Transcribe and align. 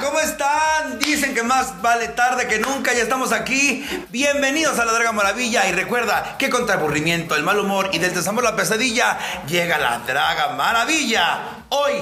¿cómo 0.00 0.20
están? 0.20 0.98
Dicen 0.98 1.34
que 1.34 1.42
más 1.42 1.80
vale 1.82 2.08
tarde 2.08 2.46
que 2.46 2.58
nunca, 2.58 2.92
ya 2.92 3.02
estamos 3.02 3.32
aquí. 3.32 3.84
Bienvenidos 4.10 4.78
a 4.78 4.84
la 4.84 4.92
Draga 4.92 5.12
Maravilla 5.12 5.68
y 5.68 5.72
recuerda 5.72 6.36
que 6.38 6.50
contra 6.50 6.74
el 6.74 6.80
aburrimiento, 6.80 7.34
el 7.34 7.42
mal 7.42 7.58
humor 7.58 7.90
y 7.92 7.98
del 7.98 8.14
desamor 8.14 8.44
la 8.44 8.56
pesadilla 8.56 9.18
llega 9.46 9.78
la 9.78 10.00
Draga 10.06 10.50
Maravilla. 10.50 11.38
Hoy, 11.70 11.92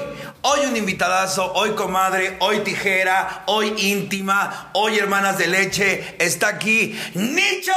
hoy 0.42 0.60
un 0.66 0.76
invitadazo, 0.76 1.52
hoy 1.54 1.70
comadre, 1.70 2.36
hoy 2.40 2.60
tijera, 2.60 3.44
hoy 3.46 3.74
íntima, 3.78 4.70
hoy 4.74 4.98
hermanas 4.98 5.38
de 5.38 5.46
leche, 5.46 6.16
está 6.18 6.48
aquí 6.48 6.98
Nicho. 7.14 7.72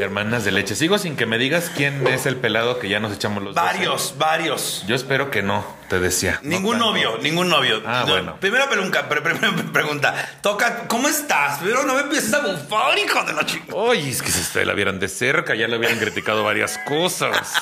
Hermanas 0.00 0.44
de 0.44 0.52
leche. 0.52 0.74
Sigo 0.74 0.98
sin 0.98 1.16
que 1.16 1.26
me 1.26 1.38
digas 1.38 1.70
quién 1.76 2.06
es 2.06 2.26
el 2.26 2.36
pelado 2.36 2.78
que 2.78 2.88
ya 2.88 3.00
nos 3.00 3.12
echamos 3.12 3.42
los 3.42 3.54
Varios, 3.54 4.14
varios. 4.18 4.84
Yo 4.86 4.94
espero 4.94 5.30
que 5.30 5.42
no, 5.42 5.64
te 5.88 6.00
decía. 6.00 6.40
Ningún 6.42 6.78
No 6.78 6.86
novio, 6.86 7.18
ningún 7.22 7.48
novio. 7.48 7.82
Ah, 7.86 8.04
No, 8.06 8.12
bueno. 8.12 8.36
Primera 8.40 8.68
pregunta. 8.68 10.30
Toca, 10.42 10.86
¿cómo 10.88 11.08
estás? 11.08 11.60
Pero 11.62 11.84
no 11.84 11.94
me 11.94 12.00
empieces 12.00 12.32
a 12.32 12.40
bufar, 12.40 12.98
hijo 12.98 13.22
de 13.24 13.32
la 13.32 13.44
chica. 13.44 13.74
Oye, 13.74 14.08
es 14.10 14.22
que 14.22 14.30
si 14.30 14.40
ustedes 14.40 14.66
la 14.66 14.74
vieran 14.74 14.98
de 14.98 15.08
cerca, 15.08 15.54
ya 15.54 15.68
le 15.68 15.76
hubieran 15.76 15.98
criticado 15.98 16.44
varias 16.44 16.78
cosas. 16.86 17.54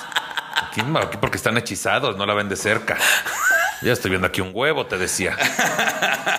Aquí 0.70 0.83
porque 1.20 1.37
están 1.37 1.57
hechizados, 1.57 2.17
no 2.17 2.27
la 2.27 2.34
ven 2.34 2.48
de 2.48 2.57
cerca. 2.57 2.97
Ya 3.83 3.93
estoy 3.93 4.11
viendo 4.11 4.27
aquí 4.27 4.41
un 4.41 4.51
huevo, 4.53 4.87
te 4.87 4.99
decía. 4.99 5.37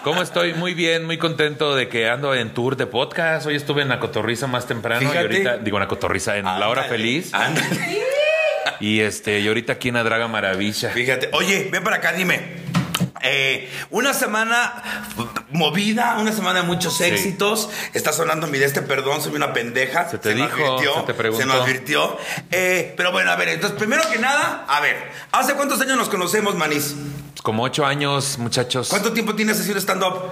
¿Cómo 0.03 0.21
estoy? 0.21 0.53
Muy 0.53 0.73
bien, 0.73 1.05
muy 1.05 1.17
contento 1.17 1.75
de 1.75 1.87
que 1.87 2.09
ando 2.09 2.33
en 2.35 2.53
tour 2.53 2.75
de 2.75 2.85
podcast. 2.85 3.45
Hoy 3.45 3.55
estuve 3.55 3.81
en 3.81 3.87
la 3.89 3.99
cotorriza 3.99 4.47
más 4.47 4.67
temprano 4.67 4.99
Fíjate. 4.99 5.17
y 5.17 5.21
ahorita, 5.21 5.57
digo, 5.57 5.77
en 5.77 5.81
la 5.81 5.87
cotorriza, 5.87 6.37
en 6.37 6.45
La 6.45 6.67
Hora 6.67 6.83
Feliz. 6.83 7.33
Ándale. 7.33 7.99
Y 8.81 8.99
este, 9.01 9.39
y 9.39 9.47
ahorita 9.47 9.73
aquí 9.73 9.87
en 9.89 9.95
la 9.95 10.03
Draga 10.03 10.27
Maravilla. 10.27 10.89
Fíjate, 10.89 11.29
oye, 11.33 11.69
ven 11.71 11.83
para 11.83 11.97
acá, 11.97 12.11
dime. 12.11 12.57
Eh, 13.21 13.69
una 13.89 14.13
semana 14.13 14.83
movida, 15.51 16.17
una 16.19 16.31
semana 16.31 16.61
de 16.61 16.67
muchos 16.67 16.99
éxitos. 17.01 17.69
Está 17.93 18.13
sonando 18.13 18.47
mi 18.47 18.57
de 18.59 18.65
este 18.65 18.81
perdón, 18.81 19.21
soy 19.21 19.35
una 19.35 19.53
pendeja. 19.53 20.09
Se 20.09 20.17
te 20.17 20.33
dijo, 20.33 20.47
advirtió, 20.47 20.95
se 20.95 21.01
te 21.03 21.13
preguntó. 21.13 21.45
me 21.45 21.53
advirtió. 21.53 22.17
Eh, 22.51 22.93
pero 22.97 23.11
bueno, 23.11 23.31
a 23.31 23.35
ver, 23.35 23.49
entonces, 23.49 23.77
primero 23.77 24.03
que 24.11 24.19
nada, 24.19 24.65
a 24.67 24.79
ver, 24.79 24.95
¿hace 25.31 25.53
cuántos 25.55 25.79
años 25.81 25.97
nos 25.97 26.09
conocemos, 26.09 26.55
Manís? 26.55 26.95
Como 27.43 27.63
ocho 27.63 27.85
años, 27.85 28.37
muchachos. 28.37 28.89
¿Cuánto 28.89 29.13
tiempo 29.13 29.33
tienes 29.33 29.57
haciendo 29.59 29.79
stand-up? 29.79 30.23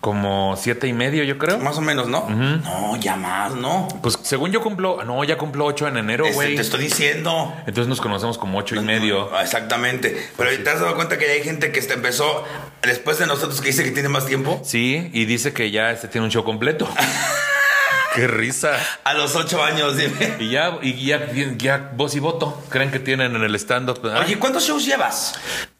Como 0.00 0.56
siete 0.56 0.88
y 0.88 0.92
medio, 0.92 1.22
yo 1.22 1.38
creo. 1.38 1.58
Más 1.58 1.78
o 1.78 1.80
menos, 1.80 2.08
¿no? 2.08 2.28
No, 2.28 2.96
ya 2.96 3.14
más, 3.14 3.54
¿no? 3.54 3.86
Pues 4.02 4.18
según 4.22 4.50
yo 4.50 4.60
cumplo, 4.60 5.04
no, 5.04 5.22
ya 5.22 5.38
cumplo 5.38 5.64
ocho 5.64 5.86
en 5.86 5.96
enero, 5.96 6.24
Este, 6.24 6.34
güey. 6.34 6.56
te 6.56 6.62
estoy 6.62 6.80
diciendo. 6.80 7.54
Entonces 7.60 7.86
nos 7.86 8.00
conocemos 8.00 8.36
como 8.36 8.58
ocho 8.58 8.74
y 8.74 8.80
medio. 8.80 9.30
Exactamente. 9.40 10.30
Pero 10.36 10.50
te 10.62 10.68
has 10.68 10.80
dado 10.80 10.96
cuenta 10.96 11.18
que 11.18 11.30
hay 11.30 11.42
gente 11.44 11.70
que 11.70 11.78
este 11.78 11.94
empezó 11.94 12.44
después 12.82 13.18
de 13.18 13.26
nosotros 13.26 13.60
que 13.60 13.68
dice 13.68 13.84
que 13.84 13.90
tiene 13.90 14.08
más 14.08 14.26
tiempo. 14.26 14.60
Sí, 14.64 15.10
y 15.12 15.24
dice 15.24 15.52
que 15.52 15.70
ya 15.70 15.90
este 15.90 16.08
tiene 16.08 16.26
un 16.26 16.30
show 16.30 16.44
completo. 16.44 16.88
Qué 18.16 18.26
risa. 18.26 18.72
A 19.04 19.14
los 19.14 19.36
ocho 19.36 19.62
años, 19.62 19.96
dime. 19.96 20.36
Y 20.40 20.50
ya, 20.50 20.78
y 20.82 21.06
ya, 21.06 21.30
ya 21.56 21.92
voz 21.94 22.14
y 22.16 22.20
voto. 22.20 22.62
Creen 22.68 22.90
que 22.90 22.98
tienen 22.98 23.36
en 23.36 23.42
el 23.42 23.54
stand-up. 23.56 24.00
Oye, 24.04 24.38
¿cuántos 24.38 24.66
shows 24.66 24.84
llevas? 24.84 25.34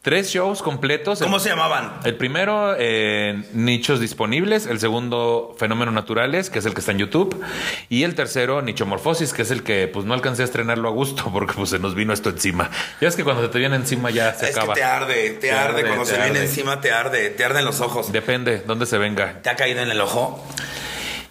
tres 0.07 0.29
shows 0.31 0.61
completos. 0.61 1.19
¿Cómo 1.19 1.35
el, 1.35 1.41
se 1.41 1.49
llamaban? 1.49 1.99
el 2.05 2.15
primero, 2.15 2.75
eh, 2.79 3.43
Nichos 3.51 3.99
Disponibles. 3.99 4.65
El 4.65 4.79
segundo, 4.79 5.53
Fenómenos 5.59 5.93
Naturales, 5.93 6.49
que 6.49 6.59
es 6.59 6.65
el 6.65 6.73
que 6.73 6.79
está 6.79 6.93
en 6.93 6.99
YouTube. 6.99 7.43
Y 7.89 8.03
el 8.03 8.15
tercero, 8.15 8.61
Nichomorfosis, 8.61 9.33
que 9.33 9.41
es 9.41 9.51
el 9.51 9.63
que 9.63 9.89
pues 9.89 10.05
no 10.05 10.13
alcancé 10.13 10.43
a 10.43 10.45
estrenarlo 10.45 10.87
a 10.87 10.91
gusto 10.93 11.29
porque 11.33 11.55
pues 11.55 11.71
se 11.71 11.79
nos 11.79 11.93
vino 11.93 12.13
esto 12.13 12.29
encima. 12.29 12.69
Ya 13.01 13.09
es 13.09 13.17
que 13.17 13.25
cuando 13.25 13.43
se 13.43 13.49
te 13.49 13.59
viene 13.59 13.75
encima 13.75 14.09
ya 14.09 14.33
se 14.33 14.49
es 14.49 14.55
acaba. 14.55 14.75
que 14.75 14.79
te 14.79 14.85
arde, 14.85 15.29
te, 15.31 15.39
Te 15.39 15.51
arde, 15.51 15.79
arde, 15.79 15.81
cuando 15.87 16.05
te 16.05 16.11
se 16.11 16.21
viene 16.21 16.39
encima, 16.39 16.79
te 16.79 16.93
arde, 16.93 17.29
te 17.31 17.43
arden 17.43 17.65
los 17.65 17.81
ojos. 17.81 18.09
Depende, 18.09 18.63
dónde 18.65 18.85
se 18.85 18.97
venga. 18.97 19.41
¿Te 19.41 19.49
ha 19.49 19.57
caído 19.57 19.81
en 19.81 19.91
el 19.91 19.99
ojo? 19.99 20.41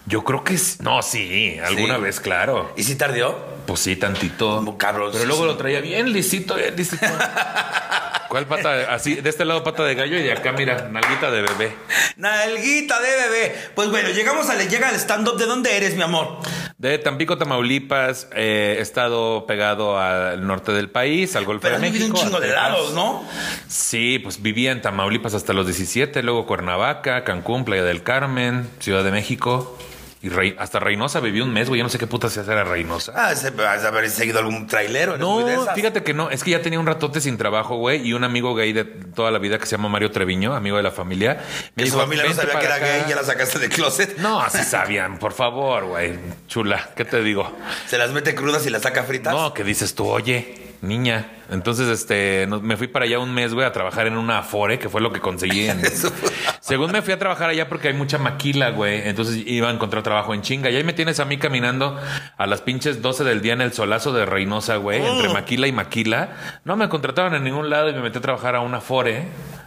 Yo 0.07 0.23
creo 0.25 0.45
que 0.45 0.55
es. 0.55 0.81
No, 0.81 1.03
sí, 1.03 1.59
alguna 1.65 1.97
Sí. 1.97 2.03
vez, 2.03 2.21
claro. 2.21 2.73
¿Y 2.77 2.85
si 2.85 2.95
tardió? 2.97 3.37
Pues 3.67 3.81
sí, 3.81 3.97
tantito. 3.97 4.57
Como 4.57 4.79
Pero 4.79 5.13
sí, 5.13 5.27
luego 5.27 5.43
sí. 5.43 5.47
lo 5.49 5.57
traía 5.57 5.81
bien 5.81 6.13
lisito, 6.13 6.55
bien 6.55 6.77
lisito. 6.77 7.05
¿Cuál 8.29 8.47
pata? 8.47 8.93
Así, 8.95 9.15
de 9.17 9.29
este 9.31 9.45
lado 9.45 9.63
pata 9.65 9.85
de 9.85 9.95
gallo 9.95 10.19
y 10.19 10.23
de 10.23 10.33
acá, 10.33 10.53
mira, 10.53 10.89
nalguita 10.91 11.31
de 11.31 11.43
bebé. 11.43 11.73
Nalguita 12.17 13.01
de 13.01 13.09
bebé. 13.17 13.55
Pues 13.75 13.91
bueno, 13.91 14.11
llegamos 14.11 14.49
a 14.51 14.55
le 14.55 14.69
llega 14.69 14.89
al 14.89 14.97
stand-up. 14.97 15.37
¿De 15.39 15.47
dónde 15.47 15.77
eres, 15.77 15.95
mi 15.97 16.03
amor? 16.03 16.39
De 16.79 16.99
Tampico, 16.99 17.39
Tamaulipas, 17.39 18.29
eh, 18.35 18.77
he 18.79 18.83
estado 18.83 19.47
pegado 19.47 19.99
al 19.99 20.47
norte 20.47 20.73
del 20.73 20.91
país, 20.91 21.35
al 21.35 21.45
Golfo 21.45 21.63
Pero 21.63 21.79
de 21.79 21.91
México. 21.91 22.05
un 22.07 22.13
chingo 22.25 22.41
de 22.41 22.49
lados, 22.49 22.93
¿no? 22.95 23.25
Sí, 23.69 24.19
pues 24.19 24.43
vivía 24.43 24.73
en 24.73 24.83
Tamaulipas 24.83 25.35
hasta 25.35 25.53
los 25.53 25.67
17, 25.67 26.23
luego 26.23 26.47
Cuernavaca, 26.47 27.25
Cancún, 27.25 27.65
Playa 27.65 27.85
del 27.85 28.03
Carmen, 28.03 28.69
Ciudad 28.81 29.03
de 29.05 29.11
México. 29.13 29.79
Y 30.23 30.31
Rey- 30.31 30.57
hasta 30.59 30.81
Reynosa 30.81 31.21
viví 31.21 31.41
un 31.43 31.53
mes, 31.53 31.69
güey. 31.69 31.79
Yo 31.79 31.85
no 31.85 31.91
sé 31.91 31.99
qué 31.99 32.07
puta 32.07 32.31
se 32.31 32.41
hace 32.41 32.51
a 32.53 32.65
Reynosa. 32.65 33.13
Ah, 33.15 33.33
ese- 33.33 33.49
has 33.67 33.83
de 33.83 33.89
haber 33.89 34.09
seguido 34.11 34.39
algún 34.39 34.67
trailero. 34.67 35.19
No, 35.19 35.47
fíjate 35.75 36.03
que 36.03 36.15
no, 36.15 36.31
es 36.31 36.43
que 36.43 36.53
ya 36.53 36.63
tenía 36.63 36.81
un 36.81 36.87
ratote 36.87 37.21
sin 37.21 37.37
trabajo, 37.37 37.77
güey, 37.77 38.01
y 38.07 38.13
un 38.15 38.25
amigo 38.25 38.55
gay 38.55 38.73
de 38.73 38.85
toda 38.85 39.31
la 39.31 39.39
vida 39.39 39.59
que 39.59 39.67
se 39.67 39.77
llama 39.77 39.89
Mario 39.91 40.11
Treviño, 40.11 40.55
amigo 40.55 40.79
de 40.79 40.83
la 40.83 40.91
familia. 40.91 41.45
Me 41.75 41.85
Que 41.85 41.91
su 41.91 41.99
familia 41.99 42.25
no 42.25 42.31
"Vente 42.31 42.43
sabía 42.47 42.59
que 42.61 42.67
era 42.67 42.75
acá". 42.77 42.87
gay, 42.87 43.05
ya 43.09 43.15
la 43.17 43.25
sacaste 43.25 43.59
de 43.59 43.69
closet. 43.69 44.17
No, 44.19 44.41
así 44.41 44.63
sabían, 44.65 45.19
por 45.19 45.33
favor, 45.33 45.85
güey. 45.85 46.15
Chula, 46.49 46.91
¿qué 46.97 47.05
te 47.05 47.23
digo? 47.23 47.53
Se 47.87 47.99
las 47.99 48.11
mete 48.13 48.35
crudas 48.35 48.67
y 48.67 48.71
las 48.71 48.83
saca 48.83 49.05
fritas. 49.05 49.33
No, 49.35 49.53
que 49.53 49.65
dices 49.65 49.95
tú, 49.95 50.07
oye, 50.09 50.73
niña. 50.81 51.31
Entonces, 51.51 51.89
este, 51.89 52.47
no- 52.49 52.61
me 52.61 52.77
fui 52.77 52.89
para 52.89 53.05
allá 53.05 53.19
un 53.19 53.33
mes, 53.33 53.55
güey, 53.55 53.67
a 53.67 53.73
trabajar 53.73 54.07
en 54.07 54.17
una 54.17 54.39
Afore, 54.39 54.79
que 54.79 54.89
fue 54.89 55.01
lo 55.01 55.13
que 55.13 55.21
conseguí. 55.21 55.69
en- 55.69 55.81
Según 56.61 56.91
me 56.93 57.03
fui 57.03 57.13
a 57.13 57.19
trabajar 57.19 57.51
allá 57.51 57.69
porque 57.69 57.89
hay 57.89 57.95
mucha 57.95 58.19
maquila, 58.19 58.71
güey. 58.71 59.07
Entonces 59.09 59.43
iba 59.47 59.69
a 59.69 59.73
encontrar 59.73 60.03
trabajo 60.03 60.35
en 60.35 60.43
chinga. 60.43 60.71
Y 60.71 60.77
ahí 60.77 60.85
me 60.85 60.93
tienes 60.93 61.21
a 61.21 61.25
mí 61.25 61.39
caminando 61.39 61.99
a 62.37 62.47
las 62.47 62.61
pinches 62.63 63.03
12 63.03 63.23
del 63.25 63.41
día 63.43 63.53
en 63.53 63.61
el 63.61 63.73
solazo 63.73 64.13
de 64.13 64.27
Reynosa, 64.27 64.77
güey, 64.77 65.05
entre 65.05 65.29
maquila 65.33 65.67
y 65.69 65.73
maquila. 65.73 66.31
No 66.65 66.77
me 66.77 66.89
contrataron 66.89 67.35
en 67.35 67.45
ningún 67.45 67.71
lado 67.71 67.89
y 67.89 67.93
me 67.93 68.01
metí 68.01 68.19
a 68.19 68.23
trabajar 68.23 68.57
a 68.57 68.61
una 68.61 68.79
Afore. 68.79 69.25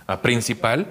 A 0.10 0.24
principal 0.24 0.88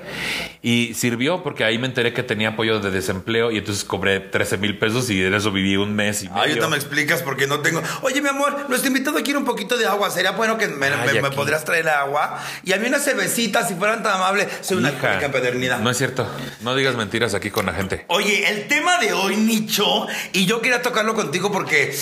y 0.62 0.94
sirvió 0.94 1.42
porque 1.42 1.64
ahí 1.64 1.76
me 1.76 1.88
enteré 1.88 2.12
que 2.12 2.22
tenía 2.22 2.50
apoyo 2.50 2.78
de 2.78 2.92
desempleo 2.92 3.50
y 3.50 3.58
entonces 3.58 3.82
cobré 3.82 4.20
13 4.20 4.58
mil 4.58 4.78
pesos 4.78 5.10
y 5.10 5.18
de 5.18 5.36
eso 5.36 5.50
viví 5.50 5.76
un 5.76 5.92
mes 5.96 6.22
y 6.22 6.26
Ay, 6.26 6.32
medio. 6.32 6.40
ahorita 6.50 6.68
me 6.68 6.76
explicas 6.76 7.22
porque 7.24 7.48
no 7.48 7.58
tengo. 7.58 7.82
Oye, 8.02 8.22
mi 8.22 8.28
amor, 8.28 8.66
nuestro 8.68 8.86
invitado 8.86 9.20
quiere 9.24 9.36
un 9.40 9.44
poquito 9.44 9.76
de 9.76 9.86
agua. 9.86 10.08
¿Sería 10.10 10.30
bueno 10.30 10.56
que 10.56 10.68
me, 10.78 10.86
Ay, 10.86 11.14
me- 11.14 11.20
me 11.22 11.28
aquí. 11.28 11.36
podrías 11.36 11.64
traer 11.64 11.88
agua? 11.88 12.38
Y 12.64 12.72
a 12.72 12.76
mí 12.78 12.86
una 12.86 12.98
cervecita, 12.98 13.66
si 13.66 13.74
fueran 13.74 14.02
tan 14.02 14.12
amables. 14.14 14.48
Soy 14.62 14.78
una 14.78 14.90
Hija, 14.92 15.22
empedernida. 15.24 15.76
No 15.78 15.90
es 15.90 15.98
cierto. 15.98 16.26
No 16.62 16.74
digas 16.74 16.94
mentiras 16.96 17.34
aquí 17.34 17.50
con 17.50 17.66
la 17.66 17.72
gente. 17.74 18.04
Oye, 18.08 18.48
el 18.48 18.68
tema 18.68 18.98
de 18.98 19.12
hoy, 19.12 19.36
Nicho, 19.36 20.06
y 20.32 20.46
yo 20.46 20.62
quería 20.62 20.80
tocarlo 20.82 21.14
contigo 21.14 21.52
porque 21.52 21.94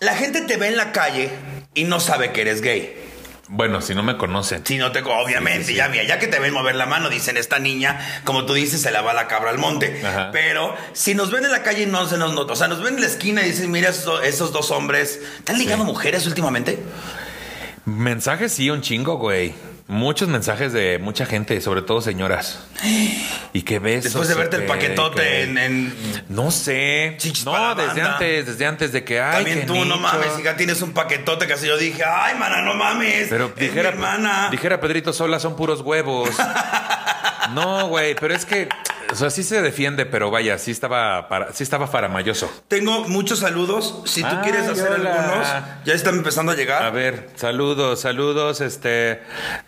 la 0.00 0.14
gente 0.16 0.40
te 0.42 0.56
ve 0.56 0.68
en 0.68 0.76
la 0.76 0.92
calle 0.92 1.30
y 1.74 1.84
no 1.84 2.00
sabe 2.00 2.32
que 2.32 2.40
eres 2.42 2.60
gay. 2.62 3.04
Bueno, 3.50 3.80
si 3.80 3.94
no 3.94 4.02
me 4.02 4.18
conocen. 4.18 4.66
Si 4.66 4.76
no 4.76 4.92
te, 4.92 5.00
obviamente, 5.00 5.72
ya 5.72 5.88
mira, 5.88 6.04
ya 6.04 6.18
que 6.18 6.26
te 6.26 6.38
ven 6.38 6.52
mover 6.52 6.74
la 6.74 6.84
mano, 6.84 7.08
dicen 7.08 7.38
esta 7.38 7.58
niña, 7.58 7.98
como 8.24 8.44
tú 8.44 8.52
dices, 8.52 8.82
se 8.82 8.90
la 8.90 9.00
va 9.00 9.14
la 9.14 9.26
cabra 9.26 9.48
al 9.48 9.56
monte. 9.56 10.02
Ajá. 10.04 10.28
Pero 10.32 10.76
si 10.92 11.14
nos 11.14 11.30
ven 11.30 11.46
en 11.46 11.50
la 11.52 11.62
calle 11.62 11.86
no 11.86 12.06
se 12.06 12.18
nos 12.18 12.34
nota, 12.34 12.52
o 12.52 12.56
sea, 12.56 12.68
nos 12.68 12.82
ven 12.82 12.96
en 12.96 13.00
la 13.00 13.06
esquina 13.06 13.40
y 13.42 13.46
dicen, 13.52 13.70
mira 13.70 13.88
esos, 13.88 14.22
esos 14.22 14.52
dos 14.52 14.70
hombres, 14.70 15.20
¿te 15.44 15.52
han 15.52 15.58
ligado 15.58 15.84
mujeres 15.84 16.26
últimamente? 16.26 16.78
Mensajes 17.88 18.52
sí, 18.52 18.68
un 18.68 18.82
chingo, 18.82 19.16
güey. 19.16 19.54
Muchos 19.86 20.28
mensajes 20.28 20.74
de 20.74 20.98
mucha 20.98 21.24
gente, 21.24 21.58
sobre 21.62 21.80
todo 21.80 22.02
señoras. 22.02 22.58
Y 23.54 23.62
que 23.62 23.78
ves. 23.78 24.04
Después 24.04 24.28
de 24.28 24.34
verte 24.34 24.56
el 24.56 24.66
paquetote 24.66 25.44
en, 25.44 25.56
en- 25.56 25.94
No 26.28 26.50
sé. 26.50 27.16
No, 27.46 27.74
desde 27.74 28.02
antes, 28.02 28.44
desde 28.46 28.66
antes 28.66 28.92
de 28.92 29.04
que. 29.04 29.22
Ay, 29.22 29.36
También 29.44 29.66
tú, 29.66 29.82
no 29.86 29.96
mames, 29.96 30.38
hija, 30.38 30.56
tienes 30.56 30.82
un 30.82 30.92
paquetote 30.92 31.46
que 31.46 31.54
así 31.54 31.66
yo 31.66 31.78
dije, 31.78 32.02
ay, 32.04 32.36
mana, 32.38 32.60
no 32.60 32.74
mames. 32.74 33.28
Pero 33.30 33.46
es 33.46 33.56
dijera, 33.56 33.92
mi 33.92 33.96
hermana. 33.96 34.48
dijera 34.50 34.78
Pedrito 34.78 35.14
Sola, 35.14 35.40
son 35.40 35.56
puros 35.56 35.80
huevos. 35.80 36.28
no, 37.54 37.88
güey, 37.88 38.14
pero 38.14 38.34
es 38.34 38.44
que. 38.44 38.68
O 39.10 39.14
sea, 39.14 39.30
sí 39.30 39.42
se 39.42 39.62
defiende, 39.62 40.04
pero 40.04 40.30
vaya, 40.30 40.58
sí 40.58 40.70
estaba, 40.70 41.28
para, 41.28 41.52
sí 41.54 41.62
estaba 41.62 41.86
faramayoso. 41.86 42.50
Tengo 42.68 43.08
muchos 43.08 43.38
saludos. 43.38 44.02
Si 44.04 44.20
tú 44.20 44.28
Ay, 44.28 44.38
quieres 44.42 44.68
hacer 44.68 44.92
hola. 44.92 45.14
algunos, 45.14 45.48
ya 45.86 45.94
están 45.94 46.16
empezando 46.16 46.52
a 46.52 46.54
llegar. 46.54 46.82
A 46.82 46.90
ver, 46.90 47.30
saludos, 47.34 48.02
saludos. 48.02 48.60
Este, 48.60 49.22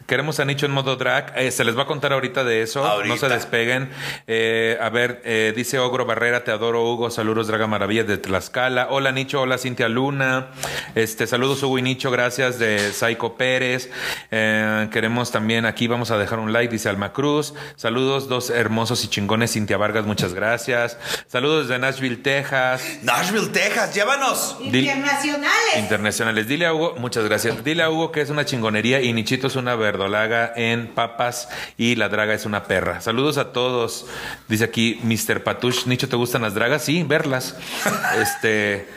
queremos 0.06 0.40
a 0.40 0.44
Nicho 0.44 0.66
en 0.66 0.72
modo 0.72 0.96
drag. 0.96 1.32
Eh, 1.36 1.50
se 1.52 1.64
les 1.64 1.76
va 1.76 1.84
a 1.84 1.86
contar 1.86 2.12
ahorita 2.12 2.44
de 2.44 2.60
eso. 2.60 2.84
Ahorita. 2.84 3.14
No 3.14 3.18
se 3.18 3.28
despeguen. 3.30 3.90
Eh, 4.26 4.76
a 4.78 4.90
ver, 4.90 5.22
eh, 5.24 5.54
dice 5.56 5.78
Ogro 5.78 6.04
Barrera, 6.04 6.44
te 6.44 6.50
adoro, 6.50 6.84
Hugo. 6.84 7.10
Saludos, 7.10 7.46
Draga 7.46 7.66
Maravilla 7.66 8.04
de 8.04 8.18
Tlaxcala. 8.18 8.88
Hola, 8.90 9.10
Nicho. 9.10 9.40
Hola, 9.40 9.56
Cintia 9.56 9.88
Luna. 9.88 10.48
Este, 10.94 11.26
saludos, 11.26 11.62
Hugo 11.62 11.78
y 11.78 11.82
Nicho. 11.82 12.10
Gracias 12.10 12.58
de 12.58 12.92
Saico 12.92 13.36
Pérez. 13.38 13.88
Queremos 14.28 15.32
también 15.32 15.64
aquí, 15.64 15.86
vamos 15.86 16.10
a 16.10 16.18
dejar 16.18 16.40
un 16.40 16.52
like, 16.52 16.70
dice 16.70 16.90
Alma 16.90 17.14
Cruz. 17.14 17.54
Saludos, 17.76 18.28
dos 18.28 18.50
hermosos 18.50 19.02
y 19.04 19.08
chingones 19.08 19.29
chingones. 19.30 19.52
Cintia 19.52 19.76
Vargas, 19.76 20.06
muchas 20.06 20.34
gracias. 20.34 20.96
Saludos 21.28 21.68
desde 21.68 21.78
Nashville, 21.78 22.16
Texas. 22.16 22.82
Nashville, 23.02 23.48
Texas, 23.48 23.94
llévanos. 23.94 24.56
Internacionales. 24.60 25.76
Internacionales. 25.76 26.48
Dile 26.48 26.66
a 26.66 26.74
Hugo, 26.74 26.96
muchas 26.98 27.24
gracias. 27.24 27.62
Dile 27.62 27.84
a 27.84 27.90
Hugo 27.90 28.10
que 28.10 28.22
es 28.22 28.30
una 28.30 28.44
chingonería 28.44 29.00
y 29.00 29.12
Nichito 29.12 29.46
es 29.46 29.54
una 29.54 29.76
verdolaga 29.76 30.52
en 30.56 30.88
papas 30.88 31.48
y 31.76 31.94
la 31.94 32.08
draga 32.08 32.34
es 32.34 32.44
una 32.44 32.64
perra. 32.64 33.00
Saludos 33.00 33.38
a 33.38 33.52
todos. 33.52 34.06
Dice 34.48 34.64
aquí 34.64 35.00
Mr. 35.04 35.44
Patush. 35.44 35.86
Nicho, 35.86 36.08
¿te 36.08 36.16
gustan 36.16 36.42
las 36.42 36.54
dragas? 36.54 36.82
Sí, 36.82 37.04
verlas. 37.04 37.56
este. 38.20 38.88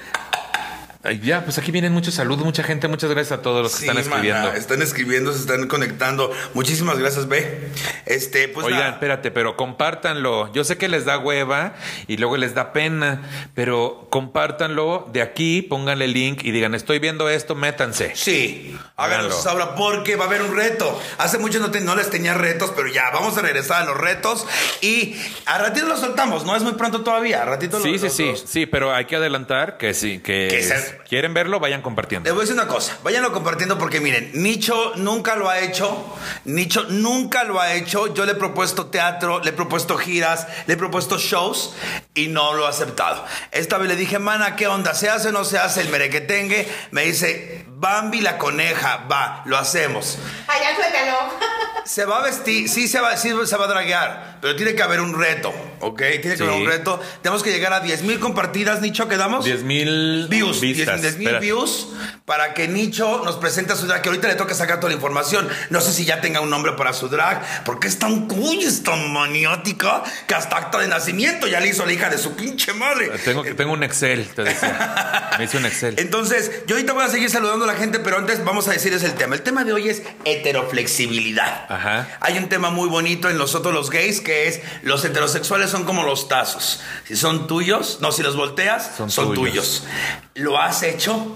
Ay, 1.05 1.19
Ya, 1.21 1.43
pues 1.43 1.57
aquí 1.57 1.71
vienen 1.71 1.91
muchos 1.91 2.13
saludos, 2.13 2.45
mucha 2.45 2.63
gente, 2.63 2.87
muchas 2.87 3.09
gracias 3.09 3.37
a 3.39 3.41
todos 3.41 3.61
los 3.61 3.73
que 3.73 3.79
Sí, 3.79 3.85
están 3.87 3.97
escribiendo. 4.01 4.47
mana, 4.47 4.57
están 4.57 4.81
escribiendo, 4.81 5.33
se 5.33 5.39
están 5.39 5.67
conectando. 5.67 6.31
Muchísimas 6.53 6.97
gracias, 6.97 7.27
B. 7.27 7.67
Este, 8.05 8.47
pues 8.47 8.65
Oigan, 8.67 8.79
nada. 8.79 8.91
espérate, 8.93 9.29
pero 9.29 9.57
compártanlo. 9.57 10.51
Yo 10.53 10.63
sé 10.63 10.77
que 10.77 10.87
les 10.87 11.03
da 11.03 11.17
hueva 11.17 11.73
y 12.07 12.15
luego 12.17 12.37
les 12.37 12.55
da 12.55 12.71
pena, 12.71 13.21
pero 13.53 14.07
compártanlo 14.11 15.09
de 15.11 15.21
aquí, 15.21 15.61
pónganle 15.61 16.05
el 16.05 16.13
link 16.13 16.41
y 16.43 16.51
digan, 16.51 16.73
estoy 16.73 16.99
viendo 16.99 17.27
esto, 17.29 17.53
métanse. 17.53 18.13
Sí, 18.15 18.77
háganlo 18.95 19.33
Háganlo. 19.35 19.49
ahora 19.49 19.75
porque 19.75 20.15
va 20.15 20.23
a 20.23 20.27
haber 20.27 20.41
un 20.41 20.55
reto. 20.55 20.99
Hace 21.17 21.37
mucho 21.37 21.59
no, 21.59 21.69
te- 21.69 21.81
no 21.81 21.95
les 21.95 22.09
tenía 22.09 22.33
retos, 22.33 22.71
pero 22.75 22.87
ya 22.87 23.09
vamos 23.11 23.37
a 23.37 23.41
regresar 23.41 23.81
a 23.83 23.85
los 23.85 23.97
retos 23.97 24.47
y 24.81 25.17
a 25.45 25.57
ratito 25.57 25.85
lo 25.87 25.97
soltamos, 25.97 26.45
no 26.45 26.55
es 26.55 26.63
muy 26.63 26.73
pronto 26.73 27.01
todavía, 27.03 27.41
a 27.41 27.45
ratito 27.45 27.77
lo 27.79 27.83
Sí, 27.83 27.99
sí, 27.99 28.09
sí, 28.09 28.33
sí, 28.45 28.65
pero 28.65 28.93
hay 28.93 29.03
que 29.05 29.17
adelantar 29.17 29.77
que 29.77 29.93
sí, 29.93 30.19
que, 30.19 30.47
Que 30.49 30.63
quieren 31.07 31.33
verlo, 31.33 31.59
vayan 31.59 31.79
Les 31.79 31.83
compartiendo. 31.83 32.33
voy 32.33 32.41
a 32.41 32.45
decir 32.45 32.53
una 32.55 32.67
cosa, 32.67 32.97
váyanlo 33.03 33.31
compartiendo 33.31 33.77
porque 33.77 33.99
miren, 33.99 34.31
Nicho 34.33 34.93
nunca 34.95 35.35
lo 35.35 35.49
ha 35.49 35.59
hecho, 35.59 36.15
Nicho 36.45 36.83
nunca 36.89 37.43
lo 37.43 37.59
ha 37.59 37.73
hecho, 37.73 38.13
yo 38.13 38.25
le 38.25 38.33
he 38.33 38.35
propuesto 38.35 38.87
teatro, 38.87 39.39
le 39.39 39.49
he 39.49 39.53
propuesto 39.53 39.97
giras, 39.97 40.47
le 40.67 40.73
he 40.73 40.77
propuesto 40.77 41.17
shows 41.17 41.73
y 42.13 42.27
no 42.27 42.53
lo 42.53 42.65
ha 42.65 42.69
aceptado. 42.69 43.25
Esta 43.51 43.77
vez 43.77 43.87
le 43.87 43.95
dije, 43.95 44.19
mana, 44.19 44.55
¿qué 44.55 44.67
onda? 44.67 44.93
¿Se 44.93 45.09
hace 45.09 45.29
o 45.29 45.31
no 45.31 45.43
se 45.45 45.57
hace 45.57 45.81
el 45.81 45.89
merequetengue? 45.89 46.67
Me 46.91 47.03
dice, 47.05 47.65
Bambi 47.83 48.21
la 48.21 48.37
coneja, 48.37 49.05
va, 49.11 49.41
lo 49.45 49.57
hacemos. 49.57 50.17
Allá 50.47 50.73
suéltalo. 50.73 51.17
Se 51.85 52.05
va 52.05 52.19
a 52.19 52.23
vestir, 52.23 52.69
sí 52.69 52.87
se 52.87 53.01
va, 53.01 53.17
sí 53.17 53.29
se 53.45 53.57
va 53.57 53.65
a 53.65 53.67
draguear, 53.67 54.37
pero 54.39 54.55
tiene 54.55 54.73
que 54.73 54.81
haber 54.81 55.01
un 55.01 55.19
reto, 55.19 55.53
¿ok? 55.81 55.97
Tiene 55.97 56.21
que 56.21 56.37
Sí. 56.37 56.43
haber 56.43 56.55
un 56.55 56.65
reto. 56.65 56.97
Tenemos 57.21 57.43
que 57.43 57.51
llegar 57.51 57.73
a 57.73 57.81
10 57.81 58.03
mil 58.03 58.21
compartidas, 58.21 58.79
Nicho, 58.79 59.09
¿quedamos? 59.09 59.43
10 59.43 59.63
mil 59.63 60.27
views, 60.29 60.61
vistas. 60.61 61.01
10 61.01 61.17
mil 61.17 61.37
views 61.39 61.89
para 62.23 62.53
que 62.53 62.69
Nicho 62.69 63.23
nos 63.25 63.35
presente 63.35 63.73
a 63.73 63.75
su 63.75 63.85
drag, 63.85 64.01
que 64.01 64.07
ahorita 64.07 64.29
le 64.29 64.35
toca 64.35 64.53
sacar 64.55 64.77
toda 64.79 64.91
la 64.91 64.95
información. 64.95 65.49
No 65.71 65.81
sé 65.81 65.91
si 65.91 66.05
ya 66.05 66.21
tenga 66.21 66.39
un 66.39 66.49
nombre 66.49 66.71
para 66.71 66.93
su 66.93 67.09
drag, 67.09 67.41
porque 67.65 67.89
es 67.89 67.99
tan 67.99 68.29
cuy, 68.29 68.63
es 68.63 68.81
tan 68.83 69.11
maniática, 69.11 70.03
que 70.25 70.35
hasta 70.35 70.55
acta 70.55 70.77
de 70.77 70.87
nacimiento 70.87 71.47
ya 71.47 71.59
le 71.59 71.67
hizo 71.67 71.85
la 71.85 71.91
hija 71.91 72.09
de 72.09 72.17
su 72.17 72.33
pinche 72.37 72.71
madre. 72.73 73.09
Tengo, 73.25 73.43
que- 73.43 73.55
tengo 73.55 73.73
un 73.73 73.83
Excel, 73.83 74.25
te 74.33 74.43
decía. 74.45 75.31
Me 75.37 75.43
hice 75.43 75.57
un 75.57 75.65
Excel. 75.65 75.95
Entonces, 75.97 76.49
yo 76.65 76.75
ahorita 76.77 76.93
voy 76.93 77.03
a 77.03 77.09
seguir 77.09 77.29
saludando 77.29 77.65
a 77.65 77.67
la 77.67 77.72
gente, 77.73 77.99
pero 77.99 78.17
antes 78.17 78.43
vamos 78.43 78.67
a 78.67 78.71
decirles 78.71 79.03
el 79.03 79.13
tema. 79.13 79.35
El 79.35 79.41
tema 79.41 79.63
de 79.63 79.73
hoy 79.73 79.89
es 79.89 80.03
heteroflexibilidad. 80.25 81.65
Ajá. 81.69 82.07
Hay 82.21 82.37
un 82.37 82.49
tema 82.49 82.69
muy 82.69 82.89
bonito 82.89 83.29
en 83.29 83.37
nosotros 83.37 83.73
los 83.73 83.89
gays 83.89 84.21
que 84.21 84.47
es 84.47 84.61
los 84.83 85.03
heterosexuales 85.05 85.69
son 85.69 85.83
como 85.83 86.03
los 86.03 86.27
tazos. 86.27 86.81
Si 87.05 87.15
son 87.15 87.47
tuyos, 87.47 87.99
no, 88.01 88.11
si 88.11 88.23
los 88.23 88.35
volteas, 88.35 88.91
son, 88.97 89.09
Son 89.09 89.33
tuyos. 89.33 89.83
tuyos. 89.83 89.87
¿Lo 90.35 90.59
has 90.59 90.83
hecho? 90.83 91.35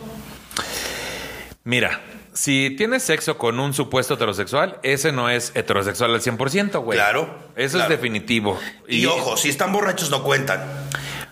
Mira, 1.63 2.01
si 2.33 2.75
tienes 2.77 3.03
sexo 3.03 3.37
con 3.37 3.59
un 3.59 3.73
supuesto 3.73 4.13
heterosexual, 4.13 4.79
ese 4.83 5.11
no 5.11 5.29
es 5.29 5.51
heterosexual 5.55 6.13
al 6.13 6.21
100%, 6.21 6.79
güey. 6.83 6.97
Claro, 6.97 7.51
Eso 7.55 7.77
claro. 7.77 7.93
es 7.93 7.99
definitivo. 7.99 8.59
Y, 8.87 9.05
ojo, 9.05 9.37
si 9.37 9.49
están 9.49 9.71
borrachos 9.73 10.09
no 10.09 10.23
cuentan. 10.23 10.63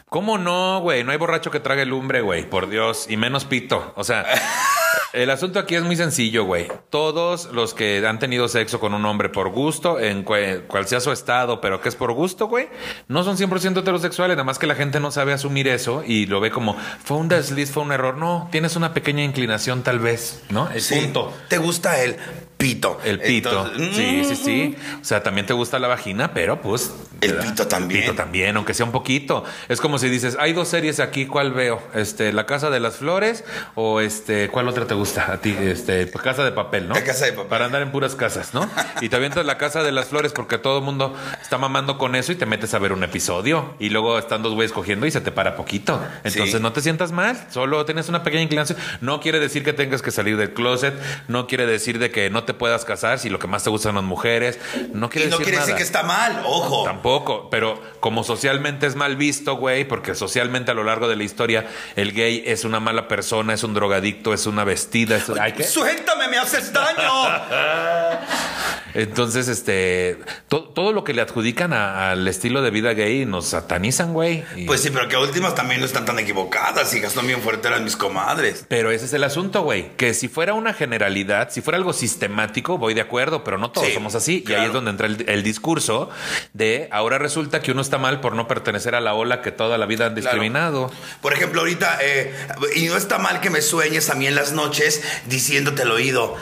¿Cómo 0.09 0.37
no, 0.37 0.79
güey? 0.81 1.03
No 1.03 1.11
hay 1.11 1.17
borracho 1.17 1.51
que 1.51 1.59
trague 1.59 1.85
lumbre, 1.85 2.21
güey. 2.21 2.49
Por 2.49 2.69
Dios. 2.69 3.07
Y 3.09 3.17
menos 3.17 3.43
pito. 3.45 3.93
O 3.97 4.03
sea, 4.03 4.25
el 5.15 5.29
asunto 5.29 5.59
aquí 5.59 5.75
es 5.75 5.83
muy 5.83 5.95
sencillo, 5.95 6.43
güey. 6.45 6.67
Todos 6.89 7.45
los 7.51 7.73
que 7.73 8.05
han 8.05 8.19
tenido 8.19 8.47
sexo 8.47 8.79
con 8.79 8.93
un 8.93 9.05
hombre 9.05 9.29
por 9.29 9.49
gusto, 9.49 9.99
en 9.99 10.23
cual 10.23 10.87
sea 10.87 10.99
su 10.99 11.11
estado, 11.11 11.61
pero 11.61 11.81
que 11.81 11.89
es 11.89 11.95
por 11.95 12.11
gusto, 12.13 12.47
güey, 12.47 12.67
no 13.07 13.23
son 13.23 13.37
100% 13.37 13.79
heterosexuales. 13.79 14.35
Nada 14.35 14.43
más 14.43 14.59
que 14.59 14.67
la 14.67 14.75
gente 14.75 14.99
no 14.99 15.11
sabe 15.11 15.33
asumir 15.33 15.67
eso 15.67 16.03
y 16.05 16.25
lo 16.25 16.39
ve 16.41 16.51
como, 16.51 16.75
fue 17.03 17.17
un 17.17 17.27
desliz, 17.29 17.71
fue 17.71 17.83
un 17.83 17.91
error. 17.91 18.17
No, 18.17 18.47
tienes 18.51 18.75
una 18.75 18.93
pequeña 18.93 19.23
inclinación 19.23 19.81
tal 19.83 19.99
vez, 19.99 20.43
¿no? 20.49 20.69
El 20.69 20.81
Sí. 20.81 20.95
punto. 20.95 21.33
¿Te 21.49 21.57
gusta 21.57 22.01
el 22.03 22.17
pito? 22.57 22.99
El 23.03 23.19
pito. 23.19 23.49
Entonces, 23.75 23.95
sí, 23.95 24.23
sí, 24.25 24.35
sí. 24.35 24.75
O 25.01 25.05
sea, 25.05 25.23
también 25.23 25.45
te 25.45 25.53
gusta 25.53 25.79
la 25.79 25.87
vagina, 25.87 26.33
pero 26.33 26.61
pues. 26.61 26.93
El 27.21 27.35
pito 27.35 27.67
también. 27.67 28.01
Pito 28.01 28.13
también, 28.13 28.55
aunque 28.57 28.73
sea 28.73 28.85
un 28.85 28.91
poquito. 28.91 29.43
Es 29.69 29.79
como 29.81 29.97
si 29.97 30.09
dices, 30.09 30.37
hay 30.39 30.53
dos 30.53 30.67
series 30.67 30.99
aquí, 30.99 31.25
¿cuál 31.25 31.51
veo? 31.53 31.81
Este, 31.93 32.33
La 32.33 32.45
Casa 32.45 32.69
de 32.69 32.79
las 32.79 32.97
Flores 32.97 33.43
o 33.75 33.99
este, 34.01 34.49
¿cuál 34.49 34.67
otra 34.67 34.85
te 34.85 34.93
gusta 34.93 35.31
a 35.31 35.37
ti? 35.41 35.55
Este, 35.59 36.09
Casa 36.11 36.43
de 36.43 36.51
Papel, 36.51 36.87
¿no? 36.87 36.95
La 36.95 37.03
Casa 37.03 37.25
de 37.25 37.33
Papel. 37.33 37.49
Para 37.49 37.65
andar 37.65 37.81
en 37.81 37.91
puras 37.91 38.15
casas, 38.15 38.53
¿no? 38.53 38.69
y 39.01 39.09
te 39.09 39.15
avientas 39.15 39.45
La 39.45 39.57
Casa 39.57 39.83
de 39.83 39.91
las 39.91 40.07
Flores 40.07 40.31
porque 40.33 40.57
todo 40.57 40.79
el 40.79 40.83
mundo 40.83 41.15
está 41.41 41.57
mamando 41.57 41.97
con 41.97 42.15
eso 42.15 42.31
y 42.31 42.35
te 42.35 42.45
metes 42.45 42.73
a 42.73 42.79
ver 42.79 42.93
un 42.93 43.03
episodio 43.03 43.75
y 43.79 43.89
luego 43.89 44.17
están 44.17 44.41
dos 44.43 44.53
güeyes 44.53 44.71
cogiendo 44.71 45.05
y 45.05 45.11
se 45.11 45.21
te 45.21 45.31
para 45.31 45.55
poquito. 45.55 46.01
Entonces 46.23 46.55
Sí. 46.55 46.59
no 46.61 46.71
te 46.73 46.81
sientas 46.81 47.11
mal, 47.11 47.47
solo 47.49 47.85
tienes 47.85 48.07
una 48.09 48.23
pequeña 48.23 48.43
inclinación. 48.43 48.77
No 49.01 49.19
quiere 49.19 49.39
decir 49.39 49.63
que 49.63 49.73
tengas 49.73 50.01
que 50.01 50.11
salir 50.11 50.37
del 50.37 50.53
closet, 50.53 50.93
no 51.27 51.47
quiere 51.47 51.65
decir 51.65 51.99
de 51.99 52.11
que 52.11 52.29
no 52.29 52.43
te 52.45 52.53
puedas 52.53 52.85
casar 52.85 53.19
si 53.19 53.29
lo 53.29 53.39
que 53.39 53.47
más 53.47 53.63
te 53.63 53.69
gustan 53.69 53.95
las 53.95 54.03
mujeres, 54.03 54.59
no 54.93 55.09
quiere 55.09 55.27
Y 55.27 55.31
no 55.31 55.37
decir 55.37 55.45
quiere 55.51 55.59
decir 55.59 55.75
que 55.75 55.83
está 55.83 56.03
mal, 56.03 56.41
ojo. 56.45 56.83
Tampoco, 56.83 57.49
pero 57.49 57.81
como 57.99 58.23
socialmente 58.23 58.87
es 58.87 58.95
mal 58.95 59.15
visto, 59.15 59.55
güey, 59.57 59.85
porque 59.85 60.15
socialmente 60.15 60.71
a 60.71 60.73
lo 60.73 60.83
largo 60.83 61.07
de 61.07 61.15
la 61.15 61.23
historia 61.23 61.65
el 61.95 62.13
gay 62.13 62.43
es 62.45 62.63
una 62.63 62.79
mala 62.79 63.07
persona, 63.07 63.53
es 63.53 63.63
un 63.63 63.73
drogadicto, 63.73 64.33
es 64.33 64.45
una 64.45 64.63
vestida, 64.63 65.17
es... 65.17 65.29
¿Ay, 65.39 65.53
qué? 65.53 65.63
Suéltame, 65.63 66.27
me 66.27 66.37
haces 66.37 66.71
daño. 66.71 67.11
Entonces, 68.93 69.49
este, 69.49 70.19
to- 70.47 70.63
todo 70.69 70.93
lo 70.93 71.03
que 71.03 71.13
le 71.13 71.21
adjudican 71.21 71.73
al 71.73 72.25
estilo 72.29 72.61
de 72.61 72.71
vida 72.71 72.93
gay 72.93 73.25
nos 73.25 73.47
satanizan, 73.47 74.13
güey. 74.13 74.45
Y- 74.55 74.65
pues 74.65 74.81
sí, 74.81 74.89
pero 74.89 75.09
que 75.09 75.17
últimas 75.17 75.53
también 75.53 75.81
no 75.81 75.85
están 75.85 76.05
tan 76.05 76.17
equivocadas, 76.17 76.93
hijas, 76.93 77.11
son 77.11 77.27
bien 77.27 77.41
fuertes 77.41 77.65
eran 77.69 77.83
mis 77.83 77.97
comadres. 77.97 78.65
Pero 78.69 78.91
ese 78.91 79.05
es 79.05 79.13
el 79.13 79.25
asunto, 79.25 79.63
güey. 79.63 79.91
Que 79.97 80.13
si 80.13 80.29
fuera 80.29 80.53
una 80.53 80.73
generalidad, 80.73 81.49
si 81.49 81.59
fuera 81.61 81.77
algo 81.77 81.91
sistemático, 81.91 82.34
voy 82.77 82.93
de 82.93 83.01
acuerdo, 83.01 83.43
pero 83.43 83.57
no 83.57 83.71
todos 83.71 83.87
Sí, 83.87 83.93
somos 83.93 84.15
así. 84.15 84.43
Y 84.47 84.53
ahí 84.53 84.65
es 84.67 84.73
donde 84.73 84.91
entra 84.91 85.07
el, 85.07 85.25
el 85.27 85.43
discurso 85.43 86.09
de 86.53 86.87
ahora 86.91 87.17
resulta 87.17 87.61
que 87.61 87.71
uno 87.71 87.81
está 87.81 87.97
mal 87.97 88.21
por 88.21 88.33
no 88.35 88.47
pertenecer 88.47 88.95
a 88.95 89.01
la 89.01 89.13
ola 89.13 89.41
que 89.41 89.51
toda 89.51 89.77
la 89.77 89.85
vida 89.85 90.05
han 90.07 90.15
discriminado. 90.15 90.91
Por 91.21 91.33
ejemplo, 91.33 91.61
ahorita, 91.61 91.99
eh, 92.01 92.33
y 92.75 92.85
no 92.85 92.95
está 92.97 93.17
mal 93.17 93.41
que 93.41 93.49
me 93.49 93.61
sueñes 93.61 94.09
a 94.09 94.15
mí 94.15 94.27
en 94.27 94.35
las 94.35 94.51
noches 94.51 95.01
diciéndote 95.27 95.83
al 95.83 95.91
oído, 95.91 96.35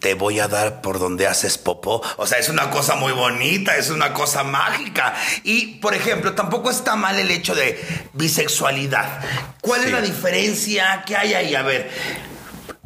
te 0.00 0.14
voy 0.14 0.38
a 0.40 0.46
dar 0.46 0.82
por 0.82 0.98
donde 0.98 1.26
haces 1.26 1.58
popó. 1.58 2.02
O 2.16 2.26
sea, 2.26 2.38
es 2.38 2.48
una 2.48 2.70
cosa 2.70 2.94
muy 2.94 3.12
bonita, 3.12 3.76
es 3.76 3.90
una 3.90 4.12
cosa 4.12 4.44
mágica. 4.44 5.14
Y, 5.42 5.78
por 5.78 5.94
ejemplo, 5.94 6.34
tampoco 6.34 6.70
está 6.70 6.94
mal 6.96 7.18
el 7.18 7.30
hecho 7.30 7.54
de 7.54 7.82
bisexualidad. 8.12 9.20
¿Cuál 9.60 9.80
Sí. 9.80 9.86
es 9.86 9.92
la 9.92 10.00
diferencia? 10.02 11.02
¿Qué 11.06 11.16
hay 11.16 11.34
ahí? 11.34 11.54
A 11.54 11.62
ver, 11.62 11.90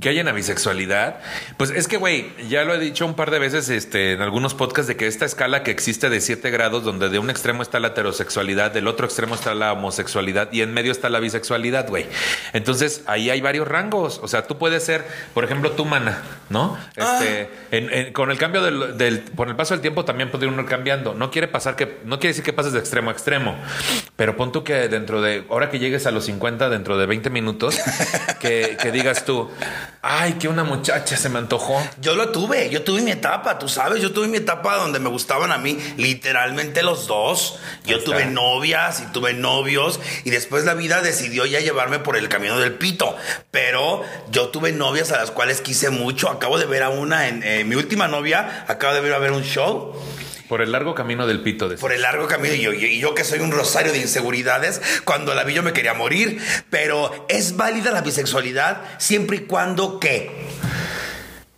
que 0.00 0.08
hay 0.08 0.18
en 0.18 0.26
la 0.26 0.32
bisexualidad. 0.32 1.16
Pues 1.56 1.70
es 1.70 1.86
que, 1.86 1.96
güey, 1.98 2.32
ya 2.48 2.64
lo 2.64 2.74
he 2.74 2.78
dicho 2.78 3.04
un 3.04 3.14
par 3.14 3.30
de 3.30 3.38
veces 3.38 3.68
este, 3.68 4.12
en 4.12 4.22
algunos 4.22 4.54
podcasts 4.54 4.88
de 4.88 4.96
que 4.96 5.06
esta 5.06 5.26
escala 5.26 5.62
que 5.62 5.70
existe 5.70 6.08
de 6.08 6.20
siete 6.20 6.50
grados, 6.50 6.84
donde 6.84 7.08
de 7.10 7.18
un 7.18 7.28
extremo 7.28 7.62
está 7.62 7.78
la 7.80 7.88
heterosexualidad, 7.88 8.70
del 8.70 8.88
otro 8.88 9.04
extremo 9.06 9.34
está 9.34 9.54
la 9.54 9.72
homosexualidad 9.74 10.48
y 10.52 10.62
en 10.62 10.72
medio 10.72 10.90
está 10.92 11.08
la 11.10 11.20
bisexualidad, 11.20 11.86
güey. 11.88 12.06
Entonces 12.54 13.02
ahí 13.06 13.28
hay 13.30 13.40
varios 13.40 13.68
rangos. 13.68 14.20
O 14.22 14.28
sea, 14.28 14.46
tú 14.46 14.56
puedes 14.58 14.82
ser, 14.82 15.04
por 15.34 15.44
ejemplo, 15.44 15.72
tú, 15.72 15.84
mana, 15.84 16.22
¿no? 16.48 16.78
Este, 16.96 17.50
en- 17.70 17.92
en- 17.92 18.12
con 18.12 18.30
el 18.30 18.38
cambio 18.38 18.62
del, 18.62 18.96
del- 18.96 19.20
por 19.20 19.48
el 19.48 19.56
paso 19.56 19.74
del 19.74 19.82
tiempo 19.82 20.04
también 20.06 20.30
puede 20.30 20.46
uno 20.46 20.62
ir 20.62 20.68
cambiando. 20.68 21.12
No 21.14 21.30
quiere 21.30 21.46
pasar 21.48 21.76
que, 21.76 21.98
no 22.04 22.18
quiere 22.18 22.28
decir 22.28 22.44
que 22.44 22.52
pases 22.52 22.72
de 22.72 22.78
extremo 22.78 23.10
a 23.10 23.12
extremo, 23.12 23.54
pero 24.16 24.36
pon 24.36 24.50
tú 24.50 24.64
que 24.64 24.88
dentro 24.88 25.20
de, 25.20 25.44
ahora 25.50 25.70
que 25.70 25.78
llegues 25.78 26.06
a 26.06 26.10
los 26.10 26.24
50, 26.24 26.70
dentro 26.70 26.96
de 26.96 27.04
20 27.06 27.28
minutos, 27.30 27.78
que, 28.40 28.78
que 28.80 28.90
digas 28.92 29.24
tú, 29.26 29.50
ay, 30.02 30.34
que 30.34 30.48
una 30.48 30.64
muchacha 30.64 31.16
se 31.16 31.28
me 31.28 31.38
antojó. 31.38 31.82
yo 32.00 32.14
lo 32.14 32.30
tuve, 32.30 32.70
yo 32.70 32.82
tuve 32.82 33.02
mi 33.02 33.10
etapa, 33.10 33.58
tú 33.58 33.68
sabes, 33.68 34.00
yo 34.02 34.12
tuve 34.12 34.28
mi 34.28 34.38
etapa 34.38 34.76
donde 34.76 34.98
me 34.98 35.08
gustaban 35.10 35.52
a 35.52 35.58
mí 35.58 35.78
literalmente 35.96 36.82
los 36.82 37.06
dos. 37.06 37.58
Yo 37.84 37.96
Ahí 37.96 38.04
tuve 38.04 38.18
está. 38.20 38.30
novias 38.30 39.00
y 39.00 39.12
tuve 39.12 39.34
novios 39.34 40.00
y 40.24 40.30
después 40.30 40.64
la 40.64 40.74
vida 40.74 41.02
decidió 41.02 41.44
ya 41.46 41.60
llevarme 41.60 41.98
por 41.98 42.16
el 42.16 42.28
camino 42.28 42.58
del 42.58 42.74
pito. 42.74 43.16
Pero 43.50 44.02
yo 44.30 44.48
tuve 44.48 44.72
novias 44.72 45.12
a 45.12 45.18
las 45.18 45.30
cuales 45.30 45.60
quise 45.60 45.90
mucho. 45.90 46.30
Acabo 46.30 46.58
de 46.58 46.66
ver 46.66 46.82
a 46.82 46.88
una 46.88 47.28
en 47.28 47.42
eh, 47.42 47.64
mi 47.64 47.74
última 47.76 48.08
novia, 48.08 48.64
acabo 48.68 48.94
de 48.94 49.00
ver 49.00 49.12
a 49.14 49.18
ver 49.18 49.32
un 49.32 49.42
show 49.42 49.94
Por 50.50 50.62
el 50.62 50.72
largo 50.72 50.96
camino 50.96 51.28
del 51.28 51.42
pito. 51.44 51.68
De 51.68 51.76
por 51.76 51.92
el 51.92 52.02
largo 52.02 52.26
camino 52.26 52.52
y 52.52 52.98
yo, 52.98 53.14
que 53.14 53.22
soy 53.22 53.38
un 53.38 53.52
rosario 53.52 53.92
de 53.92 53.98
inseguridades, 53.98 54.82
cuando 55.04 55.32
la 55.32 55.44
vi 55.44 55.54
yo 55.54 55.62
me 55.62 55.72
quería 55.72 55.94
morir, 55.94 56.42
pero 56.70 57.24
es 57.28 57.56
válida 57.56 57.92
la 57.92 58.00
bisexualidad 58.00 58.82
siempre 58.98 59.36
y 59.36 59.40
cuando 59.42 60.00
que 60.00 60.48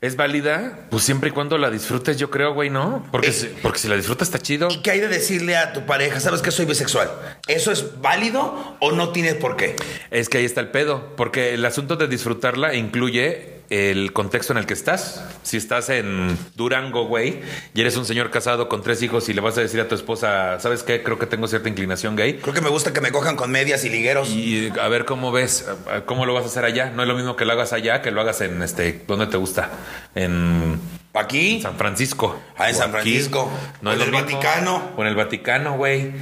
¿Es 0.03 0.17
válida? 0.17 0.81
Pues 0.91 1.05
siempre 1.05 1.31
y 1.31 1.33
cuando 1.33 1.57
la 1.57 1.71
disfrutes, 1.71 2.19
yo 2.19 2.29
creo, 2.29 2.53
güey, 2.55 2.69
¿no? 2.71 3.07
Porque, 3.13 3.29
Eh. 3.29 3.33
si, 3.33 3.47
porque 3.63 3.79
si 3.79 3.87
la 3.89 3.95
disfrutas 3.95 4.27
está 4.29 4.41
chido. 4.41 4.69
¿Y 4.69 4.83
qué 4.83 4.91
hay 4.91 5.01
de 5.01 5.07
decirle 5.07 5.57
a 5.57 5.73
tu 5.73 5.87
pareja, 5.87 6.19
sabes 6.19 6.43
que 6.43 6.51
soy 6.51 6.67
bisexual? 6.67 7.09
¿Eso 7.47 7.71
es 7.71 8.03
válido 8.03 8.77
o 8.81 8.91
no 8.91 9.11
tiene 9.13 9.37
por 9.37 9.57
qué? 9.57 9.77
Es 10.11 10.29
que 10.29 10.39
ahí 10.39 10.45
está 10.45 10.61
el 10.61 10.69
pedo, 10.69 11.15
porque 11.17 11.55
el 11.55 11.65
asunto 11.65 11.95
de 11.95 12.09
disfrutarla 12.09 12.75
incluye 12.75 13.62
el 13.73 14.13
contexto 14.13 14.53
en 14.53 14.59
el 14.59 14.67
que 14.67 14.75
estás. 14.75 15.25
Si 15.43 15.57
estás 15.57 15.89
en 15.89 16.37
Durango, 16.57 17.07
güey, 17.07 17.41
y 17.75 17.81
eres 17.81 17.97
un 17.97 18.05
señor 18.05 18.31
casado 18.31 18.69
con 18.69 18.83
tres 18.83 19.03
hijos 19.03 19.29
y 19.31 19.33
le 19.33 19.41
vas 19.41 19.57
a 19.57 19.63
decir 19.63 19.81
a 19.81 19.89
tu 19.89 19.95
esposa, 19.95 20.61
¿sabes 20.61 20.83
qué? 20.83 21.03
Creo 21.03 21.19
que 21.19 21.27
tengo 21.27 21.49
cierta 21.49 21.71
inclinación 21.71 22.15
gay. 22.15 22.35
Creo 22.35 22.53
que 22.53 22.61
me 22.61 22.69
gusta 22.69 22.93
que 22.93 23.01
me 23.01 23.11
cojan 23.11 23.35
con 23.35 23.51
medias 23.51 23.85
y 23.85 23.89
ligueros. 23.89 24.29
Y 24.29 24.71
a 24.79 24.89
ver 24.89 25.07
cómo 25.07 25.33
ves, 25.33 25.67
cómo 26.05 26.27
lo 26.27 26.35
vas 26.35 26.45
a 26.45 26.47
hacer 26.49 26.67
allá. 26.67 26.91
No 26.91 27.03
es 27.03 27.09
lo 27.09 27.15
mismo 27.15 27.35
que 27.35 27.47
lo 27.47 27.53
hagas 27.53 27.73
allá 27.73 28.03
que 28.03 28.11
lo 28.11 28.21
hagas 28.21 28.43
en 28.43 28.63
este, 28.63 29.03
¿dónde 29.07 29.27
te 29.27 29.39
gusta? 29.39 29.71
En 30.15 30.79
Aquí, 31.15 31.61
San 31.61 31.77
Francisco. 31.77 32.41
Ah, 32.57 32.71
en 32.71 32.75
San. 32.75 32.91
Francisco. 32.91 33.51
No 33.83 33.93
es 33.93 33.99
lo 33.99 34.05
el. 34.05 34.11
Vaticano. 34.13 34.93
En 34.97 35.07
el 35.07 35.15
Vaticano, 35.15 35.77
güey. 35.77 36.13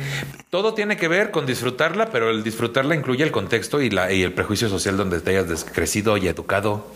Todo 0.51 0.75
tiene 0.75 0.97
que 0.97 1.07
ver 1.07 1.31
con 1.31 1.47
disfrutarla, 1.47 2.11
pero 2.11 2.31
el 2.31 2.43
disfrutarla 2.43 2.97
incluye 2.97 3.23
el 3.23 3.31
contexto 3.31 3.81
y, 3.81 3.89
la, 3.89 4.11
y 4.11 4.25
el 4.25 4.33
prejuicio 4.33 4.69
social 4.69 4.97
donde 4.97 5.21
te 5.21 5.39
hayas 5.39 5.65
crecido 5.65 6.17
y 6.17 6.27
educado. 6.27 6.89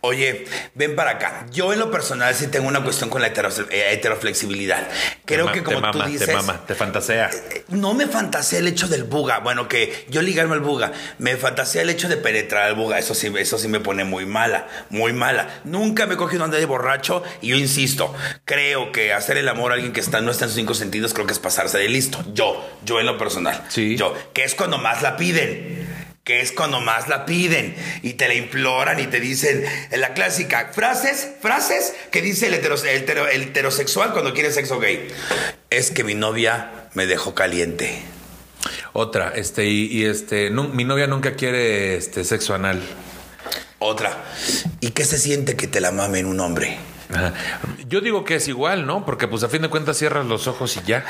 Oye, 0.00 0.46
ven 0.74 0.94
para 0.94 1.12
acá. 1.12 1.46
Yo 1.50 1.72
en 1.72 1.80
lo 1.80 1.90
personal 1.90 2.34
sí 2.34 2.46
tengo 2.46 2.68
una 2.68 2.82
cuestión 2.84 3.10
con 3.10 3.20
la 3.20 3.26
eh, 3.26 3.92
heteroflexibilidad. 3.92 4.86
Creo 5.24 5.46
Te 5.46 5.52
que 5.52 5.62
como 5.64 5.80
te 5.82 5.90
tú 5.90 5.98
mama, 5.98 6.06
dices... 6.06 6.28
Te 6.28 6.34
mama, 6.34 6.64
te 6.64 6.74
fantasea. 6.74 7.30
No 7.68 7.92
me 7.92 8.06
fantasea 8.06 8.60
el 8.60 8.68
hecho 8.68 8.86
del 8.86 9.04
buga. 9.04 9.40
Bueno, 9.40 9.68
que 9.68 10.06
yo 10.08 10.22
ligarme 10.22 10.54
al 10.54 10.60
buga. 10.60 10.92
Me 11.18 11.36
fantasea 11.36 11.82
el 11.82 11.90
hecho 11.90 12.08
de 12.08 12.16
penetrar 12.16 12.68
al 12.68 12.76
buga. 12.76 12.98
Eso 12.98 13.14
sí, 13.14 13.32
eso 13.36 13.58
sí 13.58 13.66
me 13.66 13.80
pone 13.80 14.04
muy 14.04 14.26
mala. 14.26 14.68
Muy 14.90 15.12
mala. 15.12 15.60
Nunca 15.64 16.06
me 16.06 16.14
he 16.14 16.16
cogido 16.16 16.44
andar 16.44 16.60
de 16.60 16.66
borracho. 16.66 17.24
Y 17.40 17.48
yo 17.48 17.56
insisto, 17.56 18.14
creo 18.44 18.92
que 18.92 19.12
hacer 19.12 19.36
el 19.36 19.48
amor 19.48 19.72
a 19.72 19.74
alguien 19.74 19.92
que 19.92 20.00
está, 20.00 20.20
no 20.20 20.30
está 20.30 20.44
en 20.44 20.50
sus 20.50 20.56
cinco 20.56 20.74
sentidos, 20.74 21.14
creo 21.14 21.26
que 21.26 21.32
es 21.32 21.38
pasarse 21.38 21.78
de 21.78 21.88
listo. 21.88 22.24
Yo, 22.32 22.64
yo 22.84 23.00
en 23.00 23.06
lo 23.06 23.18
personal. 23.18 23.64
Sí. 23.68 23.96
Yo, 23.96 24.14
que 24.32 24.44
es 24.44 24.54
cuando 24.54 24.78
más 24.78 25.02
la 25.02 25.16
piden. 25.16 25.86
Que 26.24 26.40
es 26.40 26.50
cuando 26.50 26.80
más 26.80 27.06
la 27.06 27.24
piden 27.24 27.76
y 28.02 28.14
te 28.14 28.26
la 28.26 28.34
imploran 28.34 28.98
y 28.98 29.06
te 29.06 29.20
dicen 29.20 29.64
en 29.92 30.00
la 30.00 30.12
clásica 30.12 30.72
frases, 30.74 31.28
frases 31.40 31.94
que 32.10 32.20
dice 32.20 32.48
el, 32.48 32.54
el 32.54 32.62
hetero- 32.64 33.28
el 33.28 33.42
heterosexual 33.42 34.12
cuando 34.12 34.34
quiere 34.34 34.50
sexo 34.50 34.80
gay. 34.80 35.06
Es 35.70 35.92
que 35.92 36.02
mi 36.02 36.14
novia 36.14 36.88
me 36.94 37.06
dejó 37.06 37.36
caliente. 37.36 38.02
Otra, 38.92 39.34
este, 39.36 39.66
y, 39.66 39.86
y, 39.86 40.04
este, 40.06 40.50
mi 40.50 40.82
novia 40.82 41.06
nunca 41.06 41.34
quiere 41.36 41.96
este 41.96 42.24
sexo 42.24 42.54
anal. 42.54 42.82
Otra. 43.78 44.24
¿Y 44.80 44.90
qué 44.90 45.04
se 45.04 45.18
siente 45.18 45.54
que 45.54 45.68
te 45.68 45.80
la 45.80 45.92
mame 45.92 46.18
en 46.18 46.26
un 46.26 46.40
hombre? 46.40 46.76
Ajá. 47.14 47.32
Yo 47.88 48.00
digo 48.00 48.24
que 48.24 48.36
es 48.36 48.48
igual, 48.48 48.86
¿no? 48.86 49.04
Porque 49.04 49.28
pues 49.28 49.42
a 49.42 49.48
fin 49.48 49.62
de 49.62 49.68
cuentas 49.68 49.96
cierras 49.98 50.26
los 50.26 50.46
ojos 50.46 50.76
y 50.76 50.80
ya. 50.86 51.04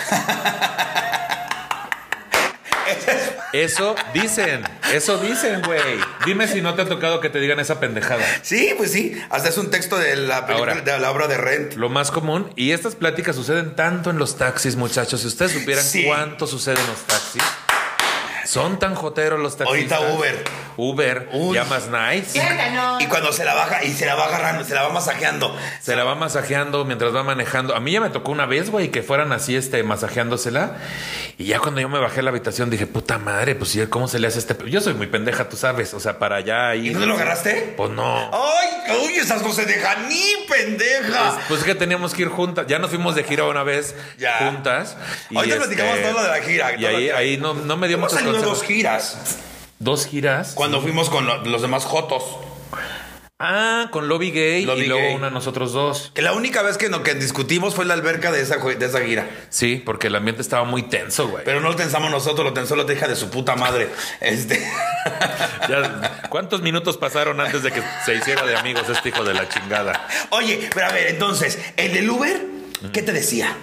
Eso 3.52 3.94
dicen, 4.12 4.64
eso 4.92 5.16
dicen, 5.18 5.62
güey. 5.62 5.80
Dime 6.26 6.46
si 6.46 6.60
no 6.60 6.74
te 6.74 6.82
ha 6.82 6.84
tocado 6.88 7.20
que 7.20 7.30
te 7.30 7.40
digan 7.40 7.58
esa 7.58 7.80
pendejada. 7.80 8.22
Sí, 8.42 8.74
pues 8.76 8.92
sí. 8.92 9.16
Hasta 9.30 9.48
es 9.48 9.56
un 9.56 9.70
texto 9.70 9.96
de 9.96 10.14
la 10.16 10.46
película, 10.46 10.72
Ahora. 10.72 10.84
de 10.84 10.98
la 10.98 11.10
obra 11.10 11.26
de 11.26 11.38
Rent. 11.38 11.74
Lo 11.74 11.88
más 11.88 12.10
común, 12.10 12.52
y 12.54 12.72
estas 12.72 12.96
pláticas 12.96 13.34
suceden 13.34 13.74
tanto 13.74 14.10
en 14.10 14.18
los 14.18 14.36
taxis, 14.36 14.76
muchachos. 14.76 15.22
Si 15.22 15.26
ustedes 15.28 15.52
supieran 15.52 15.84
Sí. 15.84 16.04
cuánto 16.04 16.46
sucede 16.46 16.78
en 16.78 16.86
los 16.86 16.98
taxis, 17.06 17.42
son 18.46 18.78
tan 18.78 18.94
joteros 18.94 19.38
los 19.40 19.56
taxistas. 19.56 19.98
Ahorita 19.98 20.16
Uber. 20.16 20.44
Uber, 20.78 21.28
Uy. 21.32 21.54
llamas 21.56 21.88
nice. 21.88 22.38
Y 23.00 23.06
cuando 23.06 23.32
se 23.32 23.44
la 23.44 23.54
baja 23.54 23.82
y 23.84 23.92
se 23.92 24.04
la 24.06 24.14
va 24.14 24.26
agarrando, 24.26 24.64
se 24.64 24.74
la 24.74 24.82
va 24.82 24.90
masajeando. 24.90 25.56
Se 25.80 25.96
la 25.96 26.04
va 26.04 26.14
masajeando 26.14 26.84
mientras 26.84 27.14
va 27.14 27.22
manejando. 27.22 27.74
A 27.74 27.80
mí 27.80 27.92
ya 27.92 28.00
me 28.00 28.10
tocó 28.10 28.32
una 28.32 28.46
vez, 28.46 28.70
güey, 28.70 28.90
que 28.90 29.02
fueran 29.02 29.32
así, 29.32 29.56
este, 29.56 29.82
masajeándosela. 29.82 30.76
Y 31.38 31.46
ya 31.46 31.58
cuando 31.60 31.80
yo 31.80 31.88
me 31.88 31.98
bajé 31.98 32.20
a 32.20 32.22
la 32.22 32.30
habitación 32.30 32.70
dije, 32.70 32.86
puta 32.86 33.18
madre, 33.18 33.54
pues 33.54 33.70
sí, 33.70 33.84
¿cómo 33.86 34.08
se 34.08 34.18
le 34.18 34.26
hace 34.28 34.38
este? 34.38 34.54
pe-?" 34.54 34.70
Yo 34.70 34.80
soy 34.80 34.94
muy 34.94 35.06
pendeja, 35.06 35.48
tú 35.48 35.56
sabes. 35.56 35.94
O 35.94 36.00
sea, 36.00 36.18
para 36.18 36.36
allá 36.36 36.74
¿Y 36.74 36.88
ir. 36.88 36.92
no 36.94 37.00
te 37.00 37.06
lo 37.06 37.14
agarraste? 37.14 37.74
Pues 37.76 37.90
no. 37.90 38.30
¡Ay! 38.32 38.96
¡Uy! 39.04 39.14
Esas 39.14 39.42
no 39.42 39.52
se 39.52 39.64
dejan 39.64 40.08
ni 40.08 40.22
pendeja. 40.48 41.38
Pues 41.48 41.62
que 41.64 41.74
teníamos 41.74 42.14
que 42.14 42.22
ir 42.22 42.28
juntas. 42.28 42.66
Ya 42.68 42.78
nos 42.78 42.90
fuimos 42.90 43.14
de 43.14 43.24
gira 43.24 43.44
una 43.44 43.62
vez 43.62 43.94
Ya. 44.18 44.36
juntas. 44.38 44.96
y, 45.30 45.36
Ahorita 45.36 45.56
este, 45.56 45.66
platicamos 45.68 46.02
todo 46.02 46.12
lo 46.12 46.22
de 46.22 46.28
la 46.38 46.44
gira. 46.44 46.74
Y 46.76 46.84
ahí, 46.84 47.10
ahí 47.10 47.36
no, 47.38 47.54
no 47.54 47.76
me 47.76 47.88
dio 47.88 47.96
Hemos 47.96 48.12
dos 48.42 48.62
giras. 48.62 49.38
Dos 49.78 50.06
giras. 50.06 50.52
Cuando 50.54 50.80
fuimos 50.80 51.10
con 51.10 51.26
lo- 51.26 51.44
los 51.44 51.62
demás 51.62 51.84
Jotos. 51.84 52.22
Ah, 53.38 53.88
con 53.90 54.08
Lobby 54.08 54.30
Gay 54.30 54.64
Lobby 54.64 54.80
y 54.84 54.86
luego 54.86 55.04
Gay. 55.08 55.14
una 55.14 55.28
nosotros 55.28 55.74
dos. 55.74 56.10
Que 56.14 56.22
la 56.22 56.32
única 56.32 56.62
vez 56.62 56.78
que, 56.78 56.88
no, 56.88 57.02
que 57.02 57.12
discutimos 57.14 57.74
fue 57.74 57.84
la 57.84 57.92
alberca 57.92 58.32
de 58.32 58.40
esa, 58.40 58.56
jue- 58.58 58.78
de 58.78 58.86
esa 58.86 59.02
gira. 59.02 59.28
Sí, 59.50 59.82
porque 59.84 60.06
el 60.06 60.14
ambiente 60.14 60.40
estaba 60.40 60.64
muy 60.64 60.84
tenso, 60.84 61.28
güey. 61.28 61.44
Pero 61.44 61.60
no 61.60 61.68
lo 61.68 61.76
tensamos 61.76 62.10
nosotros, 62.10 62.46
lo 62.46 62.54
tensó 62.54 62.76
la 62.76 62.90
hija 62.90 63.06
de 63.08 63.14
su 63.14 63.28
puta 63.28 63.54
madre. 63.56 63.88
Este. 64.20 64.66
Ya, 65.68 66.22
¿Cuántos 66.30 66.62
minutos 66.62 66.96
pasaron 66.96 67.40
antes 67.40 67.62
de 67.62 67.72
que 67.72 67.82
se 68.04 68.14
hiciera 68.14 68.44
de 68.46 68.56
amigos 68.56 68.88
este 68.88 69.08
hijo 69.08 69.24
de 69.24 69.34
la 69.34 69.48
chingada? 69.48 70.06
Oye, 70.30 70.68
pero 70.72 70.86
a 70.86 70.92
ver, 70.92 71.08
entonces, 71.08 71.58
el 71.76 71.92
del 71.92 72.08
Uber, 72.08 72.40
¿qué 72.92 73.02
te 73.02 73.12
decía? 73.12 73.56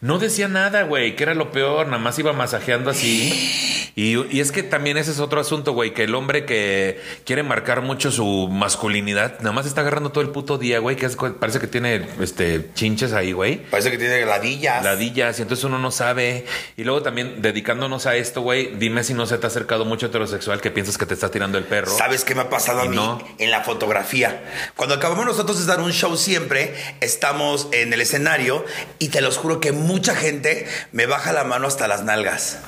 No 0.00 0.18
decía 0.18 0.48
nada, 0.48 0.82
güey, 0.82 1.16
que 1.16 1.22
era 1.22 1.34
lo 1.34 1.50
peor, 1.52 1.86
nada 1.86 1.98
más 1.98 2.18
iba 2.18 2.32
masajeando 2.32 2.90
así. 2.90 3.60
Y, 3.96 4.16
y 4.36 4.40
es 4.40 4.50
que 4.50 4.64
también 4.64 4.96
ese 4.96 5.12
es 5.12 5.20
otro 5.20 5.40
asunto, 5.40 5.72
güey, 5.72 5.94
que 5.94 6.02
el 6.02 6.16
hombre 6.16 6.44
que 6.44 7.00
quiere 7.24 7.44
marcar 7.44 7.80
mucho 7.80 8.10
su 8.10 8.48
masculinidad, 8.50 9.38
nada 9.38 9.52
más 9.52 9.66
está 9.66 9.82
agarrando 9.82 10.10
todo 10.10 10.24
el 10.24 10.30
puto 10.30 10.58
día, 10.58 10.80
güey, 10.80 10.96
que 10.96 11.06
es- 11.06 11.16
parece 11.38 11.60
que 11.60 11.68
tiene 11.68 12.04
este 12.20 12.70
chinches 12.74 13.12
ahí, 13.12 13.30
güey. 13.30 13.58
Parece 13.70 13.92
que 13.92 13.98
tiene 13.98 14.26
ladillas. 14.26 14.82
Ladillas, 14.82 15.38
y 15.38 15.42
entonces 15.42 15.62
uno 15.64 15.78
no 15.78 15.92
sabe. 15.92 16.44
Y 16.76 16.82
luego 16.82 17.02
también 17.02 17.40
dedicándonos 17.40 18.06
a 18.06 18.16
esto, 18.16 18.40
güey, 18.40 18.74
dime 18.80 19.04
si 19.04 19.14
no 19.14 19.26
se 19.26 19.38
te 19.38 19.46
ha 19.46 19.48
acercado 19.48 19.84
mucho 19.84 20.06
heterosexual 20.06 20.60
que 20.60 20.72
piensas 20.72 20.98
que 20.98 21.06
te 21.06 21.14
está 21.14 21.30
tirando 21.30 21.56
el 21.56 21.62
perro. 21.64 21.96
¿Sabes 21.96 22.24
qué 22.24 22.34
me 22.34 22.40
ha 22.40 22.50
pasado 22.50 22.80
a 22.80 22.86
mí 22.86 22.96
no. 22.96 23.22
en 23.38 23.52
la 23.52 23.60
fotografía? 23.62 24.42
Cuando 24.74 24.96
acabamos 24.96 25.24
nosotros 25.24 25.60
de 25.60 25.66
dar 25.66 25.80
un 25.80 25.92
show 25.92 26.16
siempre, 26.16 26.74
estamos 27.00 27.68
en 27.70 27.92
el 27.92 28.00
escenario 28.00 28.64
y 28.98 29.10
te 29.10 29.20
los 29.20 29.36
juro 29.36 29.53
que 29.60 29.72
mucha 29.72 30.14
gente 30.14 30.66
me 30.92 31.06
baja 31.06 31.32
la 31.32 31.44
mano 31.44 31.66
hasta 31.66 31.88
las 31.88 32.04
nalgas. 32.04 32.58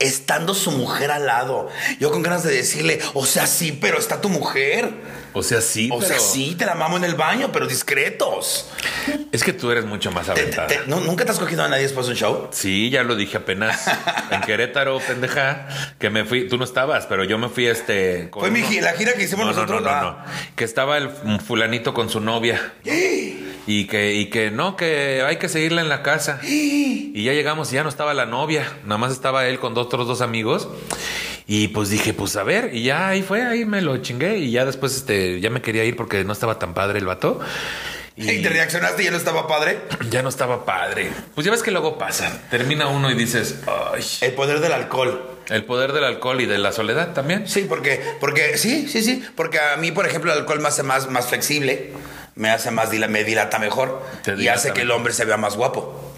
Estando 0.00 0.54
su 0.54 0.70
mujer 0.72 1.10
al 1.10 1.26
lado. 1.26 1.68
Yo 2.00 2.10
con 2.10 2.22
ganas 2.22 2.42
de 2.42 2.52
decirle, 2.52 2.98
o 3.14 3.24
sea, 3.26 3.46
sí, 3.46 3.70
pero 3.80 3.98
está 3.98 4.20
tu 4.20 4.28
mujer. 4.28 4.90
O 5.32 5.42
sea, 5.44 5.60
sí, 5.60 5.88
O 5.92 5.98
pero 6.00 6.08
sea, 6.08 6.18
sí, 6.18 6.56
te 6.58 6.66
la 6.66 6.74
mamo 6.74 6.96
en 6.96 7.04
el 7.04 7.14
baño, 7.14 7.50
pero 7.52 7.66
discretos. 7.68 8.68
es 9.30 9.44
que 9.44 9.52
tú 9.52 9.70
eres 9.70 9.84
mucho 9.84 10.10
más 10.10 10.26
Te- 10.26 10.32
te- 10.34 10.40
aventada. 10.40 10.66
te- 10.66 10.80
¿no- 10.86 10.98
¿Nunca 11.00 11.24
te 11.24 11.30
has 11.30 11.38
cogido 11.38 11.62
a 11.62 11.68
nadie 11.68 11.84
después 11.84 12.06
de 12.06 12.12
un 12.12 12.18
show? 12.18 12.48
Sí, 12.50 12.90
ya 12.90 13.04
lo 13.04 13.14
dije 13.14 13.36
apenas. 13.36 13.86
En 14.30 14.40
Querétaro, 14.42 14.98
pendeja, 15.00 15.68
que 15.98 16.08
me 16.10 16.24
fui. 16.24 16.48
Tú 16.48 16.56
no 16.56 16.64
estabas, 16.64 17.06
pero 17.06 17.24
yo 17.24 17.36
me 17.38 17.48
fui 17.48 17.66
este. 17.66 18.28
con 18.30 18.40
Fue 18.40 18.50
mi 18.50 18.62
uno- 18.62 18.80
la 18.80 18.92
gira 18.94 19.12
que 19.12 19.24
hicimos 19.24 19.46
No, 19.46 19.52
no, 19.52 19.56
nosotros. 19.58 19.82
No, 19.82 19.90
no, 19.90 19.96
ah. 19.96 20.24
no. 20.26 20.54
Que 20.56 20.64
estaba 20.64 20.96
el 20.98 21.10
fulanito 21.44 21.92
con 21.94 22.08
su 22.10 22.20
novia. 22.20 22.72
Y 23.66 23.86
que, 23.86 24.14
y 24.14 24.30
que 24.30 24.50
no, 24.50 24.74
que 24.74 25.22
hay 25.24 25.36
que 25.36 25.48
seguirla 25.48 25.80
en 25.82 25.88
la 25.88 26.02
casa. 26.02 26.40
Y 27.12 27.24
ya 27.24 27.32
llegamos 27.32 27.70
y 27.72 27.74
ya 27.74 27.82
no 27.82 27.88
estaba 27.88 28.14
la 28.14 28.24
novia. 28.24 28.64
Nada 28.84 28.96
más 28.98 29.12
estaba 29.12 29.46
él 29.46 29.58
con 29.60 29.74
dos, 29.74 29.88
otros 29.90 30.06
dos 30.06 30.20
amigos. 30.20 30.68
Y 31.48 31.68
pues 31.68 31.90
dije, 31.90 32.14
pues 32.14 32.36
a 32.36 32.44
ver. 32.44 32.70
Y 32.72 32.84
ya 32.84 33.08
ahí 33.08 33.22
fue, 33.22 33.42
ahí 33.42 33.64
me 33.64 33.82
lo 33.82 33.96
chingué. 33.98 34.38
Y 34.38 34.52
ya 34.52 34.64
después 34.64 34.94
este, 34.94 35.40
ya 35.40 35.50
me 35.50 35.60
quería 35.60 35.84
ir 35.84 35.96
porque 35.96 36.22
no 36.22 36.32
estaba 36.32 36.60
tan 36.60 36.74
padre 36.74 37.00
el 37.00 37.06
vato. 37.06 37.40
Y 38.16 38.42
te 38.42 38.50
reaccionaste 38.50 39.00
y 39.00 39.04
ya 39.06 39.12
no 39.12 39.16
estaba 39.16 39.46
padre. 39.46 39.80
Ya 40.10 40.22
no 40.22 40.28
estaba 40.28 40.66
padre. 40.66 41.10
Pues 41.34 41.44
ya 41.44 41.50
ves 41.50 41.62
que 41.62 41.70
luego 41.70 41.96
pasa. 41.96 42.42
Termina 42.50 42.88
uno 42.88 43.10
y 43.10 43.14
dices, 43.14 43.60
ay. 43.66 44.04
El 44.20 44.32
poder 44.32 44.60
del 44.60 44.72
alcohol. 44.72 45.38
El 45.48 45.64
poder 45.64 45.92
del 45.92 46.04
alcohol 46.04 46.40
y 46.40 46.46
de 46.46 46.58
la 46.58 46.72
soledad 46.72 47.14
también. 47.14 47.48
Sí, 47.48 47.64
porque, 47.66 48.00
porque, 48.20 48.58
sí, 48.58 48.88
sí, 48.88 49.02
sí. 49.02 49.24
Porque 49.36 49.58
a 49.58 49.76
mí, 49.78 49.90
por 49.90 50.06
ejemplo, 50.06 50.32
el 50.32 50.40
alcohol 50.40 50.60
me 50.60 50.68
hace 50.68 50.82
más, 50.82 51.08
más 51.08 51.28
flexible, 51.28 51.92
me 52.34 52.50
hace 52.50 52.70
más, 52.70 52.90
me 52.92 53.24
dilata 53.24 53.58
mejor 53.58 54.04
Te 54.22 54.32
y 54.32 54.36
dilata 54.36 54.58
hace 54.58 54.72
que 54.72 54.82
el 54.82 54.90
hombre 54.90 55.14
se 55.14 55.24
vea 55.24 55.38
más 55.38 55.56
guapo. 55.56 56.09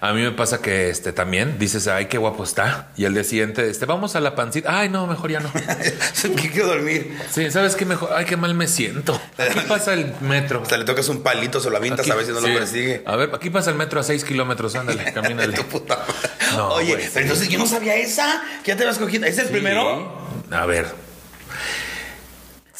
A 0.00 0.12
mí 0.12 0.22
me 0.22 0.30
pasa 0.32 0.60
que 0.60 0.88
este 0.90 1.12
también 1.12 1.58
dices, 1.58 1.86
ay, 1.88 2.06
qué 2.06 2.18
guapo 2.18 2.42
está. 2.44 2.88
Y 2.96 3.04
el 3.04 3.14
día 3.14 3.24
siguiente, 3.24 3.68
este, 3.68 3.86
vamos 3.86 4.16
a 4.16 4.20
la 4.20 4.34
pancita. 4.34 4.78
Ay, 4.78 4.88
no, 4.88 5.06
mejor 5.06 5.30
ya 5.30 5.40
no. 5.40 5.50
que 6.36 6.50
quiero 6.50 6.68
dormir. 6.68 7.16
Sí, 7.30 7.50
¿sabes 7.50 7.76
qué 7.76 7.84
mejor? 7.84 8.10
Ay, 8.14 8.24
qué 8.24 8.36
mal 8.36 8.54
me 8.54 8.66
siento. 8.66 9.20
Aquí 9.38 9.60
pasa 9.68 9.92
el 9.94 10.12
metro. 10.20 10.62
Hasta 10.62 10.76
le 10.76 10.84
tocas 10.84 11.08
un 11.08 11.22
palito, 11.22 11.60
se 11.60 11.70
lo 11.70 11.76
avientas 11.76 12.00
Aquí- 12.06 12.10
a 12.10 12.14
ver 12.14 12.26
si 12.26 12.32
no 12.32 12.40
sí. 12.40 12.48
lo 12.48 12.54
persigue. 12.58 13.02
A 13.06 13.16
ver, 13.16 13.30
aquí 13.34 13.50
pasa 13.50 13.70
el 13.70 13.76
metro 13.76 14.00
a 14.00 14.02
6 14.02 14.24
kilómetros, 14.24 14.74
ándale, 14.74 15.12
camínale. 15.14 15.54
Tu 15.56 15.64
puta 15.64 15.96
madre. 15.96 16.30
No, 16.56 16.68
Oye, 16.74 16.96
pero 17.12 17.24
entonces 17.26 17.48
yo 17.48 17.58
no 17.58 17.66
sabía 17.66 17.94
esa. 17.96 18.42
que 18.64 18.68
ya 18.72 18.76
te 18.76 18.82
habías 18.84 18.98
cogido. 18.98 19.26
¿Es 19.26 19.38
el 19.38 19.48
primero? 19.48 20.18
A 20.50 20.66
ver. 20.66 20.86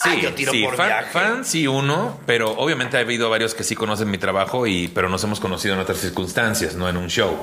Sí, 0.02 0.09
Ah, 0.12 0.14
yo 0.23 0.33
tiro 0.35 0.50
sí, 0.52 0.62
por 0.64 0.76
fan, 0.76 0.87
viaje. 0.87 1.11
fan 1.12 1.45
sí 1.45 1.66
uno, 1.66 2.19
pero 2.26 2.52
obviamente 2.52 2.97
ha 2.97 3.00
habido 3.00 3.28
varios 3.28 3.54
que 3.54 3.64
sí 3.64 3.75
conocen 3.75 4.11
mi 4.11 4.16
trabajo 4.19 4.66
y 4.66 4.88
pero 4.88 5.09
nos 5.11 5.23
hemos 5.25 5.40
conocido 5.40 5.75
en 5.75 5.80
otras 5.80 5.99
circunstancias, 5.99 6.75
no 6.75 6.88
en 6.88 6.97
un 6.97 7.09
show. 7.09 7.37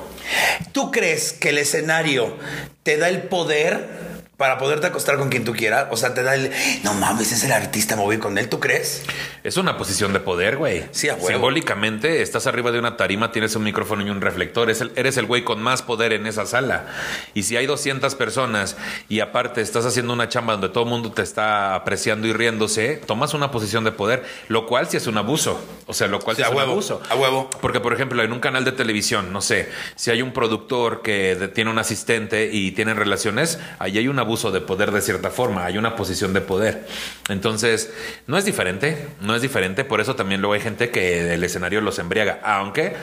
¿Tú 0.72 0.90
crees 0.92 1.34
que 1.34 1.50
el 1.50 1.60
escenario 1.60 2.36
te 2.84 2.98
da 2.98 3.10
el 3.10 3.24
poder 3.24 4.17
para 4.38 4.60
poderte 4.60 4.86
acostar 4.88 5.17
con 5.17 5.29
quien 5.29 5.44
tú 5.44 5.53
quieras. 5.53 5.88
O 5.91 5.98
sea, 5.98 6.13
te 6.13 6.22
da 6.24 6.36
el. 6.36 6.51
No 6.84 6.94
mames, 6.94 7.32
es 7.32 7.44
el 7.44 7.51
artista, 7.51 7.96
me 7.96 8.03
voy 8.03 8.20
con 8.20 8.38
él. 8.38 8.50
¿Tú 8.50 8.60
crees? 8.60 9.03
Es 9.44 9.58
una 9.58 9.77
posición 9.77 10.13
de 10.13 10.20
poder, 10.20 10.58
güey. 10.58 10.86
Sí, 10.91 11.10
a 11.10 11.15
huevo. 11.15 11.27
Simbólicamente, 11.27 12.22
estás 12.22 12.46
arriba 12.48 12.72
de 12.72 12.77
una 12.79 12.98
tarima, 12.98 13.32
tienes 13.32 13.56
un 13.56 13.63
micrófono 13.63 14.06
y 14.06 14.10
un 14.12 14.22
reflector. 14.22 14.70
Es 14.70 14.82
el- 14.82 14.91
eres 14.96 15.17
el 15.17 15.25
güey 15.25 15.44
con 15.44 15.62
más 15.62 15.82
poder 15.82 16.13
en 16.13 16.27
esa 16.27 16.46
sala. 16.46 16.86
Y 17.34 17.44
si 17.44 17.58
hay 17.58 17.65
200 17.65 18.13
personas 18.15 18.77
y 19.10 19.22
aparte 19.22 19.62
estás 19.62 19.86
haciendo 19.86 20.13
una 20.13 20.29
chamba 20.29 20.53
donde 20.53 20.70
todo 20.70 20.84
el 20.84 20.89
mundo 20.91 21.12
te 21.12 21.24
está 21.24 21.74
apreciando 21.74 22.27
y 22.27 22.34
riéndose, 22.34 23.01
tomas 23.08 23.34
una 23.34 23.50
posición 23.50 23.84
de 23.86 23.91
poder, 23.91 24.24
lo 24.50 24.67
cual 24.67 24.88
sí 24.88 24.98
es 24.98 25.08
un 25.08 25.17
abuso. 25.17 25.60
O 25.88 25.94
sea, 25.94 26.08
lo 26.08 26.20
cual 26.20 26.36
Sí, 26.36 26.44
sí, 26.44 26.48
a 26.48 26.50
es 26.51 26.56
un 26.56 26.62
abuso. 26.62 27.01
a 27.10 27.15
huevo. 27.15 27.50
Porque, 27.60 27.79
por 27.79 27.94
ejemplo, 27.94 28.22
en 28.22 28.32
un 28.32 28.39
canal 28.39 28.65
de 28.65 28.72
televisión, 28.74 29.34
no 29.34 29.41
sé, 29.41 29.70
si 29.96 30.12
hay 30.12 30.22
un 30.22 30.32
productor 30.34 31.01
que 31.01 31.50
tiene 31.56 31.72
un 31.72 31.79
asistente 31.79 32.50
y 32.51 32.72
tienen 32.74 32.98
relaciones, 32.98 33.58
ahí 33.79 33.98
hay 33.98 34.08
un 34.08 34.20
abuso 34.28 34.52
de 34.52 34.60
poder 34.60 34.92
de 34.92 35.02
cierta 35.02 35.30
forma, 35.30 35.66
hay 35.66 35.78
una 35.78 35.96
posición 35.96 36.34
de 36.34 36.42
poder. 36.42 36.86
Entonces, 37.30 37.92
no 38.28 38.38
es 38.38 38.44
diferente, 38.44 39.08
no 39.22 39.36
es 39.36 39.42
diferente, 39.42 39.86
por 39.86 40.02
eso 40.02 40.16
también 40.16 40.42
luego 40.42 40.54
hay 40.54 40.60
gente 40.60 40.90
que 40.92 41.34
el 41.34 41.44
escenario 41.44 41.80
los 41.80 41.98
embriaga, 41.98 42.42
aunque, 42.44 42.94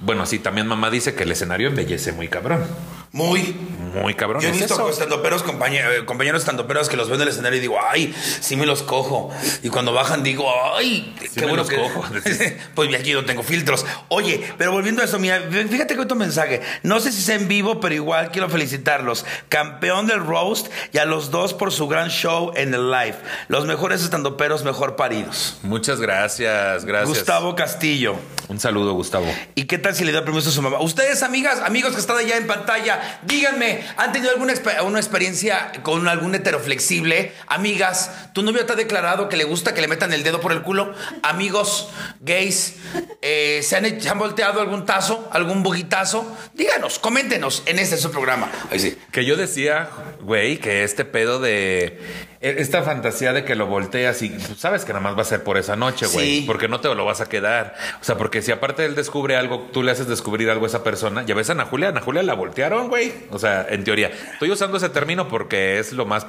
bueno, 0.00 0.26
sí, 0.26 0.40
también 0.40 0.66
mamá 0.66 0.90
dice 0.90 1.14
que 1.14 1.22
el 1.22 1.30
escenario 1.30 1.68
embellece 1.68 2.10
muy 2.12 2.26
cabrón, 2.26 2.64
Muy. 3.12 3.54
muy 4.02 4.14
cabrón. 4.14 4.40
Yo 4.40 4.48
he 4.48 4.52
visto 4.52 4.88
estandoperos, 4.88 5.42
compañeros, 5.42 5.94
eh, 5.94 6.04
compañeros 6.06 6.40
estandoperos 6.40 6.88
que 6.88 6.96
los 6.96 7.10
ven 7.10 7.16
en 7.16 7.22
el 7.22 7.28
escenario 7.28 7.58
y 7.58 7.60
digo, 7.60 7.78
ay, 7.86 8.14
sí 8.40 8.56
me 8.56 8.64
los 8.64 8.82
cojo. 8.82 9.30
Y 9.62 9.68
cuando 9.68 9.92
bajan 9.92 10.22
digo, 10.22 10.50
ay, 10.74 11.14
qué 11.34 11.44
bueno 11.44 11.66
que. 11.66 11.76
cojo. 11.76 12.02
pues 12.74 12.94
aquí 12.94 13.12
no 13.12 13.26
tengo 13.26 13.42
filtros. 13.42 13.84
Oye, 14.08 14.42
pero 14.56 14.72
volviendo 14.72 15.02
a 15.02 15.04
eso, 15.04 15.18
mira, 15.18 15.42
fíjate 15.50 15.94
que 15.94 16.00
otro 16.00 16.16
mensaje. 16.16 16.62
No 16.82 17.00
sé 17.00 17.12
si 17.12 17.20
sea 17.20 17.34
en 17.34 17.48
vivo, 17.48 17.80
pero 17.80 17.94
igual 17.94 18.30
quiero 18.30 18.48
felicitarlos. 18.48 19.26
Campeón 19.50 20.06
del 20.06 20.20
roast 20.20 20.68
y 20.92 20.96
a 20.96 21.04
los 21.04 21.30
dos 21.30 21.52
por 21.52 21.70
su 21.70 21.88
gran 21.88 22.08
show 22.08 22.52
en 22.56 22.72
el 22.72 22.90
live. 22.90 23.16
Los 23.48 23.66
mejores 23.66 24.02
estandoperos 24.02 24.64
mejor 24.64 24.96
paridos. 24.96 25.58
Muchas 25.62 26.00
gracias, 26.00 26.86
gracias. 26.86 27.10
Gustavo 27.10 27.54
Castillo. 27.54 28.16
Un 28.48 28.60
saludo, 28.60 28.92
Gustavo. 28.94 29.26
¿Y 29.54 29.64
qué 29.64 29.78
tal 29.78 29.94
si 29.94 30.04
le 30.04 30.12
da 30.12 30.24
permiso 30.24 30.48
a 30.48 30.52
su 30.52 30.62
mamá? 30.62 30.80
Ustedes, 30.80 31.22
amigas, 31.22 31.60
amigos 31.60 31.94
que 31.94 32.00
están 32.00 32.18
allá 32.18 32.36
en 32.36 32.46
pantalla, 32.46 33.01
díganme, 33.22 33.84
¿han 33.96 34.12
tenido 34.12 34.30
alguna 34.32 34.52
una 34.84 34.98
experiencia 34.98 35.72
con 35.82 36.08
algún 36.08 36.34
heteroflexible? 36.34 37.32
Amigas, 37.46 38.32
¿tu 38.32 38.42
novio 38.42 38.66
te 38.66 38.72
ha 38.72 38.76
declarado 38.76 39.28
que 39.28 39.36
le 39.36 39.44
gusta 39.44 39.74
que 39.74 39.80
le 39.80 39.88
metan 39.88 40.12
el 40.12 40.22
dedo 40.22 40.40
por 40.40 40.52
el 40.52 40.62
culo? 40.62 40.94
Amigos 41.22 41.88
gays, 42.20 42.74
eh, 43.22 43.60
¿se, 43.62 43.76
han, 43.76 43.84
hecho- 43.86 44.00
¿se 44.02 44.08
han 44.08 44.18
volteado 44.18 44.60
algún 44.60 44.84
tazo, 44.86 45.28
algún 45.32 45.62
buguitazo? 45.62 46.36
Díganos, 46.54 46.98
coméntenos 46.98 47.62
en 47.66 47.78
este 47.78 47.96
su 47.96 48.10
programa. 48.10 48.50
Ahí 48.70 48.78
sí. 48.78 48.98
Que 49.10 49.24
yo 49.24 49.36
decía, 49.36 49.88
güey, 50.20 50.58
que 50.58 50.84
este 50.84 51.04
pedo 51.04 51.38
de. 51.40 52.31
E- 52.42 52.56
Esta 52.58 52.82
fantasía 52.82 53.32
de 53.32 53.44
que 53.44 53.54
lo 53.54 53.66
volteas 53.66 54.20
y 54.22 54.28
pues, 54.30 54.58
sabes 54.58 54.84
que 54.84 54.92
nada 54.92 55.02
más 55.02 55.16
va 55.16 55.22
a 55.22 55.24
ser 55.24 55.42
por 55.42 55.56
esa 55.58 55.76
noche, 55.76 56.06
güey. 56.06 56.40
Sí. 56.40 56.44
Porque 56.46 56.68
no 56.68 56.80
te 56.80 56.94
lo 56.94 57.04
vas 57.04 57.20
a 57.20 57.28
quedar. 57.28 57.74
O 58.00 58.04
sea, 58.04 58.16
porque 58.18 58.42
si 58.42 58.52
aparte 58.52 58.84
él 58.84 58.94
descubre 58.94 59.36
algo, 59.36 59.68
tú 59.72 59.82
le 59.82 59.92
haces 59.92 60.06
descubrir 60.08 60.50
algo 60.50 60.64
a 60.64 60.68
esa 60.68 60.82
persona. 60.84 61.22
Ya 61.24 61.34
ves 61.34 61.48
a 61.48 61.52
Ana 61.52 61.64
Julia, 61.66 61.88
Ana 61.88 62.00
Julia 62.00 62.22
la 62.22 62.34
voltearon, 62.34 62.88
güey. 62.88 63.12
O 63.30 63.38
sea, 63.38 63.66
en 63.68 63.84
teoría. 63.84 64.10
Estoy 64.32 64.50
usando 64.50 64.76
ese 64.76 64.88
término 64.88 65.28
porque 65.28 65.78
es 65.78 65.92
lo 65.92 66.04
más 66.06 66.26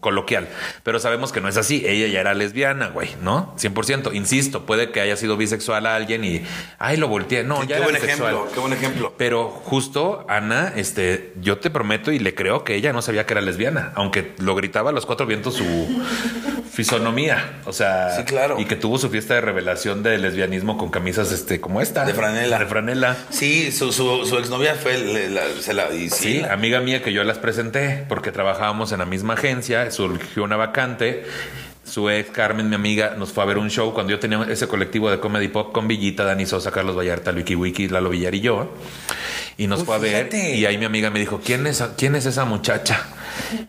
coloquial. 0.00 0.48
Pero 0.82 0.98
sabemos 0.98 1.32
que 1.32 1.40
no 1.40 1.48
es 1.48 1.56
así. 1.56 1.84
Ella 1.86 2.06
ya 2.06 2.20
era 2.20 2.34
lesbiana, 2.34 2.88
güey, 2.88 3.10
¿no? 3.22 3.54
100%. 3.58 4.14
Insisto, 4.14 4.66
puede 4.66 4.90
que 4.90 5.00
haya 5.00 5.16
sido 5.16 5.36
bisexual 5.36 5.86
a 5.86 5.96
alguien 5.96 6.24
y. 6.24 6.42
Ay, 6.78 6.96
lo 6.96 7.08
volteé. 7.08 7.42
No, 7.44 7.62
Sí, 7.62 7.68
ya 7.68 7.76
qué 7.76 7.82
era 7.82 7.84
buen 7.84 7.94
bisexual. 7.94 8.32
ejemplo, 8.34 8.52
qué 8.54 8.60
buen 8.60 8.72
ejemplo. 8.72 9.14
Pero 9.16 9.48
justo 9.48 10.24
Ana, 10.28 10.72
este, 10.76 11.32
yo 11.40 11.58
te 11.58 11.70
prometo 11.70 12.12
y 12.12 12.18
le 12.18 12.34
creo 12.34 12.64
que 12.64 12.74
ella 12.74 12.92
no 12.92 13.02
sabía 13.02 13.26
que 13.26 13.34
era 13.34 13.40
lesbiana, 13.40 13.92
aunque 13.94 14.34
lo 14.38 14.54
gritaba 14.54 14.90
a 14.90 14.92
los 14.92 15.06
cuatro 15.06 15.26
vientos 15.26 15.55
su 15.56 16.02
fisonomía, 16.72 17.60
o 17.64 17.72
sea, 17.72 18.14
Sí, 18.16 18.24
claro. 18.24 18.56
y 18.60 18.66
que 18.66 18.76
tuvo 18.76 18.98
su 18.98 19.08
fiesta 19.08 19.34
de 19.34 19.40
revelación 19.40 20.02
de 20.02 20.18
lesbianismo 20.18 20.76
con 20.76 20.90
camisas, 20.90 21.32
este, 21.32 21.60
como 21.60 21.80
esta, 21.80 22.04
De 22.04 22.12
franela. 22.14 22.58
de 22.58 22.66
franela. 22.66 23.16
Sí, 23.30 23.72
su, 23.72 23.92
su, 23.92 24.26
su 24.26 24.36
exnovia 24.38 24.74
fue. 24.74 24.98
le- 24.98 25.30
la- 25.30 25.42
se 25.60 25.72
la, 25.74 25.90
y 25.92 26.10
sí, 26.10 26.40
Sí, 26.40 26.42
amiga 26.44 26.80
mía 26.80 27.02
que 27.02 27.12
yo 27.12 27.24
las 27.24 27.38
presenté 27.38 28.04
porque 28.08 28.30
trabajábamos 28.32 28.92
en 28.92 28.98
la 28.98 29.06
misma 29.06 29.34
agencia, 29.34 29.90
surgió 29.90 30.44
una 30.44 30.56
vacante. 30.56 31.24
Su 31.84 32.10
ex 32.10 32.30
Carmen, 32.32 32.68
mi 32.68 32.74
amiga, 32.74 33.14
nos 33.16 33.30
fue 33.32 33.44
a 33.44 33.46
ver 33.46 33.58
un 33.58 33.70
show 33.70 33.94
cuando 33.94 34.10
yo 34.10 34.18
tenía 34.18 34.44
ese 34.50 34.66
colectivo 34.66 35.08
de 35.08 35.20
comedy 35.20 35.46
pop 35.46 35.70
con 35.72 35.86
Villita, 35.86 36.24
Dani 36.24 36.44
Sosa, 36.44 36.72
Carlos 36.72 36.96
Vallarta, 36.98 37.30
Luiki 37.30 37.54
Wiki, 37.54 37.86
Lalo 37.88 38.10
Villar 38.10 38.34
y 38.34 38.40
yo. 38.40 38.74
Y 39.58 39.66
nos 39.68 39.80
Uy, 39.80 39.86
fue 39.86 39.94
a 39.94 39.98
ver. 39.98 40.28
fíjate. 40.28 40.56
Y 40.56 40.66
ahí 40.66 40.76
mi 40.78 40.84
amiga 40.84 41.10
me 41.10 41.18
dijo, 41.18 41.40
¿quién 41.44 41.66
es, 41.66 41.82
¿quién 41.96 42.14
es 42.14 42.26
esa 42.26 42.44
muchacha? 42.44 43.00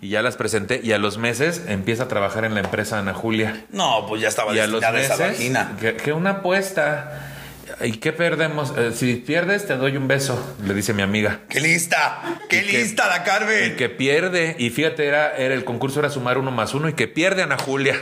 Y 0.01 0.09
ya 0.09 0.21
las 0.21 0.35
presenté. 0.35 0.81
Y 0.83 0.91
a 0.91 0.97
los 0.97 1.17
meses 1.17 1.63
empieza 1.67 2.03
a 2.03 2.07
trabajar 2.07 2.43
en 2.45 2.53
la 2.55 2.59
empresa 2.61 2.99
Ana 2.99 3.13
Julia. 3.13 3.65
No, 3.71 4.05
pues 4.07 4.21
ya 4.21 4.27
estaba 4.27 4.53
Y 4.53 4.59
a 4.59 4.67
los 4.67 4.83
esa 4.83 5.33
que, 5.79 5.95
que 5.95 6.13
una 6.13 6.29
apuesta. 6.31 7.33
¿Y 7.81 7.93
qué 7.97 8.11
perdemos? 8.11 8.73
Eh, 8.77 8.91
si 8.95 9.15
pierdes, 9.17 9.67
te 9.67 9.75
doy 9.75 9.97
un 9.97 10.07
beso, 10.07 10.55
le 10.65 10.73
dice 10.73 10.93
mi 10.93 11.03
amiga. 11.03 11.41
¡Qué 11.47 11.59
lista! 11.59 12.39
¡Qué 12.49 12.63
Y 12.63 12.65
que- 12.65 12.77
lista 12.79 13.07
la 13.07 13.23
Carmen! 13.23 13.73
Y 13.73 13.75
que 13.75 13.87
pierde, 13.89 14.55
y 14.57 14.71
fíjate, 14.71 15.05
era, 15.05 15.35
era 15.37 15.53
el 15.53 15.63
concurso 15.63 15.99
era 15.99 16.09
sumar 16.09 16.37
uno 16.39 16.49
más 16.49 16.73
uno 16.73 16.89
y 16.89 16.93
que 16.93 17.07
pierde 17.07 17.43
Ana 17.43 17.57
Julia. 17.59 17.95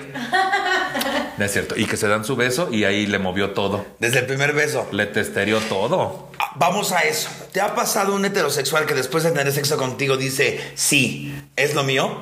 No 1.38 1.46
es 1.46 1.52
cierto. 1.52 1.76
Y 1.78 1.86
que 1.86 1.98
se 1.98 2.08
dan 2.08 2.24
su 2.24 2.36
beso 2.36 2.70
y 2.72 2.86
ahí 2.86 3.08
le 3.08 3.20
movió 3.20 3.52
todo. 3.52 3.86
Desde 4.00 4.20
el 4.20 4.26
primer 4.26 4.54
beso. 4.54 4.88
Le 4.92 5.06
testerió 5.06 5.60
todo. 5.60 6.30
Ah, 6.40 6.52
Vamos 6.58 6.92
a 6.94 7.02
eso. 7.02 7.30
¿Te 7.52 7.60
ha 7.60 7.76
pasado 7.76 8.16
un 8.16 8.24
heterosexual 8.26 8.86
que 8.86 8.94
después 8.94 9.24
de 9.24 9.32
tener 9.32 9.52
sexo 9.52 9.78
contigo 9.78 10.16
dice, 10.16 10.60
sí, 10.76 11.36
es 11.58 11.76
lo 11.76 11.84
mío? 11.84 12.18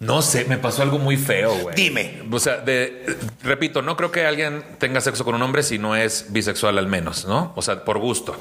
No 0.00 0.22
sé, 0.22 0.44
me 0.46 0.58
pasó 0.58 0.82
algo 0.82 0.98
muy 0.98 1.16
feo, 1.16 1.54
güey. 1.56 1.74
Dime. 1.76 2.22
O 2.30 2.38
sea, 2.40 2.58
de, 2.58 3.16
repito, 3.42 3.80
no 3.80 3.96
creo 3.96 4.10
que 4.10 4.26
alguien 4.26 4.62
tenga 4.78 5.00
sexo 5.00 5.24
con 5.24 5.36
un 5.36 5.42
hombre 5.42 5.62
si 5.62 5.78
no 5.78 5.94
es 5.96 6.26
bisexual 6.30 6.76
al 6.78 6.88
menos, 6.88 7.24
¿no? 7.26 7.52
O 7.54 7.62
sea, 7.62 7.84
por 7.84 7.98
gusto. 7.98 8.38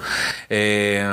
Eh, 0.49 1.05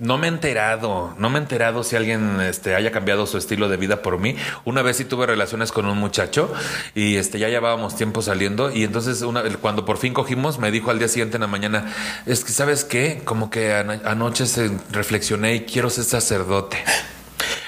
no 0.00 0.18
me 0.18 0.26
he 0.26 0.28
enterado, 0.28 1.14
no 1.18 1.30
me 1.30 1.38
he 1.38 1.42
enterado 1.42 1.84
si 1.84 1.94
alguien 1.96 2.40
este, 2.40 2.74
haya 2.74 2.90
cambiado 2.90 3.26
su 3.26 3.38
estilo 3.38 3.68
de 3.68 3.76
vida 3.76 4.02
por 4.02 4.18
mí. 4.18 4.36
Una 4.64 4.82
vez 4.82 4.96
sí 4.96 5.04
tuve 5.04 5.24
relaciones 5.24 5.70
con 5.72 5.86
un 5.86 5.96
muchacho 5.96 6.52
y 6.94 7.16
este, 7.16 7.38
ya 7.38 7.48
llevábamos 7.48 7.96
tiempo 7.96 8.22
saliendo 8.22 8.72
y 8.72 8.82
entonces 8.82 9.22
una, 9.22 9.44
cuando 9.60 9.84
por 9.84 9.98
fin 9.98 10.12
cogimos 10.12 10.58
me 10.58 10.72
dijo 10.72 10.90
al 10.90 10.98
día 10.98 11.08
siguiente 11.08 11.36
en 11.36 11.42
la 11.42 11.46
mañana, 11.46 11.94
es 12.26 12.44
que, 12.44 12.52
¿sabes 12.52 12.84
qué? 12.84 13.22
Como 13.24 13.50
que 13.50 13.72
ano- 13.72 14.00
anoche 14.04 14.46
se 14.46 14.70
reflexioné 14.90 15.54
y 15.54 15.60
quiero 15.60 15.88
ser 15.90 16.04
sacerdote. 16.04 16.76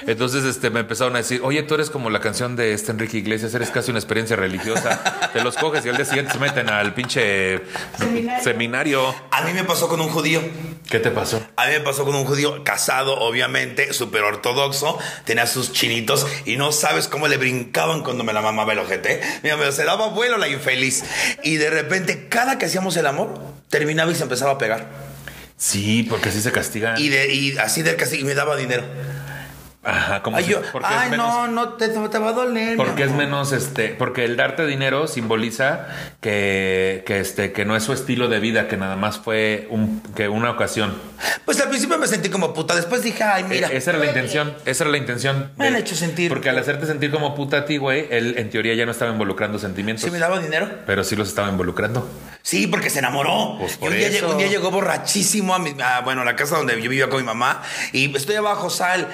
Entonces 0.08 0.44
este, 0.44 0.70
me 0.70 0.80
empezaron 0.80 1.14
a 1.14 1.18
decir, 1.18 1.40
oye, 1.44 1.62
tú 1.62 1.74
eres 1.74 1.90
como 1.90 2.10
la 2.10 2.20
canción 2.20 2.56
de 2.56 2.72
este 2.72 2.90
Enrique 2.92 3.18
Iglesias, 3.18 3.54
eres 3.54 3.70
casi 3.70 3.90
una 3.90 4.00
experiencia 4.00 4.36
religiosa. 4.36 5.30
Te 5.32 5.42
los 5.42 5.54
coges 5.56 5.84
y 5.86 5.88
al 5.90 5.96
día 5.96 6.04
siguiente 6.06 6.32
se 6.32 6.38
meten 6.38 6.68
al 6.70 6.94
pinche 6.94 7.60
Seminario. 7.98 8.42
seminario. 8.42 9.14
A 9.30 9.42
mí 9.42 9.52
me 9.52 9.64
pasó 9.64 9.88
con 9.88 10.00
un 10.00 10.08
judío. 10.08 10.40
¿Qué 10.90 10.98
te 10.98 11.10
pasó? 11.10 11.42
A 11.56 11.66
mí 11.66 11.72
me 11.72 11.80
pasó 11.80 12.04
con 12.04 12.14
un 12.14 12.24
judío 12.24 12.64
casado, 12.64 13.18
obviamente, 13.20 13.92
súper 13.92 14.22
ortodoxo, 14.22 14.98
tenía 15.24 15.46
sus 15.46 15.72
chinitos 15.72 16.26
y 16.46 16.56
no 16.56 16.72
sabes 16.72 17.06
cómo 17.08 17.28
le 17.28 17.36
brincaban 17.36 18.02
cuando 18.02 18.24
me 18.24 18.32
la 18.32 18.40
mamaba 18.40 18.72
el 18.72 18.78
ojete. 18.78 19.20
Mira, 19.42 19.56
me- 19.58 19.70
se 19.72 19.84
daba 19.84 20.08
vuelo 20.08 20.38
la 20.38 20.48
infeliz. 20.48 21.04
Y 21.42 21.56
de 21.56 21.68
repente, 21.68 22.28
cada 22.28 22.56
que 22.58 22.64
hacíamos 22.66 22.96
el 22.96 23.06
amor, 23.06 23.38
terminaba 23.68 24.10
y 24.10 24.14
se 24.14 24.22
empezaba 24.22 24.52
a 24.52 24.58
pegar. 24.58 24.88
Sí, 25.58 26.06
porque 26.08 26.28
así 26.30 26.40
se 26.40 26.52
castigan. 26.52 26.96
Y, 26.98 27.08
de, 27.10 27.34
y 27.34 27.58
así 27.58 27.82
del 27.82 27.96
castigo, 27.96 28.22
y 28.22 28.24
me 28.24 28.34
daba 28.34 28.56
dinero. 28.56 28.84
Ajá, 29.84 30.22
como 30.22 30.36
Ay, 30.36 30.44
si- 30.44 30.50
yo, 30.50 30.60
porque 30.72 30.88
es 30.88 30.94
ay 30.94 31.10
menos- 31.10 31.26
no, 31.28 31.46
no, 31.48 31.68
te, 31.74 31.88
te 31.88 32.18
va 32.18 32.28
a 32.30 32.32
doler. 32.32 32.76
Porque 32.76 33.04
es 33.04 33.10
amor". 33.10 33.22
menos 33.24 33.52
este, 33.52 33.88
porque 33.90 34.24
el 34.24 34.36
darte 34.36 34.66
dinero 34.66 35.06
simboliza 35.06 35.86
que, 36.20 37.04
que 37.06 37.20
este, 37.20 37.52
que 37.52 37.64
no 37.64 37.76
es 37.76 37.84
su 37.84 37.92
estilo 37.92 38.28
de 38.28 38.40
vida, 38.40 38.66
que 38.68 38.76
nada 38.76 38.96
más 38.96 39.18
fue 39.18 39.66
un, 39.70 40.02
que 40.16 40.28
una 40.28 40.50
ocasión. 40.50 40.94
Pues 41.44 41.60
al 41.60 41.68
principio 41.68 41.96
me 41.96 42.06
sentí 42.06 42.28
como 42.28 42.52
puta, 42.52 42.74
después 42.74 43.02
dije, 43.02 43.22
ay, 43.22 43.44
mira. 43.44 43.68
E- 43.68 43.76
esa 43.76 43.90
era 43.90 43.98
la 44.00 44.06
intención, 44.06 44.54
esa 44.66 44.84
era 44.84 44.90
la 44.90 44.98
intención. 44.98 45.52
Me 45.56 45.68
han 45.68 45.76
hecho 45.76 45.94
sentir. 45.94 46.28
Porque 46.28 46.50
al 46.50 46.58
hacerte 46.58 46.86
sentir 46.86 47.10
como 47.10 47.34
puta 47.34 47.58
a 47.58 47.64
ti, 47.64 47.76
güey, 47.78 48.06
él 48.10 48.34
en 48.36 48.50
teoría 48.50 48.74
ya 48.74 48.84
no 48.84 48.92
estaba 48.92 49.10
involucrando 49.12 49.58
sentimientos. 49.58 50.04
¿Sí 50.04 50.10
me 50.10 50.18
daba 50.18 50.38
dinero? 50.40 50.68
Pero 50.86 51.04
sí 51.04 51.16
los 51.16 51.28
estaba 51.28 51.48
involucrando. 51.48 52.08
Sí, 52.42 52.66
porque 52.66 52.90
se 52.90 52.98
enamoró. 52.98 53.56
Pues 53.58 53.78
Y 53.80 53.86
un, 53.86 53.92
día, 53.96 54.08
eso. 54.08 54.12
llegó- 54.20 54.32
un 54.32 54.38
día 54.38 54.46
llegó 54.48 54.70
borrachísimo 54.70 55.54
a, 55.54 55.58
mi, 55.58 55.74
a, 55.82 56.00
bueno, 56.00 56.22
a 56.22 56.24
la 56.24 56.34
casa 56.36 56.56
donde 56.56 56.74
yo 56.80 56.88
vivía 56.90 57.08
con 57.08 57.18
mi 57.20 57.24
mamá. 57.26 57.62
Y 57.92 58.14
estoy 58.16 58.36
abajo, 58.36 58.70
Sal. 58.70 59.08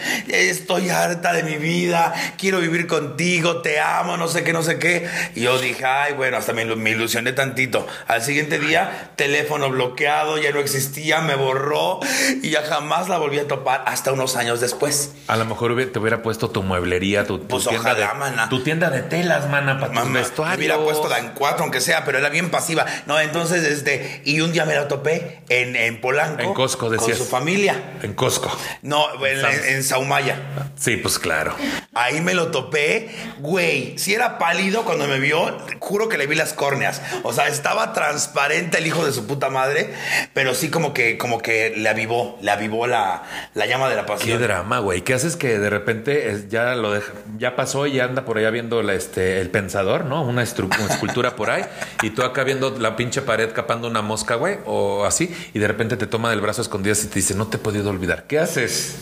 Estoy 0.55 0.89
harta 0.91 1.33
de 1.33 1.43
mi 1.43 1.57
vida. 1.57 2.15
Quiero 2.39 2.61
vivir 2.61 2.87
contigo. 2.87 3.61
Te 3.63 3.81
amo, 3.81 4.17
no 4.17 4.29
sé 4.29 4.45
qué, 4.45 4.53
no 4.53 4.63
sé 4.63 4.79
qué. 4.79 5.09
Y 5.35 5.43
yo 5.43 5.59
dije, 5.59 5.85
ay, 5.85 6.13
bueno, 6.15 6.37
hasta 6.37 6.53
me, 6.53 6.65
me 6.65 6.91
ilusioné 6.91 7.33
tantito. 7.33 7.87
Al 8.07 8.23
siguiente 8.23 8.59
día, 8.59 9.11
teléfono 9.17 9.69
bloqueado, 9.71 10.39
ya 10.39 10.51
no 10.53 10.61
existía, 10.61 11.21
me 11.21 11.35
borró. 11.35 12.01
Y 12.43 12.51
ya 12.51 12.63
jamás 12.63 13.09
la 13.09 13.19
volví 13.19 13.39
a 13.39 13.49
topar 13.49 13.83
hasta 13.87 14.13
unos 14.13 14.37
años 14.37 14.61
después. 14.61 15.13
A 15.27 15.37
lo 15.37 15.45
mejor 15.45 15.75
te 15.91 15.99
hubiera 15.99 16.23
puesto 16.23 16.51
tu 16.51 16.63
mueblería, 16.63 17.27
tu, 17.27 17.39
tu 17.39 17.49
Pues 17.49 17.65
tienda 17.65 17.91
ojalá, 17.93 18.13
de, 18.13 18.15
mana. 18.19 18.49
tu 18.49 18.63
tienda 18.63 18.91
de 18.91 19.03
telas, 19.03 19.49
mana, 19.49 19.75
para 19.79 19.89
tus 19.89 19.95
Mamá, 19.95 20.11
me 20.11 20.21
vestuarios. 20.21 20.59
hubiera 20.59 20.79
puesto 20.79 21.09
la 21.09 21.19
en 21.19 21.31
cuatro, 21.31 21.63
aunque 21.65 21.81
sea, 21.81 22.05
pero 22.05 22.19
era 22.19 22.29
bien 22.29 22.51
pasiva. 22.51 22.87
No, 23.07 23.19
entonces, 23.21 23.65
este, 23.65 24.23
y 24.25 24.41
un 24.41 24.53
día 24.53 24.65
me 24.65 24.75
la 24.75 24.89
topé 24.89 25.43
en, 25.49 25.75
en 25.77 26.01
Polanco. 26.01 26.43
En 26.43 26.55
Costco, 26.55 26.87
Con 26.89 26.97
decías. 26.97 27.19
su 27.19 27.25
familia. 27.25 27.75
En 28.03 28.15
Costco. 28.15 28.57
No, 28.83 29.07
en, 29.25 29.39
en, 29.45 29.65
en 29.77 29.83
Saumaya. 29.85 30.39
Sí, 30.77 30.97
pues 30.97 31.19
claro. 31.19 31.55
Ahí 31.95 32.21
me 32.21 32.35
lo 32.35 32.49
topé, 32.49 33.09
güey. 33.39 33.99
Si 33.99 34.15
era 34.15 34.39
pálido 34.39 34.85
cuando 34.85 35.07
me 35.07 35.19
vio, 35.21 35.57
juro 35.81 36.09
que 36.09 36.19
le 36.19 36.27
vi 36.27 36.35
las 36.35 36.53
córneas. 36.53 37.01
O 37.23 37.33
sea, 37.33 37.49
estaba 37.49 37.93
transparente 37.93 38.79
el 38.79 38.87
hijo 38.87 39.05
de 39.07 39.13
su 39.13 39.27
puta 39.27 39.51
madre, 39.51 39.93
pero 40.33 40.55
sí 40.55 40.71
como 40.71 40.93
que, 40.95 41.19
como 41.19 41.41
que 41.41 41.75
le 41.77 41.89
avivó, 41.89 42.39
le 42.43 42.51
avivó 42.51 42.87
la, 42.87 43.23
la 43.55 43.67
llama 43.67 43.89
de 43.89 43.97
la 43.97 44.03
Qué 44.03 44.09
pasión. 44.13 44.43
drama, 44.43 44.79
güey. 44.81 45.03
¿Qué 45.03 45.15
haces 45.15 45.37
que 45.37 45.59
de 45.59 45.71
repente 45.71 46.31
es- 46.31 46.49
ya 46.49 46.75
lo 46.75 46.93
deja, 46.93 47.13
ya 47.39 47.57
pasó 47.57 47.87
y 47.87 48.01
anda 48.01 48.25
por 48.25 48.39
allá 48.39 48.51
viendo 48.51 48.83
la, 48.83 48.95
este, 48.95 49.41
el 49.41 49.51
pensador, 49.51 50.05
¿no? 50.05 50.23
Una, 50.23 50.43
una 50.43 50.43
escultura 50.43 51.37
por 51.37 51.51
ahí 51.51 51.65
y 52.03 52.11
tú 52.11 52.23
acá 52.23 52.45
viendo 52.45 52.71
la 52.79 52.97
pinche 52.97 53.23
pared 53.23 53.51
capando 53.53 53.89
una 53.89 54.03
mosca, 54.03 54.35
güey, 54.35 54.59
o 54.67 55.05
así, 55.05 55.35
y 55.55 55.59
de 55.59 55.67
repente 55.69 55.97
te 55.97 56.07
toma 56.07 56.31
del 56.31 56.41
brazo 56.41 56.63
escondidas 56.63 57.03
y 57.05 57.07
te 57.09 57.15
dice, 57.17 57.35
no 57.35 57.47
te 57.47 57.57
he 57.57 57.61
podido 57.61 57.91
olvidar. 57.91 58.25
¿Qué 58.27 58.39
haces? 58.39 58.97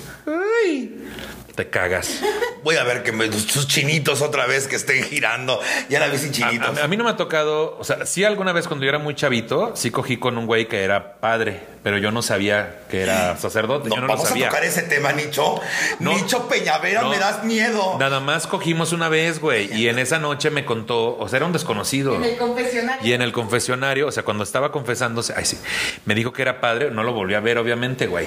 Te 1.55 1.69
cagas. 1.69 2.23
Voy 2.63 2.77
a 2.77 2.85
ver 2.85 3.03
que 3.03 3.13
me, 3.13 3.31
sus 3.33 3.67
chinitos 3.69 4.23
otra 4.23 4.47
vez 4.47 4.67
que 4.69 4.77
estén 4.77 5.03
girando. 5.05 5.61
Ya 5.89 6.01
la 6.01 6.09
vi 6.09 6.19
sin 6.19 6.33
chinitos. 6.33 6.79
a- 6.79 6.85
a 6.85 6.89
mí 6.89 6.97
no 6.97 7.05
me 7.05 7.11
ha 7.11 7.17
tocado, 7.17 7.77
o 7.79 7.85
sea, 7.85 8.07
sí 8.07 8.25
alguna 8.25 8.53
vez 8.53 8.67
cuando 8.69 8.85
yo 8.85 8.89
era 8.91 8.99
muy 8.99 9.15
chavito, 9.15 9.73
sí 9.75 9.91
cogí 9.91 10.17
con 10.17 10.39
un 10.39 10.47
güey 10.47 10.69
que 10.69 10.83
era 10.85 11.15
padre, 11.21 11.61
pero 11.83 11.99
yo 11.99 12.11
no 12.13 12.23
sabía 12.23 12.81
que 12.91 13.03
era 13.03 13.37
sacerdote. 13.39 13.89
No, 13.89 13.95
yo 13.97 14.01
no 14.03 14.07
lo 14.07 14.15
vamos 14.15 14.31
a 14.31 14.35
tocar 14.35 14.65
ese 14.65 14.83
tema, 14.83 15.13
Nicho. 15.13 15.61
No. 15.99 16.13
Nicho 16.15 16.49
Peñavera, 16.49 17.03
No. 17.03 17.11
me 17.11 17.19
das 17.19 17.45
miedo. 17.45 17.97
Nada 17.99 18.21
más 18.21 18.47
cogimos 18.47 18.93
una 18.93 19.09
vez, 19.09 19.41
güey, 19.41 19.73
y 19.77 19.89
en 19.89 19.99
esa 19.99 20.19
noche 20.19 20.51
me 20.51 20.65
contó, 20.65 21.17
o 21.19 21.29
sea, 21.29 21.39
era 21.39 21.47
un 21.47 21.53
desconocido. 21.53 22.15
En 22.15 22.25
el 22.25 22.37
confesionario. 22.37 23.07
Y 23.09 23.13
en 23.13 23.23
el 23.23 23.33
confesionario, 23.33 24.07
o 24.07 24.13
sea, 24.13 24.23
cuando 24.23 24.45
estaba 24.45 24.71
confesándose, 24.73 25.35
ay 25.37 25.45
sí, 25.45 25.59
me 26.05 26.15
dijo 26.15 26.33
que 26.33 26.43
era 26.43 26.61
padre, 26.61 26.91
no 26.91 27.03
lo 27.03 27.13
volví 27.13 27.35
a 27.35 27.41
ver, 27.41 27.59
obviamente, 27.59 28.07
güey. 28.07 28.27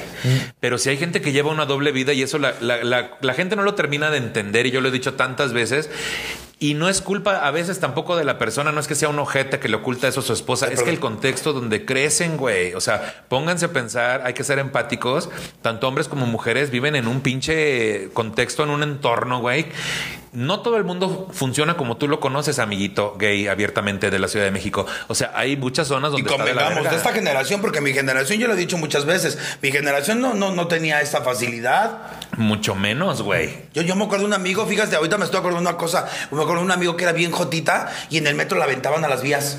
Pero 0.59 0.77
si 0.77 0.89
hay 0.89 0.97
gente 0.97 1.21
que 1.21 1.31
lleva 1.31 1.51
una 1.51 1.65
doble 1.65 1.91
vida 1.91 2.13
y 2.13 2.21
eso 2.21 2.37
la, 2.37 2.53
la- 2.59 2.83
la- 2.83 3.11
la 3.21 3.33
gente 3.33 3.55
no 3.55 3.63
lo 3.63 3.75
termina 3.75 4.09
de 4.11 4.24
entender, 4.25 4.65
y 4.65 4.71
yo 4.71 4.81
lo 4.81 4.89
he 4.89 4.91
dicho 4.91 5.13
tantas 5.13 5.53
veces. 5.53 5.89
Y 6.57 6.73
no 6.73 6.87
es 6.87 7.01
culpa 7.01 7.45
a 7.45 7.51
veces 7.51 7.81
tampoco 7.81 8.15
de 8.15 8.23
la 8.23 8.37
persona, 8.37 8.71
no 8.71 8.79
es 8.79 8.87
que 8.87 8.95
sea 8.95 9.09
un 9.09 9.19
ojete 9.19 9.59
que 9.59 9.67
le 9.67 9.75
oculta 9.75 10.07
eso 10.07 10.21
a 10.21 10.23
su 10.23 10.31
esposa, 10.31 10.67
es 10.67 10.83
que 10.83 10.89
el 10.89 11.01
contexto 11.01 11.51
donde 11.51 11.85
crecen, 11.85 12.37
güey. 12.37 12.73
O 12.75 12.81
sea, 12.81 13.25
pónganse 13.27 13.65
a 13.65 13.73
pensar, 13.73 14.21
hay 14.23 14.33
que 14.33 14.43
ser 14.45 14.59
empáticos. 14.59 15.29
Tanto 15.61 15.87
hombres 15.87 16.07
como 16.07 16.25
mujeres 16.25 16.71
viven 16.71 16.95
en 16.95 17.07
un 17.07 17.19
pinche 17.19 18.09
contexto, 18.13 18.63
en 18.63 18.69
un 18.69 18.83
entorno, 18.83 19.41
güey. 19.41 19.65
No 20.31 20.59
todo 20.59 20.75
el 20.75 20.83
mundo 20.83 21.29
funciona 21.31 21.77
como 21.77 21.95
tú 21.95 22.09
lo 22.09 22.19
conoces, 22.19 22.59
amiguito 22.59 23.15
gay, 23.17 23.47
abiertamente 23.47 24.11
de 24.11 24.19
la 24.19 24.27
Ciudad 24.27 24.45
de 24.45 24.51
México. 24.51 24.85
O 25.07 25.15
sea, 25.15 25.31
hay 25.33 25.55
muchas 25.55 25.87
zonas 25.87 26.11
Y 26.17 26.21
donde 26.23 26.53
la 26.53 26.65
convengamos 26.65 26.91
de 26.91 26.97
esta 26.97 27.13
generación, 27.13 27.61
porque 27.61 27.79
mi 27.79 27.93
generación, 27.93 28.39
yo 28.39 28.47
lo 28.47 28.53
he 28.53 28.57
dicho 28.57 28.77
muchas 28.77 29.05
veces, 29.05 29.37
mi 29.61 29.71
generación 29.71 30.19
no, 30.19 30.33
no, 30.33 30.51
no 30.51 30.67
tenía 30.67 30.99
esta 30.99 31.21
facilidad. 31.21 31.99
Mucho 32.35 32.75
menos, 32.75 33.21
güey. 33.21 33.63
Yo, 33.73 33.81
yo 33.81 33.95
me 33.95 34.03
acuerdo 34.03 34.23
de 34.23 34.27
un 34.27 34.33
amigo, 34.33 34.65
fíjate, 34.65 34.97
ahorita 34.97 35.17
me 35.17 35.23
estoy 35.23 35.39
acordando 35.39 35.69
de 35.69 35.69
una 35.69 35.77
cosa. 35.77 36.05
Me 36.31 36.44
acuerdo 36.45 36.61
de 36.61 36.65
un 36.65 36.71
amigo 36.71 36.95
que 36.97 37.03
era 37.03 37.11
bien 37.13 37.31
jotita 37.31 37.91
y 38.09 38.17
en 38.17 38.27
el 38.27 38.35
metro 38.35 38.57
la 38.57 38.65
aventaban 38.65 39.03
a 39.03 39.07
las 39.07 39.21
vías. 39.21 39.57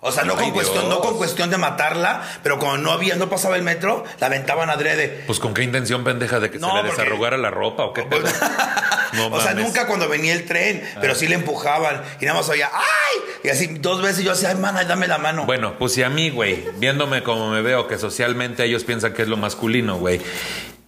O 0.00 0.12
sea, 0.12 0.22
no 0.22 0.34
Ay, 0.38 0.44
con, 0.44 0.50
cuestión, 0.52 0.84
Dios. 0.84 0.94
no 0.94 1.00
con 1.00 1.16
cuestión 1.16 1.50
de 1.50 1.58
matarla, 1.58 2.22
pero 2.44 2.60
como 2.60 2.78
no 2.78 2.92
había, 2.92 3.16
no 3.16 3.28
pasaba 3.28 3.56
el 3.56 3.62
metro, 3.64 4.04
la 4.20 4.26
aventaban 4.28 4.70
adrede. 4.70 5.24
Pues 5.26 5.40
con 5.40 5.54
qué 5.54 5.64
intención 5.64 6.04
pendeja 6.04 6.38
de 6.38 6.52
que 6.52 6.60
No, 6.60 6.68
se 6.68 6.74
le 6.76 6.80
porque- 6.82 7.02
desarrugara 7.02 7.36
la 7.36 7.50
ropa 7.50 7.82
o 7.84 7.92
qué 7.92 8.02
pedo? 8.10 8.28
No 9.14 9.26
o 9.32 9.40
sea, 9.40 9.54
nunca 9.54 9.88
cuando 9.88 10.08
venía 10.08 10.34
el 10.34 10.46
tren, 10.46 10.88
pero 11.00 11.16
sí 11.16 11.26
le 11.26 11.34
empujaban 11.34 12.00
y 12.20 12.26
nada 12.26 12.38
más 12.38 12.48
oía, 12.48 12.70
¡ay! 12.72 13.20
Y 13.42 13.48
así 13.48 13.66
dos 13.80 14.00
veces 14.00 14.22
yo 14.24 14.30
hacía, 14.32 14.50
ay, 14.50 14.54
mana, 14.56 14.84
dame 14.84 15.08
la 15.08 15.18
mano. 15.18 15.46
Bueno, 15.46 15.74
pues 15.80 15.94
si 15.94 16.04
a 16.04 16.08
mí, 16.08 16.30
güey, 16.30 16.64
viéndome 16.76 17.24
como 17.24 17.50
me 17.50 17.60
veo, 17.62 17.88
que 17.88 17.98
socialmente 17.98 18.62
ellos 18.64 18.84
piensan 18.84 19.12
que 19.14 19.22
es 19.22 19.28
lo 19.28 19.36
masculino, 19.36 19.96
güey. 19.98 20.20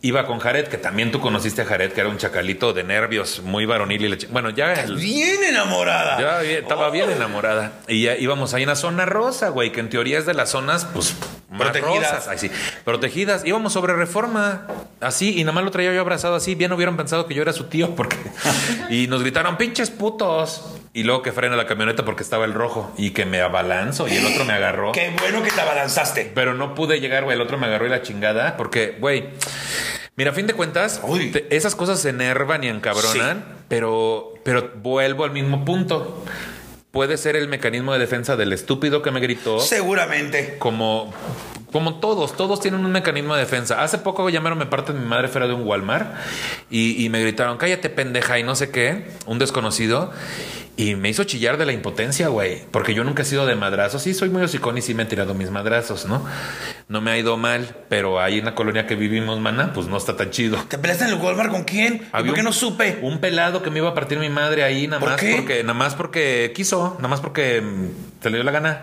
Iba 0.03 0.27
con 0.27 0.39
Jared, 0.39 0.69
que 0.69 0.79
también 0.79 1.11
tú 1.13 1.21
conociste 1.21 1.61
a 1.61 1.67
Jared, 1.67 1.93
que 1.93 2.01
era 2.01 2.09
un 2.09 2.17
chacalito 2.17 2.73
de 2.73 2.85
nervios, 2.85 3.43
muy 3.43 3.67
varonil. 3.67 4.03
Y 4.03 4.09
le 4.09 4.17
bueno, 4.31 4.49
ya, 4.49 4.73
el- 4.73 4.97
Bien 4.97 5.43
enamorada. 5.45 6.19
ya 6.19 6.43
estaba 6.43 6.89
bien 6.89 7.11
enamorada. 7.11 7.73
Y 7.87 8.05
ya 8.05 8.17
íbamos 8.17 8.55
ahí 8.55 8.63
en 8.63 8.71
la 8.71 8.77
zona 8.77 9.05
rosa, 9.05 9.51
güey, 9.51 9.73
que 9.73 9.81
en 9.81 9.91
teoría 9.91 10.19
es 10.19 10.25
de 10.25 10.33
las 10.33 10.49
zonas, 10.49 10.87
pues, 10.87 11.15
más 11.51 11.71
Protegidas. 11.71 12.13
rosas. 12.13 12.29
Ay, 12.29 12.39
sí, 12.39 12.51
protegidas. 12.85 13.45
Íbamos 13.45 13.75
sobre 13.75 13.93
reforma, 13.95 14.67
así, 15.03 15.39
y 15.39 15.45
nada 15.45 15.53
más 15.53 15.65
lo 15.65 15.71
traía 15.71 15.93
yo 15.93 16.01
abrazado 16.01 16.35
así. 16.35 16.55
Bien 16.55 16.73
hubieran 16.73 16.97
pensado 16.97 17.27
que 17.27 17.35
yo 17.35 17.43
era 17.43 17.53
su 17.53 17.65
tío, 17.65 17.95
porque. 17.95 18.17
y 18.89 19.07
nos 19.07 19.21
gritaron, 19.23 19.59
pinches 19.59 19.91
putos. 19.91 20.77
Y 20.93 21.05
luego 21.05 21.23
que 21.23 21.31
frena 21.31 21.55
la 21.55 21.67
camioneta 21.67 22.05
porque 22.05 22.25
estaba 22.25 22.45
el 22.47 22.53
rojo 22.53 22.93
y 22.99 23.11
que 23.11 23.25
me 23.25 23.41
abalanzo 23.41 24.09
y 24.09 24.17
el 24.17 24.27
otro 24.27 24.45
me 24.45 24.55
agarró. 24.55 24.91
Qué 24.91 25.15
bueno 25.21 25.41
que 25.41 25.51
te 25.53 25.61
abalanzaste. 25.61 26.33
Pero 26.35 26.55
no 26.55 26.75
pude 26.75 26.99
llegar, 27.01 27.23
güey. 27.23 27.37
El 27.37 27.43
otro 27.43 27.59
me 27.59 27.67
agarró 27.67 27.87
y 27.87 27.91
la 27.91 28.03
chingada. 28.03 28.57
Porque, 28.57 28.97
güey. 28.99 29.29
Mira, 30.17 30.33
a 30.33 30.35
fin 30.35 30.47
de 30.47 30.55
cuentas, 30.55 31.01
te- 31.33 31.55
esas 31.57 31.75
cosas 31.75 32.01
se 32.01 32.11
enervan 32.11 32.63
y 32.65 32.69
encabronan, 32.69 33.45
pero, 33.69 34.35
pero 34.45 34.71
vuelvo 34.83 35.25
al 35.25 35.31
mismo 35.31 35.65
punto. 35.65 36.25
Puede 36.91 37.17
ser 37.17 37.37
el 37.37 37.47
mecanismo 37.49 37.93
de 37.93 38.01
defensa 38.01 38.37
del 38.37 38.53
estúpido 38.53 39.01
que 39.01 39.13
me 39.13 39.21
gritó, 39.21 39.61
Seguramente. 39.61 40.57
como, 40.59 41.15
como 41.73 42.01
todos, 42.01 42.37
todos 42.37 42.59
tienen 42.61 42.85
un 42.85 42.91
mecanismo 42.91 43.35
de 43.35 43.41
defensa. 43.43 43.81
Hace 43.83 43.99
poco 43.99 44.29
llamaron 44.29 44.59
me 44.59 44.67
parte 44.67 44.93
de 44.93 44.99
mi 44.99 45.07
madre 45.07 45.29
fuera 45.29 45.47
de 45.47 45.55
un 45.55 45.63
Walmart 45.67 46.13
y, 46.69 47.03
y 47.05 47.09
me 47.09 47.21
gritaron, 47.23 47.59
cállate 47.59 47.91
pendeja 47.91 48.41
y 48.41 48.43
no 48.43 48.57
sé 48.57 48.71
qué, 48.71 49.07
un 49.27 49.39
desconocido. 49.39 50.13
Y 50.81 50.95
me 50.95 51.11
hizo 51.11 51.25
chillar 51.25 51.59
de 51.59 51.67
la 51.67 51.73
impotencia, 51.73 52.29
güey. 52.29 52.63
Porque 52.71 52.95
yo 52.95 53.05
nunca 53.05 53.21
he 53.21 53.25
sido 53.27 53.45
de 53.45 53.55
madrazos. 53.55 54.03
Sí, 54.03 54.15
soy 54.15 54.31
muy 54.31 54.41
hocicón 54.43 54.79
y 54.79 54.83
sí 54.83 54.95
me 54.95 55.03
he 55.03 55.07
tirado 55.07 55.35
mis 55.35 55.51
madrazos, 55.51 56.07
¿no? 56.07 56.25
No 56.89 57.01
me 57.03 57.11
ha 57.11 57.19
ido 57.19 57.37
mal, 57.37 57.77
pero 57.91 58.19
ahí 58.19 58.39
en 58.39 58.47
la 58.47 58.55
colonia 58.55 58.87
que 58.87 58.95
vivimos, 58.97 59.39
mana, 59.41 59.73
pues 59.75 59.89
no 59.89 59.99
está 59.99 60.17
tan 60.17 60.31
chido. 60.31 60.57
¿Te 60.69 60.79
peleaste 60.79 61.05
en 61.05 61.11
el 61.11 61.17
Walmart 61.17 61.51
con 61.51 61.65
quién? 61.65 61.95
¿Y 61.97 62.07
Había 62.13 62.29
¿Por 62.31 62.35
qué 62.35 62.41
un- 62.41 62.47
no 62.47 62.53
supe? 62.55 62.99
Un 63.03 63.19
pelado 63.19 63.63
que 63.63 63.71
me 63.71 63.79
iba 63.81 63.91
a 63.91 63.95
partir 63.95 64.19
mi 64.19 64.31
madre 64.31 64.63
ahí, 64.65 64.87
nada 64.87 65.01
¿Por 65.01 65.11
más 65.11 65.21
qué? 65.21 65.35
porque, 65.37 65.63
nada 65.63 65.75
más 65.75 65.95
porque 65.95 66.53
quiso, 66.55 66.95
nada 66.97 67.09
más 67.09 67.21
porque 67.21 67.61
mm, 67.61 68.23
se 68.23 68.31
le 68.31 68.37
dio 68.39 68.45
la 68.45 68.53
gana. 68.53 68.81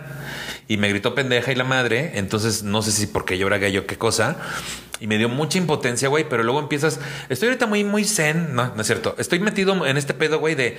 Y 0.67 0.77
me 0.77 0.89
gritó 0.89 1.15
pendeja 1.15 1.51
y 1.51 1.55
la 1.55 1.63
madre. 1.63 2.11
Entonces, 2.15 2.61
no 2.61 2.81
sé 2.83 2.91
si 2.91 3.07
porque 3.07 3.37
yo 3.39 3.47
era 3.47 3.57
gay 3.57 3.75
o 3.77 3.87
qué 3.87 3.97
cosa. 3.97 4.35
Y 4.99 5.07
me 5.07 5.17
dio 5.17 5.29
mucha 5.29 5.57
impotencia, 5.57 6.09
güey. 6.09 6.27
Pero 6.29 6.43
luego 6.43 6.59
empiezas. 6.59 6.99
Estoy 7.29 7.47
ahorita 7.47 7.65
muy, 7.65 7.83
muy 7.85 8.03
zen. 8.03 8.53
No, 8.53 8.75
no 8.75 8.81
es 8.81 8.85
cierto. 8.87 9.15
Estoy 9.17 9.39
metido 9.39 9.85
en 9.87 9.95
este 9.97 10.13
pedo, 10.13 10.39
güey, 10.39 10.55
de. 10.55 10.77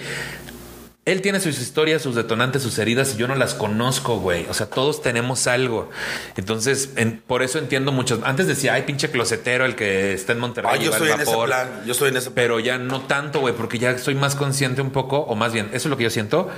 Él 1.08 1.22
tiene 1.22 1.40
sus 1.40 1.58
historias, 1.58 2.02
sus 2.02 2.14
detonantes, 2.14 2.62
sus 2.62 2.78
heridas 2.78 3.14
y 3.14 3.16
yo 3.18 3.26
no 3.28 3.34
las 3.34 3.54
conozco, 3.54 4.18
güey. 4.18 4.44
O 4.50 4.54
sea, 4.54 4.66
todos 4.66 5.00
tenemos 5.00 5.46
algo. 5.46 5.88
Entonces, 6.36 6.90
en- 6.96 7.22
por 7.26 7.42
eso 7.42 7.58
entiendo 7.58 7.92
muchos. 7.92 8.20
Antes 8.24 8.46
decía, 8.46 8.74
ay, 8.74 8.82
pinche 8.82 9.10
closetero, 9.10 9.64
el 9.64 9.74
que 9.74 10.12
está 10.12 10.32
en 10.34 10.40
Monterrey. 10.40 10.70
Ay, 10.74 10.84
yo 10.84 10.90
estoy 10.92 11.08
en 11.10 11.20
ese 11.20 11.30
vapor". 11.30 11.46
plan. 11.48 11.68
Yo 11.86 11.92
estoy 11.92 12.10
en 12.10 12.16
ese 12.18 12.26
plan. 12.30 12.34
Pero 12.34 12.60
ya 12.60 12.76
no 12.76 13.00
tanto, 13.00 13.40
güey, 13.40 13.54
porque 13.54 13.78
ya 13.78 13.96
soy 13.96 14.14
más 14.16 14.34
consciente 14.34 14.82
un 14.82 14.90
poco, 14.90 15.18
o 15.20 15.34
más 15.34 15.52
bien, 15.54 15.66
eso 15.68 15.76
es 15.76 15.86
lo 15.86 15.96
que 15.96 16.04
yo 16.04 16.10
siento, 16.10 16.50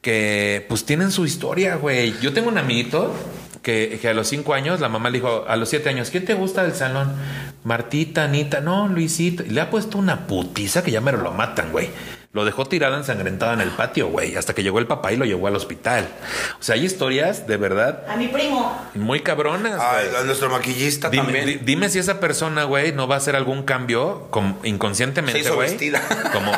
que 0.00 0.64
pues 0.68 0.84
tienen 0.84 1.10
su 1.10 1.26
historia, 1.26 1.74
güey. 1.76 2.14
Yo 2.20 2.32
tengo 2.32 2.48
un 2.48 2.58
amiguito 2.58 3.12
que, 3.62 3.98
que 4.00 4.08
a 4.08 4.14
los 4.14 4.28
cinco 4.28 4.54
años 4.54 4.78
la 4.80 4.88
mamá 4.88 5.10
le 5.10 5.18
dijo, 5.18 5.44
a 5.48 5.56
los 5.56 5.68
siete 5.68 5.88
años, 5.88 6.10
¿quién 6.10 6.24
te 6.24 6.34
gusta 6.34 6.62
del 6.62 6.74
salón? 6.74 7.12
Martita, 7.64 8.24
Anita, 8.24 8.60
no, 8.60 8.88
Luisito. 8.88 9.42
Y 9.42 9.50
le 9.50 9.60
ha 9.60 9.70
puesto 9.70 9.98
una 9.98 10.26
putiza 10.28 10.82
que 10.84 10.90
ya 10.92 11.00
me 11.00 11.10
lo 11.12 11.32
matan, 11.32 11.72
güey. 11.72 11.90
Lo 12.32 12.44
dejó 12.44 12.66
tirado 12.66 12.94
ensangrentado 12.96 13.54
en 13.54 13.62
el 13.62 13.70
patio, 13.70 14.08
güey, 14.08 14.36
hasta 14.36 14.54
que 14.54 14.62
llegó 14.62 14.78
el 14.78 14.86
papá 14.86 15.12
y 15.12 15.16
lo 15.16 15.24
llevó 15.24 15.46
al 15.46 15.56
hospital. 15.56 16.06
O 16.60 16.62
sea, 16.62 16.74
hay 16.74 16.84
historias 16.84 17.46
de 17.46 17.56
verdad 17.56 18.04
A 18.06 18.16
mi 18.16 18.28
primo. 18.28 18.76
muy 18.94 19.20
cabronas, 19.20 19.80
Ay, 19.80 20.08
a 20.14 20.24
nuestro 20.24 20.50
maquillista 20.50 21.08
Dime, 21.08 21.24
también. 21.24 21.46
di- 21.46 21.54
dime 21.64 21.88
si 21.88 21.98
esa 21.98 22.20
persona, 22.20 22.64
güey, 22.64 22.92
no 22.92 23.08
va 23.08 23.14
a 23.14 23.18
hacer 23.18 23.34
algún 23.34 23.62
cambio 23.62 24.26
como 24.30 24.58
inconscientemente, 24.62 25.48
güey. 25.50 25.70
vestida. 25.70 26.02
Como 26.32 26.52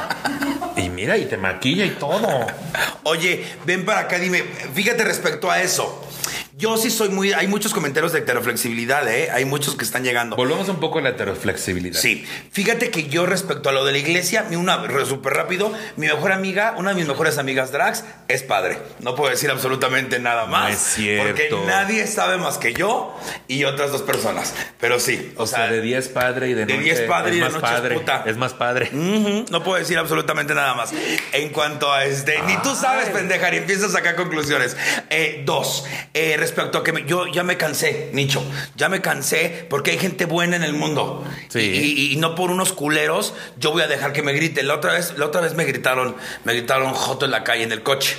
y 0.76 0.88
mira 0.88 1.16
y 1.18 1.26
te 1.26 1.36
maquilla 1.36 1.84
y 1.84 1.90
todo. 1.90 2.26
Oye, 3.04 3.44
ven 3.64 3.84
para 3.84 4.00
acá, 4.00 4.18
dime, 4.18 4.42
fíjate 4.74 5.04
respecto 5.04 5.50
a 5.50 5.60
eso. 5.62 6.04
Yo 6.60 6.76
sí 6.76 6.90
soy 6.90 7.08
muy. 7.08 7.32
Hay 7.32 7.46
muchos 7.46 7.72
comentarios 7.72 8.12
de 8.12 8.18
heteroflexibilidad, 8.18 9.08
¿eh? 9.08 9.30
Hay 9.32 9.46
muchos 9.46 9.76
que 9.76 9.84
están 9.84 10.04
llegando. 10.04 10.36
Volvemos 10.36 10.68
un 10.68 10.78
poco 10.78 10.98
a 10.98 11.02
la 11.02 11.08
heteroflexibilidad. 11.08 11.98
Sí, 11.98 12.26
fíjate 12.52 12.90
que 12.90 13.08
yo 13.08 13.24
respecto 13.24 13.70
a 13.70 13.72
lo 13.72 13.84
de 13.86 13.92
la 13.92 13.98
iglesia, 13.98 14.46
una 14.50 14.78
súper 15.06 15.32
rápido, 15.32 15.72
mi 15.96 16.06
mejor 16.06 16.32
amiga, 16.32 16.74
una 16.76 16.90
de 16.90 16.96
mis 16.96 17.08
mejores 17.08 17.38
amigas 17.38 17.72
drags, 17.72 18.04
es 18.28 18.42
padre. 18.42 18.78
No 19.00 19.14
puedo 19.14 19.30
decir 19.30 19.50
absolutamente 19.50 20.18
nada 20.18 20.44
más. 20.46 20.74
es 20.74 20.80
cierto. 20.96 21.28
Porque 21.28 21.66
nadie 21.66 22.06
sabe 22.06 22.36
más 22.36 22.58
que 22.58 22.74
yo 22.74 23.18
y 23.48 23.64
otras 23.64 23.90
dos 23.90 24.02
personas. 24.02 24.54
Pero 24.78 25.00
sí, 25.00 25.32
O 25.36 25.46
sea, 25.46 25.66
de 25.68 25.80
10 25.80 26.08
padre 26.08 26.50
y 26.50 26.54
de 26.54 26.66
de 26.66 26.74
noche. 26.74 26.84
10 26.84 27.00
padre 27.02 27.30
es 27.30 27.36
y 27.36 27.38
de 27.38 27.44
más 27.46 27.54
noche 27.54 27.66
es 27.66 27.72
padre. 27.72 27.94
puta. 27.94 28.24
Es 28.26 28.36
más 28.36 28.52
padre. 28.52 28.90
No 28.92 29.62
puedo 29.64 29.78
decir 29.78 29.96
absolutamente 29.96 30.54
nada 30.54 30.74
más. 30.74 30.92
En 31.32 31.48
cuanto 31.48 31.90
a 31.90 32.04
este, 32.04 32.42
ni 32.42 32.56
tú 32.58 32.74
sabes, 32.74 33.08
pendeja, 33.08 33.52
y 33.54 33.56
empiezas 33.58 33.90
a 33.90 33.92
sacar 33.92 34.14
conclusiones. 34.14 34.76
Eh, 35.08 35.42
dos, 35.46 35.84
eh, 36.12 36.36
respecto 36.50 36.78
a 36.78 36.84
que 36.84 36.92
me- 36.92 37.04
yo 37.06 37.26
ya 37.26 37.42
me 37.42 37.56
cansé, 37.56 38.10
Nicho, 38.12 38.42
ya 38.76 38.88
me 38.88 39.00
cansé 39.00 39.66
porque 39.70 39.92
hay 39.92 39.98
gente 39.98 40.26
buena 40.26 40.56
en 40.56 40.62
el 40.64 40.72
mundo. 40.74 41.24
Sí. 41.48 41.60
Y, 41.60 42.00
y- 42.08 42.12
y 42.12 42.16
no 42.16 42.34
por 42.34 42.50
unos 42.50 42.72
culeros 42.72 43.34
yo 43.58 43.72
voy 43.72 43.82
a 43.82 43.86
dejar 43.86 44.12
que 44.12 44.22
me 44.22 44.32
griten. 44.32 44.68
La 44.68 44.74
otra 44.74 44.92
vez, 44.94 45.14
la 45.16 45.26
otra 45.26 45.40
vez 45.40 45.54
me 45.54 45.64
gritaron, 45.64 46.16
me 46.44 46.52
gritaron 46.54 46.92
joto 46.92 47.24
en 47.24 47.30
la 47.30 47.44
calle, 47.44 47.62
en 47.62 47.72
el 47.72 47.82
coche. 47.82 48.16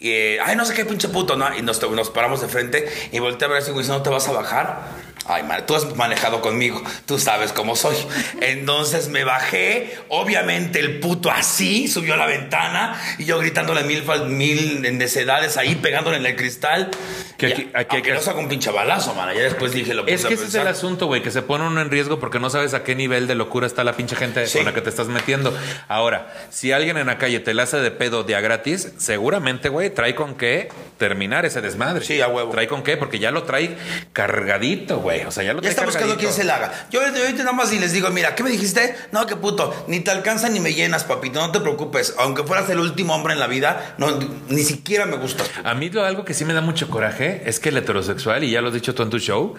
Y, 0.00 0.10
eh, 0.10 0.38
ay, 0.44 0.54
no 0.56 0.64
sé 0.64 0.74
qué 0.74 0.84
pinche 0.84 1.08
puto, 1.08 1.36
¿no? 1.36 1.56
Y 1.56 1.62
nos, 1.62 1.80
nos 1.90 2.10
paramos 2.10 2.40
de 2.40 2.48
frente 2.48 2.88
y 3.12 3.18
volteé 3.18 3.46
a 3.46 3.50
ver 3.50 3.62
ese 3.62 3.72
güey, 3.72 3.86
¿no 3.88 4.00
te 4.02 4.10
vas 4.10 4.28
a 4.28 4.32
bajar? 4.32 5.08
Ay, 5.30 5.42
madre, 5.42 5.62
tú 5.66 5.74
has 5.74 5.94
manejado 5.96 6.40
conmigo, 6.40 6.80
tú 7.04 7.18
sabes 7.18 7.52
cómo 7.52 7.76
soy. 7.76 7.96
Entonces 8.40 9.08
me 9.08 9.24
bajé, 9.24 9.98
obviamente 10.08 10.78
el 10.80 11.00
puto 11.00 11.30
así 11.30 11.86
subió 11.88 12.14
a 12.14 12.16
la 12.16 12.26
ventana 12.26 12.98
y 13.18 13.24
yo 13.26 13.38
gritándole 13.38 13.82
mil, 13.84 14.04
mil 14.26 14.82
necedades 14.96 15.56
ahí, 15.56 15.74
pegándole 15.74 16.16
en 16.16 16.26
el 16.26 16.36
cristal. 16.36 16.90
Que 17.36 17.46
aquí- 17.48 17.70
a- 17.74 17.80
aquí 17.80 18.02
que- 18.02 18.12
no 18.14 18.20
saca 18.20 18.38
un 18.38 18.48
pinche 18.48 18.70
balazo, 18.70 19.14
man. 19.14 19.32
Ya 19.34 19.42
después 19.42 19.72
dije 19.72 19.94
lo 19.94 20.06
Es 20.06 20.22
que 20.22 20.28
a 20.28 20.30
ese 20.30 20.34
es 20.34 20.40
el 20.40 20.46
pensar. 20.46 20.66
asunto, 20.68 21.06
güey, 21.06 21.22
que 21.22 21.30
se 21.30 21.42
pone 21.42 21.64
uno 21.66 21.80
en 21.80 21.90
riesgo 21.90 22.18
porque 22.18 22.40
no 22.40 22.48
sabes 22.50 22.72
a 22.74 22.82
qué 22.82 22.94
nivel 22.94 23.26
de 23.28 23.34
locura 23.34 23.66
está 23.66 23.84
la 23.84 23.92
pinche 23.92 24.16
gente 24.16 24.46
Sí. 24.46 24.58
con 24.58 24.64
la 24.66 24.74
que 24.74 24.80
te 24.80 24.88
estás 24.90 25.06
metiendo. 25.08 25.56
Ahora, 25.88 26.32
si 26.50 26.72
alguien 26.72 26.96
en 26.96 27.06
la 27.06 27.18
calle 27.18 27.38
te 27.40 27.52
la 27.54 27.64
hace 27.64 27.76
de 27.78 27.90
pedo 27.90 28.24
día 28.24 28.40
gratis, 28.40 28.92
seguramente, 28.96 29.68
güey, 29.68 29.87
trae 29.90 30.14
con 30.14 30.34
qué 30.34 30.68
terminar 30.98 31.46
ese 31.46 31.60
desmadre. 31.60 32.04
Sí, 32.04 32.20
a 32.20 32.28
huevo. 32.28 32.50
Trae 32.50 32.66
con 32.66 32.82
qué, 32.82 32.96
porque 32.96 33.18
ya 33.18 33.30
lo 33.30 33.44
trae 33.44 33.76
cargadito, 34.12 34.98
güey. 34.98 35.24
O 35.24 35.30
sea, 35.30 35.44
ya 35.44 35.52
lo 35.52 35.58
Ya 35.58 35.62
trae 35.62 35.70
está 35.70 35.84
buscando 35.84 36.08
cargadito. 36.14 36.20
quién 36.28 36.32
se 36.32 36.44
la 36.44 36.56
haga. 36.56 36.86
Yo 36.90 37.00
ahorita 37.00 37.38
nada 37.38 37.52
más 37.52 37.72
y 37.72 37.78
les 37.78 37.92
digo, 37.92 38.08
mira, 38.10 38.34
¿qué 38.34 38.42
me 38.42 38.50
dijiste? 38.50 38.94
No, 39.12 39.26
que 39.26 39.36
puto, 39.36 39.84
ni 39.88 40.00
te 40.00 40.10
alcanza 40.10 40.48
ni 40.48 40.60
me 40.60 40.74
llenas, 40.74 41.04
papito, 41.04 41.40
no 41.40 41.52
te 41.52 41.60
preocupes. 41.60 42.14
Aunque 42.18 42.42
fueras 42.44 42.68
el 42.70 42.80
último 42.80 43.14
hombre 43.14 43.34
en 43.34 43.40
la 43.40 43.46
vida, 43.46 43.94
no, 43.98 44.18
ni 44.48 44.62
siquiera 44.62 45.06
me 45.06 45.16
gustas. 45.16 45.50
A 45.64 45.74
mí 45.74 45.90
lo 45.90 46.04
algo 46.04 46.24
que 46.24 46.34
sí 46.34 46.44
me 46.44 46.54
da 46.54 46.60
mucho 46.60 46.88
coraje 46.90 47.42
es 47.46 47.60
que 47.60 47.68
el 47.70 47.76
heterosexual, 47.76 48.44
y 48.44 48.50
ya 48.50 48.60
lo 48.60 48.68
has 48.68 48.74
dicho 48.74 48.94
tú 48.94 49.02
en 49.02 49.10
tu 49.10 49.18
show, 49.18 49.54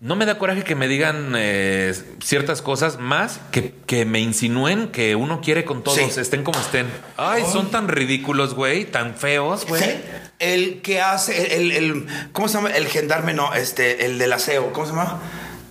no 0.00 0.14
me 0.16 0.26
da 0.26 0.38
coraje 0.38 0.62
que 0.62 0.74
me 0.74 0.88
digan 0.88 1.32
eh, 1.36 1.94
ciertas 2.22 2.60
cosas 2.62 2.98
más 2.98 3.40
que, 3.50 3.74
que 3.86 4.04
me 4.04 4.20
insinúen 4.20 4.88
que 4.88 5.16
uno 5.16 5.40
quiere 5.40 5.64
con 5.64 5.82
todos, 5.82 5.96
Sí. 5.98 6.20
estén 6.20 6.42
como 6.44 6.60
estén. 6.60 6.86
Ay, 7.16 7.44
son 7.50 7.70
tan 7.70 7.88
ridículos, 7.88 8.54
güey, 8.54 8.84
tan 8.84 9.14
feos, 9.14 9.66
güey. 9.66 9.82
Sí. 9.82 9.90
El 10.38 10.82
que 10.82 11.00
hace, 11.00 11.56
el, 11.56 11.72
el- 11.72 12.06
¿cómo 12.32 12.48
se 12.48 12.54
llama? 12.54 12.70
El 12.70 12.86
gendarme, 12.88 13.32
no, 13.32 13.54
este, 13.54 14.04
el 14.04 14.18
del 14.18 14.32
aseo, 14.34 14.72
¿cómo 14.72 14.86
se 14.86 14.92
llama? 14.92 15.20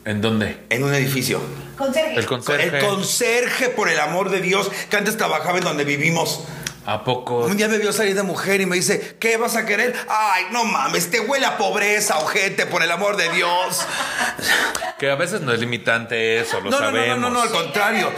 ¿En 0.06 0.22
dónde? 0.22 0.58
En 0.70 0.84
un 0.84 0.94
edificio. 0.94 1.40
Conserje. 1.78 2.16
El 2.18 2.26
conserje. 2.26 2.78
El 2.80 2.86
conserje, 2.86 3.70
por 3.70 3.90
el 3.90 4.00
amor 4.00 4.30
de 4.32 4.42
Dios, 4.42 4.72
que 4.90 4.98
antes 4.98 5.18
trabajaba 5.18 5.58
en 5.58 5.64
donde 5.64 5.84
vivimos. 5.84 6.44
¿A 6.86 7.04
poco? 7.04 7.40
Un 7.46 7.58
día 7.58 7.68
me 7.68 7.78
vio 7.80 7.92
salir 7.92 8.14
de 8.16 8.22
mujer 8.24 8.62
y 8.62 8.66
me 8.68 8.76
dice, 8.76 9.16
¿qué 9.20 9.38
vas 9.38 9.56
a 9.56 9.66
querer? 9.66 9.94
Ay, 10.08 10.46
no 10.52 10.64
mames, 10.66 11.10
te 11.10 11.20
huele 11.20 11.46
a 11.46 11.58
pobreza, 11.58 12.20
ojete, 12.20 12.66
por 12.68 12.84
el 12.84 12.92
amor 12.92 13.18
de 13.18 13.30
Dios. 13.32 13.86
Que 15.00 15.10
a 15.10 15.16
veces 15.16 15.42
no 15.42 15.52
es 15.52 15.60
limitante 15.60 16.40
eso, 16.40 16.62
lo 16.62 16.70
no, 16.70 16.80
no, 16.80 16.92
no, 16.92 17.18
no, 17.18 17.30
no, 17.30 17.42
al 17.42 17.50
contrario. 17.50 18.12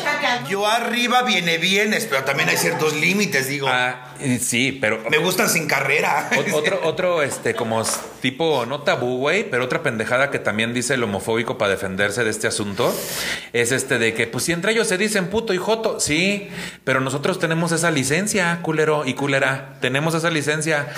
Yo 0.50 0.68
arriba 0.68 1.24
viene 1.24 1.58
bienes, 1.58 2.06
pero 2.06 2.24
también 2.24 2.50
hay 2.50 2.58
ciertos 2.58 2.94
límites, 2.94 3.48
digo. 3.48 3.68
Ah, 3.70 4.14
y 4.20 4.38
sí, 4.40 4.72
pero 4.80 5.02
Me 5.10 5.18
gustan 5.18 5.50
sin 5.50 5.68
carrera. 5.68 6.30
Ot- 6.34 6.54
Otro, 6.54 6.80
otro, 6.84 7.22
este, 7.24 7.56
como 7.56 7.84
tipo, 8.22 8.66
no 8.66 8.82
tabú, 8.82 9.18
güey, 9.18 9.50
pero 9.50 9.64
otra 9.64 9.82
pendejada 9.82 10.30
que 10.30 10.40
también 10.40 10.74
dice 10.74 10.96
el 10.96 11.04
homofóbico 11.04 11.58
para 11.58 11.72
defenderse 11.72 12.24
de 12.24 12.30
este 12.32 12.48
asunto 12.48 12.94
es 13.54 13.72
este 13.72 13.98
de 14.00 14.14
que, 14.14 14.28
pues 14.28 14.44
si 14.44 14.52
entre 14.52 14.72
ellos 14.74 14.88
se 14.88 14.98
dicen 14.98 15.30
puto 15.30 15.54
y 15.54 15.58
joto, 15.58 16.00
sí, 16.00 16.50
pero 16.84 17.00
nosotros 17.00 17.40
tenemos 17.40 17.72
esa 17.72 17.92
licencia, 17.92 18.57
culero 18.62 19.06
y 19.06 19.14
culera, 19.14 19.74
tenemos 19.82 20.14
esa 20.16 20.30
licencia. 20.30 20.88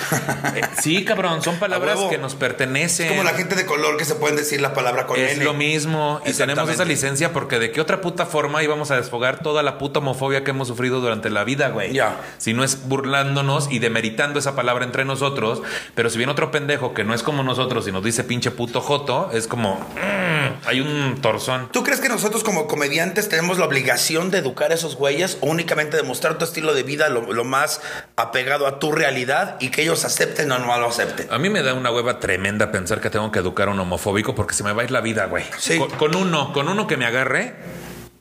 Eh, 0.54 0.62
sí, 0.80 1.04
cabrón, 1.04 1.42
son 1.42 1.58
palabras 1.58 1.98
que 2.08 2.18
nos 2.18 2.34
pertenecen. 2.34 3.08
Como 3.08 3.22
la 3.22 3.34
gente 3.34 3.54
de 3.54 3.66
color 3.66 3.96
que 3.96 4.04
se 4.04 4.14
pueden 4.14 4.36
decir 4.36 4.60
la 4.60 4.74
palabra 4.74 5.06
con 5.06 5.18
Es 5.18 5.34
N. 5.34 5.44
lo 5.44 5.54
mismo 5.54 6.20
y 6.24 6.32
tenemos 6.32 6.68
esa 6.68 6.84
licencia 6.84 7.32
porque 7.32 7.58
de 7.58 7.70
qué 7.70 7.80
otra 7.80 8.00
puta 8.00 8.26
forma 8.26 8.62
íbamos 8.62 8.90
a 8.90 8.96
desfogar 8.96 9.40
toda 9.42 9.62
la 9.62 9.78
puta 9.78 10.00
homofobia 10.00 10.42
que 10.42 10.50
hemos 10.50 10.66
sufrido 10.68 11.00
durante 11.00 11.30
la 11.30 11.44
vida, 11.44 11.68
güey. 11.68 11.92
Ya. 11.92 12.20
Si 12.38 12.52
no 12.52 12.64
es 12.64 12.88
burlándonos 12.88 13.70
y 13.70 13.78
demeritando 13.78 14.38
esa 14.38 14.56
palabra 14.56 14.84
entre 14.84 15.04
nosotros, 15.04 15.62
pero 15.94 16.10
si 16.10 16.16
viene 16.18 16.32
otro 16.32 16.50
pendejo 16.50 16.94
que 16.94 17.04
no 17.04 17.14
es 17.14 17.22
como 17.22 17.42
nosotros 17.42 17.86
y 17.86 17.92
nos 17.92 18.02
dice 18.02 18.24
pinche 18.24 18.50
puto 18.50 18.80
joto, 18.80 19.30
es 19.32 19.46
como 19.46 19.74
mm, 19.74 20.66
hay 20.66 20.80
un 20.80 21.18
torzón. 21.20 21.68
¿Tú 21.70 21.84
crees 21.84 22.00
que 22.00 22.08
nosotros 22.08 22.42
como 22.42 22.66
comediantes 22.66 23.28
tenemos 23.28 23.58
la 23.58 23.66
obligación 23.66 24.30
de 24.30 24.38
educar 24.38 24.72
a 24.72 24.74
esos 24.74 24.96
güeyes 24.96 25.38
o 25.40 25.46
únicamente 25.46 25.96
demostrar 25.96 26.38
tu 26.38 26.44
estilo 26.44 26.74
de 26.74 26.82
vida 26.82 27.08
lo, 27.08 27.32
lo 27.32 27.44
más 27.50 27.82
apegado 28.16 28.66
a 28.66 28.78
tu 28.78 28.92
realidad 28.92 29.56
y 29.60 29.68
que 29.68 29.82
ellos 29.82 30.04
acepten 30.06 30.50
o 30.52 30.58
no 30.58 30.78
lo 30.78 30.86
acepten? 30.86 31.26
A 31.30 31.38
mí 31.38 31.50
me 31.50 31.62
da 31.62 31.74
una 31.74 31.90
hueva 31.90 32.18
tremenda 32.18 32.72
pensar 32.72 33.00
que 33.00 33.10
tengo 33.10 33.30
que 33.30 33.40
educar 33.40 33.68
a 33.68 33.72
un 33.72 33.80
homofóbico 33.80 34.34
porque 34.34 34.54
se 34.54 34.64
me 34.64 34.72
va 34.72 34.82
a 34.82 34.84
ir 34.84 34.90
la 34.90 35.02
vida, 35.02 35.26
güey. 35.26 35.44
Sí. 35.58 35.78
Con, 35.78 35.90
con 35.90 36.16
uno, 36.16 36.52
con 36.54 36.68
uno 36.68 36.86
que 36.86 36.96
me 36.96 37.04
agarre, 37.04 37.54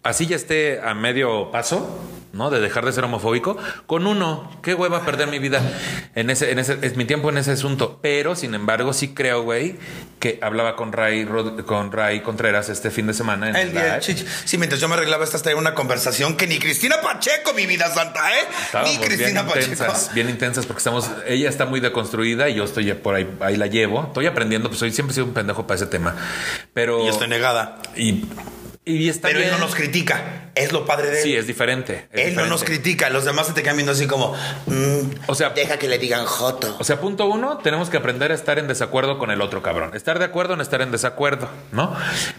así 0.03 0.25
ya 0.25 0.35
esté 0.35 0.81
a 0.83 0.93
medio 0.93 1.51
paso, 1.51 1.99
¿no? 2.33 2.49
De 2.49 2.59
dejar 2.59 2.85
de 2.85 2.91
ser 2.93 3.03
homofóbico. 3.03 3.57
Con 3.87 4.07
uno, 4.07 4.51
qué 4.61 4.73
hueva 4.73 5.05
perder 5.05 5.27
mi 5.27 5.39
vida 5.39 5.61
en 6.15 6.29
ese, 6.29 6.51
en 6.51 6.59
ese, 6.59 6.77
es 6.81 6.95
mi 6.95 7.05
tiempo 7.05 7.29
en 7.29 7.37
ese 7.37 7.51
asunto. 7.51 7.99
Pero, 8.01 8.35
sin 8.35 8.53
embargo, 8.55 8.93
sí 8.93 9.09
creo, 9.13 9.43
güey, 9.43 9.77
que 10.19 10.39
hablaba 10.41 10.75
con 10.75 10.91
Ray, 10.91 11.25
Rod- 11.25 11.63
con 11.65 11.91
Ray 11.91 12.21
Contreras 12.21 12.69
este 12.69 12.91
fin 12.91 13.07
de 13.07 13.13
semana 13.13 13.49
en 13.49 13.55
El 13.55 13.71
día. 13.71 13.99
Sí, 14.01 14.57
mientras 14.57 14.81
yo 14.81 14.87
me 14.87 14.95
arreglaba 14.95 15.23
esta 15.23 15.39
traía 15.39 15.57
una 15.57 15.73
conversación 15.73 16.35
que 16.35 16.45
ni 16.47 16.59
Cristina 16.59 16.97
Pacheco, 17.01 17.53
mi 17.53 17.65
vida 17.65 17.87
santa, 17.93 18.19
¿eh? 18.37 18.43
Estábamos 18.65 18.93
ni 18.93 19.05
Cristina 19.05 19.41
bien 19.43 19.45
Pacheco. 19.47 19.71
intensas, 19.71 20.13
bien 20.13 20.29
intensas 20.29 20.65
porque 20.65 20.79
estamos, 20.79 21.09
ella 21.27 21.47
está 21.49 21.65
muy 21.65 21.79
deconstruida 21.79 22.49
y 22.49 22.55
yo 22.55 22.65
estoy 22.65 22.91
por 22.93 23.15
ahí, 23.15 23.29
ahí 23.39 23.55
la 23.55 23.67
llevo. 23.67 24.03
Estoy 24.07 24.25
aprendiendo, 24.25 24.69
pues 24.69 24.79
siempre 24.93 25.11
he 25.11 25.15
sido 25.15 25.25
un 25.27 25.33
pendejo 25.33 25.65
para 25.65 25.75
ese 25.77 25.85
tema. 25.85 26.15
Pero 26.73 27.05
Y 27.05 27.07
estoy 27.09 27.27
negada. 27.29 27.77
y, 27.95 28.25
y 28.85 29.09
está 29.09 29.27
Pero 29.27 29.39
él 29.41 29.51
no 29.51 29.59
nos 29.59 29.75
critica. 29.75 30.45
Es 30.55 30.73
lo 30.73 30.85
padre 30.85 31.09
de 31.09 31.17
él. 31.19 31.23
Sí, 31.23 31.35
es 31.35 31.47
diferente. 31.47 32.07
es 32.11 32.29
él 32.29 32.35
no 32.35 32.45
nos 32.47 32.63
critica. 32.63 33.09
Los 33.09 33.23
demás 33.23 33.47
se 33.47 33.53
te 33.53 33.61
quedan 33.61 33.77
viendo 33.77 33.91
así 33.93 34.07
como. 34.07 34.33
mm, 34.65 34.99
O 35.27 35.35
sea, 35.35 35.51
deja 35.51 35.77
que 35.77 35.87
le 35.87 35.99
digan 35.99 36.25
Joto. 36.25 36.75
O 36.79 36.83
sea, 36.83 36.99
punto 36.99 37.25
uno, 37.27 37.59
tenemos 37.59 37.89
que 37.89 37.97
aprender 37.97 38.31
a 38.31 38.35
estar 38.35 38.57
en 38.59 38.67
desacuerdo 38.67 39.17
con 39.19 39.31
el 39.31 39.41
otro 39.41 39.61
cabrón. 39.61 39.91
Estar 39.93 40.17
de 40.19 40.25
acuerdo 40.25 40.55
en 40.55 40.61
estar 40.61 40.81
en 40.81 40.91
desacuerdo, 40.91 41.47
¿no? 41.71 41.95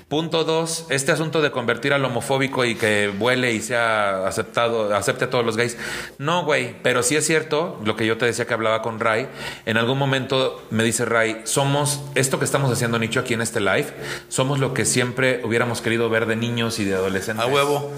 Punto 0.09 0.45
dos, 0.45 0.87
este 0.91 1.13
asunto 1.13 1.41
de 1.41 1.51
convertir 1.51 1.93
al 1.93 2.05
homofóbico 2.05 2.65
y 2.65 2.75
que 2.75 3.09
vuele 3.17 3.53
y 3.53 3.61
sea 3.63 4.27
aceptado, 4.27 4.95
acepte 4.95 5.27
a 5.27 5.31
todos 5.31 5.47
los 5.47 5.57
gays. 5.57 5.77
No, 6.19 6.45
güey, 6.45 6.75
pero 6.83 7.03
sí 7.03 7.17
es 7.17 7.27
cierto, 7.27 7.81
lo 7.85 7.97
que 7.97 8.07
yo 8.07 8.19
te 8.19 8.27
decía 8.27 8.47
que 8.47 8.55
hablaba 8.55 8.83
con 8.83 8.99
Ray, 9.01 9.29
en 9.67 9.77
algún 9.77 9.99
momento 9.99 10.63
me 10.71 10.85
dice 10.85 11.05
Ray, 11.05 11.43
somos, 11.45 12.03
esto 12.17 12.39
que 12.39 12.45
estamos 12.45 12.71
haciendo, 12.71 12.99
Nicho, 12.99 13.21
aquí 13.21 13.35
en 13.35 13.41
este 13.41 13.61
live, 13.61 13.87
somos 14.29 14.59
lo 14.59 14.75
que 14.75 14.85
siempre 14.85 15.41
hubiéramos 15.45 15.81
querido 15.81 16.11
ver 16.11 16.27
de 16.31 16.37
niños 16.37 16.79
y 16.79 16.85
de 16.87 16.95
adolescentes. 16.95 17.45
A 17.45 17.49
huevo. 17.49 17.93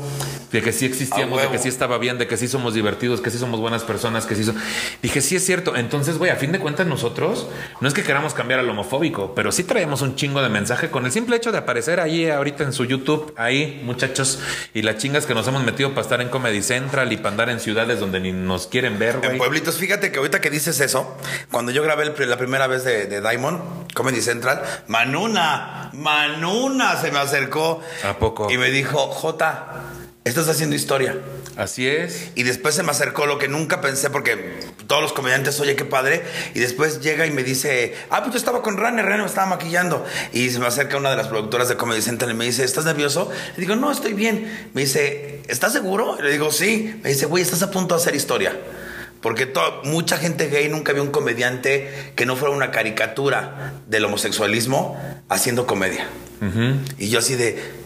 De 0.51 0.61
que 0.61 0.71
sí 0.73 0.85
existíamos, 0.85 1.41
de 1.41 1.49
que 1.49 1.57
sí 1.59 1.69
estaba 1.71 1.97
bien, 1.97 2.19
de 2.19 2.27
que 2.27 2.37
sí 2.37 2.47
somos 2.47 2.75
divertidos, 2.75 3.23
que 3.23 3.31
sí 3.31 3.39
somos 3.39 3.59
buenas 3.59 3.85
personas, 3.85 4.27
que 4.27 4.35
sí 4.35 4.45
so- 4.45 4.53
Dije, 5.01 5.23
sí 5.23 5.35
es 5.35 5.47
cierto. 5.47 5.75
Entonces, 5.77 6.19
güey, 6.19 6.31
a 6.31 6.37
fin 6.37 6.53
de 6.53 6.59
cuentas 6.59 6.87
nosotros 6.87 7.47
no 7.81 7.89
es 7.89 7.95
que 7.95 8.03
queramos 8.03 8.35
cambiar 8.35 8.61
al 8.61 8.69
homofóbico, 8.69 9.35
pero 9.35 9.51
sí 9.51 9.65
traemos 9.65 10.03
un 10.03 10.15
chingo 10.15 10.43
de 10.43 10.51
mensaje 10.51 10.91
con 10.91 11.07
el 11.07 11.13
simple 11.13 11.37
hecho 11.37 11.53
de 11.53 11.59
aparecer 11.59 12.01
ahí 12.01 12.29
ahorita 12.29 12.65
en 12.65 12.75
su 12.75 12.85
YouTube, 12.85 13.33
ahí, 13.39 13.81
muchachos, 13.83 14.41
y 14.75 14.83
las 14.83 14.99
chingas 14.99 15.25
que 15.25 15.33
nos 15.33 15.49
hemos 15.49 15.65
metido 15.65 15.89
para 15.91 16.03
estar 16.03 16.21
en 16.21 16.29
Comedy 16.29 16.61
Central 16.63 17.11
y 17.15 17.17
para 17.17 17.31
andar 17.31 17.49
en 17.49 17.59
ciudades 17.59 17.99
donde 17.99 18.21
ni 18.21 18.33
nos 18.33 18.67
quieren 18.67 18.99
ver, 18.99 19.15
En 19.15 19.21
güey. 19.23 19.39
pueblitos, 19.39 19.79
fíjate 19.79 20.13
que 20.13 20.19
ahorita 20.19 20.43
que 20.43 20.51
dices 20.51 20.81
eso, 20.81 21.17
cuando 21.51 21.73
yo 21.73 21.83
grabé 21.83 22.03
el 22.05 22.29
la 22.29 22.37
primera 22.37 22.67
vez 22.67 22.85
de, 22.85 23.07
de 23.07 23.23
Diamond, 23.23 23.91
Comedy 23.95 24.21
Central, 24.21 24.63
Manuna, 24.87 25.91
Manuna 25.95 26.97
se 27.01 27.11
me 27.11 27.19
acercó. 27.19 27.81
Y 28.51 28.59
me 28.59 28.71
dijo, 28.71 28.99
Jota, 29.09 29.83
estás 30.25 30.49
haciendo 30.49 30.77
historia. 30.77 31.19
Así 31.57 31.87
es. 31.87 32.31
Y 32.35 32.45
después 32.45 32.75
se 32.75 32.83
me 32.83 32.91
acercó 32.91 33.27
lo 33.27 33.39
que 33.39 33.49
nunca 33.49 33.81
pensé, 33.81 34.11
porque 34.11 34.61
todos 34.87 35.03
los 35.03 35.13
comediantes, 35.13 35.59
oye, 35.61 35.77
qué 35.77 35.85
padre. 35.85 36.23
Y 36.55 36.61
después 36.61 37.01
llega 37.01 37.27
y 37.27 37.31
me 37.31 37.43
dice, 37.43 37.95
ah, 38.11 38.21
pues 38.21 38.33
yo 38.33 38.39
estaba 38.39 38.63
con 38.63 38.77
Rane, 38.77 39.03
Rane 39.03 39.23
me 39.23 39.29
estaba 39.29 39.47
maquillando. 39.47 40.05
Y 40.33 40.51
se 40.51 40.59
me 40.59 40.67
acerca 40.67 40.97
una 40.97 41.11
de 41.11 41.17
las 41.17 41.29
productoras 41.29 41.69
de 41.69 41.77
Comedy 41.77 42.01
Central 42.03 42.31
y 42.31 42.35
me 42.35 42.45
dice, 42.45 42.65
¿estás 42.65 42.85
nervioso? 42.85 43.31
Le 43.57 43.61
digo, 43.61 43.77
no, 43.77 43.91
estoy 43.91 44.15
bien. 44.15 44.71
Me 44.73 44.83
dice, 44.83 45.43
¿estás 45.49 45.73
seguro? 45.73 46.21
Le 46.21 46.31
digo, 46.31 46.51
sí. 46.51 46.99
Me 47.03 47.11
dice, 47.11 47.27
güey, 47.27 47.43
estás 47.43 47.63
a 47.63 47.71
punto 47.71 47.95
de 47.95 48.01
hacer 48.01 48.15
historia. 48.15 48.57
Porque 49.21 49.53
mucha 49.85 50.17
gente 50.17 50.49
gay 50.49 50.69
nunca 50.69 50.93
vio 50.93 51.03
un 51.03 51.11
comediante 51.11 52.13
que 52.17 52.27
no 52.27 52.35
fuera 52.35 52.55
una 52.55 52.73
caricatura 52.73 53.75
del 53.87 54.05
homosexualismo 54.05 55.01
haciendo 55.29 55.67
comedia. 55.67 56.07
Y 56.99 57.09
yo 57.09 57.21
así 57.21 57.37
de 57.37 57.82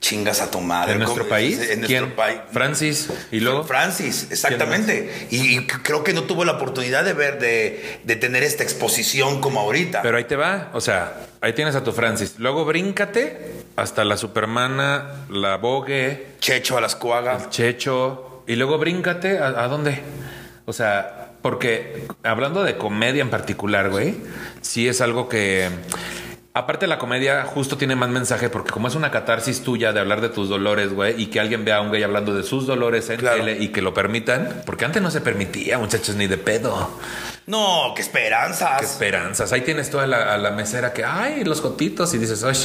chingas 0.00 0.40
a 0.40 0.50
tu 0.50 0.60
madre. 0.60 0.92
¿En 0.92 0.98
nuestro 1.00 1.28
país? 1.28 1.60
En 1.70 1.80
nuestro 1.80 2.14
país. 2.14 2.38
Francis. 2.52 3.08
Y 3.30 3.40
luego. 3.40 3.64
Francis, 3.64 4.28
exactamente. 4.30 5.28
Y, 5.30 5.66
creo 5.66 6.04
que 6.04 6.12
no 6.12 6.24
tuvo 6.24 6.44
la 6.44 6.52
oportunidad 6.52 7.04
de 7.04 7.12
ver, 7.12 7.38
de, 7.38 8.00
de 8.04 8.16
tener 8.16 8.42
esta 8.42 8.62
exposición 8.62 9.40
como 9.40 9.60
ahorita. 9.60 10.02
Pero 10.02 10.16
ahí 10.16 10.24
te 10.24 10.36
va, 10.36 10.70
o 10.72 10.80
sea, 10.80 11.26
ahí 11.40 11.52
tienes 11.52 11.74
a 11.74 11.84
tu 11.84 11.92
Francis. 11.92 12.34
Luego 12.38 12.64
bríncate 12.64 13.64
hasta 13.76 14.04
la 14.04 14.16
Supermana, 14.16 15.26
la 15.28 15.56
Vogue, 15.56 16.26
Checho 16.40 16.78
a 16.78 16.80
las 16.80 16.96
cuagas. 16.96 17.50
Checho. 17.50 18.44
Y 18.46 18.56
luego 18.56 18.78
bríncate 18.78 19.38
a, 19.38 19.46
a 19.46 19.68
dónde. 19.68 20.00
O 20.66 20.72
sea, 20.72 21.30
porque 21.42 22.06
hablando 22.24 22.64
de 22.64 22.76
comedia 22.76 23.22
en 23.22 23.30
particular, 23.30 23.90
güey, 23.90 24.16
sí 24.62 24.88
es 24.88 25.00
algo 25.00 25.28
que. 25.28 25.68
Aparte 26.56 26.86
la 26.86 26.96
comedia 26.96 27.42
justo 27.44 27.76
tiene 27.76 27.96
más 27.96 28.08
mensaje 28.08 28.48
porque 28.48 28.70
como 28.70 28.88
es 28.88 28.94
una 28.94 29.10
catarsis 29.10 29.62
tuya 29.62 29.92
de 29.92 30.00
hablar 30.00 30.22
de 30.22 30.30
tus 30.30 30.48
dolores, 30.48 30.90
güey, 30.90 31.20
y 31.20 31.26
que 31.26 31.38
alguien 31.38 31.66
vea 31.66 31.76
a 31.76 31.80
un 31.82 31.92
gay 31.92 32.02
hablando 32.02 32.32
de 32.34 32.42
sus 32.44 32.66
dolores 32.66 33.10
en 33.10 33.18
Claro. 33.18 33.44
tele 33.44 33.62
y 33.62 33.68
que 33.68 33.82
lo 33.82 33.92
permitan, 33.92 34.62
porque 34.64 34.86
antes 34.86 35.02
no 35.02 35.10
se 35.10 35.20
permitía, 35.20 35.76
muchachos, 35.76 36.16
ni 36.16 36.26
de 36.26 36.38
pedo. 36.38 36.98
No, 37.46 37.92
qué 37.94 38.02
esperanzas. 38.02 38.80
Qué 38.80 38.84
esperanzas. 38.84 39.52
Ahí 39.52 39.60
tienes 39.60 39.88
toda 39.88 40.06
la, 40.08 40.34
a 40.34 40.36
la 40.36 40.50
mesera 40.50 40.92
que, 40.92 41.04
ay, 41.04 41.44
los 41.44 41.60
jotitos. 41.60 42.12
Y 42.12 42.18
dices, 42.18 42.42
ay, 42.42 42.56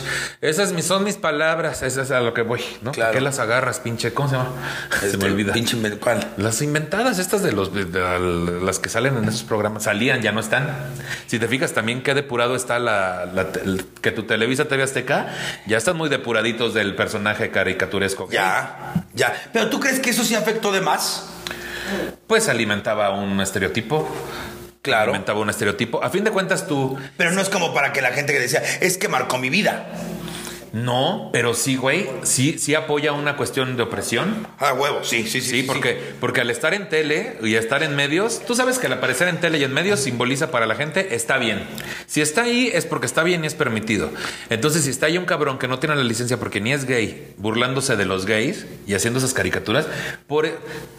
esas 0.42 0.74
son 0.84 1.04
mis 1.04 1.18
palabras. 1.18 1.84
Esas 1.84 2.06
es 2.06 2.12
a 2.12 2.20
lo 2.22 2.34
que 2.34 2.42
voy, 2.42 2.64
¿no? 2.82 2.92
Claro. 2.92 3.12
¿Por 3.12 3.20
qué 3.20 3.22
las 3.24 3.38
agarras, 3.38 3.80
pinche? 3.80 4.12
¿Cómo 4.14 4.28
se 4.30 4.38
llama? 4.38 4.50
se 5.00 5.06
Este, 5.06 5.18
me 5.20 5.26
olvida. 5.26 5.54
Pinche 5.54 5.78
¿cuál? 6.00 6.28
Las 6.38 6.62
inventadas, 6.64 7.20
estas 7.20 7.44
de 7.44 7.52
los 7.52 7.74
de- 7.76 7.86
de 7.86 8.62
las 8.66 8.80
que 8.80 8.90
salen 8.90 9.18
en 9.18 9.26
esos 9.30 9.44
programas, 9.44 9.84
salían, 9.84 10.22
ya 10.24 10.32
no 10.32 10.40
están. 10.40 10.68
Si 11.28 11.38
te 11.38 11.48
fijas 11.48 11.74
también 11.74 12.02
qué 12.02 12.16
depurado 12.16 12.56
está 12.56 12.80
la, 12.80 13.30
que 14.02 14.12
tu 14.12 14.24
Televisa 14.24 14.66
TV 14.66 14.82
Azteca, 14.82 15.28
ya 15.68 15.78
están 15.78 15.96
muy 15.96 16.10
depuraditos 16.10 16.74
del 16.74 16.96
personaje 16.96 17.52
caricaturesco. 17.52 18.28
Ya, 18.32 19.06
ya. 19.14 19.32
Pero 19.54 19.70
¿tú 19.70 19.80
crees 19.80 20.00
que 20.00 20.10
eso 20.10 20.24
sí 20.24 20.34
afectó 20.34 20.72
de 20.72 20.82
más? 20.82 21.28
Pues 22.26 22.50
alimentaba 22.50 23.12
un 23.12 23.40
estereotipo. 23.42 24.10
Claro. 24.82 25.12
Alimentaba 25.12 25.40
un 25.40 25.50
estereotipo. 25.50 26.04
A 26.04 26.10
fin 26.10 26.24
de 26.24 26.32
cuentas 26.32 26.68
tú, 26.68 26.98
Pero 27.18 27.32
no 27.32 27.42
es 27.42 27.50
como 27.50 27.74
para 27.74 27.94
que 27.94 28.02
la 28.02 28.12
gente 28.12 28.34
que 28.34 28.40
decía, 28.40 28.64
es 28.82 28.98
que 28.98 29.08
marcó 29.08 29.38
mi 29.38 29.50
vida. 29.50 29.86
No, 30.74 31.30
pero 31.34 31.54
sí, 31.54 31.76
güey, 31.76 32.10
sí, 32.24 32.58
sí 32.58 32.76
apoya 32.76 33.12
una 33.12 33.36
cuestión 33.36 33.76
de 33.76 33.84
opresión. 33.84 34.48
Ah, 34.58 34.74
huevo, 34.74 35.04
sí, 35.04 35.24
sí, 35.24 35.42
sí. 35.42 35.50
Sí, 35.50 35.64
porque, 35.64 36.14
porque 36.20 36.40
al 36.40 36.50
estar 36.50 36.74
en 36.74 36.88
tele 36.88 37.38
y 37.44 37.56
estar 37.56 37.84
en 37.84 37.94
medios, 37.94 38.42
tú 38.48 38.56
sabes 38.56 38.80
que 38.80 38.88
al 38.88 38.94
aparecer 38.94 39.28
en 39.28 39.42
tele 39.42 39.58
y 39.58 39.66
en 39.66 39.74
medios 39.74 40.00
simboliza 40.00 40.50
para 40.50 40.66
la 40.66 40.76
gente 40.76 41.14
está 41.14 41.38
bien. 41.38 41.62
Si 42.08 42.22
está 42.22 42.44
ahí 42.44 42.72
es 42.74 42.86
porque 42.86 43.06
está 43.06 43.24
bien 43.24 43.44
y 43.44 43.48
es 43.48 43.54
permitido. 43.54 44.12
Entonces, 44.50 44.86
si 44.86 44.92
está 44.92 45.08
ahí 45.08 45.18
un 45.18 45.26
cabrón 45.26 45.60
que 45.60 45.68
no 45.68 45.80
tiene 45.80 45.96
la 45.96 46.04
licencia 46.04 46.38
porque 46.38 46.62
ni 46.62 46.72
es 46.72 46.86
gay, 46.86 47.34
burlándose 47.38 47.98
de 47.98 48.06
los 48.06 48.26
gays 48.26 48.66
y 48.88 48.94
haciendo 48.94 49.20
esas 49.20 49.34
caricaturas, 49.34 49.88
por, 50.28 50.48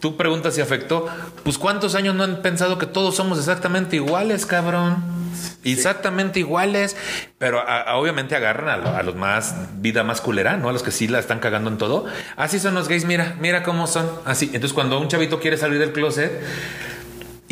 tú 0.00 0.18
preguntas 0.18 0.54
si 0.54 0.60
afectó, 0.60 1.06
pues 1.44 1.56
¿cuántos 1.56 1.94
años 1.94 2.14
no 2.14 2.24
han 2.24 2.42
pensado 2.42 2.78
que 2.78 2.86
todos 2.86 3.16
somos 3.16 3.38
exactamente 3.38 3.96
iguales, 3.96 4.44
cabrón? 4.44 5.21
Exactamente 5.64 6.40
iguales, 6.40 6.96
pero 7.38 7.62
obviamente 7.94 8.36
agarran 8.36 8.86
a, 8.86 8.98
a 8.98 9.02
los 9.02 9.16
más 9.16 9.54
vida 9.80 10.02
más 10.04 10.20
culera, 10.20 10.56
¿no? 10.56 10.68
A 10.68 10.72
los 10.72 10.82
que 10.82 10.90
sí 10.90 11.08
la 11.08 11.18
están 11.18 11.38
cagando 11.38 11.70
en 11.70 11.78
todo. 11.78 12.06
Así 12.36 12.58
son 12.58 12.74
los 12.74 12.88
gays, 12.88 13.04
mira, 13.04 13.36
mira 13.40 13.62
cómo 13.62 13.86
son. 13.86 14.10
Así. 14.24 14.46
Entonces, 14.46 14.72
cuando 14.72 15.00
un 15.00 15.08
chavito 15.08 15.40
quiere 15.40 15.56
salir 15.56 15.78
del 15.78 15.92
closet 15.92 16.32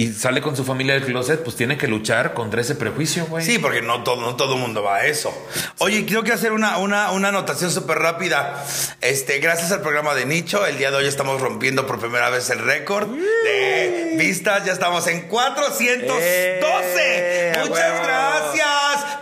y 0.00 0.14
sale 0.14 0.40
con 0.40 0.56
su 0.56 0.64
familia 0.64 0.94
del 0.94 1.04
closet, 1.04 1.42
pues 1.42 1.56
tiene 1.56 1.76
que 1.76 1.86
luchar 1.86 2.32
contra 2.32 2.62
ese 2.62 2.74
prejuicio, 2.74 3.26
güey. 3.26 3.44
Sí, 3.44 3.58
porque 3.58 3.82
no 3.82 4.02
todo, 4.02 4.22
no 4.22 4.34
todo 4.34 4.56
mundo 4.56 4.82
va 4.82 4.96
a 4.96 5.04
eso. 5.04 5.30
Oye, 5.76 6.06
quiero 6.06 6.24
que 6.24 6.32
hacer 6.32 6.52
una, 6.52 6.78
una, 6.78 7.12
una 7.12 7.28
anotación 7.28 7.70
súper 7.70 7.98
rápida. 7.98 8.64
Este, 9.02 9.40
gracias 9.40 9.72
al 9.72 9.82
programa 9.82 10.14
de 10.14 10.24
Nicho, 10.24 10.64
el 10.64 10.78
día 10.78 10.90
de 10.90 10.96
hoy 10.96 11.06
estamos 11.06 11.42
rompiendo 11.42 11.86
por 11.86 12.00
primera 12.00 12.30
vez 12.30 12.48
el 12.48 12.60
récord 12.60 13.10
de 13.10 14.14
vistas. 14.16 14.64
Ya 14.64 14.72
estamos 14.72 15.06
en 15.06 15.28
412. 15.28 16.16
¡Eh! 16.18 17.52
¡A 17.58 17.64
Muchas 17.66 18.02
gracias. 18.02 18.70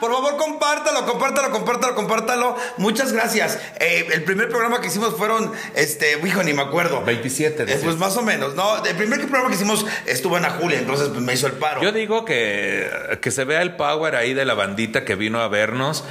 Por 0.01 0.13
favor, 0.13 0.37
compártalo, 0.37 1.07
compártalo, 1.07 1.51
compártalo, 1.51 1.95
compártalo. 1.95 2.57
Muchas 2.77 3.13
gracias. 3.13 3.59
Eh, 3.81 4.07
el 4.13 4.23
primer 4.23 4.49
programa 4.49 4.81
que 4.81 4.87
hicimos 4.87 5.17
fueron, 5.17 5.53
este, 5.75 6.21
hijo, 6.25 6.43
ni 6.45 6.53
me 6.53 6.63
acuerdo. 6.63 7.03
27 7.03 7.65
Eh, 7.65 7.81
pues 7.83 7.97
más 7.97 8.17
o 8.17 8.23
menos, 8.23 8.55
¿no? 8.55 8.85
El 8.85 8.95
primer 8.95 9.21
programa 9.23 9.49
que 9.49 9.57
hicimos 9.57 9.85
estuvo 10.07 10.37
en 10.37 10.45
Julia, 10.69 10.81
entonces 10.81 11.09
pues, 11.09 11.21
me 11.21 11.35
hizo 11.35 11.47
el 11.47 11.55
paro. 11.55 11.83
Yo 11.83 11.93
digo 11.93 12.25
que, 12.25 12.89
que 13.21 13.31
se 13.31 13.45
vea 13.45 13.63
el 13.63 13.77
power 13.77 14.17
ahí 14.17 14.35
de 14.35 14.45
la 14.45 14.55
bandita 14.55 15.05
que 15.05 15.15
vino 15.15 15.41
a 15.41 15.49
vernos. 15.49 16.05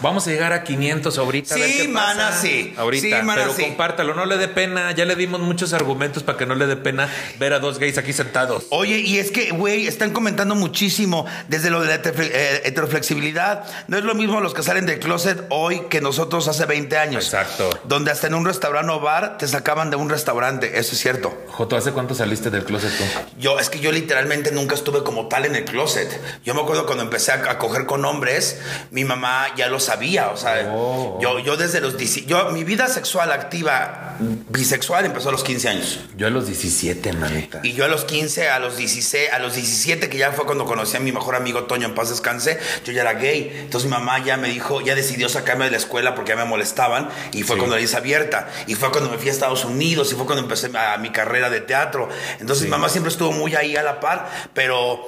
Vamos 0.00 0.26
a 0.26 0.30
llegar 0.30 0.52
a 0.54 0.64
500 0.64 1.18
ahorita. 1.18 1.54
a 1.54 1.58
ver 1.58 1.68
Sí, 1.70 1.76
qué 1.82 1.88
mana, 1.88 2.28
pasa. 2.30 2.40
sí. 2.40 2.74
Ahorita, 2.76 3.06
Sí, 3.18 3.22
mana, 3.22 3.42
pero 3.42 3.54
sí. 3.54 3.62
compártalo, 3.64 4.14
no 4.14 4.24
le 4.24 4.38
dé 4.38 4.48
pena. 4.48 4.92
Ya 4.92 5.04
le 5.04 5.14
dimos 5.14 5.40
muchos 5.40 5.72
argumentos 5.74 6.22
para 6.22 6.38
que 6.38 6.46
no 6.46 6.54
le 6.54 6.66
dé 6.66 6.76
pena 6.76 7.08
ver 7.38 7.52
a 7.52 7.58
dos 7.58 7.78
gays 7.78 7.98
aquí 7.98 8.12
sentados. 8.14 8.64
Oye, 8.70 8.98
y 9.00 9.18
es 9.18 9.30
que, 9.30 9.50
güey, 9.50 9.86
están 9.86 10.10
comentando 10.12 10.54
muchísimo 10.54 11.26
desde 11.48 11.68
lo 11.70 11.82
de 11.82 11.88
la 11.88 11.94
eh, 12.02 12.62
heteroflexibilidad. 12.64 13.64
No 13.88 13.98
es 13.98 14.04
lo 14.04 14.14
mismo 14.14 14.40
los 14.40 14.54
que 14.54 14.62
salen 14.62 14.86
del 14.86 14.98
closet 15.00 15.44
hoy 15.50 15.82
que 15.90 16.00
nosotros 16.00 16.48
hace 16.48 16.64
20 16.64 16.96
años. 16.96 17.24
Exacto. 17.24 17.68
Donde 17.84 18.10
hasta 18.10 18.26
en 18.26 18.34
un 18.34 18.46
restaurante 18.46 18.92
o 18.92 19.00
bar 19.00 19.36
te 19.38 19.46
sacaban 19.48 19.90
de 19.90 19.96
un 19.96 20.08
restaurante. 20.08 20.78
Eso 20.78 20.92
es 20.94 20.98
cierto. 21.00 21.36
Joto, 21.48 21.76
¿hace 21.76 21.92
cuánto 21.92 22.14
saliste 22.14 22.48
del 22.50 22.64
closet 22.64 22.90
tú? 22.96 23.04
Yo, 23.38 23.58
es 23.58 23.68
que 23.68 23.79
yo 23.80 23.92
literalmente 23.92 24.52
nunca 24.52 24.74
estuve 24.74 25.02
como 25.02 25.28
tal 25.28 25.44
en 25.46 25.56
el 25.56 25.64
closet. 25.64 26.08
Yo 26.44 26.54
me 26.54 26.62
acuerdo 26.62 26.86
cuando 26.86 27.04
empecé 27.04 27.32
a, 27.32 27.50
a 27.50 27.58
coger 27.58 27.86
con 27.86 28.04
hombres, 28.04 28.58
mi 28.90 29.04
mamá 29.04 29.48
ya 29.56 29.68
lo 29.68 29.80
sabía. 29.80 30.30
O 30.30 30.36
sea, 30.36 30.70
Oh. 30.72 31.18
yo, 31.20 31.38
yo 31.38 31.56
desde 31.56 31.80
los... 31.80 31.96
10 31.96 32.26
Yo, 32.26 32.50
mi 32.50 32.64
vida 32.64 32.88
sexual 32.88 33.32
activa, 33.32 34.16
bisexual, 34.48 35.04
empezó 35.06 35.28
a 35.28 35.32
los 35.32 35.42
15 35.44 35.68
años. 35.68 36.00
Yo 36.16 36.26
a 36.26 36.30
los 36.30 36.46
17, 36.46 37.12
manita. 37.14 37.60
Y 37.62 37.72
yo 37.72 37.84
a 37.84 37.88
los 37.88 38.04
15, 38.04 38.48
a 38.50 38.58
los 38.58 38.76
16, 38.76 39.30
a 39.32 39.38
los 39.38 39.54
17, 39.54 40.08
que 40.08 40.18
ya 40.18 40.32
fue 40.32 40.44
cuando 40.46 40.64
conocí 40.64 40.96
a 40.96 41.00
mi 41.00 41.12
mejor 41.12 41.34
amigo 41.34 41.64
Toño 41.64 41.86
en 41.86 41.94
paz 41.94 42.10
descanse, 42.10 42.58
yo 42.84 42.92
ya 42.92 43.02
era 43.02 43.14
gay. 43.14 43.52
Entonces 43.64 43.88
mi 43.90 43.96
mamá 43.96 44.22
ya 44.24 44.36
me 44.36 44.48
dijo, 44.48 44.80
ya 44.80 44.94
decidió 44.94 45.28
sacarme 45.28 45.64
de 45.66 45.70
la 45.72 45.76
escuela 45.76 46.14
porque 46.14 46.30
ya 46.30 46.36
me 46.36 46.44
molestaban. 46.44 47.08
Y 47.32 47.42
fue 47.42 47.56
Sí. 47.56 47.60
cuando 47.60 47.76
la 47.76 47.82
hice 47.82 47.96
abierta. 47.96 48.48
Y 48.66 48.74
fue 48.74 48.90
cuando 48.90 49.10
me 49.10 49.18
fui 49.18 49.28
a 49.28 49.32
Estados 49.32 49.64
Unidos. 49.64 50.10
Y 50.12 50.14
fue 50.14 50.24
cuando 50.26 50.42
empecé 50.42 50.70
a, 50.76 50.96
mi 50.98 51.10
carrera 51.10 51.50
de 51.50 51.60
teatro. 51.60 52.08
Entonces 52.40 52.64
mi 52.64 52.70
mamá 52.70 52.88
siempre 52.88 53.10
estuvo 53.10 53.32
muy 53.32 53.54
ahí 53.60 53.76
a 53.76 53.82
la 53.82 54.00
par. 54.00 54.28
Pero 54.54 55.00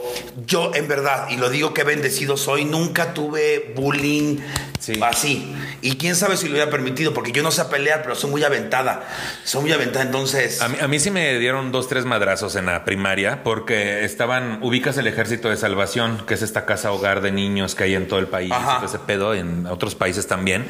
yo, 0.47 0.73
en 0.75 0.89
verdad, 0.89 1.29
y 1.31 1.37
lo 1.37 1.51
digo 1.51 1.75
que 1.75 1.85
bendecido 1.85 2.37
soy, 2.37 2.65
nunca 2.65 3.15
tuve 3.15 3.73
bullying 3.77 4.39
Sí. 4.79 4.95
así. 5.01 5.55
Y 5.81 5.97
quién 5.97 6.17
sabe 6.17 6.37
si 6.37 6.47
lo 6.47 6.55
hubiera 6.55 6.69
permitido, 6.69 7.15
porque 7.15 7.31
yo 7.31 7.45
no 7.45 7.53
sé 7.53 7.65
pelear, 7.67 8.03
pero 8.03 8.17
soy 8.17 8.31
muy 8.31 8.43
aventada. 8.43 9.05
Soy 9.45 9.63
muy 9.63 9.73
aventada, 9.73 10.05
entonces. 10.05 10.61
A 10.61 10.69
mí, 10.69 10.77
a 10.81 10.89
mí 10.89 10.99
sí 10.99 11.13
me 11.13 11.39
dieron 11.39 11.71
dos, 11.71 11.87
tres 11.89 12.05
madrazos 12.05 12.57
en 12.57 12.67
la 12.67 12.85
primaria 12.85 13.45
porque 13.45 14.05
estaban, 14.05 14.59
ubicas 14.61 14.99
el 14.99 15.07
Ejército 15.07 15.49
de 15.49 15.57
Salvación, 15.57 16.25
que 16.27 16.35
es 16.35 16.43
esta 16.43 16.67
casa 16.67 16.91
hogar 16.91 17.21
de 17.21 17.31
niños 17.31 17.77
que 17.77 17.85
hay 17.85 17.95
en 17.95 18.09
todo 18.09 18.19
el 18.19 18.27
país, 18.27 18.51
todo 18.53 18.85
ese 18.87 18.99
pedo, 18.99 19.35
en 19.35 19.67
otros 19.69 19.95
países 19.95 20.27
también. 20.27 20.67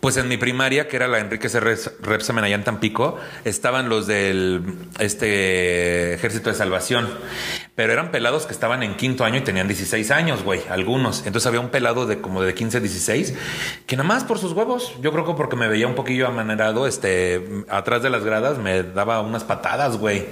Pues 0.00 0.16
en 0.16 0.26
mi 0.28 0.38
primaria, 0.38 0.88
que 0.88 0.96
era 0.96 1.06
la 1.08 1.18
Enrique 1.18 1.48
C. 1.50 1.60
Reps- 1.60 1.92
Repsamen 2.00 2.44
allá 2.44 2.54
en 2.54 2.64
Tampico, 2.64 3.18
estaban 3.44 3.90
los 3.90 4.06
del 4.06 4.62
este 5.00 6.14
Ejército 6.14 6.50
de 6.50 6.56
Salvación. 6.56 7.03
Pero 7.74 7.92
eran 7.92 8.10
pelados 8.10 8.46
que 8.46 8.52
estaban 8.52 8.82
en 8.82 8.96
quinto 8.96 9.24
año 9.24 9.38
y 9.38 9.40
tenían 9.40 9.66
16 9.66 10.10
años, 10.10 10.44
güey, 10.44 10.60
algunos. 10.70 11.26
Entonces 11.26 11.46
había 11.46 11.60
un 11.60 11.70
pelado 11.70 12.06
de 12.06 12.20
como 12.20 12.42
de 12.42 12.54
15, 12.54 12.80
16, 12.80 13.34
que 13.86 13.96
nada 13.96 14.08
más 14.08 14.24
por 14.24 14.38
sus 14.38 14.52
huevos, 14.52 14.94
yo 15.00 15.12
creo 15.12 15.24
que 15.24 15.34
porque 15.34 15.56
me 15.56 15.68
veía 15.68 15.86
un 15.86 15.94
poquillo 15.94 16.28
amanerado, 16.28 16.86
este, 16.86 17.64
atrás 17.68 18.02
de 18.02 18.10
las 18.10 18.24
gradas 18.24 18.58
me 18.58 18.82
daba 18.82 19.20
unas 19.20 19.44
patadas, 19.44 19.96
güey. 19.98 20.26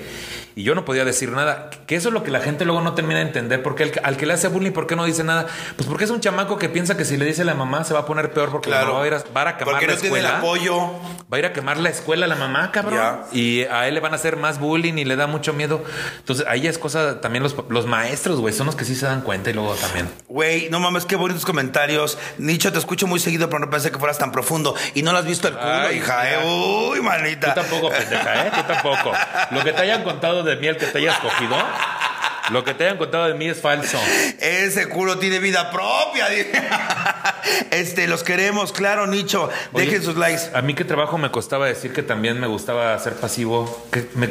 Y 0.54 0.62
yo 0.64 0.74
no 0.74 0.84
podía 0.84 1.04
decir 1.04 1.30
nada. 1.30 1.70
Que 1.86 1.96
eso 1.96 2.08
es 2.08 2.14
lo 2.14 2.22
que 2.22 2.30
la 2.30 2.40
gente 2.40 2.64
luego 2.64 2.80
no 2.82 2.94
termina 2.94 3.20
de 3.20 3.26
entender. 3.26 3.62
Porque 3.62 3.84
el- 3.84 3.92
al 4.02 4.16
que 4.16 4.26
le 4.26 4.34
hace 4.34 4.48
bullying, 4.48 4.72
¿por 4.72 4.86
qué 4.86 4.96
no 4.96 5.04
dice 5.04 5.24
nada? 5.24 5.46
Pues 5.76 5.88
porque 5.88 6.04
es 6.04 6.10
un 6.10 6.20
chamaco 6.20 6.58
que 6.58 6.68
piensa 6.68 6.96
que 6.96 7.04
si 7.04 7.16
le 7.16 7.24
dice 7.24 7.42
a 7.42 7.44
la 7.44 7.54
mamá 7.54 7.84
se 7.84 7.94
va 7.94 8.00
a 8.00 8.06
poner 8.06 8.32
peor 8.32 8.50
porque 8.50 8.70
la 8.70 8.76
Claro. 8.76 8.88
mamá 8.94 8.98
va 9.00 9.04
a 9.04 9.08
ir 9.08 9.14
a, 9.14 9.18
va 9.18 9.56
quemar 9.58 9.64
porque 9.64 9.86
la 9.86 9.94
no 9.94 9.98
tiene 10.00 10.18
el 10.18 10.24
escuela. 10.24 10.38
apoyo. 10.38 10.92
Va 11.32 11.36
a 11.36 11.38
ir 11.38 11.46
a 11.46 11.52
quemar 11.52 11.78
la 11.78 11.88
escuela 11.90 12.26
la 12.26 12.36
mamá, 12.36 12.70
cabrón. 12.72 13.20
Y 13.32 13.62
a 13.64 13.88
él 13.88 13.94
le 13.94 14.00
van 14.00 14.12
a 14.12 14.16
hacer 14.16 14.36
más 14.36 14.58
bullying 14.58 14.94
y 14.98 15.04
le 15.04 15.16
da 15.16 15.26
mucho 15.26 15.52
miedo. 15.52 15.82
Entonces, 16.18 16.44
ahí 16.48 16.66
es 16.66 16.78
cosa, 16.78 17.20
también 17.20 17.42
los, 17.42 17.56
los 17.68 17.86
maestros, 17.86 18.38
güey, 18.40 18.52
son 18.54 18.66
los 18.66 18.76
que 18.76 18.84
sí 18.84 18.94
se 18.94 19.06
dan 19.06 19.22
cuenta 19.22 19.50
y 19.50 19.52
luego 19.54 19.74
también. 19.74 20.08
Güey, 20.28 20.68
no 20.70 20.80
mames, 20.80 21.04
qué 21.06 21.16
bonitos 21.16 21.44
comentarios. 21.46 22.18
Nicho, 22.38 22.72
te 22.72 22.78
escucho 22.78 23.06
muy 23.06 23.18
seguido, 23.20 23.48
pero 23.48 23.60
no 23.60 23.70
pensé 23.70 23.90
que 23.90 23.98
fueras 23.98 24.18
tan 24.18 24.32
profundo. 24.32 24.74
Y 24.94 25.02
no 25.02 25.12
lo 25.12 25.18
has 25.18 25.24
visto 25.26 25.48
el 25.48 25.54
culo, 25.54 25.64
Ay, 25.72 25.96
hija, 25.98 26.30
eh. 26.34 26.90
Uy, 26.92 27.00
manita. 27.00 27.54
Tú 27.54 27.60
tampoco, 27.60 27.90
pendeja, 27.90 28.46
¿eh? 28.46 28.50
Tú 28.54 28.62
tampoco. 28.66 29.12
Lo 29.50 29.64
que 29.64 29.72
te 29.72 29.82
hayan 29.82 30.02
contado 30.04 30.41
de 30.42 30.56
mí, 30.56 30.66
el 30.66 30.76
que 30.76 30.86
te 30.86 30.98
hayas 30.98 31.18
cogido, 31.18 31.56
lo 32.50 32.64
que 32.64 32.74
te 32.74 32.84
hayan 32.84 32.98
contado 32.98 33.26
de 33.26 33.34
mí 33.34 33.48
es 33.48 33.60
falso. 33.60 33.98
Ese 34.40 34.88
culo 34.88 35.18
tiene 35.18 35.38
vida 35.38 35.70
propia. 35.70 36.26
Este, 37.70 38.06
los 38.06 38.22
queremos, 38.22 38.72
claro, 38.72 39.06
Nicho. 39.06 39.48
Oye, 39.72 39.86
Dejen 39.86 40.02
sus 40.02 40.16
likes. 40.16 40.42
A 40.54 40.62
mí 40.62 40.74
que 40.74 40.84
trabajo 40.84 41.18
me 41.18 41.30
costaba 41.30 41.66
decir 41.66 41.92
que 41.92 42.02
también 42.02 42.38
me 42.40 42.46
gustaba 42.46 42.98
ser 42.98 43.14
pasivo. 43.14 43.86
Que 43.90 44.06
me- 44.14 44.28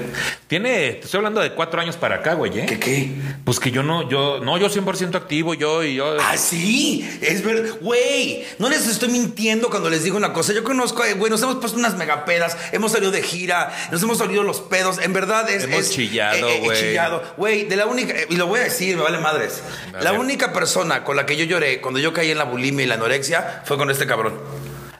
tiene, 0.48 0.94
te 0.94 1.06
estoy 1.06 1.18
hablando 1.20 1.42
de 1.42 1.52
cuatro 1.54 1.80
años 1.82 1.96
para 1.98 2.18
acá, 2.18 2.34
güey, 2.34 2.60
¿eh? 2.60 2.66
¿Qué 2.68 2.80
qué? 2.80 3.12
Pues 3.44 3.60
que 3.60 3.72
yo 3.72 3.84
no, 3.84 4.10
yo, 4.10 4.40
no, 4.42 4.58
yo 4.58 4.68
100% 4.70 5.16
activo, 5.16 5.54
yo 5.54 5.84
y 5.84 5.96
yo. 5.96 6.18
Ah, 6.22 6.38
sí, 6.38 7.08
es 7.22 7.44
verdad. 7.44 7.76
Güey, 7.82 8.46
no 8.60 8.70
les 8.70 8.88
estoy 8.88 9.10
mintiendo 9.10 9.70
cuando 9.70 9.90
les 9.90 10.04
digo 10.04 10.18
una 10.18 10.34
cosa. 10.34 10.54
Yo 10.54 10.64
conozco, 10.64 11.04
eh, 11.04 11.14
güey, 11.14 11.30
nos 11.32 11.42
hemos 11.42 11.56
puesto 11.58 11.78
unas 11.78 11.96
megapedas, 11.96 12.58
hemos 12.72 12.92
salido 12.92 13.12
de 13.12 13.22
gira, 13.24 13.72
nos 13.92 14.02
hemos 14.04 14.18
salido 14.18 14.44
los 14.44 14.62
pedos. 14.62 15.00
En 15.00 15.14
verdad 15.14 15.50
es. 15.50 15.64
Hemos 15.66 15.80
es- 15.82 15.92
chillado, 15.92 16.48
eh, 16.48 16.58
eh, 16.58 16.62
güey. 16.64 16.80
chillado. 16.80 17.24
Güey, 17.38 17.66
de 17.66 17.76
la 17.76 17.86
única, 17.86 18.01
y 18.30 18.36
lo 18.36 18.48
voy 18.48 18.60
a 18.60 18.64
decir, 18.64 18.96
me 18.98 19.04
vale 19.04 19.18
madres. 19.20 19.62
A 19.94 20.02
La 20.04 20.12
ver. 20.12 20.20
única 20.20 20.54
persona 20.54 21.04
con 21.04 21.16
la 21.16 21.26
que 21.26 21.36
yo 21.38 21.46
lloré 21.46 21.82
cuando 21.82 22.00
yo 22.00 22.14
caí 22.14 22.32
en 22.32 22.38
la 22.38 22.44
bulimia 22.46 22.84
y 22.86 22.88
la 22.88 22.96
anorexia 22.96 23.62
fue 23.66 23.78
con 23.78 23.90
este 23.92 24.06
cabrón. 24.08 24.40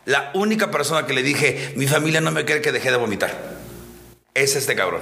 La 0.06 0.32
única 0.34 0.72
persona 0.72 1.06
que 1.06 1.14
le 1.14 1.22
dije, 1.24 1.74
mi 1.76 1.88
familia 1.88 2.22
no 2.22 2.32
me 2.32 2.44
cree 2.46 2.62
que 2.62 2.72
dejé 2.72 2.92
de 2.92 2.98
vomitar. 2.98 3.56
Es 4.34 4.56
este 4.56 4.76
cabrón. 4.76 5.02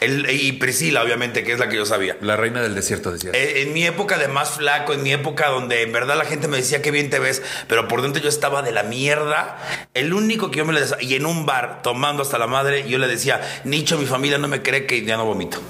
El- 0.00 0.30
y 0.30 0.52
Priscila, 0.52 1.02
obviamente, 1.02 1.42
que 1.42 1.52
es 1.52 1.58
la 1.58 1.68
que 1.68 1.74
yo 1.74 1.84
sabía. 1.84 2.16
La 2.20 2.36
reina 2.36 2.62
del 2.62 2.74
desierto, 2.76 3.10
decía. 3.10 3.30
Eh, 3.34 3.62
En 3.66 3.72
mi 3.72 3.84
época 3.84 4.16
de 4.16 4.28
más 4.28 4.50
flaco, 4.50 4.92
en 4.94 5.02
mi 5.02 5.12
época 5.12 5.48
donde 5.48 5.82
en 5.82 5.92
verdad 5.92 6.16
la 6.16 6.24
gente 6.24 6.46
me 6.46 6.56
decía 6.56 6.80
que 6.82 6.92
bien 6.92 7.10
te 7.10 7.18
ves, 7.18 7.42
pero 7.66 7.88
por 7.88 8.02
dentro 8.02 8.22
yo 8.22 8.28
estaba 8.28 8.62
de 8.62 8.70
la 8.70 8.84
mierda. 8.84 9.58
El 9.94 10.14
único 10.14 10.52
que 10.52 10.58
yo 10.58 10.64
me 10.64 10.72
le 10.72 10.82
decía, 10.82 10.98
y 11.00 11.14
en 11.16 11.26
un 11.26 11.46
bar 11.46 11.82
tomando 11.82 12.22
hasta 12.22 12.38
la 12.38 12.46
madre, 12.46 12.88
yo 12.88 12.98
le 12.98 13.08
decía, 13.08 13.40
Nicho, 13.64 13.98
mi 13.98 14.06
familia 14.06 14.38
no 14.38 14.46
me 14.46 14.62
cree 14.62 14.86
que 14.86 15.04
ya 15.04 15.16
no 15.16 15.24
vomito. 15.24 15.60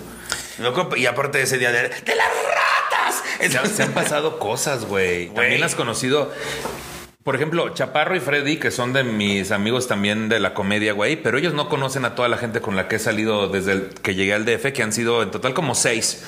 Y 0.97 1.07
aparte 1.07 1.39
de 1.39 1.45
ese 1.45 1.59
día 1.59 1.71
de, 1.73 1.89
de 1.89 2.15
las 2.17 2.27
ratas. 2.29 3.23
Se, 3.51 3.59
han- 3.59 3.69
se 3.75 3.83
han 3.85 3.93
pasado 3.93 4.39
cosas, 4.39 4.85
güey. 4.85 5.29
También 5.29 5.63
has 5.65 5.75
conocido. 5.75 6.33
Por 7.29 7.35
ejemplo, 7.37 7.69
Chaparro 7.75 8.17
y 8.17 8.21
Freddy, 8.21 8.57
que 8.57 8.71
son 8.71 8.95
de 8.95 9.05
mis 9.05 9.51
amigos 9.51 9.87
también 9.87 10.31
de 10.31 10.41
la 10.41 10.55
comedia, 10.55 10.95
güey, 10.95 11.17
pero 11.23 11.37
ellos 11.37 11.53
no 11.53 11.69
conocen 11.69 12.07
a 12.07 12.15
toda 12.15 12.27
la 12.27 12.39
gente 12.39 12.63
con 12.63 12.75
la 12.75 12.89
que 12.89 12.97
he 12.97 12.99
salido 12.99 13.49
desde 13.49 13.73
el 13.73 13.89
que 14.01 14.15
llegué 14.15 14.33
al 14.33 14.47
DF, 14.47 14.73
que 14.73 14.83
han 14.83 14.95
sido 14.95 15.23
en 15.23 15.31
total 15.31 15.53
como 15.53 15.75
seis. 15.75 16.23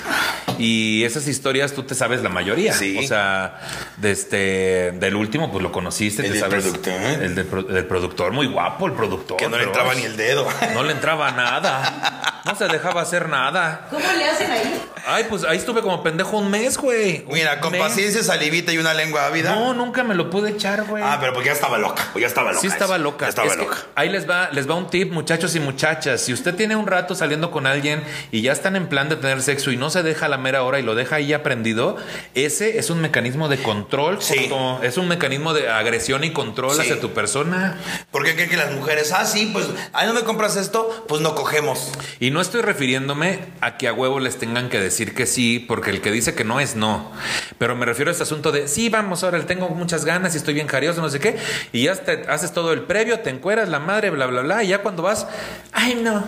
Y 0.59 1.03
esas 1.03 1.27
historias 1.27 1.73
tú 1.73 1.81
te 1.81 1.95
sabes 1.95 2.21
la 2.21 2.29
mayoría. 2.29 2.73
Sí. 2.73 2.99
O 2.99 3.01
sea, 3.07 3.59
de 3.97 4.11
este, 4.11 4.91
del 4.99 5.15
último, 5.15 5.51
pues 5.51 5.63
lo 5.63 5.71
conociste, 5.71 6.21
El 6.21 6.27
te 6.27 6.33
del 6.33 6.39
sabes. 6.39 6.63
productor. 6.65 6.93
El 6.93 7.33
del, 7.33 7.45
pro- 7.47 7.63
del 7.63 7.85
productor, 7.87 8.31
muy 8.31 8.45
guapo 8.45 8.85
el 8.85 8.93
productor. 8.93 9.37
Que 9.37 9.49
no 9.49 9.57
le 9.57 9.63
entraba 9.63 9.95
ni 9.95 10.03
el 10.03 10.15
dedo. 10.15 10.47
No 10.75 10.83
le 10.83 10.91
entraba 10.91 11.31
nada. 11.31 12.41
No 12.45 12.53
se 12.55 12.67
dejaba 12.67 13.01
hacer 13.01 13.27
nada. 13.27 13.87
¿Cómo 13.89 14.05
le 14.17 14.25
hacen 14.25 14.51
ahí? 14.51 14.81
Ay, 15.07 15.25
pues 15.29 15.43
ahí 15.45 15.57
estuve 15.57 15.81
como 15.81 16.03
pendejo 16.03 16.37
un 16.37 16.51
mes, 16.51 16.77
güey. 16.77 17.23
Un 17.27 17.33
Mira, 17.33 17.59
con 17.59 17.71
mes. 17.71 17.81
paciencia, 17.81 18.23
salivita 18.23 18.71
y 18.71 18.77
una 18.77 18.93
lengua 18.93 19.25
ávida. 19.25 19.55
No, 19.55 19.73
nunca 19.73 20.03
me 20.03 20.13
lo 20.13 20.29
pude 20.29 20.51
echar, 20.51 20.83
güey. 20.83 20.90
Ah, 21.01 21.17
pero 21.19 21.33
porque 21.33 21.47
ya 21.47 21.53
estaba 21.53 21.77
loca. 21.77 22.07
Pues 22.13 22.21
ya 22.21 22.27
estaba 22.27 22.49
loca. 22.51 22.61
Sí 22.61 22.67
estaba 22.67 22.97
loca. 22.97 23.25
Ya 23.25 23.29
estaba 23.29 23.47
Es 23.47 23.57
loca. 23.57 23.77
ahí 23.95 24.09
les 24.09 24.29
va, 24.29 24.49
les 24.51 24.69
va 24.69 24.75
un 24.75 24.89
tip, 24.89 25.11
muchachos 25.11 25.55
y 25.55 25.59
muchachas. 25.59 26.21
Si 26.21 26.33
usted 26.33 26.55
tiene 26.55 26.75
un 26.75 26.87
rato 26.87 27.15
saliendo 27.15 27.51
con 27.51 27.67
alguien 27.67 28.03
y 28.31 28.41
ya 28.41 28.51
están 28.51 28.75
en 28.75 28.87
plan 28.87 29.09
de 29.09 29.15
tener 29.15 29.41
sexo 29.41 29.71
y 29.71 29.77
no 29.77 29.89
se 29.89 30.03
deja 30.03 30.25
a 30.25 30.29
la 30.29 30.37
mera 30.37 30.63
hora 30.63 30.79
y 30.79 30.83
lo 30.83 30.95
deja 30.95 31.17
ahí 31.17 31.33
aprendido, 31.33 31.97
ese 32.35 32.77
es 32.79 32.89
un 32.89 33.01
mecanismo 33.01 33.47
de 33.49 33.57
control. 33.61 34.21
Sí. 34.21 34.49
Es 34.81 34.97
un 34.97 35.07
mecanismo 35.07 35.53
de 35.53 35.69
agresión 35.69 36.23
y 36.23 36.31
control 36.31 36.75
Sí. 36.75 36.81
hacia 36.81 36.99
tu 36.99 37.11
persona. 37.11 37.77
¿Por 38.11 38.23
qué 38.25 38.33
creen 38.35 38.49
que 38.49 38.57
las 38.57 38.71
mujeres, 38.71 39.11
ah, 39.11 39.25
sí, 39.25 39.49
pues, 39.53 39.67
ahí 39.93 40.07
no 40.07 40.13
me 40.13 40.23
compras 40.23 40.55
esto, 40.55 41.05
pues 41.07 41.21
no 41.21 41.35
cogemos? 41.35 41.91
Y 42.19 42.31
no 42.31 42.41
estoy 42.41 42.61
refiriéndome 42.61 43.39
a 43.61 43.77
que 43.77 43.87
a 43.87 43.93
huevo 43.93 44.19
les 44.19 44.37
tengan 44.37 44.69
que 44.69 44.79
decir 44.79 45.13
que 45.13 45.25
sí, 45.25 45.59
porque 45.59 45.89
el 45.89 46.01
que 46.01 46.11
dice 46.11 46.33
que 46.35 46.43
no 46.43 46.59
es 46.59 46.75
no. 46.75 47.11
Pero 47.57 47.75
me 47.75 47.85
refiero 47.85 48.09
a 48.09 48.11
este 48.11 48.23
asunto 48.23 48.51
de, 48.51 48.67
sí, 48.67 48.89
vamos, 48.89 49.23
ahora 49.23 49.39
tengo 49.45 49.69
muchas 49.69 50.05
ganas 50.05 50.33
y 50.33 50.37
estoy 50.37 50.53
bien 50.53 50.67
jarioso, 50.71 51.01
no 51.01 51.09
sé 51.09 51.19
qué. 51.19 51.37
Y 51.73 51.83
ya 51.83 51.95
te 51.95 52.23
haces 52.29 52.53
todo 52.53 52.73
el 52.73 52.83
previo, 52.83 53.19
te 53.19 53.29
encueras 53.29 53.69
la 53.69 53.79
madre, 53.79 54.09
bla, 54.09 54.25
bla, 54.25 54.41
bla. 54.41 54.63
Y 54.63 54.69
ya 54.69 54.81
cuando 54.81 55.03
vas, 55.03 55.27
ay, 55.71 55.99
no. 56.01 56.23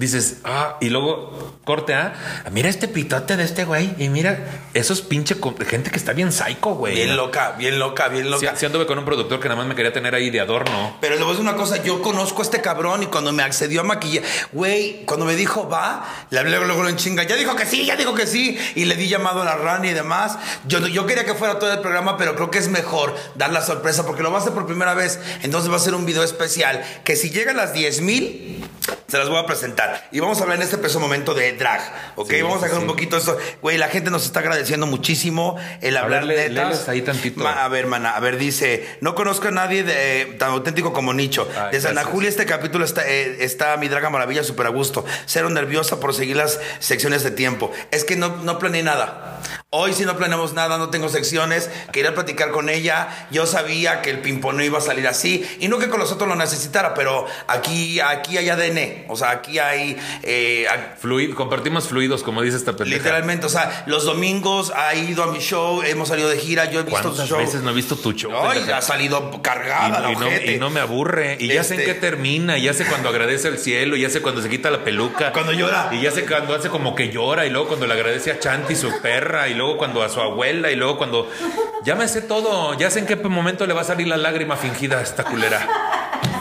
Dices, 0.00 0.38
ah, 0.44 0.78
y 0.80 0.88
luego 0.88 1.58
corte 1.64 1.92
a, 1.92 2.14
mira 2.52 2.70
este 2.70 2.88
pitote 2.88 3.36
de 3.36 3.44
este 3.44 3.64
güey. 3.64 3.94
Y 3.98 4.08
mira, 4.08 4.62
esos 4.72 5.02
pinche 5.02 5.36
gente 5.68 5.90
que 5.90 5.98
está 5.98 6.14
bien 6.14 6.32
psycho, 6.32 6.70
güey. 6.70 6.94
Bien 6.94 7.18
loca, 7.18 7.52
bien 7.58 7.78
loca, 7.78 8.08
bien 8.08 8.30
loca. 8.30 8.56
sí 8.56 8.64
anduve 8.64 8.86
con 8.86 8.98
un 8.98 9.04
productor 9.04 9.40
que 9.40 9.48
nada 9.48 9.58
más 9.58 9.68
me 9.68 9.74
quería 9.74 9.92
tener 9.92 10.14
ahí 10.14 10.30
de 10.30 10.40
adorno. 10.40 10.96
Pero 11.02 11.16
le 11.16 11.20
voy 11.20 11.28
a 11.28 11.32
decir 11.32 11.46
una 11.46 11.54
cosa, 11.54 11.82
yo 11.82 12.00
conozco 12.00 12.40
a 12.40 12.44
este 12.44 12.62
cabrón 12.62 13.02
y 13.02 13.06
cuando 13.08 13.30
me 13.32 13.42
accedió 13.42 13.82
a 13.82 13.84
maquillar, 13.84 14.24
güey, 14.52 15.04
cuando 15.04 15.26
me 15.26 15.36
dijo 15.36 15.68
va, 15.68 16.08
le 16.30 16.38
hablé 16.38 16.58
luego 16.58 16.88
en 16.88 16.96
chinga, 16.96 17.24
ya 17.24 17.36
dijo 17.36 17.54
que 17.54 17.66
sí, 17.66 17.84
ya 17.84 17.94
dijo 17.94 18.14
que 18.14 18.26
sí, 18.26 18.58
y 18.76 18.86
le 18.86 18.96
di 18.96 19.06
llamado 19.06 19.42
a 19.42 19.44
la 19.44 19.56
RAN 19.56 19.84
y 19.84 19.92
demás. 19.92 20.38
Yo, 20.66 20.78
yo 20.86 21.04
quería 21.04 21.26
que 21.26 21.34
fuera 21.34 21.58
todo 21.58 21.70
el 21.70 21.80
programa, 21.80 22.16
pero 22.16 22.36
creo 22.36 22.50
que 22.50 22.56
es 22.56 22.68
mejor 22.68 23.14
dar 23.34 23.52
la 23.52 23.60
sorpresa 23.60 24.06
porque 24.06 24.22
lo 24.22 24.30
va 24.30 24.38
a 24.38 24.40
hacer 24.40 24.54
por 24.54 24.64
primera 24.64 24.94
vez, 24.94 25.20
entonces 25.42 25.70
va 25.70 25.76
a 25.76 25.80
ser 25.80 25.94
un 25.94 26.06
video 26.06 26.24
especial 26.24 26.82
que 27.04 27.16
si 27.16 27.28
llega 27.28 27.50
a 27.50 27.54
las 27.54 27.74
10 27.74 28.00
mil, 28.00 28.64
se 29.10 29.18
las 29.18 29.28
voy 29.28 29.38
a 29.38 29.46
presentar. 29.46 29.89
Y 30.12 30.20
vamos 30.20 30.38
a 30.40 30.42
hablar 30.42 30.58
en 30.58 30.62
este 30.64 30.78
preciso 30.78 31.00
momento 31.00 31.34
de 31.34 31.52
drag, 31.52 31.80
¿ok? 32.16 32.30
Sí, 32.30 32.42
vamos 32.42 32.56
a 32.56 32.60
sí, 32.60 32.64
dejar 32.64 32.78
un 32.78 32.84
sí. 32.86 32.88
poquito 32.92 33.16
esto. 33.16 33.38
Güey, 33.62 33.78
la 33.78 33.88
gente 33.88 34.10
nos 34.10 34.24
está 34.24 34.40
agradeciendo 34.40 34.86
muchísimo 34.86 35.56
el 35.80 35.96
hablar 35.96 36.24
léeles 36.24 36.88
ahí 36.88 37.02
tantito. 37.02 37.42
Ma- 37.42 37.64
a 37.64 37.68
ver, 37.68 37.86
mana, 37.86 38.10
a 38.10 38.20
ver, 38.20 38.36
dice, 38.36 38.98
no 39.00 39.14
conozco 39.14 39.48
a 39.48 39.50
nadie 39.50 39.82
de, 39.84 40.36
tan 40.38 40.50
auténtico 40.50 40.92
como 40.92 41.12
Nicho. 41.12 41.48
Ay, 41.56 41.72
de 41.72 41.80
Santa 41.80 41.92
gracias. 42.02 42.12
Julia 42.14 42.28
este 42.28 42.46
capítulo 42.46 42.84
está, 42.84 43.08
eh, 43.08 43.38
está 43.44 43.76
mi 43.76 43.88
draga 43.88 44.10
maravilla 44.10 44.42
súper 44.44 44.66
a 44.66 44.70
gusto. 44.70 45.04
Cero 45.26 45.50
nerviosa 45.50 46.00
por 46.00 46.14
seguir 46.14 46.36
las 46.36 46.60
secciones 46.78 47.22
de 47.22 47.30
tiempo. 47.30 47.70
Es 47.90 48.04
que 48.04 48.16
no, 48.16 48.36
no 48.36 48.58
planeé 48.58 48.82
nada. 48.82 49.40
Hoy 49.72 49.92
sí 49.92 50.04
no 50.04 50.16
planeamos 50.16 50.52
nada, 50.52 50.78
no 50.78 50.90
tengo 50.90 51.08
secciones. 51.08 51.70
Quería 51.92 52.12
platicar 52.12 52.50
con 52.50 52.68
ella. 52.68 53.28
Yo 53.30 53.46
sabía 53.46 54.02
que 54.02 54.10
el 54.10 54.18
ping-pong 54.18 54.56
no 54.56 54.64
iba 54.64 54.78
a 54.78 54.80
salir 54.80 55.06
así. 55.06 55.48
Y 55.60 55.68
no 55.68 55.78
que 55.78 55.88
con 55.88 56.00
los 56.00 56.10
otros 56.10 56.28
lo 56.28 56.34
necesitara, 56.34 56.92
pero 56.92 57.24
aquí, 57.46 58.00
aquí 58.00 58.36
hay 58.36 58.48
ADN. 58.48 59.04
O 59.06 59.14
sea, 59.14 59.30
aquí 59.30 59.60
hay... 59.60 59.96
eh, 60.24 60.66
Fluid, 60.98 61.34
compartimos 61.34 61.86
fluidos, 61.86 62.24
como 62.24 62.42
dice 62.42 62.56
esta 62.56 62.74
pendeja. 62.74 62.98
literalmente, 62.98 63.46
o 63.46 63.48
sea, 63.48 63.84
los 63.86 64.04
domingos 64.06 64.72
ha 64.74 64.92
ido 64.96 65.22
a 65.22 65.28
mi 65.30 65.38
show, 65.38 65.82
hemos 65.82 66.08
salido 66.08 66.28
de 66.28 66.38
gira, 66.38 66.64
yo 66.68 66.80
he 66.80 66.82
visto 66.82 67.02
¿Cuántas 67.02 67.28
show. 67.28 67.38
veces 67.38 67.62
no 67.62 67.70
he 67.70 67.74
visto 67.74 67.94
tu 67.94 68.10
show? 68.12 68.32
Ay, 68.42 68.68
ha 68.74 68.82
salido 68.82 69.40
cargada 69.40 70.00
la 70.00 70.08
y, 70.08 70.12
y 70.14 70.16
no, 70.16 70.26
ojete. 70.26 70.52
y 70.52 70.58
no 70.58 70.70
me 70.70 70.80
aburre. 70.80 71.36
Y 71.38 71.46
ya 71.46 71.62
sé 71.62 71.74
en 71.74 71.80
Este- 71.82 71.94
qué 71.94 72.00
termina. 72.00 72.58
Y 72.58 72.62
ya 72.62 72.74
sé 72.74 72.86
cuando 72.86 73.08
agradece 73.08 73.46
al 73.46 73.58
cielo. 73.58 73.94
Y 73.94 74.00
ya 74.00 74.10
sé 74.10 74.20
cuando 74.20 74.42
se 74.42 74.48
quita 74.50 74.68
la 74.72 74.82
peluca. 74.82 75.30
Cuando 75.32 75.52
llora. 75.52 75.90
Y 75.92 76.00
ya 76.00 76.10
sé 76.10 76.24
cuando 76.26 76.56
hace 76.56 76.70
como 76.70 76.96
que 76.96 77.10
llora. 77.10 77.46
Y 77.46 77.50
luego 77.50 77.68
cuando 77.68 77.86
le 77.86 77.94
agradece 77.94 78.32
a 78.32 78.40
Chanti, 78.40 78.74
su 78.74 79.00
perra. 79.00 79.46
Y 79.48 79.59
luego 79.60 79.76
cuando 79.76 80.02
a 80.02 80.08
su 80.08 80.20
abuela. 80.20 80.70
Y 80.70 80.76
luego 80.76 80.96
cuando. 80.96 81.28
Ya 81.84 81.94
me 81.94 82.08
sé 82.08 82.22
todo. 82.22 82.74
Ya 82.74 82.90
sé 82.90 83.00
en 83.00 83.06
qué 83.06 83.16
momento 83.16 83.66
le 83.66 83.74
va 83.74 83.82
a 83.82 83.84
salir 83.84 84.08
la 84.08 84.16
lágrima 84.16 84.56
fingida 84.56 84.98
a 84.98 85.02
esta 85.02 85.24
culera. 85.24 85.66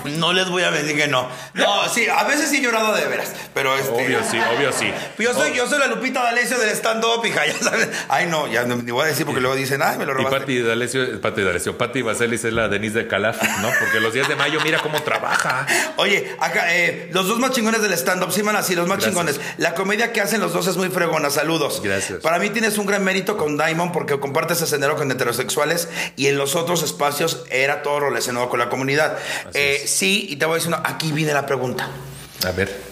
No 0.06 0.34
les 0.34 0.50
voy 0.50 0.64
a 0.64 0.72
decir 0.72 0.95
que 0.95 1.08
no. 1.08 1.28
No, 1.54 1.89
sí, 1.89 2.08
a 2.08 2.24
veces 2.24 2.50
sí 2.50 2.58
he 2.58 2.62
llorado 2.62 2.93
de 2.95 3.06
veras, 3.06 3.34
pero 3.54 3.76
este... 3.78 3.91
Obvio 3.91 4.20
sí, 4.30 4.38
obvio 4.56 4.72
sí. 4.72 4.91
Yo 5.18 5.34
soy, 5.34 5.54
yo 5.54 5.68
soy 5.68 5.80
la 5.80 5.88
Lupita 5.88 6.24
D'Alessio 6.24 6.58
del 6.58 6.70
stand-up, 6.70 7.26
hija, 7.26 7.45
ya 7.45 7.58
sabes. 7.60 7.89
Ay, 8.08 8.28
no, 8.28 8.47
ya 8.47 8.64
no 8.64 8.76
ni 8.78 8.91
voy 8.91 9.06
a 9.06 9.08
decir 9.08 9.26
porque 9.26 9.41
luego 9.41 9.56
dicen, 9.56 9.82
ay, 9.82 9.97
me 9.97 10.06
lo 10.06 10.12
Y 10.14 10.16
robaste. 10.16 10.39
Pati 10.39 10.62
D'Alessio, 10.62 11.22
Pati 11.22 11.41
D'Alessio, 11.41 11.78
Pati 11.78 12.02
Vaselis 12.02 12.43
es 12.45 12.54
la 12.54 12.68
Denise 12.68 13.00
de 13.00 13.08
Calaf, 13.08 13.41
¿no? 13.60 13.70
Porque 13.80 14.00
los 14.00 14.14
días 14.14 14.28
de 14.28 14.36
mayo, 14.36 14.60
mira 14.64 14.80
cómo 14.80 15.02
trabaja. 15.02 15.66
Oye, 15.97 16.36
acá, 16.39 16.76
eh, 16.76 17.10
los 17.12 17.28
dos 17.28 17.39
más 17.39 17.52
chingones 17.52 17.82
del 17.82 17.93
stand-up, 17.93 18.32
sí, 18.32 18.43
man, 18.43 18.56
así, 18.56 18.76
los 18.76 18.88
más 18.88 18.97
Gracias. 19.00 19.12
chingones. 19.12 19.39
La 19.58 19.74
comedia 19.76 20.14
que 20.14 20.22
hacen 20.22 20.39
los 20.41 20.54
dos 20.54 20.68
es 20.68 20.78
muy 20.78 20.89
fregona, 20.89 21.30
saludos. 21.30 21.82
Gracias. 21.84 22.20
Para 22.20 22.39
mí 22.39 22.50
tienes 22.50 22.78
un 22.78 22.86
gran 22.86 23.04
mérito 23.04 23.38
con 23.38 23.58
Diamond 23.58 23.91
porque 23.91 24.20
compartes 24.20 24.62
escenario 24.62 24.95
con 24.95 25.12
heterosexuales 25.12 25.89
y 26.16 26.28
en 26.28 26.38
los 26.38 26.56
otros 26.56 26.84
espacios 26.84 27.43
era 27.50 27.82
todo 27.82 28.00
relacionado 28.02 28.50
con 28.50 28.60
la 28.60 28.70
comunidad. 28.70 29.18
Eh. 29.54 29.84
Sí, 29.90 30.28
y 30.30 30.36
te 30.38 30.46
voy 30.46 30.54
a 30.54 30.56
decir, 30.56 30.70
una, 30.70 30.82
aquí 30.86 31.12
viene 31.12 31.34
la 31.34 31.46
pregunta. 31.46 31.90
A 32.48 32.52
ver. 32.52 32.90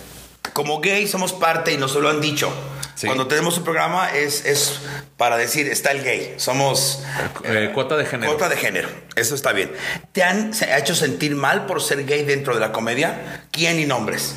como 0.54 0.80
gay 0.82 1.08
somos 1.08 1.34
parte 1.34 1.72
y 1.74 1.78
nos 1.78 1.94
lo 1.96 2.10
han 2.10 2.20
dicho. 2.20 2.52
Sí. 2.96 3.06
Cuando 3.06 3.28
tenemos 3.28 3.56
un 3.60 3.64
programa 3.64 4.10
es, 4.10 4.44
es 4.44 4.80
para 5.18 5.38
decir, 5.38 5.68
está 5.68 5.92
el 5.92 6.04
gay. 6.04 6.34
Somos 6.38 7.04
Eh, 7.44 7.70
cuota 7.74 7.96
de 7.96 8.06
género. 8.08 8.32
cuota 8.32 8.50
de 8.50 8.58
género. 8.58 8.90
Eso 9.16 9.36
está 9.36 9.54
bien. 9.54 9.72
¿Te 10.14 10.24
han 10.24 10.52
hecho 10.76 10.96
sentir 10.96 11.36
mal 11.36 11.68
por 11.68 11.82
ser 11.84 12.06
gay 12.06 12.24
dentro 12.26 12.56
de 12.56 12.60
la 12.60 12.72
comedia? 12.72 13.44
¿Quién 13.52 13.80
y 13.80 13.86
nombres? 13.86 14.34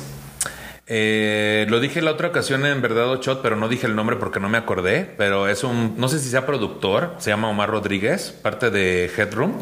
Eh, 0.93 1.67
lo 1.69 1.79
dije 1.79 2.01
la 2.01 2.11
otra 2.11 2.27
ocasión 2.27 2.65
en 2.65 2.81
Verdad 2.81 3.09
o 3.09 3.15
Shot, 3.15 3.41
pero 3.41 3.55
no 3.55 3.69
dije 3.69 3.87
el 3.87 3.95
nombre 3.95 4.17
porque 4.17 4.41
no 4.41 4.49
me 4.49 4.57
acordé. 4.57 5.09
Pero 5.17 5.47
es 5.47 5.63
un, 5.63 5.93
no 5.95 6.09
sé 6.09 6.19
si 6.19 6.27
sea 6.27 6.45
productor, 6.45 7.15
se 7.17 7.29
llama 7.29 7.47
Omar 7.47 7.69
Rodríguez, 7.69 8.31
parte 8.31 8.69
de 8.71 9.09
Headroom. 9.15 9.53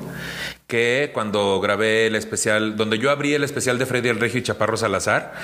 Que 0.66 1.12
cuando 1.14 1.62
grabé 1.62 2.08
el 2.08 2.16
especial, 2.16 2.76
donde 2.76 2.98
yo 2.98 3.12
abrí 3.12 3.36
el 3.36 3.44
especial 3.44 3.78
de 3.78 3.86
Freddy 3.86 4.10
el 4.10 4.20
Regio 4.20 4.40
y 4.40 4.44
Chaparro 4.44 4.76
Salazar, 4.76 5.36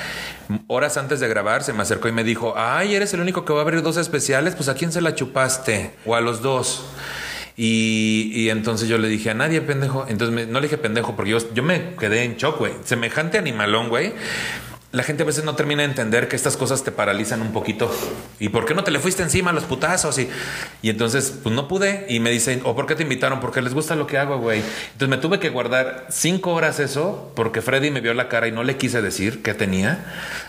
horas 0.66 0.98
antes 0.98 1.20
de 1.20 1.28
grabar 1.28 1.62
se 1.62 1.72
me 1.72 1.84
acercó 1.84 2.08
y 2.08 2.12
me 2.12 2.24
dijo: 2.24 2.56
Ay, 2.58 2.96
eres 2.96 3.14
el 3.14 3.22
único 3.22 3.46
que 3.46 3.54
va 3.54 3.60
a 3.60 3.62
abrir 3.62 3.84
dos 3.84 3.98
especiales, 3.98 4.56
pues 4.56 4.70
a 4.70 4.74
quién 4.74 4.92
se 4.92 5.02
la 5.02 5.14
chupaste? 5.14 5.92
O 6.08 6.16
a 6.16 6.22
los 6.22 6.42
dos. 6.42 6.84
Y, 7.58 8.50
entonces 8.50 8.90
yo 8.90 8.98
le 8.98 9.08
dije 9.08 9.30
a 9.30 9.34
nadie, 9.36 9.62
pendejo. 9.62 10.06
Entonces 10.10 10.48
no 10.48 10.60
le 10.60 10.66
dije 10.66 10.80
pendejo 10.80 11.16
porque 11.16 11.32
yo, 11.32 11.38
yo 11.54 11.62
me 11.62 11.96
quedé 11.96 12.24
en 12.24 12.38
shock, 12.38 12.58
güey. 12.58 12.74
Semejante 12.84 13.38
animalón, 13.38 13.90
güey. 13.90 14.14
La 14.96 15.04
gente 15.04 15.24
a 15.24 15.26
veces 15.26 15.43
no 15.43 15.56
termina 15.56 15.82
de 15.82 15.89
entender 15.89 16.30
que 16.30 16.38
estas 16.38 16.56
cosas 16.56 16.86
te 16.86 16.91
paralizan 16.91 17.41
un 17.41 17.52
poquito. 17.52 17.93
¿Y 18.39 18.48
por 18.48 18.66
qué 18.66 18.74
no 18.74 18.86
te 18.86 18.91
le 18.91 19.00
fuiste 19.00 19.24
encima 19.24 19.52
a 19.52 19.54
los 19.54 19.66
putazos? 19.66 20.18
Y, 20.18 20.30
y 20.82 20.89
entonces, 20.89 21.38
pues 21.43 21.54
no 21.54 21.68
pude. 21.68 22.06
Y 22.08 22.22
me 22.22 22.32
dicen, 22.32 22.62
¿o 22.64 22.76
por 22.76 22.88
qué 22.88 22.96
te 22.96 23.04
invitaron? 23.04 23.41
Porque 23.41 23.62
les 23.62 23.74
gusta 23.74 23.98
lo 23.98 24.08
que 24.08 24.18
hago, 24.18 24.38
güey. 24.38 24.62
Entonces 24.93 25.10
me 25.10 25.18
tuve 25.18 25.39
que 25.39 25.50
guardar 25.50 26.08
cinco 26.10 26.54
horas 26.54 26.80
eso 26.80 27.34
porque 27.36 27.62
Freddy 27.62 27.91
me 27.91 28.00
vio 28.00 28.14
la 28.14 28.30
cara 28.30 28.48
y 28.48 28.54
no 28.54 28.64
le 28.64 28.78
quise 28.78 29.02
decir 29.02 29.43
qué 29.43 29.54
tenía. 29.54 30.06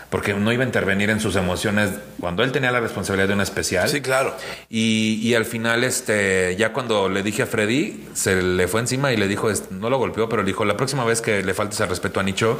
Porque 0.09 0.33
no 0.33 0.53
iba 0.53 0.63
a 0.63 0.65
intervenir 0.65 1.09
en 1.09 1.19
sus 1.19 1.35
emociones 1.35 1.89
cuando 2.19 2.43
él 2.43 2.53
tenía 2.53 2.71
la 2.71 2.79
responsabilidad 2.79 3.27
de 3.27 3.33
un 3.33 3.41
especial. 3.41 3.89
claro. 4.01 4.33
Y, 4.69 5.19
y 5.21 5.33
al 5.35 5.43
final, 5.45 5.83
este, 5.83 6.55
ya 6.57 6.71
cuando 6.71 7.09
le 7.09 7.23
dije 7.23 7.43
a 7.43 7.45
Freddy, 7.45 8.07
se 8.13 8.41
le 8.41 8.67
fue 8.69 8.79
encima 8.79 9.11
y 9.11 9.17
le 9.17 9.27
dijo, 9.27 9.49
no 9.71 9.89
lo 9.89 9.97
golpeó, 9.97 10.29
pero 10.29 10.43
le 10.43 10.47
dijo, 10.47 10.63
la 10.63 10.77
próxima 10.77 11.03
vez 11.03 11.19
que 11.21 11.43
le 11.43 11.53
faltes 11.53 11.81
al 11.81 11.89
respeto 11.89 12.19
a 12.21 12.23
Nicho, 12.23 12.59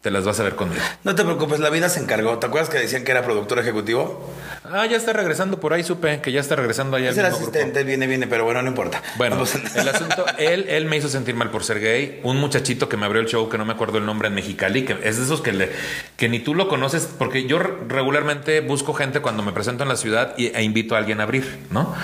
te 0.00 0.10
las 0.10 0.24
vas 0.24 0.40
a 0.40 0.44
ver 0.44 0.54
conmigo. 0.54 0.80
No 1.04 1.14
te 1.14 1.24
preocupes, 1.24 1.60
la 1.60 1.68
vida 1.70 1.88
se 1.90 2.00
encargó. 2.00 2.38
¿Te 2.38 2.46
acuerdas 2.46 2.70
que 2.70 2.78
decían 2.78 3.04
que 3.04 3.10
era 3.10 3.22
productor 3.22 3.58
ejecutivo? 3.58 4.32
Ah, 4.64 4.86
ya 4.86 4.96
está 4.96 5.12
regresando 5.12 5.60
por 5.60 5.74
ahí, 5.74 5.82
supe 5.84 6.20
que 6.22 6.32
ya 6.32 6.40
está 6.40 6.56
regresando 6.56 6.96
allá 6.96 7.08
al 7.08 7.12
Es 7.12 7.18
el 7.18 7.24
mismo 7.24 7.38
grupo. 7.38 7.50
asistente, 7.50 7.84
viene, 7.84 8.06
viene, 8.06 8.26
pero 8.26 8.44
bueno, 8.44 8.62
no 8.62 8.68
importa. 8.68 9.02
Bueno, 9.16 9.36
Vamos 9.36 9.54
el 9.54 9.88
asunto, 9.88 10.24
él, 10.38 10.66
él 10.68 10.86
me 10.86 10.96
hizo 10.96 11.08
sentir 11.08 11.34
mal 11.34 11.50
por 11.50 11.64
ser 11.64 11.80
gay. 11.80 12.20
Un 12.22 12.38
muchachito 12.38 12.88
que 12.88 12.96
me 12.96 13.04
abrió 13.06 13.20
el 13.20 13.28
show, 13.28 13.48
que 13.48 13.58
no 13.58 13.64
me 13.64 13.72
acuerdo 13.74 13.98
el 13.98 14.06
nombre 14.06 14.28
en 14.28 14.34
Mexicali, 14.34 14.84
que 14.84 14.96
es 15.02 15.18
de 15.18 15.24
esos 15.24 15.40
que, 15.42 15.52
le, 15.52 15.70
que 16.16 16.28
ni 16.28 16.38
tú 16.38 16.54
lo 16.54 16.68
conoces, 16.68 16.77
porque 17.18 17.46
yo 17.46 17.58
re- 17.58 17.74
regularmente 17.88 18.60
busco 18.60 18.94
gente 18.94 19.20
cuando 19.20 19.42
me 19.42 19.52
presento 19.52 19.82
en 19.82 19.88
la 19.88 19.96
ciudad 19.96 20.34
e 20.36 20.62
invito 20.62 20.94
a 20.94 20.98
alguien 20.98 21.20
a 21.20 21.24
abrir, 21.24 21.58
¿no? 21.70 21.94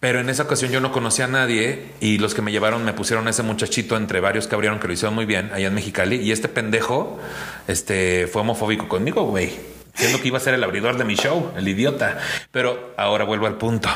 Pero 0.00 0.20
en 0.20 0.28
esa 0.30 0.44
ocasión 0.44 0.70
yo 0.70 0.80
no 0.80 0.92
conocía 0.92 1.24
a 1.24 1.28
nadie 1.28 1.86
y 2.00 2.18
los 2.18 2.32
que 2.34 2.40
me 2.42 2.52
llevaron 2.52 2.84
me 2.84 2.92
pusieron 2.92 3.26
ese 3.26 3.42
muchachito 3.42 3.96
entre 3.96 4.20
varios 4.20 4.46
que 4.46 4.54
abrieron 4.54 4.78
que 4.78 4.86
lo 4.86 4.92
hicieron 4.92 5.14
muy 5.14 5.26
bien 5.26 5.50
allá 5.52 5.66
en 5.66 5.74
Mexicali 5.74 6.16
y 6.16 6.30
este 6.30 6.48
pendejo 6.48 7.18
este, 7.66 8.28
fue 8.32 8.42
homofóbico 8.42 8.86
conmigo, 8.88 9.24
güey. 9.24 9.50
Siendo 9.94 10.20
que 10.20 10.28
iba 10.28 10.38
a 10.38 10.40
ser 10.40 10.54
el 10.54 10.62
abridor 10.62 10.96
de 10.96 11.02
mi 11.04 11.16
show, 11.16 11.50
el 11.56 11.66
idiota. 11.66 12.18
Pero 12.52 12.92
ahora 12.96 13.24
vuelvo 13.24 13.48
al 13.48 13.56
punto. 13.58 13.88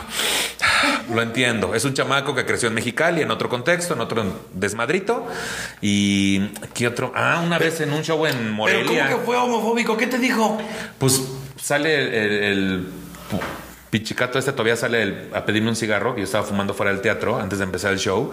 Lo 1.12 1.20
entiendo. 1.22 1.74
Es 1.74 1.84
un 1.84 1.94
chamaco 1.94 2.34
que 2.34 2.44
creció 2.46 2.68
en 2.68 2.74
Mexicali, 2.74 3.22
en 3.22 3.30
otro 3.30 3.48
contexto, 3.48 3.94
en 3.94 4.00
otro 4.00 4.24
desmadrito. 4.52 5.26
Y 5.80 6.48
¿qué 6.74 6.86
otro? 6.88 7.12
Ah, 7.14 7.42
una 7.44 7.58
vez 7.58 7.80
en 7.80 7.92
un 7.92 8.02
show 8.02 8.24
en 8.26 8.36
Pero 8.36 8.52
Morelia. 8.52 9.06
¿cómo 9.06 9.18
que 9.20 9.24
fue 9.26 9.36
homofóbico? 9.36 9.96
¿Qué 9.96 10.06
te 10.06 10.18
dijo? 10.18 10.58
Pues 10.98 11.22
sale 11.60 11.94
el, 11.94 12.14
el- 12.14 12.42
el 12.44 12.86
pichicato 13.90 14.38
este, 14.38 14.52
todavía 14.52 14.74
sale 14.76 15.02
el- 15.02 15.28
a 15.34 15.44
pedirme 15.44 15.68
un 15.68 15.76
cigarro, 15.76 16.14
que 16.14 16.22
yo 16.22 16.24
estaba 16.24 16.44
fumando 16.44 16.72
fuera 16.72 16.92
del 16.92 17.02
teatro 17.02 17.38
antes 17.38 17.58
de 17.58 17.64
empezar 17.64 17.92
el 17.92 17.98
show, 17.98 18.30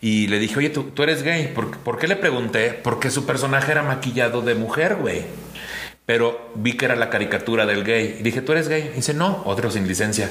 y 0.00 0.28
le 0.28 0.38
dije, 0.38 0.56
oye, 0.56 0.70
¿tú, 0.70 0.84
tú 0.94 1.02
eres 1.02 1.22
gay? 1.24 1.48
¿Por, 1.52 1.76
por 1.78 1.98
qué 1.98 2.06
le 2.06 2.14
pregunté? 2.16 2.70
Porque 2.82 3.10
su 3.10 3.26
personaje 3.26 3.72
era 3.72 3.82
maquillado 3.82 4.40
de 4.40 4.54
mujer, 4.54 4.94
güey. 5.00 5.24
Pero 6.10 6.50
vi 6.56 6.76
que 6.76 6.86
era 6.86 6.96
la 6.96 7.08
caricatura 7.08 7.64
del 7.66 7.84
gay. 7.84 8.16
Y 8.18 8.24
dije, 8.24 8.42
¿tú 8.42 8.50
eres 8.50 8.66
gay? 8.66 8.90
Y 8.92 8.96
dice, 8.96 9.14
no, 9.14 9.44
otro 9.44 9.70
sin 9.70 9.86
licencia. 9.86 10.28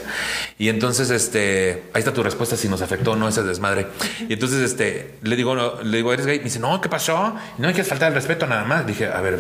Y 0.58 0.68
entonces, 0.68 1.10
este, 1.10 1.84
ahí 1.94 2.00
está 2.00 2.12
tu 2.12 2.22
respuesta 2.22 2.58
si 2.58 2.68
nos 2.68 2.82
afectó 2.82 3.12
o 3.12 3.16
no 3.16 3.30
ese 3.30 3.44
desmadre. 3.44 3.88
Y 4.28 4.34
entonces, 4.34 4.60
este, 4.60 5.16
le 5.22 5.38
digo, 5.38 5.56
no, 5.56 5.82
le 5.82 5.96
digo, 5.96 6.12
¿eres 6.12 6.26
gay? 6.26 6.36
Y 6.36 6.40
dice, 6.40 6.60
no, 6.60 6.82
¿qué 6.82 6.90
pasó? 6.90 7.34
No 7.60 7.70
hay 7.70 7.74
que 7.74 7.86
faltar 7.86 8.10
el 8.10 8.16
respeto 8.16 8.46
nada 8.46 8.66
más. 8.66 8.86
Dije, 8.86 9.08
a 9.08 9.22
ver, 9.22 9.40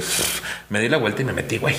me 0.70 0.80
di 0.80 0.88
la 0.88 0.96
vuelta 0.96 1.24
y 1.24 1.26
me 1.26 1.34
metí, 1.34 1.58
güey. 1.58 1.76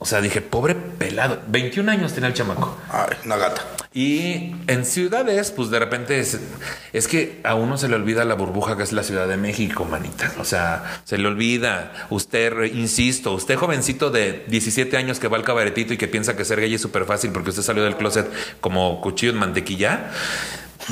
O 0.00 0.04
sea, 0.04 0.20
dije, 0.20 0.40
pobre 0.40 0.74
pelado. 0.74 1.40
21 1.46 1.92
años 1.92 2.12
tenía 2.12 2.30
el 2.30 2.34
chamaco. 2.34 2.78
Ay, 2.90 3.16
una 3.24 3.36
gata. 3.36 3.62
Y 3.92 4.54
en 4.68 4.84
ciudades, 4.84 5.50
pues 5.50 5.68
de 5.70 5.80
repente 5.80 6.20
es, 6.20 7.08
que 7.08 7.40
a 7.42 7.56
uno 7.56 7.76
se 7.76 7.88
le 7.88 7.96
olvida 7.96 8.24
la 8.24 8.34
burbuja 8.34 8.76
que 8.76 8.84
es 8.84 8.92
la 8.92 9.02
Ciudad 9.02 9.26
de 9.26 9.36
México, 9.36 9.84
manita. 9.84 10.32
O 10.38 10.44
sea, 10.44 11.02
se 11.04 11.18
le 11.18 11.26
olvida. 11.26 12.06
Usted, 12.08 12.72
insisto, 12.72 13.32
usted 13.32 13.56
jovencito 13.56 14.10
de 14.10 14.44
17 14.46 14.96
años 14.96 15.18
que 15.18 15.26
va 15.26 15.38
al 15.38 15.44
cabaretito 15.44 15.92
y 15.92 15.96
que 15.96 16.06
piensa 16.06 16.36
que 16.36 16.44
ser 16.44 16.60
gay 16.60 16.72
es 16.72 16.80
súper 16.80 17.04
fácil 17.04 17.32
porque 17.32 17.50
usted 17.50 17.62
salió 17.62 17.82
del 17.82 17.96
closet 17.96 18.30
como 18.60 19.00
cuchillo 19.00 19.32
en 19.32 19.38
mantequilla. 19.38 20.12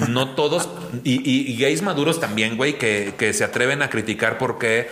No 0.08 0.34
todos, 0.34 0.68
y, 1.04 1.56
gays 1.56 1.82
maduros 1.82 2.18
también, 2.18 2.56
güey, 2.56 2.78
que 2.78 3.32
se 3.32 3.44
atreven 3.44 3.82
a 3.82 3.90
criticar 3.90 4.38
porque 4.38 4.88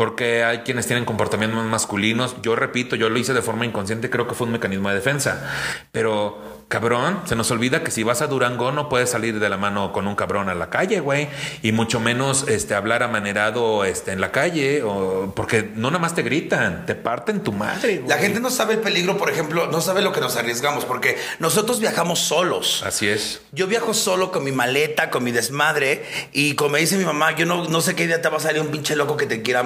porque 0.00 0.44
hay 0.44 0.60
quienes 0.60 0.86
tienen 0.86 1.04
comportamientos 1.04 1.62
masculinos. 1.66 2.36
Yo 2.40 2.56
repito, 2.56 2.96
yo 2.96 3.10
lo 3.10 3.18
hice 3.18 3.34
de 3.34 3.42
forma 3.42 3.66
inconsciente, 3.66 4.08
creo 4.08 4.26
que 4.26 4.34
fue 4.34 4.46
un 4.46 4.54
mecanismo 4.54 4.88
de 4.88 4.94
defensa. 4.94 5.46
Pero, 5.92 6.64
cabrón, 6.68 7.20
se 7.26 7.36
nos 7.36 7.50
olvida 7.50 7.84
que 7.84 7.90
si 7.90 8.02
vas 8.02 8.22
a 8.22 8.26
Durango 8.26 8.72
no 8.72 8.88
puedes 8.88 9.10
salir 9.10 9.38
de 9.38 9.48
la 9.50 9.58
mano 9.58 9.92
con 9.92 10.06
un 10.06 10.14
cabrón 10.14 10.48
a 10.48 10.54
la 10.54 10.70
calle, 10.70 11.00
güey. 11.00 11.28
Y 11.60 11.72
mucho 11.72 12.00
menos 12.00 12.48
este, 12.48 12.74
hablar 12.74 13.02
amanerado 13.02 13.84
este, 13.84 14.12
en 14.12 14.22
la 14.22 14.32
calle, 14.32 14.82
o, 14.82 15.34
porque 15.36 15.70
no 15.74 15.90
nada 15.90 15.98
más 15.98 16.14
te 16.14 16.22
gritan, 16.22 16.86
te 16.86 16.94
parten 16.94 17.42
tu 17.42 17.52
madre, 17.52 17.98
güey. 17.98 18.08
La 18.08 18.16
gente 18.16 18.40
no 18.40 18.48
sabe 18.48 18.72
el 18.72 18.80
peligro, 18.80 19.18
por 19.18 19.28
ejemplo, 19.28 19.66
no 19.66 19.82
sabe 19.82 20.00
lo 20.00 20.14
que 20.14 20.22
nos 20.22 20.34
arriesgamos, 20.36 20.86
porque 20.86 21.18
nosotros 21.40 21.78
viajamos 21.78 22.20
solos. 22.20 22.82
Así 22.86 23.06
es. 23.06 23.42
Yo 23.52 23.66
viajo 23.66 23.92
solo 23.92 24.32
con 24.32 24.44
mi 24.44 24.52
maleta, 24.52 25.10
con 25.10 25.24
mi 25.24 25.30
desmadre, 25.30 26.06
y 26.32 26.54
como 26.54 26.70
me 26.70 26.78
dice 26.78 26.96
mi 26.96 27.04
mamá, 27.04 27.36
yo 27.36 27.44
no, 27.44 27.68
no 27.68 27.82
sé 27.82 27.94
qué 27.94 28.06
día 28.06 28.22
te 28.22 28.30
va 28.30 28.38
a 28.38 28.40
salir 28.40 28.62
un 28.62 28.68
pinche 28.68 28.96
loco 28.96 29.18
que 29.18 29.26
te 29.26 29.42
quiera 29.42 29.62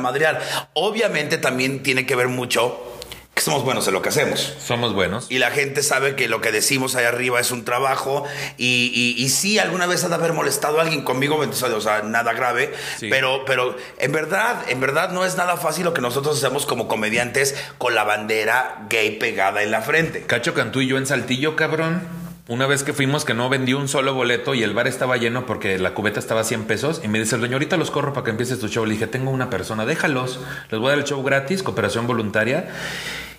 Obviamente 0.75 1.39
también 1.39 1.83
tiene 1.83 2.07
que 2.07 2.17
ver 2.17 2.29
mucho 2.29 2.95
que 3.35 3.43
somos 3.43 3.65
buenos 3.65 3.87
en 3.89 3.95
lo 3.95 4.03
que 4.03 4.11
hacemos. 4.11 4.55
Somos 4.65 4.95
buenos. 4.95 5.27
Y 5.29 5.39
la 5.39 5.51
gente 5.51 5.83
sabe 5.83 6.15
que 6.15 6.29
lo 6.29 6.41
que 6.41 6.53
decimos 6.53 6.95
ahí 6.95 7.05
arriba 7.05 7.41
es 7.41 7.51
un 7.51 7.65
trabajo. 7.65 8.25
Y, 8.59 8.93
y, 8.95 9.21
y 9.21 9.29
sí, 9.29 9.59
alguna 9.59 9.87
vez 9.87 10.05
ha 10.05 10.09
de 10.09 10.15
haber 10.15 10.33
molestado 10.33 10.79
a 10.79 10.83
alguien 10.83 11.03
conmigo, 11.03 11.37
o 11.37 11.81
sea, 11.81 12.03
nada 12.03 12.33
grave. 12.33 12.73
Sí. 12.99 13.09
Pero, 13.11 13.45
pero 13.45 13.77
en 13.99 14.13
verdad, 14.13 14.63
en 14.69 14.81
verdad 14.81 15.11
no 15.11 15.25
es 15.25 15.37
nada 15.37 15.57
fácil 15.57 15.85
lo 15.85 15.95
que 15.95 16.01
nosotros 16.01 16.39
hacemos 16.39 16.65
como 16.65 16.87
comediantes 16.87 17.57
con 17.77 17.97
la 17.97 18.05
bandera 18.05 18.87
gay 18.89 19.19
pegada 19.19 19.65
en 19.65 19.73
la 19.73 19.83
frente. 19.83 20.23
Cacho 20.23 20.55
Cantú 20.55 20.81
y 20.81 20.87
yo 20.87 20.97
en 20.97 21.07
Saltillo, 21.07 21.57
cabrón. 21.57 22.24
Una 22.47 22.67
vez 22.67 22.83
que 22.83 22.93
fuimos 22.93 23.25
que 23.25 23.33
no 23.33 23.49
vendí 23.49 23.73
un 23.73 23.89
solo 23.89 24.13
boleto 24.13 24.55
y 24.55 24.63
el 24.63 24.75
bar 24.75 24.87
estaba 24.87 25.17
lleno 25.17 25.47
porque 25.47 25.79
la 25.79 25.95
cubeta 25.95 26.21
estaba 26.21 26.43
a 26.43 26.45
100 26.45 26.65
pesos 26.65 27.01
y 27.03 27.09
me 27.09 27.19
dice 27.19 27.37
el 27.37 27.41
dueño, 27.41 27.55
ahorita 27.55 27.79
los 27.79 27.91
corro 27.91 28.13
para 28.13 28.25
que 28.25 28.33
empieces 28.33 28.59
tu 28.59 28.69
show. 28.69 28.85
Le 28.85 28.93
dije, 28.93 29.07
tengo 29.07 29.31
una 29.31 29.49
persona, 29.49 29.87
déjalos. 29.87 30.41
Les 30.71 30.79
voy 30.79 30.89
a 30.89 30.91
dar 30.91 30.99
el 30.99 31.05
show 31.05 31.23
gratis, 31.23 31.63
cooperación 31.63 32.07
voluntaria. 32.07 32.69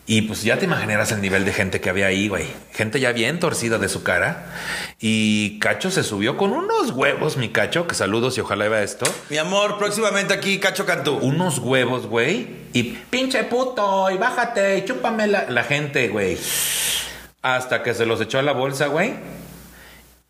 Y 0.08 0.24
pues 0.24 0.42
ya 0.42 0.58
te 0.58 0.66
imaginarás 0.66 1.12
el 1.12 1.22
nivel 1.22 1.46
de 1.46 1.54
gente 1.54 1.82
que 1.82 1.90
había 1.92 2.08
ahí, 2.08 2.30
güey. 2.30 2.48
Gente 2.74 3.00
ya 3.00 3.12
bien 3.12 3.40
torcida 3.40 3.78
de 3.78 3.90
su 3.90 4.02
cara. 4.02 4.48
Y 5.00 5.60
Cacho 5.60 5.92
se 5.92 6.04
subió 6.04 6.36
con 6.36 6.52
unos 6.52 6.90
huevos, 6.90 7.38
mi 7.38 7.50
Cacho, 7.50 7.88
que 7.88 7.94
saludos 7.94 8.36
y 8.40 8.42
ojalá 8.42 8.68
vea 8.70 8.82
esto. 8.82 9.06
Mi 9.30 9.38
amor, 9.38 9.78
próximamente 9.78 10.34
aquí, 10.34 10.60
Cacho 10.60 10.88
Cantú. 10.88 11.18
Unos 11.18 11.60
huevos, 11.60 12.08
güey. 12.08 12.48
Y 12.74 12.84
pinche 12.84 13.44
puto, 13.44 14.10
y 14.10 14.18
bájate, 14.18 14.80
y 14.80 14.86
chúpame 14.86 15.28
la, 15.28 15.50
la 15.50 15.64
gente, 15.64 16.08
güey. 16.08 16.38
Hasta 17.46 17.84
que 17.84 17.94
se 17.94 18.08
los 18.08 18.20
echó 18.22 18.40
a 18.40 18.42
la 18.42 18.54
bolsa, 18.54 18.88
güey. 18.88 19.14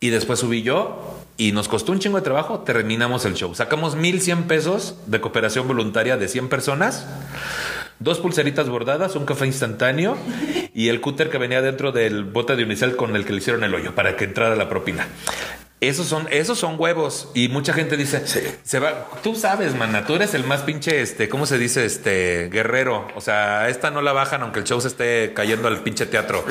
Y 0.02 0.10
después 0.10 0.38
subí 0.38 0.64
yo. 0.64 1.18
Y 1.38 1.54
nos 1.54 1.70
costó 1.70 1.94
un 1.94 2.00
chingo 2.00 2.18
de 2.18 2.24
trabajo. 2.26 2.60
Terminamos 2.60 3.24
el 3.24 3.36
show. 3.36 3.56
Sacamos 3.56 3.96
1100 3.96 4.44
pesos 4.44 4.98
de 5.06 5.22
cooperación 5.22 5.66
voluntaria 5.66 6.18
de 6.18 6.28
100 6.28 6.50
personas. 6.50 7.08
Dos 8.00 8.20
pulseritas 8.20 8.68
bordadas, 8.68 9.16
un 9.16 9.26
café 9.26 9.46
instantáneo 9.46 10.18
y 10.74 10.90
el 10.90 11.00
cúter 11.00 11.30
que 11.30 11.38
venía 11.38 11.62
dentro 11.62 11.94
del 11.94 12.26
bote 12.26 12.58
de 12.58 12.66
unicel 12.66 12.98
con 12.98 13.16
el 13.16 13.24
que 13.24 13.32
le 13.32 13.38
hicieron 13.38 13.64
el 13.64 13.74
hoyo 13.74 13.96
para 13.96 14.18
que 14.18 14.26
entrara 14.26 14.58
la 14.58 14.68
propina. 14.68 15.08
Esos 15.88 16.08
son, 16.08 16.28
esos 16.32 16.58
son 16.60 16.76
huevos. 16.78 17.30
Y 17.34 17.48
mucha 17.50 17.74
gente 17.74 17.98
dice, 17.98 18.26
se 18.64 18.80
va, 18.80 19.08
tú 19.24 19.36
sabes, 19.36 19.76
mana, 19.76 20.06
tú 20.06 20.16
eres 20.16 20.34
el 20.34 20.44
más 20.44 20.62
pinche, 20.62 21.02
este, 21.02 21.30
¿cómo 21.30 21.46
se 21.46 21.58
dice? 21.58 21.86
Este, 21.86 22.50
guerrero. 22.52 23.08
O 23.16 23.22
sea, 23.22 23.70
esta 23.70 23.92
no 23.92 24.02
la 24.02 24.14
bajan 24.14 24.42
aunque 24.42 24.60
el 24.60 24.66
show 24.66 24.80
se 24.82 24.88
esté 24.88 25.34
cayendo 25.34 25.68
al 25.68 25.80
pinche 25.82 26.06
teatro. 26.06 26.44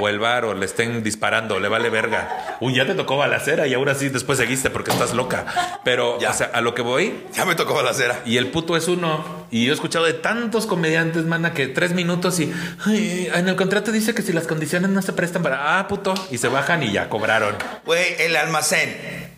O 0.00 0.08
el 0.08 0.18
bar, 0.20 0.44
o 0.44 0.54
le 0.54 0.64
estén 0.64 1.02
disparando, 1.02 1.58
le 1.58 1.68
vale 1.68 1.90
verga. 1.90 2.56
Uy, 2.60 2.74
ya 2.76 2.86
te 2.86 2.94
tocó 2.94 3.16
balacera 3.16 3.66
y 3.66 3.74
ahora 3.74 3.94
sí 3.96 4.08
después 4.10 4.38
seguiste 4.38 4.70
porque 4.70 4.92
estás 4.92 5.12
loca. 5.12 5.80
Pero, 5.84 6.18
Ya. 6.20 6.30
o 6.30 6.34
sea, 6.34 6.50
a 6.54 6.60
lo 6.60 6.74
que 6.74 6.82
voy, 6.82 7.24
Ya 7.34 7.44
me 7.44 7.54
tocó 7.56 7.74
balacera. 7.74 8.20
y 8.24 8.36
el 8.36 8.48
puto 8.48 8.76
es 8.76 8.86
uno. 8.86 9.38
Y 9.50 9.64
yo 9.64 9.72
he 9.72 9.74
escuchado 9.74 10.04
de 10.04 10.12
tantos 10.12 10.66
comediantes, 10.66 11.24
mana, 11.24 11.54
que 11.54 11.66
tres 11.68 11.92
minutos 11.94 12.38
y 12.38 12.52
"Ay, 12.84 13.30
en 13.34 13.48
el 13.48 13.56
contrato 13.56 13.90
dice 13.92 14.14
que 14.14 14.20
si 14.22 14.32
las 14.32 14.46
condiciones 14.46 14.90
no 14.90 15.00
se 15.02 15.12
prestan 15.14 15.42
para, 15.42 15.78
ah, 15.78 15.88
puto, 15.88 16.12
y 16.30 16.36
se 16.38 16.48
bajan 16.48 16.82
y 16.82 16.92
ya 16.92 17.08
cobraron. 17.08 17.54
Güey, 17.86 18.16
el 18.20 18.36
almacén. 18.36 18.67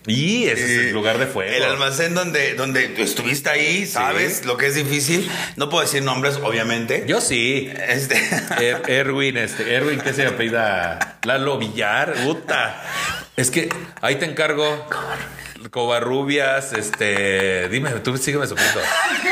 Y 0.06 0.44
ese 0.46 0.64
es 0.64 0.70
el 0.86 0.92
lugar 0.92 1.18
de 1.18 1.26
fuego. 1.26 1.52
El 1.52 1.62
almacén 1.62 2.14
donde, 2.14 2.54
donde 2.54 2.94
estuviste 3.02 3.50
ahí, 3.50 3.86
sabes 3.86 4.44
lo 4.46 4.56
que 4.56 4.66
es 4.66 4.74
difícil. 4.74 5.30
No 5.56 5.68
puedo 5.68 5.82
decir 5.82 6.02
nombres, 6.02 6.36
obviamente. 6.42 7.04
Yo 7.06 7.20
sí. 7.20 7.70
Este. 7.88 8.16
Er- 8.58 8.88
Erwin, 8.88 9.36
este, 9.36 9.74
Erwin, 9.74 10.00
que 10.00 10.12
se 10.14 10.26
apellida 10.26 11.18
Lalo 11.22 11.58
Villar, 11.58 12.14
puta. 12.24 12.82
Es 13.36 13.50
que 13.50 13.68
ahí 14.00 14.16
te 14.16 14.24
encargo. 14.24 14.88
Covarrubias, 15.70 16.72
este, 16.72 17.68
dime, 17.68 17.90
tú 18.02 18.16
sígueme 18.16 18.46
supliendo. 18.46 18.80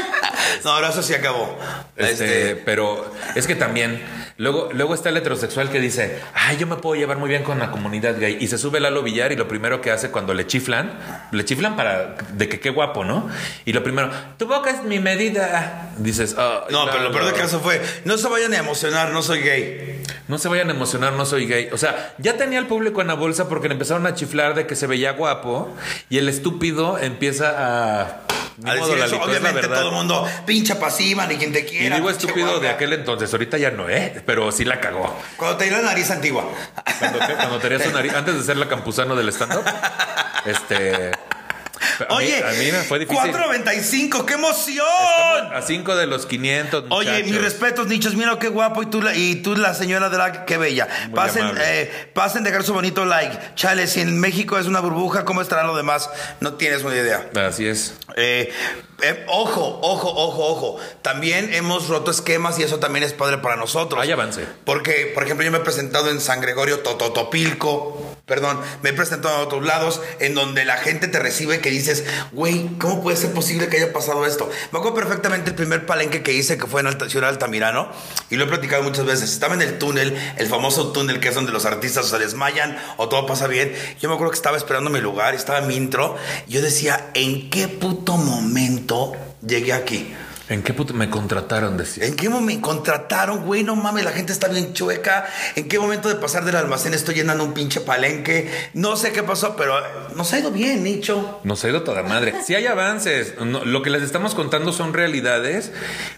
no, 0.64 0.70
ahora 0.70 0.90
eso 0.90 1.02
sí 1.02 1.14
acabó. 1.14 1.58
Este, 1.96 2.12
Este, 2.50 2.56
pero 2.64 3.10
es 3.34 3.46
que 3.46 3.54
también 3.54 4.02
luego, 4.36 4.68
luego 4.72 4.94
está 4.94 5.08
el 5.08 5.16
heterosexual 5.16 5.70
que 5.70 5.80
dice, 5.80 6.20
ay, 6.34 6.56
yo 6.58 6.66
me 6.66 6.76
puedo 6.76 6.94
llevar 7.00 7.16
muy 7.18 7.28
bien 7.28 7.42
con 7.42 7.58
la 7.58 7.70
comunidad 7.70 8.18
gay. 8.18 8.36
Y 8.40 8.46
se 8.48 8.58
sube 8.58 8.78
Lalo 8.80 9.02
Villar 9.02 9.32
y 9.32 9.36
lo 9.36 9.48
primero 9.48 9.80
que 9.80 9.90
hace 9.90 10.10
cuando 10.10 10.34
le 10.34 10.46
chiflan, 10.46 10.98
le 11.32 11.44
chiflan 11.44 11.76
para 11.76 12.14
de 12.32 12.48
que 12.48 12.60
qué 12.60 12.70
guapo, 12.70 13.04
¿no? 13.04 13.28
Y 13.64 13.72
lo 13.72 13.82
primero, 13.82 14.10
tu 14.36 14.46
boca 14.46 14.70
es 14.70 14.82
mi 14.84 14.98
medida. 15.00 15.90
Dices, 15.98 16.36
"Ay, 16.38 16.60
no, 16.70 16.86
pero 16.86 17.02
lo 17.04 17.10
peor 17.10 17.24
Lalo". 17.24 17.26
del 17.26 17.34
caso 17.40 17.60
fue, 17.60 17.80
no 18.04 18.18
se 18.18 18.28
vayan 18.28 18.52
a 18.52 18.58
emocionar, 18.58 19.10
no 19.10 19.22
soy 19.22 19.40
gay. 19.40 20.02
No 20.28 20.36
se 20.38 20.48
vayan 20.48 20.68
a 20.68 20.72
emocionar, 20.74 21.14
no 21.14 21.24
soy 21.24 21.46
gay. 21.46 21.70
O 21.72 21.78
sea, 21.78 22.14
ya 22.18 22.36
tenía 22.36 22.58
el 22.58 22.66
público 22.66 23.00
en 23.00 23.06
la 23.08 23.14
bolsa 23.14 23.48
porque 23.48 23.68
le 23.68 23.72
empezaron 23.74 24.06
a 24.06 24.14
chiflar 24.14 24.54
de 24.54 24.66
que 24.66 24.76
se 24.76 24.86
veía 24.86 25.12
guapo 25.12 25.74
y 26.10 26.17
el 26.18 26.28
estúpido 26.28 26.98
empieza 26.98 27.54
a. 27.56 28.00
A 28.64 28.74
modo, 28.74 28.88
decir 28.88 29.04
eso, 29.04 29.22
obviamente 29.22 29.68
todo 29.68 29.88
el 29.90 29.94
mundo, 29.94 30.26
pincha 30.44 30.80
pasiva, 30.80 31.26
ni 31.28 31.36
quien 31.36 31.52
te 31.52 31.60
Y 31.60 31.64
quiera. 31.64 31.94
digo 31.96 32.08
pinche 32.08 32.26
estúpido 32.26 32.46
guapa". 32.48 32.62
de 32.62 32.68
aquel 32.70 32.92
entonces, 32.92 33.32
ahorita 33.32 33.56
ya 33.56 33.70
no, 33.70 33.88
¿eh? 33.88 34.20
Pero 34.26 34.50
sí 34.50 34.64
la 34.64 34.80
cagó. 34.80 35.16
Cuando 35.36 35.56
te 35.58 35.66
dio 35.66 35.76
la 35.76 35.82
nariz 35.84 36.10
antigua. 36.10 36.44
Cuando, 36.98 37.18
te- 37.20 37.34
cuando 37.34 37.58
tenías 37.60 37.84
su 37.84 37.92
nariz, 37.92 38.12
antes 38.14 38.34
de 38.36 38.42
ser 38.42 38.56
la 38.56 38.66
campusano 38.68 39.14
del 39.14 39.28
stand-up, 39.28 39.62
este. 40.44 41.12
A 42.04 42.04
mí- 42.10 42.14
Oye, 42.16 42.44
a 42.44 42.50
mí 42.52 42.72
me 42.72 42.82
fue 42.82 42.98
difícil. 42.98 43.18
4.95, 43.32 44.24
qué 44.26 44.34
emoción. 44.34 44.86
A 45.52 45.62
5 45.62 45.96
de 45.96 46.06
los 46.06 46.26
500. 46.26 46.84
Oye, 46.90 47.10
muchachos. 47.10 47.30
mis 47.30 47.40
respetos, 47.40 47.86
nichos, 47.86 48.14
mira 48.14 48.38
qué 48.38 48.48
guapo 48.48 48.82
y 48.82 48.86
tú 48.86 49.02
la, 49.02 49.14
y 49.14 49.36
tú 49.36 49.56
la 49.56 49.74
señora 49.74 50.08
drag, 50.08 50.44
qué 50.44 50.56
bella. 50.58 50.88
Muy 51.08 51.14
pasen, 51.14 51.50
eh, 51.60 52.10
pasen 52.14 52.44
dejar 52.44 52.62
su 52.64 52.72
bonito 52.74 53.04
like. 53.04 53.36
Chale, 53.54 53.86
si 53.86 54.00
en 54.00 54.18
México 54.20 54.58
es 54.58 54.66
una 54.66 54.80
burbuja, 54.80 55.24
¿cómo 55.24 55.40
estará 55.42 55.62
lo 55.64 55.76
demás? 55.76 56.10
No 56.40 56.54
tienes 56.54 56.82
una 56.84 56.94
idea. 56.94 57.28
Así 57.46 57.66
es. 57.66 57.94
Eh, 58.16 58.52
eh, 59.02 59.24
ojo, 59.28 59.78
ojo, 59.82 60.08
ojo, 60.14 60.44
ojo. 60.46 60.76
También 61.02 61.54
hemos 61.54 61.88
roto 61.88 62.10
esquemas 62.10 62.58
y 62.58 62.62
eso 62.64 62.78
también 62.78 63.04
es 63.04 63.12
padre 63.12 63.38
para 63.38 63.56
nosotros. 63.56 64.00
Hay 64.02 64.10
avance. 64.10 64.44
Porque, 64.64 65.12
por 65.14 65.22
ejemplo, 65.24 65.44
yo 65.44 65.52
me 65.52 65.58
he 65.58 65.62
presentado 65.62 66.10
en 66.10 66.20
San 66.20 66.40
Gregorio 66.40 66.80
Tototopilco. 66.80 68.07
Perdón, 68.28 68.60
me 68.82 68.90
he 68.90 68.92
presentado 68.92 69.34
a 69.34 69.40
otros 69.40 69.64
lados 69.64 70.00
en 70.20 70.34
donde 70.34 70.64
la 70.66 70.76
gente 70.76 71.08
te 71.08 71.18
recibe 71.18 71.60
que 71.60 71.70
dices, 71.70 72.04
güey, 72.32 72.68
¿cómo 72.78 73.02
puede 73.02 73.16
ser 73.16 73.32
posible 73.32 73.68
que 73.68 73.78
haya 73.78 73.92
pasado 73.92 74.26
esto? 74.26 74.48
Me 74.70 74.78
acuerdo 74.78 74.96
perfectamente 74.96 75.50
el 75.50 75.56
primer 75.56 75.86
palenque 75.86 76.22
que 76.22 76.34
hice, 76.34 76.58
que 76.58 76.66
fue 76.66 76.82
en 76.82 76.88
Alta, 76.88 77.08
Ciudad 77.08 77.30
Altamirano, 77.30 77.90
y 78.28 78.36
lo 78.36 78.44
he 78.44 78.46
platicado 78.46 78.82
muchas 78.82 79.06
veces. 79.06 79.32
Estaba 79.32 79.54
en 79.54 79.62
el 79.62 79.78
túnel, 79.78 80.16
el 80.36 80.46
famoso 80.46 80.92
túnel 80.92 81.20
que 81.20 81.28
es 81.28 81.34
donde 81.34 81.52
los 81.52 81.64
artistas 81.64 82.06
se 82.06 82.18
desmayan 82.18 82.78
o 82.98 83.08
todo 83.08 83.26
pasa 83.26 83.46
bien. 83.46 83.74
Yo 84.00 84.10
me 84.10 84.14
acuerdo 84.14 84.32
que 84.32 84.38
estaba 84.38 84.58
esperando 84.58 84.90
mi 84.90 85.00
lugar, 85.00 85.34
estaba 85.34 85.60
en 85.60 85.66
mi 85.66 85.76
intro, 85.76 86.16
y 86.46 86.52
yo 86.52 86.62
decía, 86.62 87.10
¿en 87.14 87.48
qué 87.48 87.66
puto 87.66 88.18
momento 88.18 89.14
llegué 89.40 89.72
aquí? 89.72 90.14
¿En 90.48 90.62
qué 90.62 90.72
puto 90.72 90.94
me 90.94 91.10
contrataron? 91.10 91.76
Decía. 91.76 92.06
¿En 92.06 92.16
qué 92.16 92.28
momento 92.28 92.68
contrataron, 92.68 93.44
güey? 93.44 93.64
No 93.64 93.76
mames, 93.76 94.04
la 94.04 94.12
gente 94.12 94.32
está 94.32 94.48
bien 94.48 94.72
chueca. 94.72 95.26
¿En 95.56 95.68
qué 95.68 95.78
momento 95.78 96.08
de 96.08 96.14
pasar 96.14 96.44
del 96.44 96.56
almacén 96.56 96.94
estoy 96.94 97.16
llenando 97.16 97.44
un 97.44 97.52
pinche 97.52 97.80
palenque? 97.80 98.50
No 98.72 98.96
sé 98.96 99.12
qué 99.12 99.22
pasó, 99.22 99.56
pero 99.56 99.74
nos 100.14 100.32
ha 100.32 100.38
ido 100.38 100.50
bien, 100.50 100.82
Nicho. 100.82 101.40
Nos 101.44 101.64
ha 101.64 101.68
ido 101.68 101.82
toda 101.82 102.02
madre. 102.02 102.34
Si 102.44 102.54
hay 102.54 102.66
avances. 102.66 103.34
No, 103.38 103.64
lo 103.64 103.82
que 103.82 103.90
les 103.90 104.02
estamos 104.02 104.34
contando 104.34 104.72
son 104.72 104.94
realidades. 104.94 105.70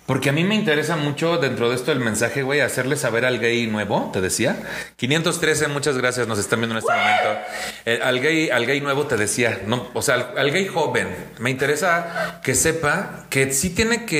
Porque 0.07 0.31
a 0.31 0.33
mí 0.33 0.45
me 0.45 0.55
interesa 0.55 0.97
mucho 0.97 1.39
dentro 1.39 1.69
de 1.69 1.77
esto 1.77 1.91
el 1.91 2.01
mensaje, 2.01 2.43
güey, 2.43 2.61
hacerle 2.61 2.97
saber 2.97 3.25
al 3.25 3.41
gay 3.41 3.67
nuevo, 3.67 4.11
te 4.13 4.21
decía. 4.21 4.57
513, 4.97 5.69
muchas 5.69 5.97
gracias, 5.97 6.29
nos 6.29 6.39
están 6.39 6.61
viendo 6.61 6.75
en 6.75 6.79
este 6.79 6.93
momento. 6.93 7.47
Eh, 7.85 8.01
al, 8.03 8.21
gay, 8.21 8.51
al 8.51 8.67
gay 8.67 8.81
nuevo 8.81 9.07
te 9.07 9.17
decía, 9.17 9.61
no, 9.67 9.89
o 9.95 10.03
sea, 10.03 10.15
al, 10.15 10.39
al 10.39 10.51
gay 10.51 10.67
joven, 10.67 11.09
me 11.39 11.51
interesa 11.51 12.41
que 12.43 12.55
sepa 12.55 13.27
que 13.31 13.53
sí 13.53 13.71
tiene 13.71 14.05
que 14.05 14.20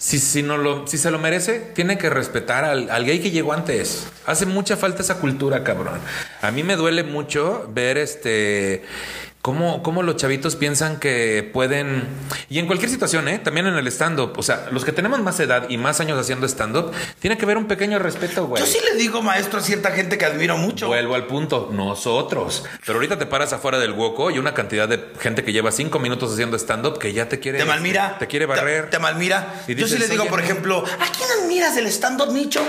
si, 0.00 0.18
si, 0.18 0.42
no 0.42 0.86
si 0.86 0.96
se 0.96 1.10
lo 1.10 1.18
merece, 1.18 1.60
tiene 1.74 1.98
que 1.98 2.08
respetar 2.08 2.64
al, 2.64 3.04
gay 3.04 3.20
que 3.20 3.30
llegó 3.30 3.52
antes. 3.52 4.06
Hace 4.24 4.46
mucha 4.46 4.76
falta 4.76 5.02
esa 5.02 5.18
cultura, 5.18 5.62
cabrón. 5.62 6.00
A 6.40 6.50
mí 6.50 6.62
me 6.62 6.76
duele 6.76 7.04
mucho 7.04 7.68
ver 7.72 7.98
este 7.98 8.82
¿Cómo, 9.42 9.82
¿Cómo, 9.82 10.02
los 10.02 10.16
chavitos 10.16 10.54
piensan 10.54 11.00
que 11.00 11.48
pueden, 11.50 12.06
y 12.50 12.58
en 12.58 12.66
cualquier 12.66 12.90
situación, 12.90 13.26
¿eh? 13.26 13.38
también 13.38 13.66
en 13.66 13.74
el 13.74 13.86
stand-up, 13.86 14.34
o 14.36 14.42
sea, 14.42 14.68
los 14.70 14.84
que 14.84 14.92
tenemos 14.92 15.18
más 15.20 15.40
edad 15.40 15.66
y 15.70 15.78
más 15.78 15.98
años 15.98 16.18
haciendo 16.18 16.46
stand-up, 16.46 16.92
tiene 17.20 17.38
que 17.38 17.44
haber 17.46 17.56
un 17.56 17.66
pequeño 17.66 17.98
respeto, 17.98 18.46
güey. 18.46 18.62
Yo 18.62 18.66
sí 18.66 18.78
le 18.84 18.98
digo, 18.98 19.22
maestro, 19.22 19.60
a 19.60 19.62
cierta 19.62 19.92
gente 19.92 20.18
que 20.18 20.26
admiro 20.26 20.58
mucho. 20.58 20.88
Vuelvo 20.88 21.14
al 21.14 21.26
punto, 21.26 21.70
nosotros. 21.72 22.64
Pero 22.84 22.98
ahorita 22.98 23.18
te 23.18 23.24
paras 23.24 23.54
afuera 23.54 23.78
del 23.78 23.92
hueco 23.92 24.30
y 24.30 24.38
una 24.38 24.52
cantidad 24.52 24.86
de 24.86 25.02
gente 25.18 25.42
que 25.42 25.54
lleva 25.54 25.72
cinco 25.72 25.98
minutos 26.00 26.34
haciendo 26.34 26.58
stand-up 26.58 26.98
que 26.98 27.14
ya 27.14 27.26
te 27.26 27.40
quiere... 27.40 27.58
Te 27.58 27.64
malmira. 27.64 28.18
Te, 28.18 28.26
quiere 28.26 28.44
barrer. 28.44 28.84
Te, 28.84 28.90
te 28.90 28.98
malmira. 28.98 29.62
Y 29.66 29.70
Yo 29.74 29.86
dices, 29.86 29.92
sí 29.92 29.98
le 29.98 30.08
digo, 30.08 30.26
por 30.26 30.40
ejemplo, 30.40 30.84
¿a 30.84 31.12
quién 31.16 31.28
admiras 31.42 31.74
del 31.74 31.86
stand-up, 31.86 32.30
Nicho? 32.30 32.60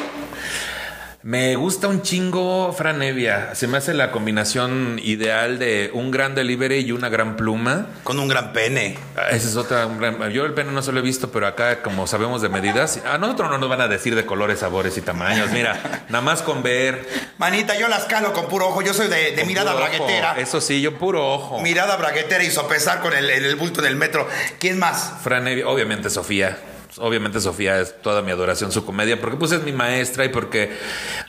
Me 1.24 1.56
gusta 1.56 1.88
un 1.88 2.02
chingo 2.02 2.74
Fran 2.74 3.04
Evia. 3.04 3.54
Se 3.54 3.68
me 3.68 3.78
hace 3.78 3.94
la 3.94 4.12
combinación 4.12 5.00
ideal 5.04 5.60
de 5.60 5.92
un 5.94 6.10
gran 6.10 6.34
delivery 6.34 6.80
y 6.80 6.92
una 6.94 7.10
gran 7.10 7.36
pluma. 7.36 7.86
Con 8.04 8.18
un 8.18 8.28
gran 8.28 8.54
pene. 8.54 8.98
Esa 9.30 9.48
es 9.50 9.56
otra. 9.56 9.86
Gran... 9.86 10.32
Yo 10.32 10.46
el 10.46 10.56
pene 10.56 10.72
no 10.72 10.82
se 10.82 10.92
lo 10.92 10.98
he 10.98 11.04
visto, 11.04 11.32
pero 11.32 11.46
acá, 11.46 11.84
como 11.84 12.08
sabemos 12.08 12.42
de 12.42 12.50
medidas, 12.50 13.02
a 13.06 13.20
nosotros 13.20 13.52
no 13.52 13.60
nos 13.60 13.70
van 13.70 13.82
a 13.82 13.88
decir 13.88 14.16
de 14.16 14.26
colores, 14.26 14.60
sabores 14.60 14.98
y 14.98 15.02
tamaños. 15.02 15.52
Mira, 15.52 16.06
nada 16.10 16.24
más 16.24 16.42
con 16.42 16.64
ver. 16.64 17.08
Manita, 17.38 17.78
yo 17.78 17.88
las 17.88 18.06
calo 18.06 18.34
con 18.34 18.48
puro 18.48 18.70
ojo. 18.70 18.82
Yo 18.82 18.96
soy 18.96 19.08
de, 19.08 19.36
de 19.36 19.46
mirada 19.46 19.76
braguetera. 19.76 20.40
Eso 20.40 20.60
sí, 20.60 20.82
yo 20.82 20.98
puro 20.98 21.34
ojo. 21.34 21.62
Mirada 21.62 21.98
braguetera 21.98 22.44
y 22.44 22.50
sopesar 22.50 23.00
con 23.00 23.14
el, 23.14 23.30
el, 23.30 23.46
el 23.46 23.56
bulto 23.58 23.82
en 23.82 23.86
el 23.86 23.96
metro. 23.96 24.28
¿Quién 24.60 24.80
más? 24.80 25.14
Fran 25.22 25.48
Evia, 25.48 25.68
obviamente 25.68 26.10
Sofía 26.10 26.58
obviamente 26.98 27.40
Sofía 27.40 27.80
es 27.80 28.02
toda 28.02 28.22
mi 28.22 28.32
adoración 28.32 28.72
su 28.72 28.86
comedia 28.86 29.20
porque 29.20 29.38
pues 29.38 29.52
es 29.52 29.64
mi 29.64 29.72
maestra 29.72 30.26
y 30.26 30.30
porque 30.30 30.72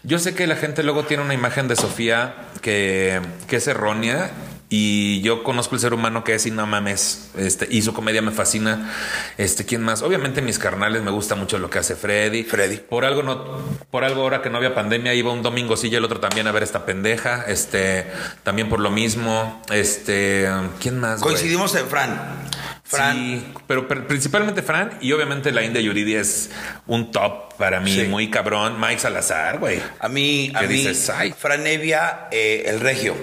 yo 0.03 0.19
sé 0.19 0.35
que 0.35 0.47
la 0.47 0.57
gente 0.57 0.83
luego 0.83 1.05
tiene 1.05 1.23
una 1.23 1.35
imagen 1.35 1.69
de 1.69 1.77
Sofía 1.77 2.35
que, 2.61 3.21
que 3.49 3.57
es 3.57 3.67
errónea 3.67 4.31
y 4.75 5.21
yo 5.21 5.43
conozco 5.43 5.75
el 5.75 5.83
ser 5.83 5.93
humano 5.93 6.25
que 6.25 6.35
es 6.35 6.47
y 6.47 6.51
no 6.51 6.67
mames. 6.67 7.31
Este, 7.37 7.69
y 7.71 7.83
su 7.83 7.93
comedia 7.93 8.23
me 8.23 8.31
fascina. 8.31 8.91
Este, 9.37 9.67
¿quién 9.67 9.83
más? 9.83 10.01
Obviamente 10.01 10.41
mis 10.41 10.59
carnales 10.59 11.03
me 11.03 11.11
gusta 11.11 11.35
mucho 11.35 11.59
lo 11.59 11.69
que 11.69 11.79
hace 11.79 11.95
Freddy. 11.95 12.43
Freddy. 12.43 12.79
Por 12.79 13.05
algo 13.05 13.23
no, 13.23 13.45
por 13.91 14.03
algo 14.03 14.23
ahora 14.23 14.41
que 14.41 14.49
no 14.49 14.57
había 14.57 14.75
pandemia, 14.75 15.13
iba 15.13 15.31
un 15.31 15.43
domingo 15.43 15.77
sí 15.77 15.89
y 15.89 15.95
el 15.95 16.07
otro 16.07 16.21
también 16.21 16.47
a 16.47 16.53
ver 16.53 16.63
esta 16.63 16.87
pendeja. 16.87 17.45
Este, 17.49 18.07
también 18.45 18.71
por 18.71 18.81
lo 18.81 18.91
mismo. 18.91 19.61
Este, 19.71 20.49
¿quién 20.81 20.99
más? 20.99 21.21
Coincidimos 21.21 21.75
en 21.75 21.87
Fran. 21.89 22.49
Fran. 22.97 23.17
Sí, 23.17 23.45
pero, 23.67 23.89
principalmente 23.89 24.63
Fran 24.63 24.99
y 25.01 25.13
obviamente 25.13 25.51
la 25.51 25.63
India 25.63 25.81
Yuridia 25.81 26.21
es 26.21 26.51
un 26.87 27.11
top 27.11 27.55
para 27.55 27.81
mí, 27.81 27.95
sí. 27.95 28.05
muy 28.05 28.31
cabrón. 28.31 28.81
Mike 28.81 29.01
Salazar, 29.01 29.59
güey. 29.59 29.81
A 29.99 30.09
mí, 30.09 30.53
a 30.55 30.63
mí, 30.63 30.69
dices? 30.69 31.11
Ay. 31.11 31.35
Fran 31.37 31.67
Evia, 31.67 32.29
eh, 32.31 32.65
el 32.67 32.81
regio. 32.81 33.15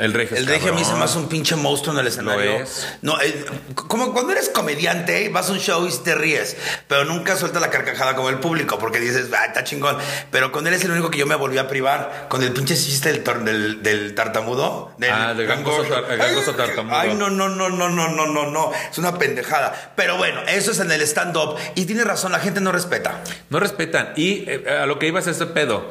El 0.00 0.14
regio. 0.14 0.34
El 0.34 0.46
regio 0.46 0.72
a 0.72 0.74
mí 0.74 0.82
se 0.82 0.94
me 0.94 1.04
hace 1.04 1.18
un 1.18 1.28
pinche 1.28 1.56
monstruo 1.56 1.94
en 1.94 2.00
el 2.00 2.06
escenario. 2.06 2.52
Es. 2.62 2.88
No, 3.02 3.20
eh, 3.20 3.44
como 3.74 4.14
cuando 4.14 4.32
eres 4.32 4.48
comediante, 4.48 5.28
vas 5.28 5.50
a 5.50 5.52
un 5.52 5.58
show 5.58 5.86
y 5.86 5.92
te 6.02 6.14
ríes, 6.14 6.56
pero 6.88 7.04
nunca 7.04 7.36
sueltas 7.36 7.60
la 7.60 7.68
carcajada 7.68 8.16
como 8.16 8.30
el 8.30 8.38
público 8.38 8.78
porque 8.78 8.98
dices, 8.98 9.28
ah, 9.36 9.44
está 9.44 9.62
chingón. 9.62 9.98
Pero 10.30 10.52
con 10.52 10.66
él 10.66 10.72
es 10.72 10.82
el 10.84 10.92
único 10.92 11.10
que 11.10 11.18
yo 11.18 11.26
me 11.26 11.34
volví 11.34 11.58
a 11.58 11.68
privar. 11.68 12.28
Con 12.30 12.42
el 12.42 12.50
pinche 12.52 12.76
chiste 12.76 13.12
del, 13.12 13.44
del, 13.44 13.82
del 13.82 14.14
tartamudo. 14.14 14.94
Del 14.96 15.10
ah, 15.12 15.34
del 15.34 15.46
gangoso, 15.46 15.82
tar, 15.82 16.16
gangoso 16.16 16.54
tartamudo. 16.54 16.96
Ay, 16.96 17.14
no, 17.14 17.28
no, 17.28 17.50
no, 17.50 17.68
no, 17.68 17.90
no, 17.90 18.08
no, 18.08 18.26
no, 18.26 18.50
no. 18.50 18.72
Es 18.90 18.96
una 18.96 19.18
pendejada. 19.18 19.92
Pero 19.96 20.16
bueno, 20.16 20.40
eso 20.48 20.70
es 20.70 20.80
en 20.80 20.90
el 20.92 21.02
stand-up. 21.02 21.56
Y 21.74 21.84
tiene 21.84 22.04
razón, 22.04 22.32
la 22.32 22.40
gente 22.40 22.62
no 22.62 22.72
respeta. 22.72 23.22
No 23.50 23.60
respetan. 23.60 24.14
Y 24.16 24.44
eh, 24.48 24.78
a 24.82 24.86
lo 24.86 24.98
que 24.98 25.08
ibas 25.08 25.26
es 25.26 25.36
ese 25.36 25.46
pedo 25.46 25.90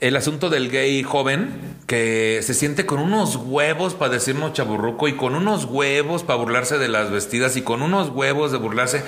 el 0.00 0.16
asunto 0.16 0.48
del 0.48 0.70
gay 0.70 1.02
joven 1.02 1.76
que 1.86 2.40
se 2.42 2.54
siente 2.54 2.86
con 2.86 3.00
unos 3.00 3.36
huevos 3.36 3.94
para 3.94 4.12
decirnos 4.12 4.52
chaburruco 4.52 5.08
y 5.08 5.16
con 5.16 5.34
unos 5.34 5.64
huevos 5.64 6.22
para 6.22 6.38
burlarse 6.38 6.78
de 6.78 6.88
las 6.88 7.10
vestidas 7.10 7.56
y 7.56 7.62
con 7.62 7.82
unos 7.82 8.10
huevos 8.10 8.52
de 8.52 8.58
burlarse. 8.58 9.02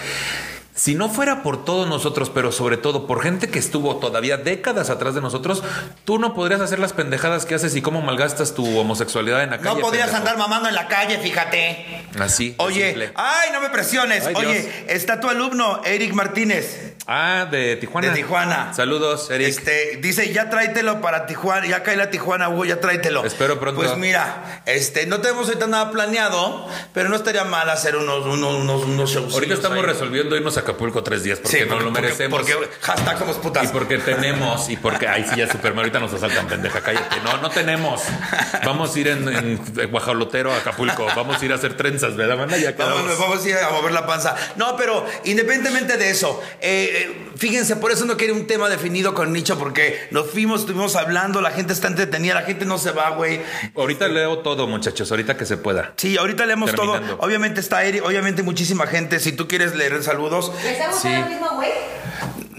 Si 0.74 0.94
no 0.94 1.10
fuera 1.10 1.42
por 1.42 1.64
todos 1.64 1.86
nosotros, 1.88 2.30
pero 2.30 2.52
sobre 2.52 2.78
todo 2.78 3.06
por 3.06 3.22
gente 3.22 3.48
que 3.50 3.58
estuvo 3.58 3.96
todavía 3.96 4.38
décadas 4.38 4.88
atrás 4.88 5.14
de 5.14 5.20
nosotros, 5.20 5.62
tú 6.04 6.18
no 6.18 6.32
podrías 6.32 6.60
hacer 6.62 6.78
las 6.78 6.94
pendejadas 6.94 7.44
que 7.44 7.54
haces 7.54 7.76
y 7.76 7.82
cómo 7.82 8.00
malgastas 8.00 8.54
tu 8.54 8.78
homosexualidad 8.78 9.42
en 9.42 9.50
la 9.50 9.58
calle. 9.58 9.74
No 9.74 9.80
podrías 9.80 10.06
pendejo. 10.06 10.28
andar 10.28 10.38
mamando 10.38 10.70
en 10.70 10.74
la 10.74 10.88
calle, 10.88 11.18
fíjate. 11.18 12.06
Así. 12.18 12.54
Oye, 12.56 13.12
ay, 13.14 13.50
no 13.52 13.60
me 13.60 13.68
presiones. 13.68 14.24
Ay, 14.26 14.34
Oye, 14.34 14.62
Dios. 14.62 14.74
está 14.88 15.20
tu 15.20 15.28
alumno, 15.28 15.82
Eric 15.84 16.14
Martínez. 16.14 16.89
Ah, 17.06 17.48
de 17.50 17.76
Tijuana. 17.76 18.08
De 18.08 18.14
Tijuana. 18.14 18.74
Saludos, 18.74 19.30
Eric. 19.30 19.48
Este, 19.48 19.96
dice, 20.00 20.32
ya 20.32 20.48
tráetelo 20.48 21.00
para 21.00 21.26
Tijuana, 21.26 21.66
ya 21.66 21.82
cae 21.82 21.96
la 21.96 22.10
Tijuana, 22.10 22.48
Hugo, 22.48 22.64
ya 22.64 22.80
tráetelo. 22.80 23.24
Espero 23.24 23.58
pronto. 23.58 23.80
Pues 23.80 23.96
mira, 23.96 24.62
este, 24.66 25.06
no 25.06 25.20
tenemos 25.20 25.46
ahorita 25.48 25.66
nada 25.66 25.90
planeado, 25.90 26.68
pero 26.94 27.08
no 27.08 27.16
estaría 27.16 27.44
mal 27.44 27.68
hacer 27.70 27.96
unos, 27.96 28.26
unos, 28.26 28.54
unos, 28.54 28.84
unos 28.84 29.10
shows. 29.10 29.32
Ahorita 29.34 29.54
estamos 29.54 29.78
ahí. 29.78 29.84
resolviendo 29.84 30.36
irnos 30.36 30.56
a 30.56 30.60
Acapulco 30.60 31.02
tres 31.02 31.22
días 31.22 31.40
porque 31.40 31.62
sí, 31.62 31.68
no 31.68 31.80
lo 31.80 31.90
merecemos. 31.90 32.38
Porque, 32.38 32.54
porque 32.54 32.70
hashtag 32.80 33.18
somos 33.18 33.36
putas. 33.38 33.64
Y 33.64 33.68
porque 33.68 33.98
tenemos, 33.98 34.68
y 34.68 34.76
porque, 34.76 35.08
ay, 35.08 35.26
sí, 35.28 35.36
ya 35.36 35.50
super, 35.50 35.72
ahorita 35.76 35.98
nos 35.98 36.12
asaltan, 36.12 36.46
pendeja, 36.46 36.80
cállate. 36.80 37.16
No, 37.24 37.38
no 37.38 37.50
tenemos. 37.50 38.02
Vamos 38.64 38.94
a 38.94 38.98
ir 39.00 39.08
en, 39.08 39.28
en 39.28 39.90
Guajolotero 39.90 40.52
a 40.52 40.58
Acapulco, 40.58 41.06
vamos 41.16 41.40
a 41.40 41.44
ir 41.44 41.52
a 41.52 41.56
hacer 41.56 41.76
trenzas, 41.76 42.14
¿verdad, 42.16 42.36
banda? 42.36 42.56
Ya 42.56 42.72
vamos, 42.78 43.18
vamos 43.18 43.44
a 43.44 43.48
ir 43.48 43.56
a 43.56 43.70
mover 43.70 43.92
la 43.92 44.06
panza. 44.06 44.36
No, 44.56 44.76
pero 44.76 45.04
independientemente 45.24 45.96
de 45.96 46.10
eso, 46.10 46.42
eh, 46.60 46.89
fíjense, 47.36 47.76
por 47.76 47.92
eso 47.92 48.04
no 48.04 48.16
quiere 48.16 48.32
un 48.32 48.46
tema 48.46 48.68
definido 48.68 49.14
con 49.14 49.32
nicho, 49.32 49.58
porque 49.58 50.08
nos 50.10 50.30
fuimos, 50.30 50.60
estuvimos 50.60 50.96
hablando, 50.96 51.40
la 51.40 51.50
gente 51.50 51.72
está 51.72 51.88
entretenida, 51.88 52.34
la 52.34 52.42
gente 52.42 52.64
no 52.64 52.78
se 52.78 52.92
va, 52.92 53.10
güey. 53.10 53.40
Ahorita 53.76 54.08
leo 54.08 54.38
todo, 54.38 54.66
muchachos, 54.66 55.10
ahorita 55.10 55.36
que 55.36 55.46
se 55.46 55.56
pueda. 55.56 55.94
Sí, 55.96 56.16
ahorita 56.16 56.46
leemos 56.46 56.70
Terminando. 56.70 57.16
todo. 57.16 57.26
Obviamente 57.26 57.60
está 57.60 57.84
Eric, 57.84 58.04
obviamente 58.04 58.42
muchísima 58.42 58.86
gente. 58.86 59.20
Si 59.20 59.32
tú 59.32 59.48
quieres 59.48 59.74
leer 59.74 60.02
saludos. 60.02 60.52
¿Les 60.62 60.72
está 60.72 60.90
gustando 60.90 61.16
sí. 61.16 61.22
el 61.22 61.28
mismo 61.30 61.56
güey? 61.56 61.70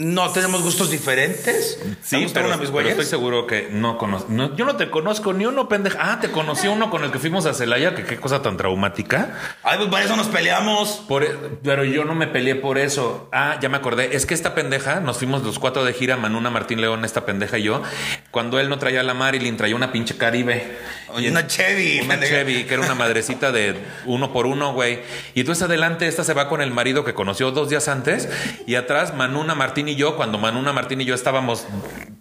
No, 0.02 0.32
tenemos 0.32 0.64
gustos 0.64 0.90
diferentes. 0.90 1.80
Sí, 2.02 2.26
pero, 2.34 2.58
mis 2.58 2.72
pero 2.72 2.90
estoy 2.90 3.06
seguro 3.06 3.46
que 3.46 3.70
no 3.72 4.00
conozco. 4.00 4.32
No, 4.32 4.56
yo 4.56 4.66
no 4.66 4.76
te 4.76 4.90
conozco 4.90 5.32
ni 5.32 5.46
uno, 5.46 5.70
pendeja. 5.70 6.00
Ah, 6.02 6.20
te 6.20 6.32
conocí 6.32 6.68
uno 6.68 6.90
con 6.90 7.04
el 7.04 7.12
que 7.12 7.20
fuimos 7.20 7.46
a 7.46 7.54
Celaya, 7.54 7.94
que 7.94 8.04
qué 8.04 8.18
cosa 8.18 8.42
tan 8.42 8.58
traumática. 8.58 9.38
Ay, 9.62 9.78
pues 9.78 9.90
por 9.90 10.02
eso 10.02 10.16
nos 10.16 10.28
peleamos. 10.28 11.04
Por, 11.08 11.24
e, 11.24 11.30
pero 11.64 11.84
yo 11.84 12.04
no 12.04 12.16
me 12.16 12.26
peleé 12.26 12.56
por 12.56 12.80
eso. 12.80 13.30
Ah, 13.32 13.60
ya 13.62 13.70
me 13.70 13.78
acordé. 13.78 14.16
Es 14.16 14.26
que 14.26 14.34
esta 14.34 14.56
pendeja, 14.56 15.02
nos 15.02 15.20
fuimos 15.20 15.44
los 15.44 15.60
cuatro 15.60 15.86
de 15.86 15.94
gira, 15.94 16.18
Manuna, 16.18 16.50
Martín 16.50 16.82
León, 16.82 17.06
esta 17.06 17.24
pendeja 17.24 17.60
y 17.60 17.64
yo. 17.64 17.84
Cuando 18.32 18.60
él 18.60 18.70
no 18.70 18.80
traía 18.80 19.04
la 19.04 19.14
Marilyn, 19.14 19.56
traía 19.56 19.76
una 19.76 19.92
pinche 19.92 20.18
Caribe. 20.18 20.80
Oye, 21.10 21.30
una 21.30 21.46
Chevy. 21.46 22.00
Una. 22.00 22.20
Chevy, 22.20 22.64
que 22.64 22.74
era 22.74 22.84
una 22.84 22.96
madrecita 22.96 23.52
de 23.52 23.76
uno 24.06 24.34
por 24.34 24.48
uno, 24.48 24.74
güey. 24.74 25.00
Y 25.36 25.42
entonces 25.42 25.64
adelante, 25.64 26.08
esta 26.08 26.24
se 26.24 26.34
va 26.34 26.50
con 26.50 26.62
el 26.62 26.72
marido 26.72 27.06
que 27.06 27.14
conoció 27.14 27.52
dos 27.52 27.70
días 27.70 27.88
antes. 27.88 28.30
Y 28.66 28.76
atrás, 28.76 29.14
Manuna, 29.14 29.54
Martín 29.54 29.90
y 29.91 29.91
yo, 29.96 30.16
cuando 30.16 30.38
Manuna 30.38 30.74
Martín 30.74 31.02
y 31.02 31.06
yo 31.06 31.16
estábamos, 31.16 31.68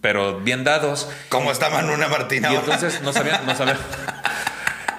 pero 0.01 0.39
bien 0.39 0.63
dados. 0.63 1.09
¿Cómo 1.29 1.51
está 1.51 1.69
Manuna 1.69 2.07
Martín? 2.07 2.45
Y 2.49 2.55
entonces 2.55 3.01
no 3.01 3.13
sabía, 3.13 3.41
no 3.45 3.55
sabía. 3.55 3.77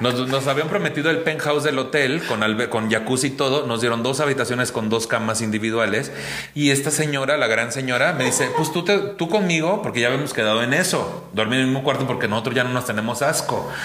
Nos, 0.02 0.28
nos 0.28 0.46
habían 0.48 0.68
prometido 0.68 1.10
el 1.10 1.18
penthouse 1.18 1.62
del 1.64 1.78
hotel 1.78 2.22
con, 2.26 2.40
albe- 2.40 2.68
con 2.68 2.90
jacuzzi 2.90 3.28
y 3.28 3.30
todo. 3.30 3.66
Nos 3.66 3.80
dieron 3.80 4.02
dos 4.02 4.20
habitaciones 4.20 4.72
con 4.72 4.88
dos 4.90 5.06
camas 5.06 5.40
individuales. 5.40 6.12
Y 6.54 6.70
esta 6.70 6.90
señora, 6.90 7.36
la 7.36 7.46
gran 7.46 7.72
señora, 7.72 8.12
me 8.12 8.24
dice: 8.24 8.50
Pues 8.56 8.72
tú, 8.72 8.84
te- 8.84 8.98
tú 8.98 9.28
conmigo, 9.28 9.80
porque 9.82 10.00
ya 10.00 10.08
habíamos 10.08 10.32
quedado 10.34 10.62
en 10.62 10.74
eso. 10.74 11.28
Dormir 11.32 11.54
en 11.60 11.60
el 11.60 11.66
mismo 11.68 11.84
cuarto 11.84 12.06
porque 12.06 12.28
nosotros 12.28 12.54
ya 12.56 12.64
no 12.64 12.70
nos 12.70 12.84
tenemos 12.86 13.22
asco. 13.22 13.70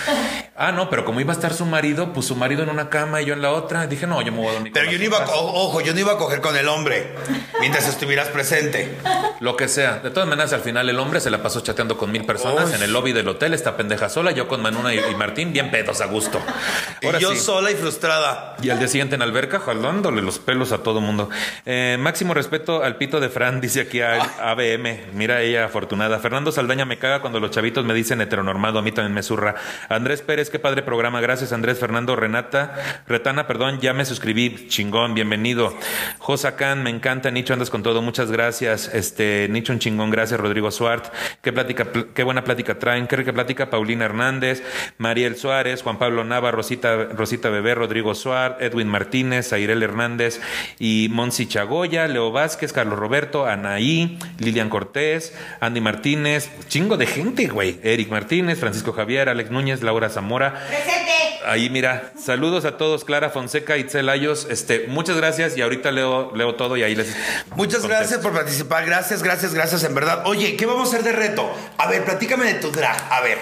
Ah, 0.60 0.72
no, 0.72 0.90
pero 0.90 1.06
como 1.06 1.20
iba 1.22 1.32
a 1.34 1.36
estar 1.36 1.54
su 1.54 1.68
marido, 1.68 2.14
pues 2.14 2.26
su 2.26 2.36
marido 2.36 2.64
en 2.64 2.70
una 2.70 2.90
cama 2.90 3.22
y 3.22 3.26
yo 3.26 3.36
en 3.36 3.44
la 3.44 3.52
otra. 3.52 3.86
Dije: 3.86 4.08
No, 4.08 4.24
yo 4.24 4.32
me 4.32 4.40
voy 4.40 4.48
a 4.48 4.52
dormir. 4.54 4.74
con 4.74 4.82
Pero 4.82 4.92
yo 4.92 4.98
no 4.98 5.04
iba, 5.04 5.18
a, 5.20 5.22
otras". 5.22 5.38
co- 5.38 5.52
ojo, 5.54 5.82
yo 5.82 5.94
no 5.94 6.00
iba 6.00 6.14
a 6.14 6.18
coger 6.18 6.42
con 6.42 6.58
el 6.58 6.68
hombre 6.68 7.14
mientras 7.60 7.88
estuvieras 7.88 8.30
presente. 8.30 8.98
Lo 9.40 9.56
que 9.56 9.68
sea. 9.68 10.00
De 10.00 10.10
todas 10.10 10.28
maneras, 10.28 10.54
al 10.54 10.62
final 10.62 10.90
el 10.90 10.98
hombre 10.98 11.20
se 11.20 11.30
la 11.30 11.44
pasó 11.44 11.62
chateando 11.62 11.96
con 11.96 12.12
mil 12.12 12.26
personas 12.26 12.74
en 12.74 12.82
el 12.82 12.92
lobby 12.92 13.12
del 13.14 13.28
hotel. 13.28 13.54
Esta 13.54 13.78
pendeja 13.78 14.10
sola, 14.10 14.32
yo 14.32 14.48
con 14.48 14.64
Manuna 14.64 14.96
y, 14.96 14.98
y 14.98 15.14
Martín, 15.14 15.54
bien 15.54 15.70
pedos 15.70 16.02
gusto. 16.08 16.42
Ahora 17.04 17.18
y 17.20 17.22
yo 17.22 17.32
sí. 17.32 17.38
sola 17.40 17.72
y 17.72 17.76
frustrada. 17.76 18.56
Y 18.62 18.70
al 18.70 18.80
día 18.80 18.88
siguiente 18.88 19.16
en 19.16 19.22
alberca, 19.22 19.60
jalándole 19.60 20.22
los 20.22 20.40
pelos 20.40 20.72
a 20.72 20.80
todo 20.80 21.00
mundo. 21.02 21.30
Eh, 21.66 21.98
máximo 22.00 22.34
respeto 22.34 22.84
al 22.84 22.96
pito 22.98 23.20
de 23.20 23.30
Fran, 23.30 23.62
dice 23.62 23.82
aquí 23.82 24.02
a 24.02 24.22
ABM. 24.52 25.02
Mira 25.14 25.42
ella 25.42 25.66
afortunada. 25.66 26.20
Fernando 26.20 26.52
Saldaña 26.52 26.86
me 26.86 26.98
caga 26.98 27.22
cuando 27.22 27.40
los 27.40 27.52
chavitos 27.52 27.86
me 27.86 27.94
dicen 27.94 28.22
heteronormado. 28.22 28.80
A 28.80 28.82
mí 28.82 28.92
también 28.92 29.14
me 29.14 29.24
zurra. 29.24 29.56
Andrés 29.90 30.22
Pérez, 30.22 30.50
qué 30.50 30.60
padre 30.60 30.82
programa. 30.82 31.22
Gracias, 31.22 31.54
Andrés. 31.54 31.80
Fernando 31.80 32.16
Renata. 32.16 33.04
Retana, 33.08 33.48
perdón, 33.48 33.80
ya 33.80 33.94
me 33.94 34.06
suscribí. 34.06 34.68
Chingón, 34.70 35.14
bienvenido. 35.14 35.76
Josa 36.20 36.56
Khan, 36.56 36.84
me 36.84 36.90
encanta. 36.90 37.32
Nicho, 37.32 37.54
andas 37.54 37.70
con 37.70 37.84
todo. 37.84 38.02
Muchas 38.02 38.32
gracias. 38.32 38.90
Este, 38.94 39.48
Nicho, 39.50 39.74
un 39.74 39.80
chingón. 39.80 40.10
Gracias, 40.12 40.40
Rodrigo 40.40 40.72
Suart. 40.72 41.06
Qué 41.42 41.54
plática, 41.54 41.86
pl- 41.86 42.08
qué 42.14 42.24
buena 42.24 42.44
plática 42.44 42.80
traen. 42.80 43.08
Qué 43.08 43.16
rica 43.16 43.34
plática. 43.34 43.70
Paulina 43.70 44.06
Hernández, 44.06 44.64
Mariel 44.98 45.36
Suárez, 45.36 45.84
Juan 45.88 46.00
Pablo 46.00 46.26
Nava, 46.26 46.52
Rosita, 46.52 47.06
Rosita 47.14 47.50
Bebé, 47.50 47.74
Rodrigo 47.74 48.14
Suárez, 48.14 48.58
Edwin 48.60 48.90
Martínez, 48.90 49.54
Airel 49.54 49.82
Hernández 49.82 50.42
y 50.80 51.08
Monsi 51.12 51.48
Chagoya, 51.48 52.10
Leo 52.10 52.34
Vázquez, 52.34 52.74
Carlos 52.74 53.00
Roberto, 53.00 53.46
Anaí, 53.46 54.20
Lilian 54.38 54.68
Cortés, 54.70 55.34
Andy 55.62 55.80
Martínez, 55.80 56.50
chingo 56.68 56.98
de 56.98 57.06
gente, 57.06 57.48
güey. 57.48 57.80
Eric 57.84 58.10
Martínez, 58.10 58.60
Francisco 58.60 58.92
Javier, 58.92 59.30
Alex 59.30 59.50
Núñez, 59.50 59.82
Laura 59.82 60.10
Zamora. 60.10 60.66
Presente. 60.68 61.14
Ahí 61.46 61.70
mira, 61.70 62.12
saludos 62.22 62.66
a 62.66 62.76
todos, 62.76 63.06
Clara 63.06 63.30
Fonseca, 63.30 63.78
Itzel 63.78 64.10
Ayos, 64.10 64.46
este, 64.50 64.88
muchas 64.90 65.16
gracias 65.16 65.56
y 65.56 65.62
ahorita 65.62 65.92
leo, 65.92 66.36
leo 66.36 66.56
todo 66.56 66.76
y 66.76 66.84
ahí 66.84 66.94
les 66.96 67.08
Muchas 67.56 67.80
contesto. 67.80 67.88
gracias 67.88 68.20
por 68.20 68.34
participar. 68.34 68.86
Gracias, 68.86 69.24
gracias, 69.24 69.54
gracias, 69.54 69.86
en 69.86 69.96
verdad. 69.96 70.24
Oye, 70.26 70.58
¿qué 70.58 70.66
vamos 70.66 70.90
a 70.90 70.98
hacer 70.98 71.04
de 71.04 71.14
reto? 71.14 71.50
A 71.78 71.88
ver, 71.88 72.04
platícame 72.04 72.52
de 72.52 72.56
tu 72.56 72.70
drag. 72.72 72.98
A 73.10 73.22
ver, 73.22 73.38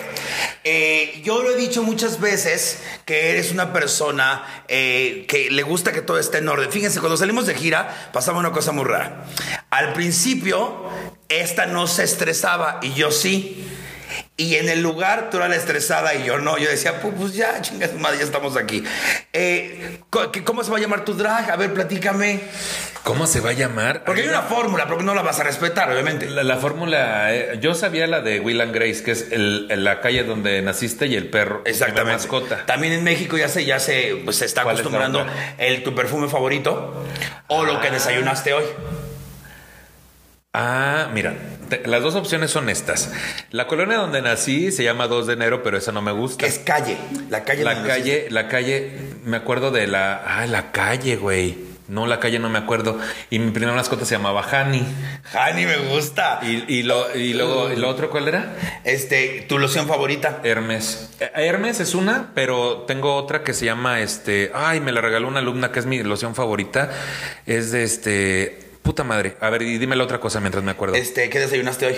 eh, 0.64 1.20
yo 1.24 1.42
lo 1.42 1.50
he 1.52 1.56
dicho 1.56 1.82
muchas 1.82 2.20
veces 2.20 2.35
que 3.06 3.32
eres 3.32 3.52
una 3.52 3.74
persona 3.74 4.64
eh, 4.68 5.26
que 5.28 5.50
le 5.50 5.64
gusta 5.64 5.92
que 5.92 6.02
todo 6.02 6.20
esté 6.20 6.40
en 6.40 6.50
orden. 6.50 6.72
Fíjense, 6.72 7.00
cuando 7.00 7.18
salimos 7.18 7.46
de 7.46 7.56
gira 7.56 8.10
pasaba 8.12 8.40
una 8.40 8.52
cosa 8.52 8.72
muy 8.72 8.86
rara. 8.86 9.26
Al 9.70 9.94
principio, 9.94 10.90
esta 11.30 11.66
no 11.66 11.88
se 11.88 12.04
estresaba 12.04 12.80
y 12.82 12.94
yo 12.94 13.12
sí. 13.12 13.66
Y 14.38 14.56
en 14.56 14.68
el 14.68 14.82
lugar 14.82 15.30
tú 15.30 15.38
eras 15.38 15.50
la 15.50 15.56
estresada 15.56 16.14
y 16.14 16.26
yo 16.26 16.40
no. 16.40 16.58
Yo 16.58 16.70
decía, 16.70 17.00
pues, 17.00 17.34
ya, 17.34 17.62
chingas 17.62 17.94
madre, 17.94 18.18
ya 18.18 18.26
estamos 18.26 18.58
aquí. 18.58 18.84
Eh, 19.32 20.00
co- 20.10 20.30
¿qué- 20.32 20.44
¿Cómo 20.44 20.62
se 20.64 20.72
va 20.72 20.78
a 20.78 20.82
llamar 20.82 21.06
tu 21.06 21.14
drag? 21.14 21.50
A 21.50 21.56
ver, 21.56 21.74
platícame. 21.74 22.42
¿Cómo 23.04 23.28
se 23.28 23.40
va 23.40 23.52
a 23.52 23.54
llamar? 23.54 24.04
Porque 24.04 24.24
hay 24.24 24.28
una 24.28 24.42
fórmula, 24.42 24.88
pero 24.90 25.02
no 25.04 25.16
la 25.16 25.22
vas 25.22 25.40
a 25.40 25.44
respetar, 25.44 25.90
obviamente. 25.90 26.30
La, 26.30 26.44
la 26.44 26.58
fórmula, 26.58 27.34
eh, 27.34 27.60
yo 27.62 27.76
sabía 27.76 28.08
la 28.08 28.20
de 28.20 28.42
Will 28.42 28.60
and 28.60 28.74
Grace, 28.76 29.04
que 29.04 29.12
es 29.12 29.28
el, 29.32 29.68
la 29.84 30.02
calle 30.02 30.24
donde 30.24 30.62
naciste 30.62 31.06
y 31.06 31.16
el 31.16 31.30
perro. 31.30 31.62
Exactamente. 31.66 32.12
La 32.12 32.18
mascota. 32.18 32.66
También 32.66 32.92
en 32.92 33.04
México 33.06 33.38
ya 33.38 33.48
se, 33.48 33.64
ya 33.64 33.80
se, 33.80 34.20
pues, 34.26 34.38
se 34.38 34.46
está 34.46 34.64
¿Cuál 34.64 34.76
es 34.76 34.84
la 34.84 34.90
acostumbrando 34.90 35.26
el 35.60 35.82
tu 35.84 35.96
perfume 35.96 36.28
favorito 36.28 37.06
o 37.48 37.64
lo 37.64 37.80
que 37.80 37.88
Ah. 37.88 37.92
desayunaste 37.92 38.54
hoy. 38.54 38.66
Ah, 40.58 41.10
mira, 41.14 41.34
te- 41.70 41.86
las 41.86 42.02
dos 42.02 42.16
opciones 42.16 42.50
son 42.50 42.70
estas. 42.70 43.12
La 43.52 43.68
colonia 43.68 43.98
donde 43.98 44.22
nací 44.22 44.72
se 44.72 44.84
llama 44.86 45.08
2 45.08 45.28
de 45.28 45.34
enero, 45.34 45.64
pero 45.64 45.78
esa 45.78 45.92
no 45.92 46.02
me 46.02 46.14
gusta. 46.14 46.46
Es 46.46 46.60
calle. 46.60 46.96
La 47.30 47.44
calle. 47.44 47.64
La 47.66 47.74
donde 47.74 47.90
calle, 47.90 48.28
la 48.30 48.48
calle, 48.48 48.98
me 49.26 49.36
acuerdo 49.38 49.72
de 49.72 49.88
la. 49.88 50.16
Ah, 50.26 50.48
la 50.48 50.72
calle, 50.72 51.18
güey. 51.18 51.76
No, 51.88 52.08
la 52.08 52.20
calle 52.20 52.40
no 52.40 52.50
me 52.50 52.58
acuerdo. 52.58 52.98
Y 53.30 53.38
mi 53.38 53.52
primera 53.52 53.74
mascota 53.76 54.06
se 54.06 54.16
llamaba 54.16 54.42
Hani. 54.50 54.84
Hani 55.34 55.66
me 55.68 55.78
gusta. 55.78 56.40
Y, 56.42 56.64
y, 56.74 56.82
lo, 56.84 57.16
y 57.16 57.34
luego, 57.34 57.72
¿y 57.72 57.76
lo 57.76 57.90
otro 57.90 58.10
cuál 58.10 58.28
era? 58.28 58.56
Este, 58.86 59.46
tu 59.48 59.60
loción 59.60 59.88
favorita. 59.88 60.40
Hermes. 60.44 61.12
Eh, 61.20 61.30
Hermes 61.36 61.80
es 61.82 61.94
una, 61.94 62.32
pero 62.34 62.86
tengo 62.88 63.14
otra 63.16 63.44
que 63.44 63.54
se 63.54 63.66
llama 63.66 64.00
este. 64.00 64.52
Ay, 64.56 64.80
me 64.80 64.92
la 64.94 65.02
regaló 65.02 65.28
una 65.28 65.40
alumna 65.42 65.72
que 65.72 65.78
es 65.80 65.86
mi 65.86 66.02
loción 66.02 66.34
favorita. 66.34 66.90
Es 67.46 67.72
de 67.72 67.84
este. 67.84 68.65
Puta 68.86 69.04
madre. 69.04 69.36
A 69.42 69.50
ver, 69.50 69.64
y 69.64 69.78
dime 69.80 69.96
la 69.96 70.04
otra 70.04 70.20
cosa 70.20 70.40
mientras 70.40 70.64
me 70.64 70.72
acuerdo. 70.72 70.96
Este, 70.96 71.30
¿qué 71.30 71.40
desayunaste 71.40 71.88
hoy? 71.88 71.96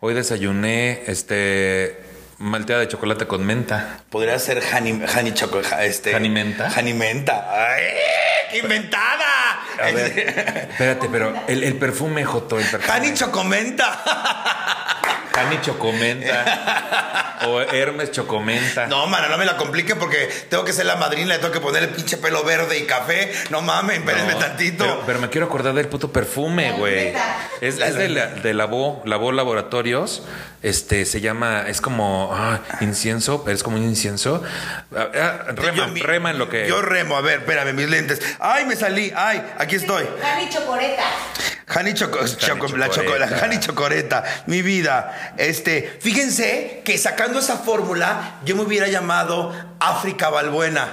Hoy 0.00 0.14
desayuné 0.14 1.02
este. 1.08 2.00
Malteada 2.38 2.82
de 2.82 2.88
chocolate 2.88 3.26
con 3.26 3.44
menta. 3.44 4.00
Podría 4.10 4.38
ser 4.38 4.62
Hani, 4.72 5.00
Hani 5.14 5.32
Choco, 5.34 5.62
ja- 5.62 5.84
este. 5.84 6.14
¿Hani 6.14 6.28
menta? 6.28 6.70
Hani 6.70 6.92
Menta. 6.94 7.46
¡Ay! 7.50 7.82
¡Qué 8.52 8.58
inventada! 8.58 9.58
A 9.82 9.90
ver, 9.90 10.18
espérate, 10.70 11.08
pero 11.10 11.34
el, 11.48 11.64
el 11.64 11.74
perfume, 11.76 12.24
Joto, 12.24 12.58
el 12.58 12.66
perfume. 12.66 12.92
Hani 12.92 13.14
Chocomenta. 13.14 14.02
Hani 15.36 15.60
Chocomenta. 15.60 17.38
o 17.46 17.60
Hermes 17.60 18.10
Chocomenta. 18.10 18.86
No, 18.86 19.06
mana, 19.06 19.28
no 19.28 19.36
me 19.38 19.44
la 19.44 19.56
complique 19.56 19.94
porque 19.94 20.28
tengo 20.48 20.64
que 20.64 20.72
ser 20.72 20.86
la 20.86 20.96
madrina, 20.96 21.34
le 21.34 21.38
tengo 21.38 21.52
que 21.52 21.60
poner 21.60 21.82
el 21.84 21.88
pinche 21.90 22.16
pelo 22.16 22.42
verde 22.44 22.78
y 22.78 22.84
café. 22.84 23.32
No 23.50 23.60
mames, 23.62 23.98
espérenme 23.98 24.32
No, 24.32 24.38
tantito. 24.38 24.84
Pero, 24.84 25.02
pero 25.06 25.18
me 25.20 25.28
quiero 25.28 25.46
acordar 25.46 25.74
del 25.74 25.88
puto 25.88 26.10
perfume, 26.12 26.72
güey. 26.72 27.12
Es, 27.60 27.78
es 27.78 27.94
de, 27.94 28.08
la, 28.08 28.26
de 28.26 28.54
Labo, 28.54 29.02
Labo 29.04 29.32
Laboratorios. 29.32 30.22
Este 30.62 31.04
se 31.04 31.20
llama, 31.20 31.64
es 31.68 31.80
como 31.80 32.30
ah, 32.34 32.58
incienso, 32.80 33.44
pero 33.44 33.54
es 33.54 33.62
como 33.62 33.76
un 33.76 33.84
incienso. 33.84 34.42
Ah, 34.96 35.08
ah, 35.14 35.38
rema, 35.54 35.76
Yo 35.76 35.88
mi- 35.88 36.00
rema 36.02 36.30
en 36.30 36.38
lo 36.38 36.48
que. 36.48 36.66
Yo 36.66 36.82
remo, 36.82 37.16
a 37.16 37.20
ver, 37.20 37.40
espérame, 37.40 37.72
mis 37.74 37.88
lentes. 37.88 38.20
¡Ay, 38.40 38.64
me 38.64 38.74
salí! 38.74 39.12
¡Ay, 39.14 39.42
aquí 39.58 39.76
estoy! 39.76 40.04
Cani 40.20 40.48
Chocoreta. 40.48 41.04
Hani 41.68 41.94
Choco, 41.94 42.20
Choco- 42.24 42.76
la, 42.76 42.88
Chocoreta. 42.88 43.38
Hani 43.42 43.58
Chocoreta, 43.58 44.22
mi 44.46 44.62
vida. 44.62 45.25
Este, 45.36 45.98
fíjense 46.00 46.82
que 46.84 46.96
sacando 46.98 47.38
esa 47.38 47.56
fórmula, 47.58 48.36
yo 48.44 48.56
me 48.56 48.62
hubiera 48.62 48.88
llamado 48.88 49.52
África 49.80 50.28
Balbuena. 50.30 50.88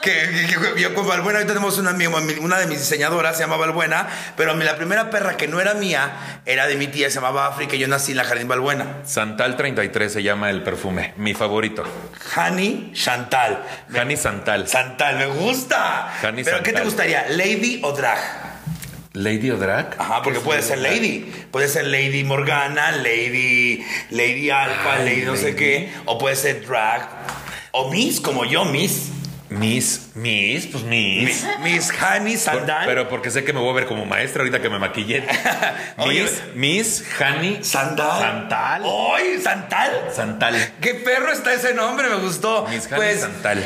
Que, 0.00 0.12
que- 0.48 0.74
que- 0.74 0.80
yo 0.80 0.94
con 0.94 1.06
Balbuena, 1.06 1.38
ahorita 1.38 1.54
tenemos 1.54 1.78
una, 1.78 1.92
una 2.40 2.58
de 2.58 2.66
mis 2.66 2.80
diseñadoras, 2.80 3.36
se 3.36 3.44
llama 3.44 3.56
Balbuena, 3.56 4.08
pero 4.36 4.52
la 4.56 4.76
primera 4.76 5.10
perra 5.10 5.36
que 5.36 5.46
no 5.46 5.60
era 5.60 5.74
mía 5.74 6.40
era 6.44 6.66
de 6.66 6.74
mi 6.74 6.88
tía, 6.88 7.08
se 7.08 7.16
llamaba 7.16 7.46
África, 7.46 7.76
y 7.76 7.78
yo 7.78 7.86
nací 7.86 8.10
en 8.12 8.16
la 8.16 8.24
Jardín 8.24 8.48
Balbuena. 8.48 8.96
Santal 9.04 9.56
33 9.56 10.12
se 10.12 10.22
llama 10.24 10.50
el 10.50 10.62
perfume, 10.64 11.14
mi 11.18 11.34
favorito. 11.34 11.84
Hani 12.34 12.90
Chantal. 12.94 13.62
Hani 13.96 14.16
Santal. 14.16 14.66
Santal, 14.68 15.16
me 15.18 15.26
gusta. 15.26 16.12
Hani 16.20 16.42
pero 16.42 16.56
¿qué 16.58 16.72
te 16.72 16.78
Santal. 16.78 16.84
gustaría? 16.84 17.26
¿Lady 17.28 17.80
o 17.84 17.92
drag? 17.92 18.18
Lady 19.18 19.50
o 19.50 19.56
drag. 19.56 19.94
Ajá, 19.98 20.22
porque 20.22 20.40
puede 20.40 20.62
ser 20.62 20.78
Lady. 20.78 21.30
Puede 21.50 21.68
ser 21.68 21.86
Lady 21.86 22.24
Morgana, 22.24 22.92
Lady, 22.92 23.84
Lady 24.10 24.50
Alpha, 24.50 24.94
Ay, 24.98 25.04
Lady 25.10 25.22
no 25.22 25.36
sé 25.36 25.54
qué. 25.56 25.90
O 26.04 26.18
puede 26.18 26.36
ser 26.36 26.64
Drag. 26.66 27.08
O 27.72 27.90
Miss, 27.90 28.20
como 28.20 28.44
yo, 28.44 28.64
Miss. 28.64 29.10
Miss, 29.50 30.10
Miss, 30.14 30.66
pues 30.66 30.84
Miss. 30.84 31.42
Mi- 31.62 31.72
Miss 31.72 31.90
Honey 31.90 32.34
Por- 32.34 32.40
Sandal. 32.42 32.86
pero 32.86 33.08
porque 33.08 33.30
sé 33.30 33.44
que 33.44 33.54
me 33.54 33.60
voy 33.60 33.70
a 33.70 33.72
ver 33.72 33.86
como 33.86 34.04
maestra 34.04 34.42
ahorita 34.42 34.60
que 34.60 34.68
me 34.68 34.78
maquillé. 34.78 35.24
Miss, 36.06 36.42
Miss, 36.54 37.04
Hani, 37.18 37.64
Sandal. 37.64 38.20
Santal. 38.20 38.82
¡Ay, 39.16 39.40
Santal! 39.42 39.90
Santal. 40.14 40.72
¡Qué 40.82 40.94
perro 40.94 41.32
está 41.32 41.54
ese 41.54 41.72
nombre! 41.72 42.08
Me 42.10 42.16
gustó. 42.16 42.66
Miss 42.68 42.84
Hani 42.86 42.96
pues, 42.96 43.20
Santal. 43.20 43.64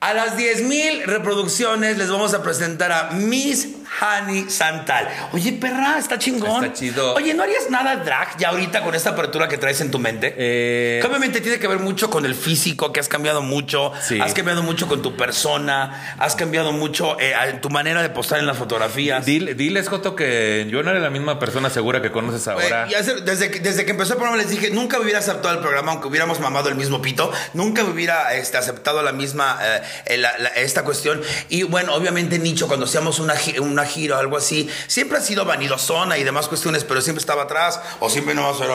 a 0.00 0.12
las 0.12 0.36
10.000 0.36 1.04
reproducciones 1.04 1.96
les 1.98 2.10
vamos 2.10 2.34
a 2.34 2.42
presentar 2.42 2.90
a 2.90 3.10
Miss 3.12 3.68
Honey 4.00 4.48
Santal. 4.48 5.08
Oye, 5.32 5.52
perra, 5.52 5.98
está 5.98 6.18
chingón. 6.18 6.64
Está 6.64 6.74
chido. 6.78 7.14
Oye, 7.14 7.34
¿no 7.34 7.42
harías 7.42 7.68
nada 7.70 7.96
drag 7.96 8.36
ya 8.38 8.48
ahorita 8.48 8.82
con 8.82 8.94
esta 8.94 9.10
apertura 9.10 9.48
que 9.48 9.58
traes 9.58 9.80
en 9.80 9.90
tu 9.90 9.98
mente? 9.98 10.34
Eh, 10.36 10.98
Que 11.02 11.06
Obviamente 11.06 11.40
tiene 11.40 11.58
que 11.58 11.68
ver 11.68 11.78
mucho 11.78 12.10
con 12.10 12.24
el 12.24 12.34
físico, 12.34 12.92
que 12.92 13.00
has 13.00 13.08
cambiado 13.08 13.42
mucho, 13.42 13.92
Sí. 14.02 14.20
has 14.20 14.32
cambiado 14.34 14.62
mucho 14.62 14.88
con 14.88 15.02
tu 15.02 15.16
persona, 15.16 16.16
has 16.18 16.34
cambiado 16.36 16.72
mucho 16.72 17.16
eh, 17.20 17.34
tu 17.60 17.70
manera 17.70 18.02
de 18.02 18.10
postar 18.10 18.38
en 18.38 18.46
las 18.46 18.56
fotografías. 18.56 19.26
dile- 19.26 19.54
diles, 19.54 19.88
Joto, 19.88 20.16
que 20.16 20.66
yo 20.70 20.82
no 20.82 20.90
era 20.90 21.00
la 21.00 21.10
misma 21.10 21.38
persona 21.38 21.68
segura 21.70 22.00
que 22.02 22.10
conoces 22.10 22.48
ahora. 22.48 22.86
Eh, 22.88 22.96
hace- 22.96 23.20
desde, 23.20 23.50
que, 23.50 23.60
desde 23.60 23.84
que 23.84 23.90
empezó 23.92 24.12
el 24.14 24.18
programa 24.18 24.40
les 24.42 24.50
dije, 24.50 24.70
nunca 24.70 24.96
me 24.98 25.04
hubiera 25.04 25.18
aceptado 25.20 25.54
el 25.54 25.60
programa 25.60 25.92
aunque 25.92 26.08
hubiéramos 26.08 26.40
mamado 26.40 26.68
el 26.68 26.74
mismo 26.76 27.02
pito, 27.02 27.30
nunca 27.54 27.82
me 27.84 27.90
hubiera 27.90 28.34
este, 28.34 28.56
aceptado 28.56 29.02
la 29.02 29.12
misma, 29.12 29.58
eh, 29.62 29.82
eh, 30.06 30.16
la- 30.18 30.36
la- 30.38 30.48
esta 30.50 30.82
cuestión. 30.84 31.20
Y 31.48 31.62
bueno, 31.64 31.94
obviamente 31.94 32.38
Nicho, 32.38 32.66
cuando 32.68 32.86
hacíamos 32.86 33.18
una, 33.20 33.34
una 33.82 33.90
gira 33.90 34.16
o 34.16 34.18
algo 34.20 34.36
así, 34.36 34.68
siempre 34.86 35.18
ha 35.18 35.20
sido 35.20 35.44
vanidosona 35.44 36.18
y 36.18 36.24
demás 36.24 36.48
cuestiones, 36.48 36.84
pero 36.84 37.00
siempre 37.00 37.20
estaba 37.20 37.42
atrás 37.42 37.80
o 38.00 38.08
siempre 38.08 38.34
no 38.34 38.56
era 38.62 38.74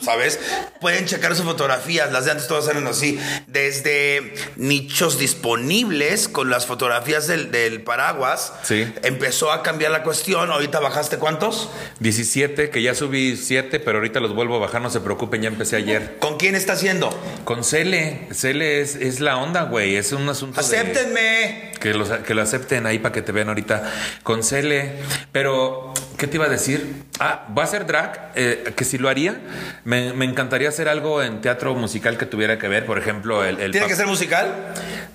¿sabes? 0.00 0.38
Pueden 0.80 1.06
checar 1.06 1.34
sus 1.36 1.44
fotografías, 1.44 2.12
las 2.12 2.24
de 2.24 2.32
antes 2.32 2.46
todas 2.48 2.68
eran 2.68 2.86
así, 2.86 3.18
desde 3.46 4.34
nichos 4.56 5.18
disponibles 5.18 6.28
con 6.28 6.50
las 6.50 6.66
fotografías 6.66 7.26
del, 7.26 7.50
del 7.50 7.82
paraguas. 7.82 8.52
Sí. 8.62 8.86
Empezó 9.02 9.52
a 9.52 9.62
cambiar 9.62 9.90
la 9.92 10.02
cuestión, 10.02 10.50
ahorita 10.50 10.80
bajaste 10.80 11.18
cuántos? 11.18 11.68
17, 12.00 12.70
que 12.70 12.82
ya 12.82 12.94
subí 12.94 13.36
7, 13.36 13.80
pero 13.80 13.98
ahorita 13.98 14.20
los 14.20 14.34
vuelvo 14.34 14.56
a 14.56 14.58
bajar, 14.60 14.80
no 14.82 14.90
se 14.90 15.00
preocupen, 15.00 15.42
ya 15.42 15.48
empecé 15.48 15.76
ayer. 15.76 16.16
¿Con 16.20 16.36
quién 16.38 16.54
está 16.54 16.74
haciendo? 16.74 17.10
Con 17.44 17.64
Cele, 17.64 18.28
Cele 18.32 18.80
es, 18.80 18.94
es 18.94 19.20
la 19.20 19.36
onda, 19.38 19.62
güey, 19.64 19.96
es 19.96 20.12
un 20.12 20.28
asunto 20.28 20.60
de- 20.60 20.66
Acéptenme. 20.66 21.72
Que, 21.80 21.94
los- 21.94 22.08
que 22.10 22.34
lo 22.34 22.42
acepten 22.42 22.86
ahí 22.86 22.98
para 22.98 23.12
que 23.12 23.22
te 23.22 23.32
vean 23.32 23.48
ahorita 23.48 23.92
con 24.22 24.42
Cele. 24.42 24.92
Pero, 25.32 25.92
¿qué 26.18 26.26
te 26.26 26.36
iba 26.36 26.44
a 26.44 26.48
decir? 26.50 27.04
Ah, 27.20 27.46
va 27.56 27.62
a 27.64 27.66
ser 27.66 27.86
drag, 27.86 28.32
eh, 28.34 28.72
que 28.76 28.84
si 28.84 28.98
lo 28.98 29.08
haría, 29.08 29.40
me, 29.84 30.12
me 30.12 30.24
encantaría 30.24 30.68
hacer 30.68 30.88
algo 30.88 31.22
en 31.22 31.40
teatro 31.40 31.74
musical 31.74 32.18
que 32.18 32.26
tuviera 32.26 32.58
que 32.58 32.68
ver, 32.68 32.84
por 32.84 32.98
ejemplo, 32.98 33.44
el... 33.44 33.58
el 33.60 33.72
¿Tiene 33.72 33.86
que 33.86 33.96
ser 33.96 34.06
musical? 34.06 34.52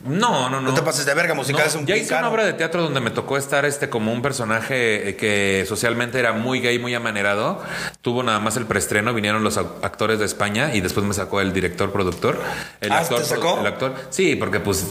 No, 0.06 0.50
no, 0.50 0.60
no. 0.60 0.70
No 0.70 0.74
te 0.74 0.82
pases 0.82 1.06
de 1.06 1.14
verga, 1.14 1.34
musical 1.34 1.62
No, 1.62 1.68
es 1.70 1.76
un 1.76 1.86
ya 1.86 1.96
hice 1.96 2.14
una 2.16 2.30
obra 2.30 2.44
de 2.46 2.54
teatro 2.54 2.82
donde 2.82 3.00
me 3.00 3.12
tocó 3.12 3.38
estar 3.38 3.64
este 3.66 3.90
como 3.90 4.12
un 4.12 4.22
personaje 4.22 5.10
eh, 5.10 5.16
que 5.16 5.66
socialmente 5.68 6.20
era 6.20 6.34
muy 6.34 6.60
gay, 6.60 6.80
muy 6.80 6.94
amanerado. 6.96 7.62
Tuvo 8.02 8.24
nada 8.24 8.40
más 8.40 8.58
el 8.58 8.66
preestreno, 8.66 9.14
vinieron 9.14 9.44
los 9.44 9.58
actores 9.58 10.20
de 10.20 10.26
España 10.26 10.74
y 10.74 10.82
después 10.82 11.06
me 11.06 11.14
sacó 11.14 11.40
el 11.42 11.54
director 11.54 11.92
productor. 11.92 12.42
El 12.82 12.92
Ah, 12.92 13.00
actor, 13.00 13.20
¿te 13.20 13.26
sacó? 13.26 13.60
El 13.60 13.68
actor. 13.68 13.94
Sí, 14.10 14.36
porque 14.36 14.60
pues 14.60 14.88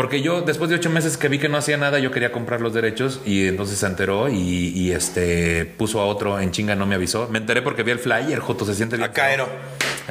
porque 0.00 0.22
yo 0.22 0.40
después 0.40 0.70
de 0.70 0.76
ocho 0.76 0.88
meses 0.88 1.18
que 1.18 1.28
vi 1.28 1.38
que 1.38 1.50
no 1.50 1.58
hacía 1.58 1.76
nada, 1.76 1.98
yo 1.98 2.10
quería 2.10 2.32
comprar 2.32 2.62
los 2.62 2.72
derechos 2.72 3.20
y 3.26 3.46
entonces 3.48 3.76
se 3.76 3.84
enteró 3.84 4.30
y, 4.30 4.72
y, 4.74 4.92
este 4.92 5.66
puso 5.66 6.00
a 6.00 6.06
otro 6.06 6.40
en 6.40 6.52
chinga, 6.52 6.74
no 6.74 6.86
me 6.86 6.94
avisó. 6.94 7.28
Me 7.28 7.36
enteré 7.36 7.60
porque 7.60 7.82
vi 7.82 7.90
el 7.90 7.98
flyer, 7.98 8.38
Joto 8.38 8.64
se 8.64 8.74
siente 8.74 8.96
bien. 8.96 9.10
A. 9.10 9.12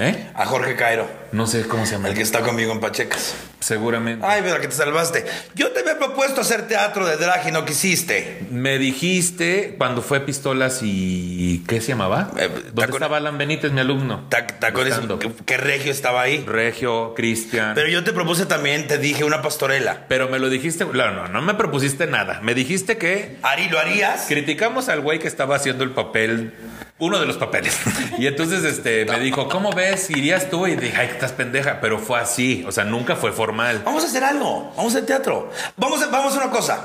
¿Eh? 0.01 0.29
A 0.33 0.45
Jorge 0.45 0.75
Cairo. 0.75 1.07
No 1.33 1.45
sé 1.45 1.67
cómo 1.67 1.85
se 1.85 1.93
llama. 1.93 2.07
El 2.07 2.15
que 2.15 2.21
está 2.21 2.39
conmigo 2.39 2.71
en 2.71 2.79
Pachecas. 2.79 3.35
Seguramente. 3.59 4.25
Ay, 4.25 4.41
pero 4.43 4.59
que 4.61 4.67
te 4.69 4.73
salvaste. 4.73 5.25
Yo 5.55 5.71
te 5.71 5.81
había 5.81 5.97
propuesto 5.99 6.39
hacer 6.41 6.67
teatro 6.67 7.05
de 7.05 7.17
drag 7.17 7.47
y 7.49 7.51
no 7.51 7.65
quisiste. 7.65 8.39
Me 8.49 8.79
dijiste 8.79 9.75
cuando 9.77 10.01
fue 10.01 10.21
Pistolas 10.21 10.79
y. 10.81 11.63
¿Qué 11.67 11.81
se 11.81 11.89
llamaba? 11.89 12.31
Eh, 12.37 12.47
¿Dónde 12.73 12.73
tacon- 12.73 12.93
estaba 12.93 13.17
Alan 13.17 13.37
Benítez, 13.37 13.71
mi 13.73 13.81
alumno? 13.81 14.25
Ta- 14.29 14.47
Tacones, 14.47 14.95
que, 15.19 15.31
que 15.45 15.57
regio 15.57 15.91
estaba 15.91 16.21
ahí. 16.21 16.43
Regio, 16.47 17.13
Cristian. 17.15 17.73
Pero 17.75 17.87
Pero, 17.87 17.89
yo 17.89 18.03
te 18.05 18.13
propuse 18.13 18.45
también, 18.45 18.87
te 18.87 18.97
dije 18.97 19.23
una 19.25 19.41
pastorela. 19.41 20.05
me 20.09 20.39
lo 20.39 20.49
dijiste. 20.49 20.85
No, 20.85 21.11
no, 21.11 21.27
no 21.27 21.41
me 21.41 21.53
propusiste 21.55 22.07
nada. 22.07 22.39
Me 22.41 22.53
dijiste 22.55 22.97
que 22.97 23.37
Ari, 23.41 23.67
¿lo 23.69 23.79
harías? 23.79 24.25
criticamos 24.27 24.87
al 24.89 25.01
güey 25.01 25.19
que 25.19 25.27
estaba 25.27 25.55
haciendo 25.57 25.83
el 25.83 25.91
papel. 25.91 26.53
Uno 26.99 27.19
de 27.19 27.25
los 27.25 27.37
papeles. 27.37 27.77
Y 28.19 28.27
entonces 28.27 28.63
este 28.65 29.05
me 29.05 29.19
dijo, 29.21 29.47
¿cómo 29.47 29.71
ves? 29.71 29.88
¿Irías 30.09 30.49
tú? 30.49 30.67
Y 30.67 30.75
dije, 30.75 30.95
ay, 30.97 31.07
estás 31.07 31.31
pendeja. 31.31 31.79
Pero 31.81 31.99
fue 31.99 32.19
así. 32.19 32.63
O 32.67 32.71
sea, 32.71 32.83
nunca 32.83 33.15
fue 33.15 33.31
formal. 33.31 33.81
Vamos 33.85 34.03
a 34.03 34.07
hacer 34.07 34.23
algo. 34.23 34.71
Vamos 34.75 34.93
a 34.93 34.97
hacer 34.97 35.05
teatro. 35.07 35.51
Vamos 35.77 36.01
a, 36.03 36.07
vamos 36.07 36.33
a 36.35 36.37
una 36.37 36.49
cosa. 36.51 36.79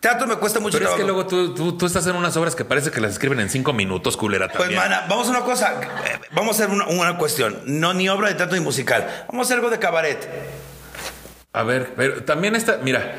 Teatro 0.00 0.26
me 0.26 0.36
cuesta 0.36 0.60
mucho 0.60 0.78
Pero 0.78 0.90
es 0.90 0.96
que 0.96 1.02
trabajo. 1.04 1.28
luego 1.30 1.54
tú, 1.54 1.54
tú, 1.54 1.76
tú 1.76 1.86
estás 1.86 2.06
en 2.06 2.16
unas 2.16 2.36
obras 2.36 2.54
que 2.54 2.64
parece 2.64 2.90
que 2.90 3.00
las 3.00 3.12
escriben 3.12 3.40
en 3.40 3.48
cinco 3.50 3.72
minutos, 3.72 4.16
culera. 4.16 4.46
Pues, 4.48 4.58
También. 4.58 4.80
mana, 4.80 5.06
vamos 5.08 5.26
a 5.28 5.30
una 5.30 5.40
cosa. 5.40 5.74
Eh, 6.06 6.18
Vamos 6.32 6.60
a 6.60 6.64
hacer 6.64 6.74
una, 6.74 6.86
una 6.86 7.16
cuestión. 7.18 7.60
No 7.66 7.94
ni 7.94 8.08
obra 8.08 8.28
de 8.28 8.34
teatro 8.34 8.56
ni 8.56 8.62
musical. 8.62 9.06
Vamos 9.28 9.44
a 9.44 9.48
hacer 9.48 9.56
algo 9.58 9.70
de 9.70 9.78
cabaret. 9.78 10.28
A 11.56 11.62
ver, 11.62 11.94
pero 11.96 12.22
también 12.22 12.54
está, 12.54 12.80
mira, 12.82 13.14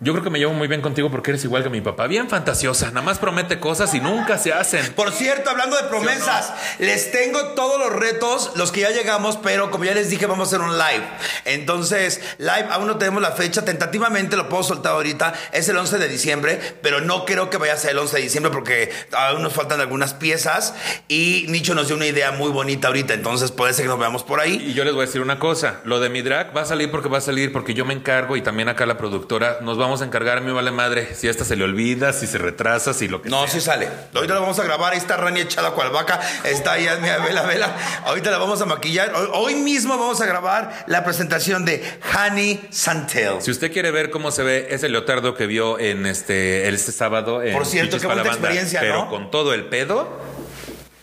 yo 0.00 0.14
creo 0.14 0.24
que 0.24 0.30
me 0.30 0.38
llevo 0.38 0.54
muy 0.54 0.68
bien 0.68 0.80
contigo 0.80 1.10
porque 1.10 1.32
eres 1.32 1.44
igual 1.44 1.62
que 1.62 1.68
mi 1.68 1.82
papá, 1.82 2.06
bien 2.06 2.30
fantasiosa, 2.30 2.86
nada 2.86 3.02
más 3.02 3.18
promete 3.18 3.60
cosas 3.60 3.92
y 3.92 4.00
nunca 4.00 4.38
se 4.38 4.54
hacen. 4.54 4.94
Por 4.94 5.12
cierto, 5.12 5.50
hablando 5.50 5.76
de 5.76 5.82
promesas, 5.88 6.54
les 6.78 7.12
tengo 7.12 7.48
todos 7.48 7.78
los 7.78 7.92
retos, 7.92 8.52
los 8.56 8.72
que 8.72 8.80
ya 8.80 8.90
llegamos, 8.90 9.36
pero 9.36 9.70
como 9.70 9.84
ya 9.84 9.92
les 9.92 10.08
dije, 10.08 10.24
vamos 10.24 10.48
a 10.48 10.56
hacer 10.56 10.66
un 10.66 10.78
live. 10.78 11.04
Entonces, 11.44 12.22
live, 12.38 12.68
aún 12.70 12.86
no 12.86 12.96
tenemos 12.96 13.20
la 13.20 13.32
fecha, 13.32 13.66
tentativamente 13.66 14.38
lo 14.38 14.48
puedo 14.48 14.62
soltar 14.62 14.92
ahorita, 14.92 15.34
es 15.52 15.68
el 15.68 15.76
11 15.76 15.98
de 15.98 16.08
diciembre, 16.08 16.58
pero 16.80 17.02
no 17.02 17.26
creo 17.26 17.50
que 17.50 17.58
vaya 17.58 17.74
a 17.74 17.76
ser 17.76 17.90
el 17.90 17.98
11 17.98 18.16
de 18.16 18.22
diciembre 18.22 18.50
porque 18.50 18.90
aún 19.12 19.42
nos 19.42 19.52
faltan 19.52 19.82
algunas 19.82 20.14
piezas 20.14 20.72
y 21.08 21.44
Nicho 21.50 21.74
nos 21.74 21.88
dio 21.88 21.96
una 21.96 22.06
idea 22.06 22.30
muy 22.32 22.50
bonita 22.50 22.88
ahorita, 22.88 23.12
entonces 23.12 23.52
puede 23.52 23.74
ser 23.74 23.84
que 23.84 23.90
nos 23.90 23.98
veamos 23.98 24.24
por 24.24 24.40
ahí. 24.40 24.68
Y 24.68 24.72
yo 24.72 24.84
les 24.84 24.94
voy 24.94 25.02
a 25.02 25.06
decir 25.06 25.20
una 25.20 25.38
cosa, 25.38 25.82
lo 25.84 26.00
de 26.00 26.08
mi 26.08 26.22
drag 26.22 26.56
va 26.56 26.62
a 26.62 26.64
salir 26.64 26.90
porque 26.90 27.10
va 27.10 27.18
a 27.18 27.20
salir 27.20 27.52
porque 27.52 27.73
yo 27.74 27.84
me 27.84 27.94
encargo 27.94 28.36
y 28.36 28.42
también 28.42 28.68
acá 28.68 28.86
la 28.86 28.96
productora 28.96 29.58
nos 29.60 29.78
vamos 29.78 30.02
a 30.02 30.04
encargar, 30.04 30.40
me 30.40 30.52
vale 30.52 30.70
madre, 30.70 31.14
si 31.14 31.28
esta 31.28 31.44
se 31.44 31.56
le 31.56 31.64
olvida, 31.64 32.12
si 32.12 32.26
se 32.26 32.38
retrasa, 32.38 32.94
si 32.94 33.08
lo 33.08 33.22
que 33.22 33.28
No, 33.28 33.46
sí 33.46 33.60
sale. 33.60 33.88
Ahorita 34.14 34.34
la 34.34 34.40
vamos 34.40 34.58
a 34.58 34.64
grabar. 34.64 34.92
Ahí 34.92 34.98
está 34.98 35.16
Rani 35.16 35.40
echada 35.40 35.70
cual 35.72 35.90
vaca. 35.90 36.20
Está 36.44 36.72
ahí, 36.72 36.88
mira, 37.00 37.18
vela, 37.18 37.42
vela. 37.42 37.76
Ahorita 38.04 38.30
la 38.30 38.38
vamos 38.38 38.60
a 38.60 38.66
maquillar. 38.66 39.12
Hoy, 39.32 39.54
mismo 39.54 39.96
vamos 39.96 40.20
a 40.20 40.26
grabar 40.26 40.84
la 40.86 41.04
presentación 41.04 41.64
de 41.64 41.82
Honey 42.14 42.66
Santel. 42.70 43.40
Si 43.40 43.50
usted 43.50 43.72
quiere 43.72 43.90
ver 43.90 44.10
cómo 44.10 44.30
se 44.30 44.42
ve 44.42 44.66
ese 44.70 44.88
leotardo 44.88 45.34
que 45.34 45.46
vio 45.46 45.78
en 45.78 46.06
este 46.06 46.68
este 46.68 46.92
sábado 46.92 47.42
en 47.42 47.52
Por 47.52 47.66
cierto, 47.66 47.96
Chichis 47.96 48.02
qué 48.02 48.14
Banda, 48.14 48.30
experiencia, 48.30 48.80
pero 48.80 49.04
¿no? 49.04 49.10
con 49.10 49.30
todo 49.30 49.54
el 49.54 49.64
pedo. 49.64 50.33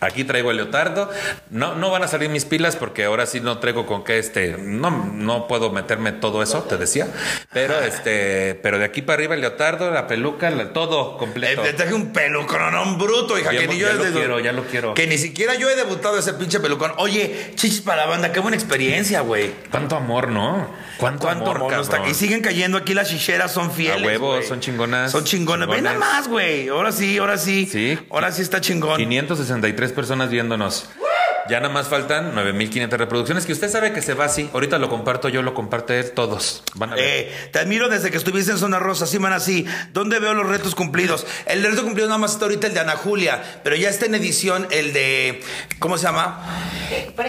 Aquí 0.02 0.24
traigo 0.24 0.50
el 0.50 0.58
leotardo. 0.58 1.10
No, 1.50 1.74
no 1.74 1.90
van 1.90 2.02
a 2.02 2.08
salir 2.08 2.28
mis 2.28 2.44
pilas 2.44 2.76
porque 2.76 3.04
ahora 3.04 3.24
sí 3.24 3.40
no 3.40 3.58
traigo 3.58 3.86
con 3.86 4.04
qué 4.04 4.18
este. 4.18 4.56
No, 4.58 4.90
no 4.90 5.46
puedo 5.48 5.70
meterme 5.70 6.12
todo 6.12 6.42
eso, 6.42 6.62
te 6.64 6.76
decía. 6.76 7.08
Pero 7.52 7.78
este, 7.84 8.58
pero 8.62 8.78
de 8.78 8.84
aquí 8.84 9.00
para 9.02 9.14
arriba 9.14 9.34
el 9.34 9.40
leotardo, 9.40 9.90
la 9.90 10.06
peluca, 10.06 10.50
la- 10.50 10.72
todo 10.72 11.14
Eh, 11.14 11.18
completo. 11.18 11.62
le 11.62 11.72
traje 11.72 11.94
un 11.94 12.12
pelucón, 12.12 12.72
no 12.72 12.82
un 12.82 12.98
bruto, 12.98 13.38
hija, 13.38 13.50
que 13.50 13.66
ni 13.68 13.78
yo 13.78 13.86
ya 13.88 13.92
he 13.92 13.96
lo 13.96 14.04
quiero, 14.12 14.40
ya 14.40 14.52
lo 14.52 14.64
quiero. 14.64 14.94
Que 14.94 15.06
ni 15.06 15.18
siquiera 15.18 15.54
yo 15.54 15.70
he 15.70 15.76
debutado 15.76 16.18
ese 16.18 16.34
pinche 16.34 16.60
pelucón. 16.60 16.92
Oye, 16.98 17.52
chichis 17.54 17.80
para 17.80 18.02
la 18.02 18.06
banda, 18.08 18.32
qué 18.32 18.40
buena 18.40 18.56
experiencia, 18.56 19.20
güey. 19.20 19.52
Cuánto 19.70 19.96
amor, 19.96 20.28
¿no? 20.28 20.68
Cuánto, 20.98 21.24
¿Cuánto 21.26 21.50
amor, 21.50 21.72
amor 21.72 21.80
está-. 21.82 22.08
Y 22.08 22.14
siguen 22.14 22.40
cayendo 22.42 22.78
aquí 22.78 22.94
las 22.94 23.08
chicheras, 23.08 23.52
son 23.52 23.70
fieles. 23.70 24.02
A 24.02 24.06
huevo, 24.06 24.32
güey. 24.34 24.42
son 24.46 24.60
chingonas. 24.60 25.10
Son 25.12 25.24
chingonas. 25.24 25.68
Ven 25.68 25.84
nada 25.84 25.98
más, 25.98 26.28
güey. 26.28 26.68
Ahora 26.68 26.90
sí, 26.92 27.18
ahora 27.18 27.38
sí. 27.38 27.68
Sí. 27.70 27.98
Ahora 28.10 28.32
sí 28.32 28.42
está 28.42 28.60
chingón. 28.60 28.96
563 28.96 29.91
personas 29.92 30.30
viéndonos. 30.30 30.88
Ya 31.48 31.60
nada 31.60 31.72
más 31.72 31.88
faltan 31.88 32.34
9500 32.34 32.98
reproducciones 32.98 33.46
que 33.46 33.52
usted 33.52 33.68
sabe 33.68 33.92
que 33.92 34.02
se 34.02 34.14
va 34.14 34.26
así. 34.26 34.48
Ahorita 34.52 34.78
lo 34.78 34.88
comparto 34.88 35.28
yo, 35.28 35.42
lo 35.42 35.54
comparte 35.54 36.02
todos. 36.04 36.62
A. 36.80 36.94
Eh, 36.96 37.32
te 37.52 37.58
admiro 37.58 37.88
desde 37.88 38.10
que 38.10 38.16
estuviste 38.16 38.52
en 38.52 38.58
Zona 38.58 38.78
Rosa, 38.78 39.06
sí, 39.06 39.18
man, 39.18 39.32
así. 39.32 39.66
¿Dónde 39.92 40.18
veo 40.18 40.34
los 40.34 40.46
retos 40.46 40.74
cumplidos? 40.74 41.26
El 41.46 41.62
reto 41.62 41.82
cumplido 41.82 42.08
nada 42.08 42.18
más 42.18 42.32
está 42.32 42.44
ahorita 42.44 42.66
el 42.68 42.74
de 42.74 42.80
Ana 42.80 42.96
Julia, 42.96 43.42
pero 43.64 43.76
ya 43.76 43.88
está 43.88 44.06
en 44.06 44.14
edición 44.14 44.66
el 44.70 44.92
de. 44.92 45.42
¿Cómo 45.78 45.98
se 45.98 46.04
llama? 46.04 46.40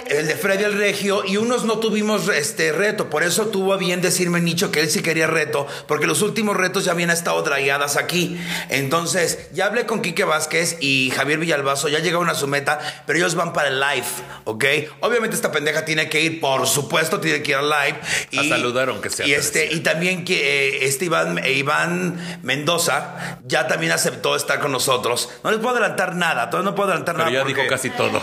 El 0.07 0.27
de 0.27 0.35
Freddy 0.35 0.63
el 0.63 0.77
Regio. 0.77 1.23
Y 1.25 1.37
unos 1.37 1.65
no 1.65 1.79
tuvimos 1.79 2.27
este 2.29 2.71
reto. 2.71 3.09
Por 3.09 3.23
eso 3.23 3.47
tuvo 3.47 3.73
a 3.73 3.77
bien 3.77 4.01
decirme 4.01 4.41
Nicho 4.41 4.71
que 4.71 4.81
él 4.81 4.89
sí 4.89 5.01
quería 5.01 5.27
reto, 5.27 5.67
porque 5.87 6.07
los 6.07 6.21
últimos 6.21 6.55
retos 6.55 6.85
ya 6.85 6.91
habían 6.91 7.09
estado 7.09 7.41
dragueadas 7.41 7.97
aquí. 7.97 8.39
Entonces, 8.69 9.49
ya 9.53 9.65
hablé 9.65 9.85
con 9.85 10.01
Quique 10.01 10.23
Vázquez 10.23 10.77
y 10.79 11.11
Javier 11.15 11.39
Villalbazo, 11.39 11.89
ya 11.89 11.99
llegaron 11.99 12.29
a 12.29 12.35
su 12.35 12.47
meta, 12.47 12.79
pero 13.05 13.19
ellos 13.19 13.35
van 13.35 13.53
para 13.53 13.69
el 13.69 13.79
live, 13.79 14.02
¿ok? 14.45 14.65
Obviamente 15.01 15.35
esta 15.35 15.51
pendeja 15.51 15.85
tiene 15.85 16.09
que 16.09 16.21
ir, 16.21 16.39
por 16.39 16.65
supuesto, 16.67 17.19
tiene 17.19 17.41
que 17.43 17.51
ir 17.51 17.57
al 17.57 17.69
live. 17.69 17.99
A 18.39 18.49
saludar, 18.49 18.89
aunque 18.89 19.09
sea, 19.09 19.25
Y 19.25 19.29
pero 19.29 19.41
este, 19.41 19.73
y 19.73 19.79
también 19.81 20.25
que 20.25 20.67
eh, 20.83 20.85
este 20.85 21.05
Iván, 21.05 21.37
eh, 21.39 21.53
Iván 21.53 22.39
Mendoza 22.43 23.37
ya 23.45 23.67
también 23.67 23.91
aceptó 23.91 24.35
estar 24.35 24.59
con 24.59 24.71
nosotros. 24.71 25.29
No 25.43 25.51
les 25.51 25.59
puedo 25.59 25.71
adelantar 25.75 26.15
nada, 26.15 26.49
todavía 26.49 26.71
no 26.71 26.75
puedo 26.75 26.89
adelantar 26.89 27.15
Pero 27.15 27.25
nada. 27.25 27.37
ya 27.37 27.43
porque- 27.43 27.61
dijo 27.61 27.67
casi 27.69 27.89
todo. 27.89 28.21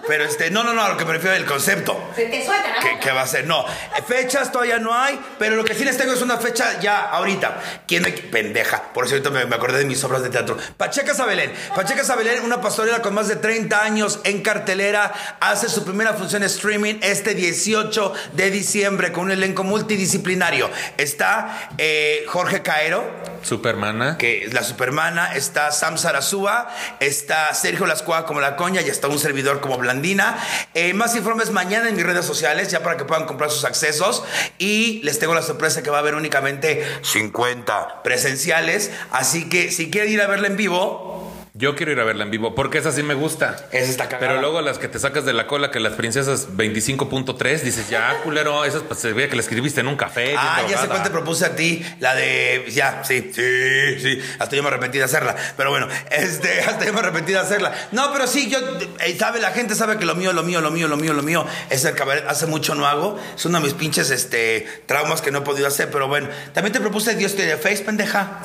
Pero 0.08 0.24
este, 0.24 0.50
no, 0.50 0.64
no, 0.64 0.72
no, 0.74 0.88
lo 0.88 0.96
que 0.96 1.04
me 1.04 1.12
refiero 1.14 1.36
el 1.36 1.44
concepto. 1.44 1.96
Se 2.16 2.26
te 2.26 2.44
suelta 2.44 2.70
¿Qué, 3.00 3.12
va 3.12 3.22
a 3.22 3.26
ser? 3.26 3.46
No, 3.46 3.64
fechas 4.06 4.50
todavía 4.52 4.78
no 4.78 4.94
hay, 4.94 5.18
pero 5.38 5.56
lo 5.56 5.64
que 5.64 5.74
sí 5.74 5.84
les 5.84 5.96
tengo 5.96 6.12
es 6.12 6.22
una 6.22 6.36
fecha 6.38 6.80
ya 6.80 7.00
ahorita. 7.02 7.60
¿Quién 7.86 8.02
me... 8.02 8.10
Pendeja, 8.12 8.92
por 8.92 9.04
eso 9.04 9.14
ahorita 9.14 9.30
me, 9.30 9.46
me 9.46 9.54
acordé 9.56 9.78
de 9.78 9.84
mis 9.84 10.02
obras 10.04 10.22
de 10.22 10.30
teatro. 10.30 10.56
Pacheca 10.76 11.14
Sabelén. 11.14 11.52
Pacheca 11.74 12.04
Sabelén, 12.04 12.42
una 12.44 12.60
pastorela 12.60 13.02
con 13.02 13.14
más 13.14 13.28
de 13.28 13.36
30 13.36 13.82
años 13.82 14.20
en 14.24 14.42
cartelera, 14.42 15.11
hace 15.40 15.68
su 15.68 15.84
primera 15.84 16.14
función 16.14 16.42
streaming 16.42 16.96
este 17.02 17.34
18 17.34 18.12
de 18.32 18.50
diciembre 18.50 19.12
con 19.12 19.24
un 19.24 19.30
elenco 19.32 19.64
multidisciplinario. 19.64 20.70
Está 20.96 21.70
eh, 21.78 22.24
Jorge 22.28 22.62
Caero, 22.62 23.04
Supermana. 23.42 24.18
que 24.18 24.44
es 24.44 24.54
la 24.54 24.62
supermana, 24.62 25.34
está 25.34 25.70
Sam 25.72 25.98
Sarasúa, 25.98 26.68
está 27.00 27.52
Sergio 27.54 27.86
Lascua 27.86 28.26
como 28.26 28.40
la 28.40 28.56
coña 28.56 28.80
y 28.80 28.88
está 28.88 29.08
un 29.08 29.18
servidor 29.18 29.60
como 29.60 29.78
Blandina. 29.78 30.36
Eh, 30.74 30.94
más 30.94 31.14
informes 31.16 31.50
mañana 31.50 31.88
en 31.88 31.96
mis 31.96 32.04
redes 32.04 32.24
sociales, 32.24 32.70
ya 32.70 32.82
para 32.82 32.96
que 32.96 33.04
puedan 33.04 33.26
comprar 33.26 33.50
sus 33.50 33.64
accesos. 33.64 34.24
Y 34.58 35.00
les 35.02 35.18
tengo 35.18 35.34
la 35.34 35.42
sorpresa 35.42 35.82
que 35.82 35.90
va 35.90 35.98
a 35.98 36.00
haber 36.00 36.14
únicamente 36.14 36.86
50 37.02 38.02
presenciales. 38.02 38.90
Así 39.10 39.48
que 39.48 39.70
si 39.70 39.90
quieren 39.90 40.12
ir 40.12 40.20
a 40.20 40.26
verla 40.26 40.48
en 40.48 40.56
vivo, 40.56 41.31
Yo 41.54 41.76
quiero 41.76 41.92
ir 41.92 42.00
a 42.00 42.04
verla 42.04 42.24
en 42.24 42.30
vivo 42.30 42.54
porque 42.54 42.78
esa 42.78 42.92
sí 42.92 43.02
me 43.02 43.12
gusta. 43.12 43.68
Esa 43.72 43.90
está 43.90 44.04
cagada. 44.08 44.26
Pero 44.26 44.40
luego 44.40 44.62
las 44.62 44.78
que 44.78 44.88
te 44.88 44.98
sacas 44.98 45.26
de 45.26 45.34
la 45.34 45.46
cola, 45.46 45.70
que 45.70 45.80
las 45.80 45.92
princesas 45.92 46.48
25.3, 46.48 47.60
dices, 47.60 47.90
ya, 47.90 48.20
culero, 48.24 48.64
esas 48.64 48.82
pues, 48.82 49.00
se 49.00 49.12
veía 49.12 49.28
que 49.28 49.36
la 49.36 49.42
escribiste 49.42 49.80
en 49.80 49.88
un 49.88 49.96
café. 49.96 50.34
Ah, 50.34 50.62
ya 50.66 50.78
sé 50.78 50.88
cuál 50.88 51.02
te 51.02 51.10
propuse 51.10 51.44
a 51.44 51.54
ti, 51.54 51.84
la 52.00 52.14
de. 52.14 52.64
Ya, 52.70 53.04
sí, 53.04 53.30
sí, 53.34 54.00
sí. 54.00 54.18
Hasta 54.38 54.56
yo 54.56 54.62
me 54.62 54.68
arrepentí 54.68 54.96
de 54.96 55.04
hacerla. 55.04 55.36
Pero 55.54 55.68
bueno, 55.68 55.88
este, 56.10 56.60
hasta 56.66 56.86
yo 56.86 56.92
me 56.94 57.00
arrepentí 57.00 57.32
de 57.32 57.38
hacerla. 57.40 57.74
No, 57.92 58.14
pero 58.14 58.26
sí, 58.26 58.48
yo. 58.48 58.58
eh, 59.00 59.14
sabe, 59.18 59.38
la 59.38 59.50
gente 59.50 59.74
sabe 59.74 59.98
que 59.98 60.06
lo 60.06 60.14
mío, 60.14 60.32
lo 60.32 60.42
mío, 60.42 60.62
lo 60.62 60.70
mío, 60.70 60.88
lo 60.88 60.96
mío, 60.96 61.12
lo 61.12 61.22
mío 61.22 61.44
es 61.68 61.84
el 61.84 61.94
cabaret. 61.94 62.24
Hace 62.28 62.46
mucho 62.46 62.74
no 62.74 62.86
hago. 62.86 63.20
Es 63.36 63.44
uno 63.44 63.58
de 63.58 63.64
mis 63.64 63.74
pinches 63.74 64.10
este, 64.10 64.66
traumas 64.86 65.20
que 65.20 65.30
no 65.30 65.40
he 65.40 65.42
podido 65.42 65.66
hacer. 65.68 65.90
Pero 65.90 66.08
bueno, 66.08 66.30
también 66.54 66.72
te 66.72 66.80
propuse 66.80 67.14
Dios 67.14 67.36
tiene 67.36 67.58
face, 67.58 67.84
pendeja. 67.84 68.40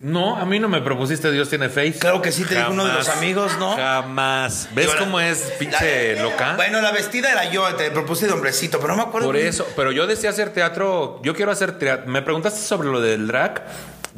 No, 0.00 0.36
a 0.36 0.44
mí 0.44 0.60
no 0.60 0.68
me 0.68 0.80
propusiste 0.80 1.28
Dios 1.32 1.48
tiene 1.48 1.68
face. 1.68 1.94
Claro 1.98 2.22
que 2.22 2.30
sí, 2.30 2.44
te 2.44 2.54
dijo 2.54 2.70
uno 2.70 2.86
de 2.86 2.92
los 2.92 3.08
amigos, 3.08 3.58
¿no? 3.58 3.74
Jamás. 3.74 4.68
¿Ves 4.72 4.86
ahora- 4.86 5.00
cómo 5.00 5.18
es 5.18 5.38
pinche 5.58 6.14
La- 6.14 6.22
loca? 6.22 6.52
Bueno, 6.54 6.80
la 6.80 6.92
vestida 6.92 7.32
era 7.32 7.50
yo, 7.50 7.66
te 7.74 7.90
propuse 7.90 8.26
de 8.26 8.32
hombrecito, 8.32 8.78
pero 8.78 8.94
no 8.94 9.02
me 9.02 9.08
acuerdo. 9.08 9.26
Por 9.26 9.36
eso, 9.36 9.66
pero 9.74 9.90
yo 9.90 10.06
decía 10.06 10.30
hacer 10.30 10.50
teatro, 10.50 11.20
yo 11.24 11.34
quiero 11.34 11.50
hacer 11.50 11.78
teatro. 11.78 12.06
Me 12.06 12.22
preguntaste 12.22 12.60
sobre 12.60 12.88
lo 12.88 13.00
del 13.00 13.26
drag. 13.26 13.64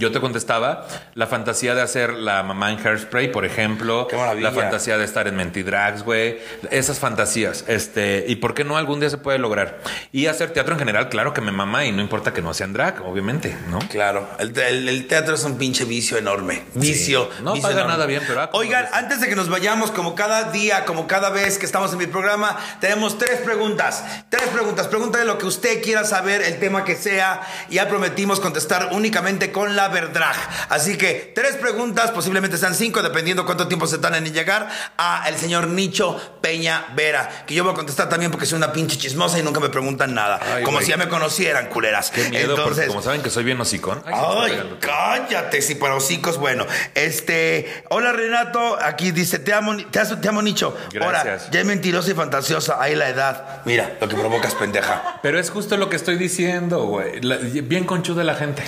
Yo 0.01 0.11
te 0.12 0.18
contestaba 0.20 0.86
la 1.14 1.26
fantasía 1.26 1.74
de 1.74 1.82
hacer 1.82 2.14
la 2.14 2.42
mamá 2.42 2.72
en 2.72 2.78
Hairspray, 2.84 3.30
por 3.30 3.44
ejemplo. 3.44 4.07
Qué 4.09 4.16
maravilla. 4.16 4.48
La 4.51 4.55
fantasía 4.57 4.96
de 4.96 5.05
estar 5.05 5.28
en 5.28 5.36
Mentidrags, 5.36 6.03
güey. 6.03 6.38
Esas 6.70 6.98
fantasías. 6.98 7.64
Este, 7.68 8.24
y 8.26 8.36
por 8.36 8.55
qué 8.55 8.64
no 8.64 8.78
algún 8.78 8.98
día 8.98 9.11
se 9.11 9.18
puede 9.18 9.38
lograr. 9.38 9.78
Y 10.11 10.26
hacer 10.26 10.51
teatro 10.55 10.72
en 10.72 10.78
general, 10.78 11.11
claro 11.11 11.34
que 11.34 11.42
me 11.42 11.53
mama 11.53 11.84
y 11.84 11.92
no 11.92 12.01
importa 12.01 12.32
que 12.32 12.40
no 12.40 12.55
sean 12.55 12.72
drag, 12.72 13.03
obviamente, 13.07 13.55
¿no? 13.68 13.78
Claro, 13.90 14.26
el, 14.38 14.59
el- 14.59 14.88
el 14.88 15.07
teatro 15.07 15.34
es 15.34 15.44
un 15.44 15.59
pinche 15.59 15.84
vicio 15.84 16.16
enorme. 16.16 16.62
Vicio. 16.74 17.28
No 17.42 17.53
vicio 17.53 17.68
paga 17.68 17.80
enorme. 17.82 17.92
nada 17.92 18.07
bien, 18.07 18.22
pero 18.26 18.40
ah, 18.40 18.51
Oigan, 18.55 18.84
ves. 18.84 18.92
antes 18.94 19.20
de 19.20 19.28
que 19.28 19.36
nos 19.36 19.51
vayamos, 19.51 19.90
como 19.90 20.14
cada 20.14 20.44
día, 20.51 20.86
como 20.86 21.07
cada 21.07 21.28
vez 21.28 21.59
que 21.59 21.66
estamos 21.66 21.92
en 21.92 21.98
mi 21.98 22.07
programa, 22.07 22.57
tenemos 22.80 23.18
tres 23.18 23.40
preguntas. 23.40 24.03
Tres 24.30 24.48
preguntas. 24.48 24.88
Pregúntale 24.88 25.26
lo 25.26 25.36
que 25.36 25.44
usted 25.44 25.82
quiera 25.82 26.05
saber, 26.05 26.40
el 26.40 26.59
tema 26.59 26.84
que 26.84 26.96
sea. 26.96 27.42
Ya 27.68 27.86
prometimos 27.86 28.40
contestar 28.40 28.88
únicamente 28.92 29.53
con 29.53 29.76
la 29.76 29.89
verdad. 29.91 30.34
Así 30.68 30.97
que 30.97 31.32
tres 31.34 31.57
preguntas, 31.57 32.11
posiblemente 32.11 32.57
sean 32.57 32.74
cinco, 32.74 33.03
dependiendo 33.03 33.45
cuánto 33.45 33.68
tiempo 33.68 33.86
se 33.86 33.99
tardan 33.99 34.26
en 34.26 34.32
llegar 34.32 34.68
a 34.97 35.28
el 35.28 35.36
señor 35.36 35.68
Nicho 35.68 36.38
Peña 36.41 36.86
Vera. 36.95 37.45
Que 37.47 37.55
yo 37.55 37.64
voy 37.64 37.72
a 37.72 37.76
contestar 37.76 38.09
también 38.09 38.30
porque 38.30 38.47
soy 38.47 38.57
una 38.57 38.72
pinche 38.72 38.97
chismosa 38.97 39.38
y 39.38 39.43
nunca 39.43 39.61
me 39.61 39.68
preguntan 39.68 40.14
nada. 40.14 40.41
Ay, 40.55 40.64
como 40.64 40.80
si 40.80 40.88
ya 40.88 40.97
me 40.97 41.09
conocieran, 41.09 41.66
culeras. 41.66 42.11
Qué 42.11 42.28
miedo, 42.28 42.57
Entonces, 42.57 42.88
como 42.88 43.03
saben 43.03 43.22
que 43.22 43.30
soy 43.30 43.45
bien 43.45 43.61
hocicón. 43.61 44.03
Ay, 44.07 44.14
Ay, 44.53 44.76
cállate, 44.80 45.62
si 45.62 45.74
para 45.74 45.95
hocicos, 45.95 46.38
bueno. 46.38 46.66
Este, 46.95 47.84
hola 47.91 48.12
Renato, 48.12 48.78
aquí 48.80 49.11
dice, 49.11 49.38
te 49.38 49.53
amo, 49.53 49.76
te, 49.76 50.28
amo 50.28 50.43
Nicho. 50.43 50.76
Ahora, 51.01 51.22
Gracias. 51.24 51.51
ya 51.51 51.61
es 51.61 51.66
mentirosa 51.66 52.11
y 52.11 52.14
fantasiosa, 52.14 52.76
ahí 52.80 52.95
la 52.95 53.09
edad. 53.09 53.62
Mira, 53.64 53.97
lo 54.01 54.09
que 54.09 54.16
provocas, 54.16 54.55
pendeja. 54.55 55.20
Pero 55.22 55.38
es 55.38 55.51
justo 55.51 55.76
lo 55.76 55.88
que 55.88 55.97
estoy 55.97 56.16
diciendo, 56.16 56.84
güey. 56.84 57.20
Bien 57.62 57.84
conchuda 57.84 58.24
la 58.24 58.34
gente. 58.34 58.62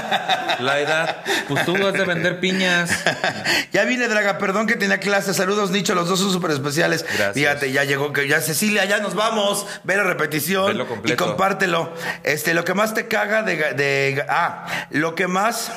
La 0.62 0.80
edad. 0.80 1.24
Pues 1.48 1.64
tú 1.64 1.74
has 1.86 1.92
de 1.92 2.04
vender 2.04 2.40
piñas. 2.40 2.90
ya 3.72 3.84
vine, 3.84 4.08
Draga, 4.08 4.38
perdón 4.38 4.66
que 4.66 4.76
tenía 4.76 4.98
clase. 4.98 5.34
Saludos, 5.34 5.70
Nicho, 5.70 5.94
los 5.94 6.08
dos 6.08 6.20
son 6.20 6.32
súper 6.32 6.52
especiales. 6.52 7.04
Gracias. 7.04 7.34
Fíjate, 7.34 7.72
ya 7.72 7.84
llegó, 7.84 8.12
que 8.12 8.28
ya 8.28 8.40
Cecilia, 8.40 8.84
ya 8.84 8.98
nos 8.98 9.14
vamos. 9.14 9.66
Ve 9.84 9.96
la 9.96 10.04
repetición 10.04 10.80
y 11.04 11.12
compártelo. 11.14 11.92
Este, 12.22 12.54
lo 12.54 12.64
que 12.64 12.74
más 12.74 12.94
te 12.94 13.08
caga 13.08 13.42
de, 13.42 13.56
de 13.74 14.24
ah, 14.28 14.66
lo 14.90 15.14
que 15.14 15.26
más 15.26 15.70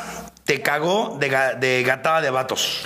te 0.46 0.62
cagó 0.62 1.18
de, 1.20 1.30
de 1.60 1.84
gatada 1.84 2.22
de 2.22 2.30
vatos. 2.30 2.84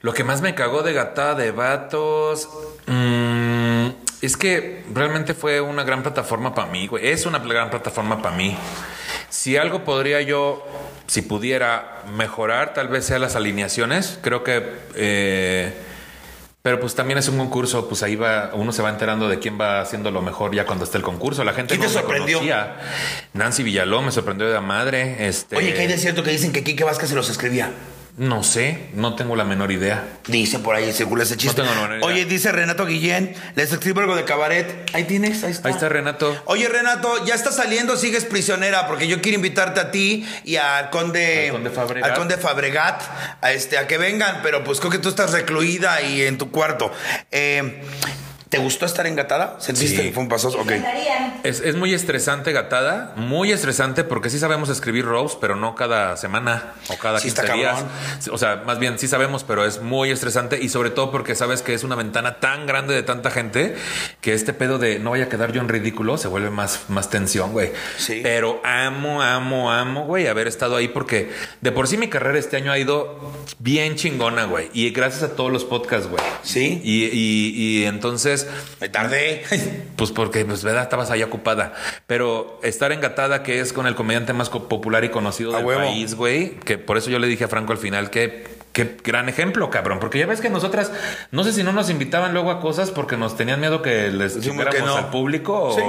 Lo 0.00 0.12
que 0.12 0.24
más 0.24 0.42
me 0.42 0.54
cagó 0.54 0.82
de 0.82 0.92
gatada 0.92 1.34
de 1.34 1.50
vatos. 1.52 2.48
mm, 2.86 3.88
es 4.20 4.36
que 4.36 4.84
realmente 4.92 5.34
fue 5.34 5.60
una 5.60 5.82
gran 5.82 6.02
plataforma 6.02 6.54
para 6.54 6.70
mí, 6.70 6.86
güey. 6.86 7.08
Es 7.08 7.26
una 7.26 7.38
gran 7.38 7.70
plataforma 7.70 8.20
para 8.20 8.36
mí. 8.36 8.56
Si 9.32 9.56
algo 9.56 9.82
podría 9.82 10.20
yo, 10.20 10.62
si 11.06 11.22
pudiera 11.22 12.02
mejorar, 12.14 12.74
tal 12.74 12.88
vez 12.88 13.06
sea 13.06 13.18
las 13.18 13.34
alineaciones. 13.34 14.18
Creo 14.20 14.44
que. 14.44 14.62
eh, 14.94 15.72
pero 16.60 16.78
pues 16.78 16.94
también 16.94 17.16
es 17.18 17.26
un 17.28 17.38
concurso, 17.38 17.88
pues 17.88 18.02
ahí 18.02 18.14
va, 18.14 18.50
uno 18.52 18.72
se 18.72 18.82
va 18.82 18.90
enterando 18.90 19.28
de 19.30 19.38
quién 19.38 19.58
va 19.58 19.80
haciendo 19.80 20.10
lo 20.10 20.20
mejor 20.20 20.54
ya 20.54 20.66
cuando 20.66 20.84
esté 20.84 20.98
el 20.98 21.02
concurso. 21.02 21.42
La 21.44 21.54
gente 21.54 21.76
¿Quién 21.76 21.80
no 21.80 21.88
te 21.88 21.94
me 21.94 22.00
sorprendió? 22.02 22.36
conocía. 22.38 22.76
Nancy 23.32 23.62
Villalón 23.62 24.04
me 24.04 24.12
sorprendió 24.12 24.46
de 24.46 24.52
la 24.52 24.60
madre. 24.60 25.26
Este, 25.26 25.56
Oye, 25.56 25.72
que 25.72 25.80
hay 25.80 25.86
de 25.88 25.96
cierto 25.96 26.22
que 26.22 26.30
dicen 26.30 26.52
que 26.52 26.62
Quique 26.62 26.84
Vázquez 26.84 27.08
se 27.08 27.14
los 27.16 27.30
escribía. 27.30 27.72
No 28.18 28.42
sé, 28.42 28.88
no 28.92 29.14
tengo 29.16 29.36
la 29.36 29.44
menor 29.44 29.72
idea. 29.72 30.06
Dice 30.26 30.58
por 30.58 30.76
ahí, 30.76 30.92
circula 30.92 31.22
ese 31.22 31.38
chiste. 31.38 31.62
No 31.62 31.68
tengo 31.68 31.80
la 31.80 31.88
menor 31.88 31.98
idea. 31.98 32.06
Oye, 32.14 32.24
dice 32.26 32.52
Renato 32.52 32.84
Guillén, 32.84 33.34
les 33.54 33.72
escribo 33.72 34.00
algo 34.00 34.14
de 34.14 34.24
cabaret. 34.24 34.90
Ahí 34.92 35.04
tienes, 35.04 35.42
ahí 35.44 35.50
está. 35.52 35.68
Ahí 35.68 35.74
está 35.74 35.88
Renato. 35.88 36.40
Oye, 36.44 36.68
Renato, 36.68 37.24
ya 37.24 37.34
estás 37.34 37.56
saliendo, 37.56 37.96
sigues 37.96 38.26
prisionera, 38.26 38.86
porque 38.86 39.08
yo 39.08 39.22
quiero 39.22 39.36
invitarte 39.36 39.80
a 39.80 39.90
ti 39.90 40.28
y 40.44 40.56
al 40.56 40.90
conde, 40.90 41.46
Al 41.46 41.52
conde 41.52 41.70
Fabregat. 41.70 42.10
al 42.10 42.16
conde 42.18 42.36
Fabregat, 42.36 43.02
a, 43.40 43.52
este, 43.52 43.78
a 43.78 43.86
que 43.86 43.96
vengan, 43.96 44.40
pero 44.42 44.62
pues 44.62 44.78
creo 44.78 44.90
que 44.92 44.98
tú 44.98 45.08
estás 45.08 45.32
recluida 45.32 46.02
y 46.02 46.20
en 46.22 46.36
tu 46.36 46.50
cuarto. 46.50 46.92
Eh, 47.30 47.82
¿Te 48.52 48.58
gustó 48.58 48.84
estar 48.86 49.06
engatada? 49.06 49.56
¿Sentiste 49.60 49.96
Sí. 49.96 50.02
que 50.08 50.12
fue 50.12 50.22
un 50.22 50.28
paso? 50.28 50.48
Ok. 50.50 50.70
Es, 51.42 51.60
es 51.60 51.74
muy 51.74 51.94
estresante, 51.94 52.52
gatada. 52.52 53.14
Muy 53.16 53.50
estresante 53.50 54.04
porque 54.04 54.28
sí 54.28 54.38
sabemos 54.38 54.68
escribir 54.68 55.06
rows, 55.06 55.36
pero 55.40 55.56
no 55.56 55.74
cada 55.74 56.16
semana 56.18 56.74
o 56.88 56.96
cada 56.98 57.18
Sí 57.18 57.28
15 57.28 57.40
está 57.40 57.54
días. 57.54 57.74
cabrón. 57.76 57.90
O 58.30 58.36
sea, 58.36 58.62
más 58.66 58.78
bien 58.78 58.98
sí 58.98 59.08
sabemos, 59.08 59.42
pero 59.42 59.64
es 59.64 59.80
muy 59.80 60.10
estresante 60.10 60.58
y 60.62 60.68
sobre 60.68 60.90
todo 60.90 61.10
porque 61.10 61.34
sabes 61.34 61.62
que 61.62 61.72
es 61.72 61.82
una 61.82 61.96
ventana 61.96 62.40
tan 62.40 62.66
grande 62.66 62.94
de 62.94 63.02
tanta 63.02 63.30
gente 63.30 63.74
que 64.20 64.34
este 64.34 64.52
pedo 64.52 64.78
de 64.78 64.98
no 64.98 65.10
vaya 65.12 65.24
a 65.24 65.28
quedar 65.30 65.52
yo 65.52 65.62
en 65.62 65.68
ridículo 65.70 66.18
se 66.18 66.28
vuelve 66.28 66.50
más, 66.50 66.80
más 66.90 67.08
tensión, 67.08 67.52
güey. 67.52 67.72
Sí. 67.96 68.20
Pero 68.22 68.60
amo, 68.64 69.22
amo, 69.22 69.72
amo, 69.72 70.04
güey, 70.04 70.26
haber 70.26 70.46
estado 70.46 70.76
ahí 70.76 70.88
porque 70.88 71.30
de 71.62 71.72
por 71.72 71.88
sí 71.88 71.96
mi 71.96 72.08
carrera 72.08 72.38
este 72.38 72.58
año 72.58 72.70
ha 72.70 72.78
ido 72.78 73.18
bien 73.60 73.96
chingona, 73.96 74.44
güey. 74.44 74.68
Y 74.74 74.90
gracias 74.90 75.22
a 75.22 75.34
todos 75.36 75.50
los 75.50 75.64
podcasts, 75.64 76.06
güey. 76.06 76.22
Sí. 76.42 76.82
Y, 76.84 77.04
y, 77.06 77.52
y 77.80 77.84
entonces 77.86 78.41
Me 78.80 78.88
tardé. 78.88 79.42
pues 79.96 80.10
porque, 80.10 80.44
pues, 80.44 80.62
verdad, 80.62 80.82
estabas 80.82 81.10
ahí 81.10 81.22
ocupada. 81.22 81.74
Pero 82.06 82.60
estar 82.62 82.92
engatada, 82.92 83.42
que 83.42 83.60
es 83.60 83.72
con 83.72 83.86
el 83.86 83.94
comediante 83.94 84.32
más 84.32 84.50
popular 84.50 85.04
y 85.04 85.10
conocido 85.10 85.52
del 85.52 85.64
país, 85.64 86.14
güey, 86.14 86.56
que 86.60 86.78
por 86.78 86.96
eso 86.96 87.10
yo 87.10 87.18
le 87.18 87.26
dije 87.26 87.44
a 87.44 87.48
Franco 87.48 87.72
al 87.72 87.78
final 87.78 88.10
que. 88.10 88.61
Qué 88.72 88.96
gran 89.04 89.28
ejemplo, 89.28 89.68
cabrón. 89.70 89.98
Porque 90.00 90.18
ya 90.18 90.26
ves 90.26 90.40
que 90.40 90.48
nosotras, 90.48 90.90
no 91.30 91.44
sé 91.44 91.52
si 91.52 91.62
no 91.62 91.72
nos 91.72 91.90
invitaban 91.90 92.32
luego 92.32 92.50
a 92.50 92.60
cosas 92.60 92.90
porque 92.90 93.16
nos 93.18 93.36
tenían 93.36 93.60
miedo 93.60 93.82
que 93.82 94.08
les 94.10 94.40
chingáramos 94.40 94.86
no. 94.88 94.96
al 94.96 95.10
público 95.10 95.52
o, 95.60 95.74
Sí. 95.74 95.82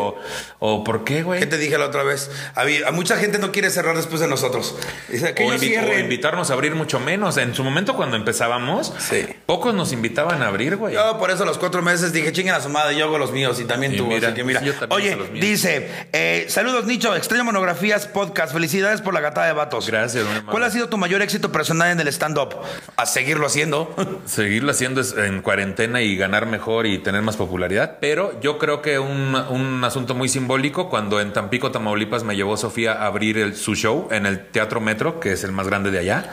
o 0.60 0.84
por 0.84 1.04
qué, 1.06 1.24
güey. 1.24 1.40
¿Qué 1.40 1.46
te 1.46 1.58
dije 1.58 1.78
la 1.78 1.86
otra 1.86 2.04
vez? 2.04 2.30
A 2.56 2.92
mucha 2.92 3.16
gente 3.18 3.40
no 3.40 3.52
quiere 3.52 3.70
cerrar 3.70 3.96
después 3.96 4.20
de 4.20 4.28
nosotros. 4.28 4.76
Dice 5.10 5.34
que 5.34 5.46
O, 5.46 5.54
invi- 5.54 5.96
o 5.96 6.00
invitarnos 6.00 6.50
a 6.50 6.54
abrir 6.54 6.76
mucho 6.76 7.00
menos. 7.00 7.38
En 7.38 7.56
su 7.56 7.64
momento, 7.64 7.96
cuando 7.96 8.18
empezábamos, 8.18 8.94
Sí. 9.00 9.26
pocos 9.46 9.74
nos 9.74 9.92
invitaban 9.94 10.42
a 10.44 10.48
abrir, 10.48 10.76
güey. 10.76 10.94
Yo 10.94 11.18
por 11.18 11.32
eso 11.32 11.44
a 11.44 11.46
los 11.46 11.58
cuatro 11.58 11.82
meses 11.82 12.12
dije, 12.12 12.32
chinguen 12.34 12.54
a 12.56 12.60
su 12.62 12.70
madre, 12.70 12.98
yo 12.98 13.06
hago 13.06 13.18
los 13.18 13.32
míos 13.32 13.60
y 13.62 13.66
también 13.66 13.94
Y 13.94 13.98
tú. 13.98 14.08
mira, 14.08 14.28
así 14.28 14.36
que 14.36 14.44
mira. 14.44 14.62
yo 14.62 14.74
Oye, 14.90 15.18
dice, 15.36 15.90
eh, 16.12 16.48
saludos 16.50 16.86
Nicho, 16.86 17.16
extraño 17.16 17.46
monografías 17.46 18.08
podcast, 18.08 18.52
felicidades 18.54 19.00
por 19.02 19.14
la 19.14 19.22
gatada 19.22 19.48
de 19.48 19.54
vatos. 19.54 19.88
Gracias, 19.88 20.26
amable. 20.26 20.44
¿Cuál 20.52 20.64
ha 20.64 20.70
sido 20.70 20.90
tu 20.90 20.98
mayor 20.98 21.22
éxito 21.22 21.50
personal 21.52 21.90
en 21.92 22.00
el 22.02 22.08
stand-up? 22.10 22.56
A 22.98 23.06
seguirlo 23.06 23.46
haciendo. 23.46 23.94
seguirlo 24.26 24.72
haciendo 24.72 25.02
es- 25.02 25.16
en 25.18 25.42
cuarentena 25.42 26.02
y 26.02 26.16
ganar 26.16 26.46
mejor 26.46 26.86
y 26.86 26.98
tener 27.00 27.22
más 27.22 27.38
popularidad. 27.38 27.98
Pero 28.00 28.40
yo 28.42 28.58
creo 28.60 28.82
que 28.82 29.00
un, 29.00 29.36
un 29.36 29.84
asunto 29.84 30.16
muy 30.16 30.30
simbólico 30.30 30.90
cuando 30.90 31.20
en 31.22 31.34
Tampico, 31.34 31.72
Tamaulipas, 31.72 32.24
me 32.24 32.36
llevó 32.36 32.58
Sofía 32.58 32.94
a 32.94 33.08
abrir 33.08 33.38
el- 33.38 33.56
su 33.56 33.76
show 33.76 34.08
en 34.12 34.26
el 34.26 34.46
Teatro 34.48 34.80
Metro, 34.82 35.20
que 35.20 35.34
es 35.34 35.44
el 35.44 35.52
más 35.52 35.68
grande 35.68 35.92
de 35.92 36.00
allá, 36.00 36.30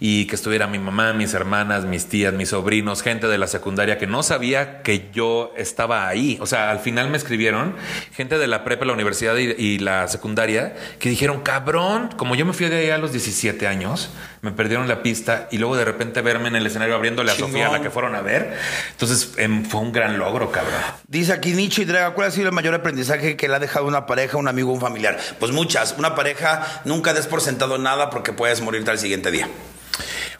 y 0.00 0.26
que 0.26 0.34
estuviera 0.36 0.66
mi 0.66 0.78
mamá, 0.78 1.12
mis 1.12 1.34
hermanas, 1.34 1.84
mis 1.84 2.06
tías, 2.08 2.32
mis 2.32 2.50
sobrinos, 2.50 3.02
gente 3.02 3.26
de 3.26 3.38
la 3.38 3.46
secundaria 3.48 3.98
que 3.98 4.06
no 4.06 4.22
sabía 4.22 4.82
que 4.82 5.10
yo 5.12 5.52
estaba 5.56 6.06
ahí. 6.08 6.38
O 6.40 6.46
sea, 6.46 6.70
al 6.70 6.78
final 6.78 7.10
me 7.10 7.16
escribieron 7.16 7.74
gente 8.12 8.38
de 8.38 8.46
la 8.46 8.64
prepa, 8.64 8.84
la 8.84 8.92
universidad 8.92 9.36
y, 9.36 9.50
y 9.58 9.78
la 9.78 10.06
secundaria 10.08 10.76
que 10.98 11.08
dijeron, 11.10 11.40
cabrón, 11.40 12.10
como 12.16 12.34
yo 12.36 12.46
me 12.46 12.52
fui 12.52 12.68
de 12.68 12.76
ahí 12.76 12.90
a 12.90 12.98
los 12.98 13.12
17 13.12 13.66
años, 13.66 14.10
me 14.40 14.52
perdieron 14.52 14.88
la 14.88 15.02
pista 15.02 15.48
y 15.50 15.58
luego 15.58 15.76
de 15.76 15.84
repente 15.84 16.22
verme 16.22 16.48
en 16.48 16.56
el 16.56 16.66
escenario 16.66 16.94
abriéndole 16.94 17.30
a 17.30 17.34
Chingón. 17.34 17.50
Sofía, 17.50 17.68
a 17.68 17.72
la 17.72 17.80
que 17.80 17.90
fueron 17.90 18.14
a 18.14 18.20
ver. 18.20 18.56
Entonces 18.92 19.32
em, 19.36 19.64
fue 19.64 19.80
un 19.80 19.92
gran 19.92 20.18
logro, 20.18 20.50
cabrón. 20.50 20.80
Dice 21.06 21.32
aquí 21.32 21.52
Nicho 21.52 21.82
y 21.82 21.84
Draga, 21.84 22.14
¿cuál 22.14 22.28
ha 22.28 22.30
sido 22.30 22.48
el 22.48 22.54
mayor 22.54 22.74
aprendizaje 22.74 23.36
que 23.36 23.48
le 23.48 23.56
ha 23.56 23.58
dejado 23.58 23.86
una 23.86 24.06
pareja, 24.06 24.36
un 24.36 24.48
amigo, 24.48 24.72
un 24.72 24.80
familiar? 24.80 25.18
Pues 25.38 25.52
muchas. 25.52 25.94
Una 25.98 26.14
pareja 26.14 26.82
nunca 26.84 27.14
des 27.14 27.26
por 27.26 27.40
sentado 27.40 27.78
nada 27.78 28.10
porque 28.10 28.32
puedes 28.32 28.60
morirte 28.60 28.90
al 28.90 28.98
siguiente 28.98 29.30
día. 29.30 29.48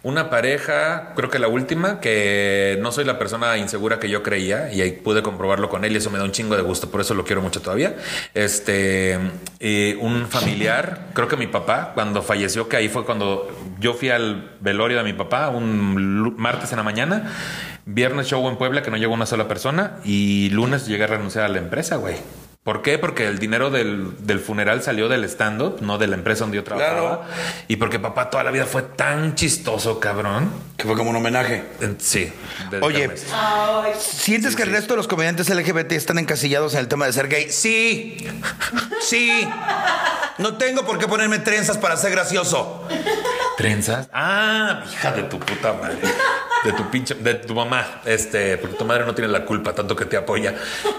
Una 0.03 0.31
pareja, 0.31 1.13
creo 1.17 1.29
que 1.29 1.41
la 1.41 1.49
última, 1.49 1.99
que 1.99 2.79
no 2.81 2.93
soy 2.93 3.05
la 3.05 3.19
persona 3.19 3.57
insegura 3.59 3.99
que 3.99 4.09
yo 4.09 4.23
creía 4.23 4.73
y 4.73 4.81
ahí 4.81 4.93
pude 4.93 5.23
comprobarlo 5.23 5.69
con 5.69 5.85
él 5.85 5.93
y 5.93 5.97
eso 5.97 6.09
me 6.11 6.19
da 6.19 6.25
un 6.25 6.31
chingo 6.31 6.57
de 6.57 6.63
gusto, 6.63 6.89
por 6.89 7.01
eso 7.01 7.15
lo 7.15 7.25
quiero 7.25 7.43
mucho 7.43 7.61
todavía. 7.61 7.97
Este, 8.33 9.19
eh, 9.59 9.99
un 10.01 10.29
familiar, 10.29 11.09
creo 11.15 11.27
que 11.27 11.37
mi 11.37 11.49
papá, 11.49 11.93
cuando 11.95 12.23
falleció, 12.23 12.69
que 12.69 12.77
ahí 12.77 12.89
fue 12.89 13.05
cuando 13.05 13.51
yo 13.81 13.93
fui 13.95 14.11
al 14.11 14.57
velorio 14.61 14.99
de 14.99 15.05
mi 15.05 15.15
papá, 15.15 15.49
un 15.49 16.37
martes 16.37 16.71
en 16.71 16.77
la 16.77 16.85
mañana, 16.85 17.33
viernes 17.85 18.29
show 18.29 18.49
en 18.49 18.57
Puebla, 18.57 18.83
que 18.83 18.93
no 18.93 18.99
llegó 18.99 19.15
una 19.15 19.27
sola 19.27 19.49
persona, 19.49 19.97
y 20.05 20.51
lunes 20.51 20.87
llegué 20.87 21.05
a 21.05 21.09
renunciar 21.09 21.45
a 21.45 21.49
la 21.49 21.59
empresa, 21.59 21.97
güey. 21.97 22.17
¿Por 22.69 22.83
qué? 22.83 22.99
Porque 22.99 23.27
el 23.27 23.39
dinero 23.39 23.71
del, 23.71 24.11
del 24.27 24.41
funeral 24.41 24.83
salió 24.83 25.09
del 25.09 25.25
stand-up, 25.25 25.79
no 25.81 25.97
de 25.97 26.07
la 26.07 26.17
empresa 26.17 26.41
donde 26.41 26.57
yo 26.57 26.65
trabajaba. 26.65 27.25
Claro. 27.25 27.35
Y 27.67 27.77
porque 27.77 27.99
papá 27.99 28.29
toda 28.29 28.45
la 28.45 28.51
vida 28.51 28.67
fue 28.67 28.83
tan 28.83 29.35
chistoso, 29.37 29.99
cabrón. 29.99 30.53
Que 30.77 30.85
fue 30.87 30.95
como 30.95 31.09
un 31.09 31.17
homenaje. 31.17 31.65
En- 31.81 31.99
Sí. 31.99 32.31
Oye, 32.83 33.09
¿Sientes 33.99 34.55
que 34.55 34.65
el 34.65 34.71
resto 34.71 34.93
de 34.93 34.99
los 34.99 35.09
comediantes 35.09 35.49
LGBT 35.49 35.93
están 35.93 36.19
encasillados 36.19 36.75
en 36.75 36.81
el 36.81 36.89
tema 36.89 37.07
de 37.07 37.15
ser 37.15 37.29
gay? 37.29 37.51
Sí. 37.51 38.19
Sí. 39.01 39.49
No 40.37 40.59
tengo 40.59 40.85
por 40.85 40.99
qué 40.99 41.09
ponerme 41.09 41.39
trenzas 41.39 41.79
para 41.79 41.97
ser 41.97 42.11
gracioso. 42.11 42.87
¿Trenzas? 43.57 44.09
Ah, 44.13 44.83
hija 44.93 45.13
de 45.13 45.23
tu 45.23 45.39
puta 45.41 45.73
madre. 45.73 45.97
De 46.65 46.73
tu 46.73 46.91
pinche, 46.91 47.15
de 47.15 47.35
tu 47.35 47.55
mamá. 47.55 48.03
Este, 48.05 48.57
porque 48.59 48.77
tu 48.77 48.85
madre 48.85 49.05
no 49.05 49.15
tiene 49.15 49.31
la 49.31 49.45
culpa, 49.45 49.75
tanto 49.75 49.95
que 49.95 50.05
te 50.05 50.17
apoya. 50.17 50.55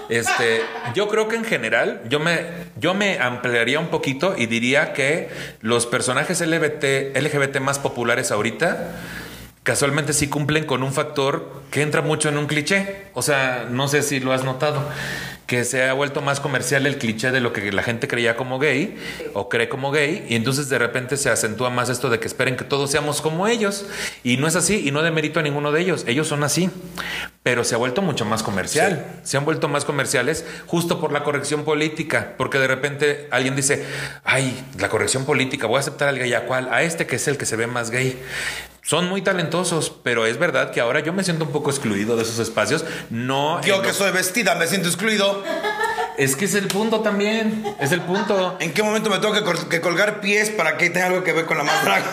Este, 0.08 0.62
yo 0.94 1.08
creo 1.08 1.28
que 1.28 1.36
en 1.36 1.44
general, 1.44 2.00
yo 2.08 2.18
me, 2.18 2.46
yo 2.76 2.94
me 2.94 3.18
ampliaría 3.18 3.78
un 3.78 3.88
poquito 3.88 4.34
y 4.36 4.46
diría 4.46 4.92
que 4.92 5.28
los 5.60 5.86
personajes 5.86 6.40
LGBT, 6.40 7.16
LGBT 7.16 7.60
más 7.60 7.78
populares 7.78 8.30
ahorita 8.30 8.94
casualmente 9.62 10.12
sí 10.12 10.28
cumplen 10.28 10.64
con 10.64 10.82
un 10.82 10.92
factor 10.92 11.62
que 11.70 11.82
entra 11.82 12.02
mucho 12.02 12.28
en 12.28 12.38
un 12.38 12.46
cliché. 12.46 13.06
O 13.14 13.22
sea, 13.22 13.66
no 13.70 13.88
sé 13.88 14.02
si 14.02 14.20
lo 14.20 14.32
has 14.32 14.44
notado, 14.44 14.82
que 15.50 15.64
se 15.64 15.82
ha 15.82 15.92
vuelto 15.94 16.20
más 16.20 16.38
comercial 16.38 16.86
el 16.86 16.96
cliché 16.96 17.32
de 17.32 17.40
lo 17.40 17.52
que 17.52 17.72
la 17.72 17.82
gente 17.82 18.06
creía 18.06 18.36
como 18.36 18.60
gay 18.60 18.94
o 19.34 19.48
cree 19.48 19.68
como 19.68 19.90
gay, 19.90 20.24
y 20.28 20.36
entonces 20.36 20.68
de 20.68 20.78
repente 20.78 21.16
se 21.16 21.28
acentúa 21.28 21.70
más 21.70 21.88
esto 21.88 22.08
de 22.08 22.20
que 22.20 22.28
esperen 22.28 22.56
que 22.56 22.62
todos 22.62 22.88
seamos 22.88 23.20
como 23.20 23.48
ellos. 23.48 23.84
Y 24.22 24.36
no 24.36 24.46
es 24.46 24.54
así, 24.54 24.86
y 24.86 24.92
no 24.92 25.02
demerito 25.02 25.40
a 25.40 25.42
ninguno 25.42 25.72
de 25.72 25.80
ellos. 25.80 26.04
Ellos 26.06 26.28
son 26.28 26.44
así, 26.44 26.70
pero 27.42 27.64
se 27.64 27.74
ha 27.74 27.78
vuelto 27.78 28.00
mucho 28.00 28.24
más 28.24 28.44
comercial. 28.44 29.04
Se 29.24 29.38
han 29.38 29.44
vuelto 29.44 29.66
más 29.66 29.84
comerciales 29.84 30.44
justo 30.68 31.00
por 31.00 31.10
la 31.10 31.24
corrección 31.24 31.64
política, 31.64 32.34
porque 32.38 32.60
de 32.60 32.68
repente 32.68 33.26
alguien 33.32 33.56
dice, 33.56 33.84
ay, 34.22 34.56
la 34.78 34.88
corrección 34.88 35.24
política, 35.24 35.66
voy 35.66 35.78
a 35.78 35.80
aceptar 35.80 36.06
al 36.06 36.18
gay 36.20 36.32
a 36.32 36.46
a 36.48 36.82
este 36.84 37.08
que 37.08 37.16
es 37.16 37.26
el 37.26 37.36
que 37.36 37.46
se 37.46 37.56
ve 37.56 37.66
más 37.66 37.90
gay. 37.90 38.16
Son 38.90 39.08
muy 39.08 39.22
talentosos, 39.22 39.92
pero 40.02 40.26
es 40.26 40.36
verdad 40.36 40.72
que 40.72 40.80
ahora 40.80 40.98
yo 40.98 41.12
me 41.12 41.22
siento 41.22 41.44
un 41.44 41.52
poco 41.52 41.70
excluido 41.70 42.16
de 42.16 42.24
esos 42.24 42.40
espacios. 42.40 42.84
No, 43.08 43.60
Yo 43.62 43.82
que 43.82 43.92
soy 43.92 44.10
vestida 44.10 44.56
me 44.56 44.66
siento 44.66 44.88
excluido. 44.88 45.44
Es 46.22 46.36
que 46.36 46.44
es 46.44 46.54
el 46.54 46.66
punto 46.68 47.00
también. 47.00 47.64
Es 47.80 47.92
el 47.92 48.00
punto. 48.02 48.56
¿En 48.60 48.72
qué 48.72 48.82
momento 48.82 49.10
me 49.10 49.18
tengo 49.18 49.34
que, 49.34 49.42
col- 49.42 49.68
que 49.68 49.80
colgar 49.80 50.20
pies 50.20 50.50
para 50.50 50.76
que 50.76 50.90
tenga 50.90 51.06
algo 51.06 51.24
que 51.24 51.32
ver 51.32 51.46
con 51.46 51.58
la 51.58 51.64
más 51.64 51.84
draga? 51.84 52.04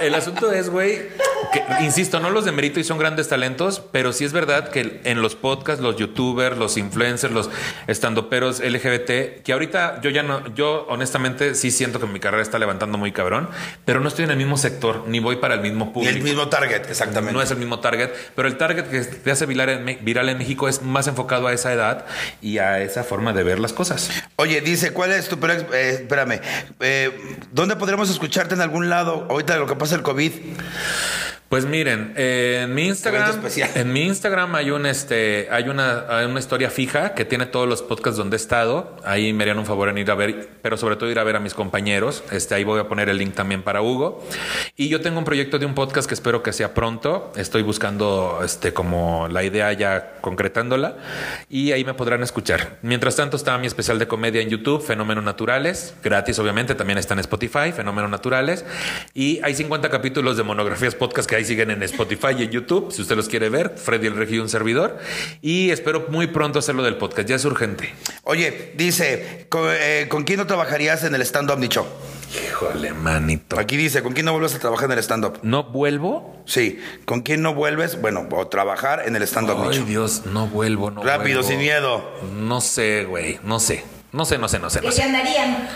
El 0.00 0.14
asunto 0.14 0.52
es, 0.52 0.68
güey, 0.70 1.08
que 1.52 1.62
insisto, 1.84 2.20
no 2.20 2.30
los 2.30 2.44
de 2.44 2.52
mérito 2.52 2.78
y 2.78 2.84
son 2.84 2.98
grandes 2.98 3.28
talentos, 3.28 3.82
pero 3.90 4.12
sí 4.12 4.24
es 4.24 4.32
verdad 4.32 4.68
que 4.68 5.00
en 5.04 5.20
los 5.22 5.34
podcasts, 5.34 5.82
los 5.82 5.96
youtubers, 5.96 6.56
los 6.56 6.76
influencers, 6.76 7.32
los 7.32 7.50
estandoperos 7.88 8.60
LGBT, 8.60 9.42
que 9.42 9.52
ahorita 9.52 10.00
yo 10.00 10.10
ya 10.10 10.22
no, 10.22 10.54
yo 10.54 10.86
honestamente 10.88 11.54
sí 11.54 11.70
siento 11.70 11.98
que 12.00 12.06
mi 12.06 12.20
carrera 12.20 12.42
está 12.42 12.58
levantando 12.58 12.96
muy 12.98 13.12
cabrón, 13.12 13.48
pero 13.84 14.00
no 14.00 14.08
estoy 14.08 14.24
en 14.24 14.30
el 14.30 14.36
mismo 14.36 14.56
sector, 14.56 15.04
ni 15.08 15.18
voy 15.18 15.36
para 15.36 15.54
el 15.54 15.60
mismo 15.60 15.86
Y 15.86 15.94
público. 15.94 16.16
el 16.16 16.22
mismo 16.22 16.48
target, 16.48 16.88
exactamente. 16.88 17.32
No 17.34 17.42
es 17.42 17.50
el 17.50 17.56
mismo 17.58 17.80
target, 17.80 18.10
pero 18.36 18.46
el 18.48 18.56
target 18.56 18.84
que 18.84 19.00
te 19.00 19.30
hace 19.30 19.46
viral 19.46 19.68
en, 19.68 19.98
viral 20.04 20.28
en 20.28 20.38
México 20.38 20.68
es 20.68 20.82
más 20.82 21.06
enfocado 21.08 21.46
a 21.48 21.52
esa 21.52 21.72
edad 21.72 22.06
y 22.40 22.58
a 22.58 22.80
esa 22.80 23.04
forma 23.04 23.21
de 23.32 23.44
ver 23.44 23.60
las 23.60 23.72
cosas. 23.72 24.10
Oye, 24.36 24.60
dice, 24.60 24.92
¿cuál 24.92 25.12
es 25.12 25.28
tu... 25.28 25.38
peor 25.38 25.64
eh, 25.72 25.98
espérame. 26.00 26.40
eh, 26.80 27.36
¿Dónde 27.52 27.76
podremos 27.76 28.10
escucharte 28.10 28.54
en 28.54 28.60
algún 28.60 28.88
lado 28.88 29.28
ahorita 29.30 29.54
de 29.54 29.60
lo 29.60 29.66
que 29.66 29.76
pasa 29.76 29.94
el 29.94 30.02
COVID? 30.02 30.32
Pues 31.52 31.66
miren, 31.66 32.14
eh, 32.16 32.60
en 32.62 32.74
mi 32.74 32.86
Instagram, 32.86 33.42
en 33.74 33.92
mi 33.92 34.06
Instagram 34.06 34.54
hay 34.54 34.70
un 34.70 34.86
este, 34.86 35.48
hay 35.50 35.68
una, 35.68 36.06
hay 36.08 36.24
una 36.24 36.40
historia 36.40 36.70
fija 36.70 37.12
que 37.12 37.26
tiene 37.26 37.44
todos 37.44 37.68
los 37.68 37.82
podcasts 37.82 38.16
donde 38.16 38.36
he 38.36 38.38
estado. 38.38 38.96
Ahí 39.04 39.34
me 39.34 39.44
harían 39.44 39.58
un 39.58 39.66
favor 39.66 39.90
en 39.90 39.98
ir 39.98 40.10
a 40.10 40.14
ver, 40.14 40.48
pero 40.62 40.78
sobre 40.78 40.96
todo 40.96 41.10
ir 41.10 41.18
a 41.18 41.24
ver 41.24 41.36
a 41.36 41.40
mis 41.40 41.52
compañeros. 41.52 42.24
Este, 42.32 42.54
ahí 42.54 42.64
voy 42.64 42.80
a 42.80 42.88
poner 42.88 43.10
el 43.10 43.18
link 43.18 43.34
también 43.34 43.62
para 43.62 43.82
Hugo. 43.82 44.26
Y 44.76 44.88
yo 44.88 45.02
tengo 45.02 45.18
un 45.18 45.26
proyecto 45.26 45.58
de 45.58 45.66
un 45.66 45.74
podcast 45.74 46.08
que 46.08 46.14
espero 46.14 46.42
que 46.42 46.54
sea 46.54 46.72
pronto. 46.72 47.34
Estoy 47.36 47.60
buscando 47.60 48.40
este 48.42 48.72
como 48.72 49.28
la 49.28 49.44
idea 49.44 49.70
ya 49.74 50.14
concretándola 50.22 50.96
y 51.50 51.72
ahí 51.72 51.84
me 51.84 51.92
podrán 51.92 52.22
escuchar. 52.22 52.78
Mientras 52.80 53.11
tanto 53.16 53.36
está 53.36 53.56
mi 53.58 53.66
especial 53.66 53.98
de 53.98 54.06
comedia 54.06 54.40
en 54.40 54.48
YouTube, 54.48 54.82
Fenómenos 54.84 55.24
Naturales, 55.24 55.94
gratis 56.02 56.38
obviamente, 56.38 56.74
también 56.74 56.98
está 56.98 57.14
en 57.14 57.20
Spotify, 57.20 57.72
Fenómenos 57.74 58.10
Naturales. 58.10 58.64
Y 59.14 59.40
hay 59.42 59.54
50 59.54 59.88
capítulos 59.90 60.36
de 60.36 60.42
monografías 60.42 60.94
podcast 60.94 61.28
que 61.28 61.36
ahí 61.36 61.44
siguen 61.44 61.70
en 61.70 61.82
Spotify 61.82 62.28
y 62.38 62.42
en 62.44 62.50
YouTube, 62.50 62.92
si 62.92 63.02
usted 63.02 63.16
los 63.16 63.28
quiere 63.28 63.48
ver, 63.48 63.74
Freddy 63.76 64.06
el 64.06 64.16
Regio 64.16 64.42
un 64.42 64.48
servidor. 64.48 64.98
Y 65.40 65.70
espero 65.70 66.06
muy 66.08 66.26
pronto 66.28 66.58
hacerlo 66.58 66.82
del 66.82 66.96
podcast, 66.96 67.28
ya 67.28 67.36
es 67.36 67.44
urgente. 67.44 67.94
Oye, 68.24 68.72
dice, 68.76 69.46
¿con, 69.48 69.68
eh, 69.68 70.06
¿con 70.08 70.24
quién 70.24 70.38
no 70.38 70.46
trabajarías 70.46 71.04
en 71.04 71.14
el 71.14 71.22
stand-up, 71.22 71.58
Nicho? 71.58 71.86
Híjole, 72.34 72.92
manito. 72.94 73.58
Aquí 73.58 73.76
dice, 73.76 74.02
¿con 74.02 74.12
quién 74.14 74.24
no 74.26 74.32
vuelves 74.32 74.54
a 74.54 74.58
trabajar 74.58 74.86
en 74.90 74.92
el 74.92 74.98
stand-up? 75.04 75.38
¿No 75.42 75.64
vuelvo? 75.64 76.42
Sí, 76.46 76.80
¿con 77.04 77.20
quién 77.20 77.42
no 77.42 77.54
vuelves? 77.54 78.00
Bueno, 78.00 78.26
o 78.30 78.46
trabajar 78.48 79.02
en 79.06 79.16
el 79.16 79.22
stand-up, 79.24 79.58
Ay. 79.70 79.80
Dios, 79.80 80.22
no 80.26 80.46
vuelvo, 80.46 80.90
no 80.90 81.02
Rápido, 81.02 81.40
vuelvo. 81.40 81.48
sin 81.48 81.58
miedo. 81.58 82.10
No 82.34 82.60
sé, 82.60 83.04
güey, 83.04 83.38
no 83.42 83.60
sé. 83.60 83.84
No 84.12 84.24
sé, 84.26 84.36
no 84.38 84.46
sé, 84.48 84.58
no 84.58 84.68
sé, 84.68 84.80
no 84.82 84.88
¿qué 84.88 84.92
sé. 84.92 85.02
andarían? 85.04 85.68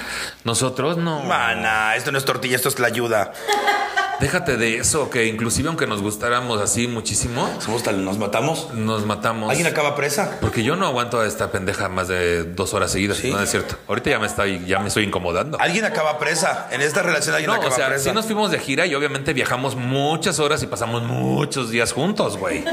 Nosotros 0.45 0.99
no. 0.99 1.23
Mana, 1.23 1.97
esto 1.97 2.13
no 2.13 2.19
es 2.19 2.25
tortilla, 2.25 2.57
esto 2.57 2.69
es 2.69 2.79
la 2.79 2.87
ayuda. 2.89 3.33
Déjate 4.21 4.57
de 4.57 4.79
eso, 4.79 5.11
que 5.11 5.27
inclusive 5.27 5.69
aunque 5.69 5.87
nos 5.87 6.01
gustáramos 6.01 6.61
así 6.63 6.89
muchísimo, 6.89 7.49
Somos 7.61 7.83
tal, 7.83 8.03
nos 8.05 8.17
matamos. 8.19 8.73
nos 8.73 9.05
matamos. 9.05 9.51
¿Alguien 9.51 9.67
acaba 9.67 9.95
presa? 9.95 10.39
Porque 10.41 10.63
yo 10.65 10.75
no 10.75 10.87
aguanto 10.87 11.21
a 11.21 11.27
esta 11.27 11.51
pendeja 11.51 11.89
más 11.91 12.09
de 12.09 12.45
dos 12.45 12.73
horas 12.73 12.91
seguidas, 12.93 13.19
Sí. 13.19 13.31
no 13.31 13.41
es 13.43 13.51
cierto. 13.51 13.77
Ahorita 13.89 14.09
ya 14.11 14.19
me 14.19 14.27
estoy, 14.27 14.65
ya 14.67 14.79
me 14.79 14.89
estoy 14.89 15.05
incomodando. 15.05 15.59
Alguien 15.61 15.85
acaba 15.85 16.19
presa. 16.19 16.69
En 16.71 16.81
esta 16.81 17.03
relación 17.03 17.35
alguien 17.35 17.51
No, 17.51 17.57
o 17.57 17.61
acaba 17.61 17.75
sea, 17.77 17.89
presa. 17.89 18.05
sí 18.11 18.15
nos 18.15 18.25
fuimos 18.25 18.51
de 18.51 18.59
gira 18.59 18.87
y 18.87 18.95
obviamente 18.95 19.35
viajamos 19.35 19.77
muchas 19.77 20.39
horas 20.41 20.63
y 20.63 20.67
pasamos 20.67 21.03
muchos 21.03 21.71
días 21.71 21.93
juntos, 21.93 22.39
güey. 22.39 22.65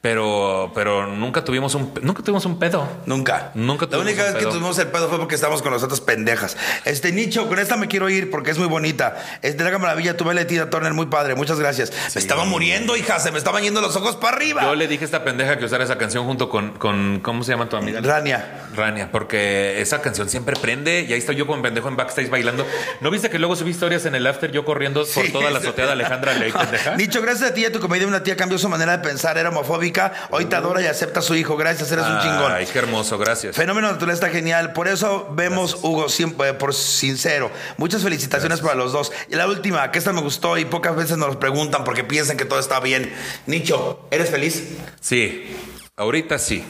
Pero, 0.00 0.72
pero 0.74 1.06
nunca 1.06 1.44
tuvimos 1.44 1.74
un, 1.74 1.92
nunca 2.02 2.22
tuvimos 2.22 2.46
un 2.46 2.58
pedo. 2.58 2.88
Nunca. 3.06 3.50
Nunca 3.54 3.84
La 3.86 3.90
tuvimos 3.90 4.06
única 4.06 4.26
un 4.28 4.32
vez 4.34 4.44
que 4.44 4.50
tuvimos 4.50 4.78
el 4.78 4.86
pedo 4.88 5.08
fue 5.08 5.18
porque 5.18 5.34
estábamos 5.34 5.62
con 5.62 5.72
las 5.72 5.82
otras 5.82 6.00
pendejas. 6.00 6.56
Este 6.84 7.12
Nicho, 7.12 7.48
con 7.48 7.58
esta 7.58 7.76
me 7.76 7.88
quiero 7.88 8.08
ir 8.08 8.30
porque 8.30 8.50
es 8.50 8.58
muy 8.58 8.68
bonita. 8.68 9.16
Es 9.42 9.56
de 9.56 9.64
la 9.70 9.78
Maravilla, 9.78 10.16
tu 10.16 10.24
baile 10.24 10.44
Tina 10.44 10.70
Muy 10.94 11.06
padre. 11.06 11.34
Muchas 11.34 11.58
gracias. 11.58 11.92
Me 12.14 12.20
estaba 12.20 12.44
muriendo, 12.44 12.96
hija. 12.96 13.18
Se 13.18 13.30
me 13.30 13.38
estaban 13.38 13.62
yendo 13.62 13.80
los 13.80 13.96
ojos 13.96 14.16
para 14.16 14.36
arriba. 14.36 14.62
Yo 14.62 14.74
le 14.74 14.88
dije 14.88 15.04
a 15.04 15.06
esta 15.06 15.24
pendeja 15.24 15.58
que 15.58 15.64
usara 15.64 15.84
esa 15.84 15.98
canción 15.98 16.24
junto 16.24 16.48
con, 16.48 16.72
con 16.72 17.20
¿cómo 17.20 17.44
se 17.44 17.52
llama 17.52 17.68
tu 17.68 17.76
amiga? 17.76 18.00
Rania. 18.00 18.68
Rania, 18.74 19.10
porque 19.10 19.80
esa 19.80 20.00
canción 20.00 20.28
siempre 20.28 20.56
prende 20.56 21.02
y 21.02 21.12
ahí 21.12 21.18
estoy 21.18 21.36
yo 21.36 21.46
como 21.46 21.62
pendejo 21.62 21.88
en 21.88 21.96
backstage 21.96 22.30
bailando. 22.30 22.66
¿No 23.00 23.10
viste 23.10 23.30
que 23.30 23.38
luego 23.38 23.56
subí 23.56 23.70
historias 23.70 24.06
en 24.06 24.14
el 24.14 24.26
after 24.26 24.50
yo 24.50 24.64
corriendo 24.64 25.04
por 25.06 25.28
toda 25.30 25.50
la 25.50 25.58
azotea 25.58 25.86
de 25.86 25.92
Alejandra 25.92 26.34
Ley, 26.34 26.52
pendeja? 26.58 26.96
Nicho, 26.96 27.22
gracias 27.22 27.50
a 27.50 27.54
ti 27.54 27.62
y 27.62 27.64
a 27.66 27.72
tu 27.72 27.80
comedia, 27.80 28.06
una 28.06 28.22
tía 28.22 28.36
cambió 28.36 28.58
su 28.58 28.68
manera 28.68 28.96
de 28.96 29.04
pensar. 29.04 29.38
Era 29.38 29.48
homofóbica. 29.48 30.12
Hoy 30.30 30.46
te 30.46 30.56
adora 30.56 30.82
y 30.82 30.86
acepta 30.86 31.20
a 31.20 31.22
su 31.22 31.34
hijo. 31.34 31.56
Gracias, 31.56 31.90
eres 31.92 32.06
un 32.06 32.20
chingón. 32.20 32.52
Ay, 32.52 32.66
qué 32.66 32.78
hermoso, 32.78 33.18
gracias. 33.18 33.56
Fenómeno 33.56 33.90
natural 33.90 34.14
está 34.14 34.28
genial. 34.28 34.72
Por 34.72 34.88
eso 34.88 35.28
vemos, 35.32 35.78
Hugo, 35.82 36.08
siempre, 36.08 36.54
por 36.54 36.74
sincero. 36.74 37.50
Muchas 37.76 38.02
felicitaciones 38.02 38.60
para 38.60 38.74
los 38.74 38.92
dos. 38.92 39.12
Y 39.28 39.36
la 39.36 39.46
última, 39.46 39.90
que 39.90 39.98
esta 39.98 40.12
me 40.12 40.20
gustó 40.20 40.58
y 40.58 40.64
pocas 40.76 40.94
veces 40.94 41.16
nos 41.16 41.36
preguntan 41.36 41.84
porque 41.84 42.04
piensan 42.04 42.36
que 42.36 42.44
todo 42.44 42.58
está 42.58 42.80
bien. 42.80 43.10
Nicho, 43.46 44.06
¿eres 44.10 44.28
feliz? 44.28 44.62
Sí, 45.00 45.56
ahorita 45.96 46.38
sí. 46.38 46.62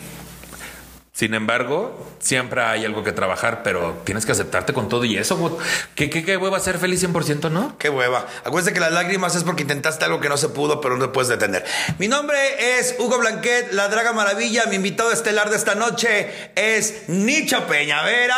Sin 1.10 1.34
embargo, 1.34 2.06
siempre 2.20 2.62
hay 2.62 2.84
algo 2.84 3.02
que 3.02 3.10
trabajar, 3.10 3.64
pero 3.64 4.00
tienes 4.04 4.24
que 4.24 4.30
aceptarte 4.30 4.72
con 4.72 4.88
todo 4.88 5.04
y 5.04 5.16
eso. 5.16 5.58
¿Qué, 5.96 6.08
qué, 6.08 6.24
qué 6.24 6.36
hueva 6.36 6.60
ser 6.60 6.78
feliz 6.78 7.02
100%, 7.02 7.50
no? 7.50 7.76
Qué 7.78 7.90
hueva. 7.90 8.28
Acuérdense 8.44 8.72
que 8.72 8.78
las 8.78 8.92
lágrimas 8.92 9.34
es 9.34 9.42
porque 9.42 9.62
intentaste 9.62 10.04
algo 10.04 10.20
que 10.20 10.28
no 10.28 10.36
se 10.36 10.50
pudo, 10.50 10.80
pero 10.80 10.96
no 10.96 11.06
te 11.06 11.10
puedes 11.10 11.28
detener. 11.28 11.64
Mi 11.98 12.06
nombre 12.06 12.78
es 12.78 12.94
Hugo 13.00 13.18
Blanquet, 13.18 13.72
la 13.72 13.88
Draga 13.88 14.12
Maravilla. 14.12 14.66
Mi 14.66 14.76
invitado 14.76 15.10
estelar 15.10 15.50
de 15.50 15.56
esta 15.56 15.74
noche 15.74 16.52
es 16.54 17.08
Nicho 17.08 17.66
Peñavera. 17.66 18.36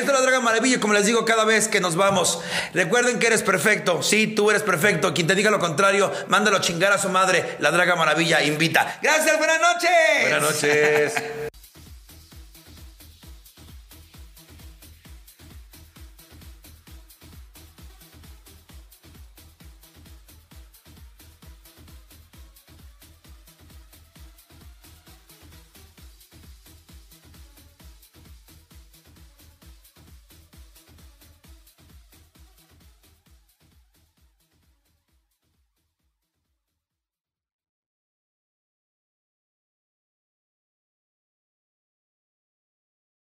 Esto 0.00 0.12
es 0.12 0.18
la 0.18 0.22
Draga 0.22 0.40
Maravilla, 0.40 0.80
como 0.80 0.94
les 0.94 1.04
digo 1.04 1.26
cada 1.26 1.44
vez 1.44 1.68
que 1.68 1.78
nos 1.78 1.94
vamos. 1.94 2.40
Recuerden 2.72 3.18
que 3.18 3.26
eres 3.26 3.42
perfecto. 3.42 4.02
Sí, 4.02 4.28
tú 4.28 4.48
eres 4.48 4.62
perfecto. 4.62 5.12
Quien 5.12 5.26
te 5.26 5.34
diga 5.34 5.50
lo 5.50 5.58
contrario, 5.58 6.10
mándalo 6.28 6.56
a 6.56 6.60
chingar 6.62 6.90
a 6.90 6.96
su 6.96 7.10
madre. 7.10 7.56
La 7.58 7.70
Draga 7.70 7.96
Maravilla 7.96 8.42
invita. 8.42 8.98
Gracias, 9.02 9.36
buenas 9.36 9.60
noches. 9.60 9.90
Buenas 10.22 10.42
noches. 10.42 11.49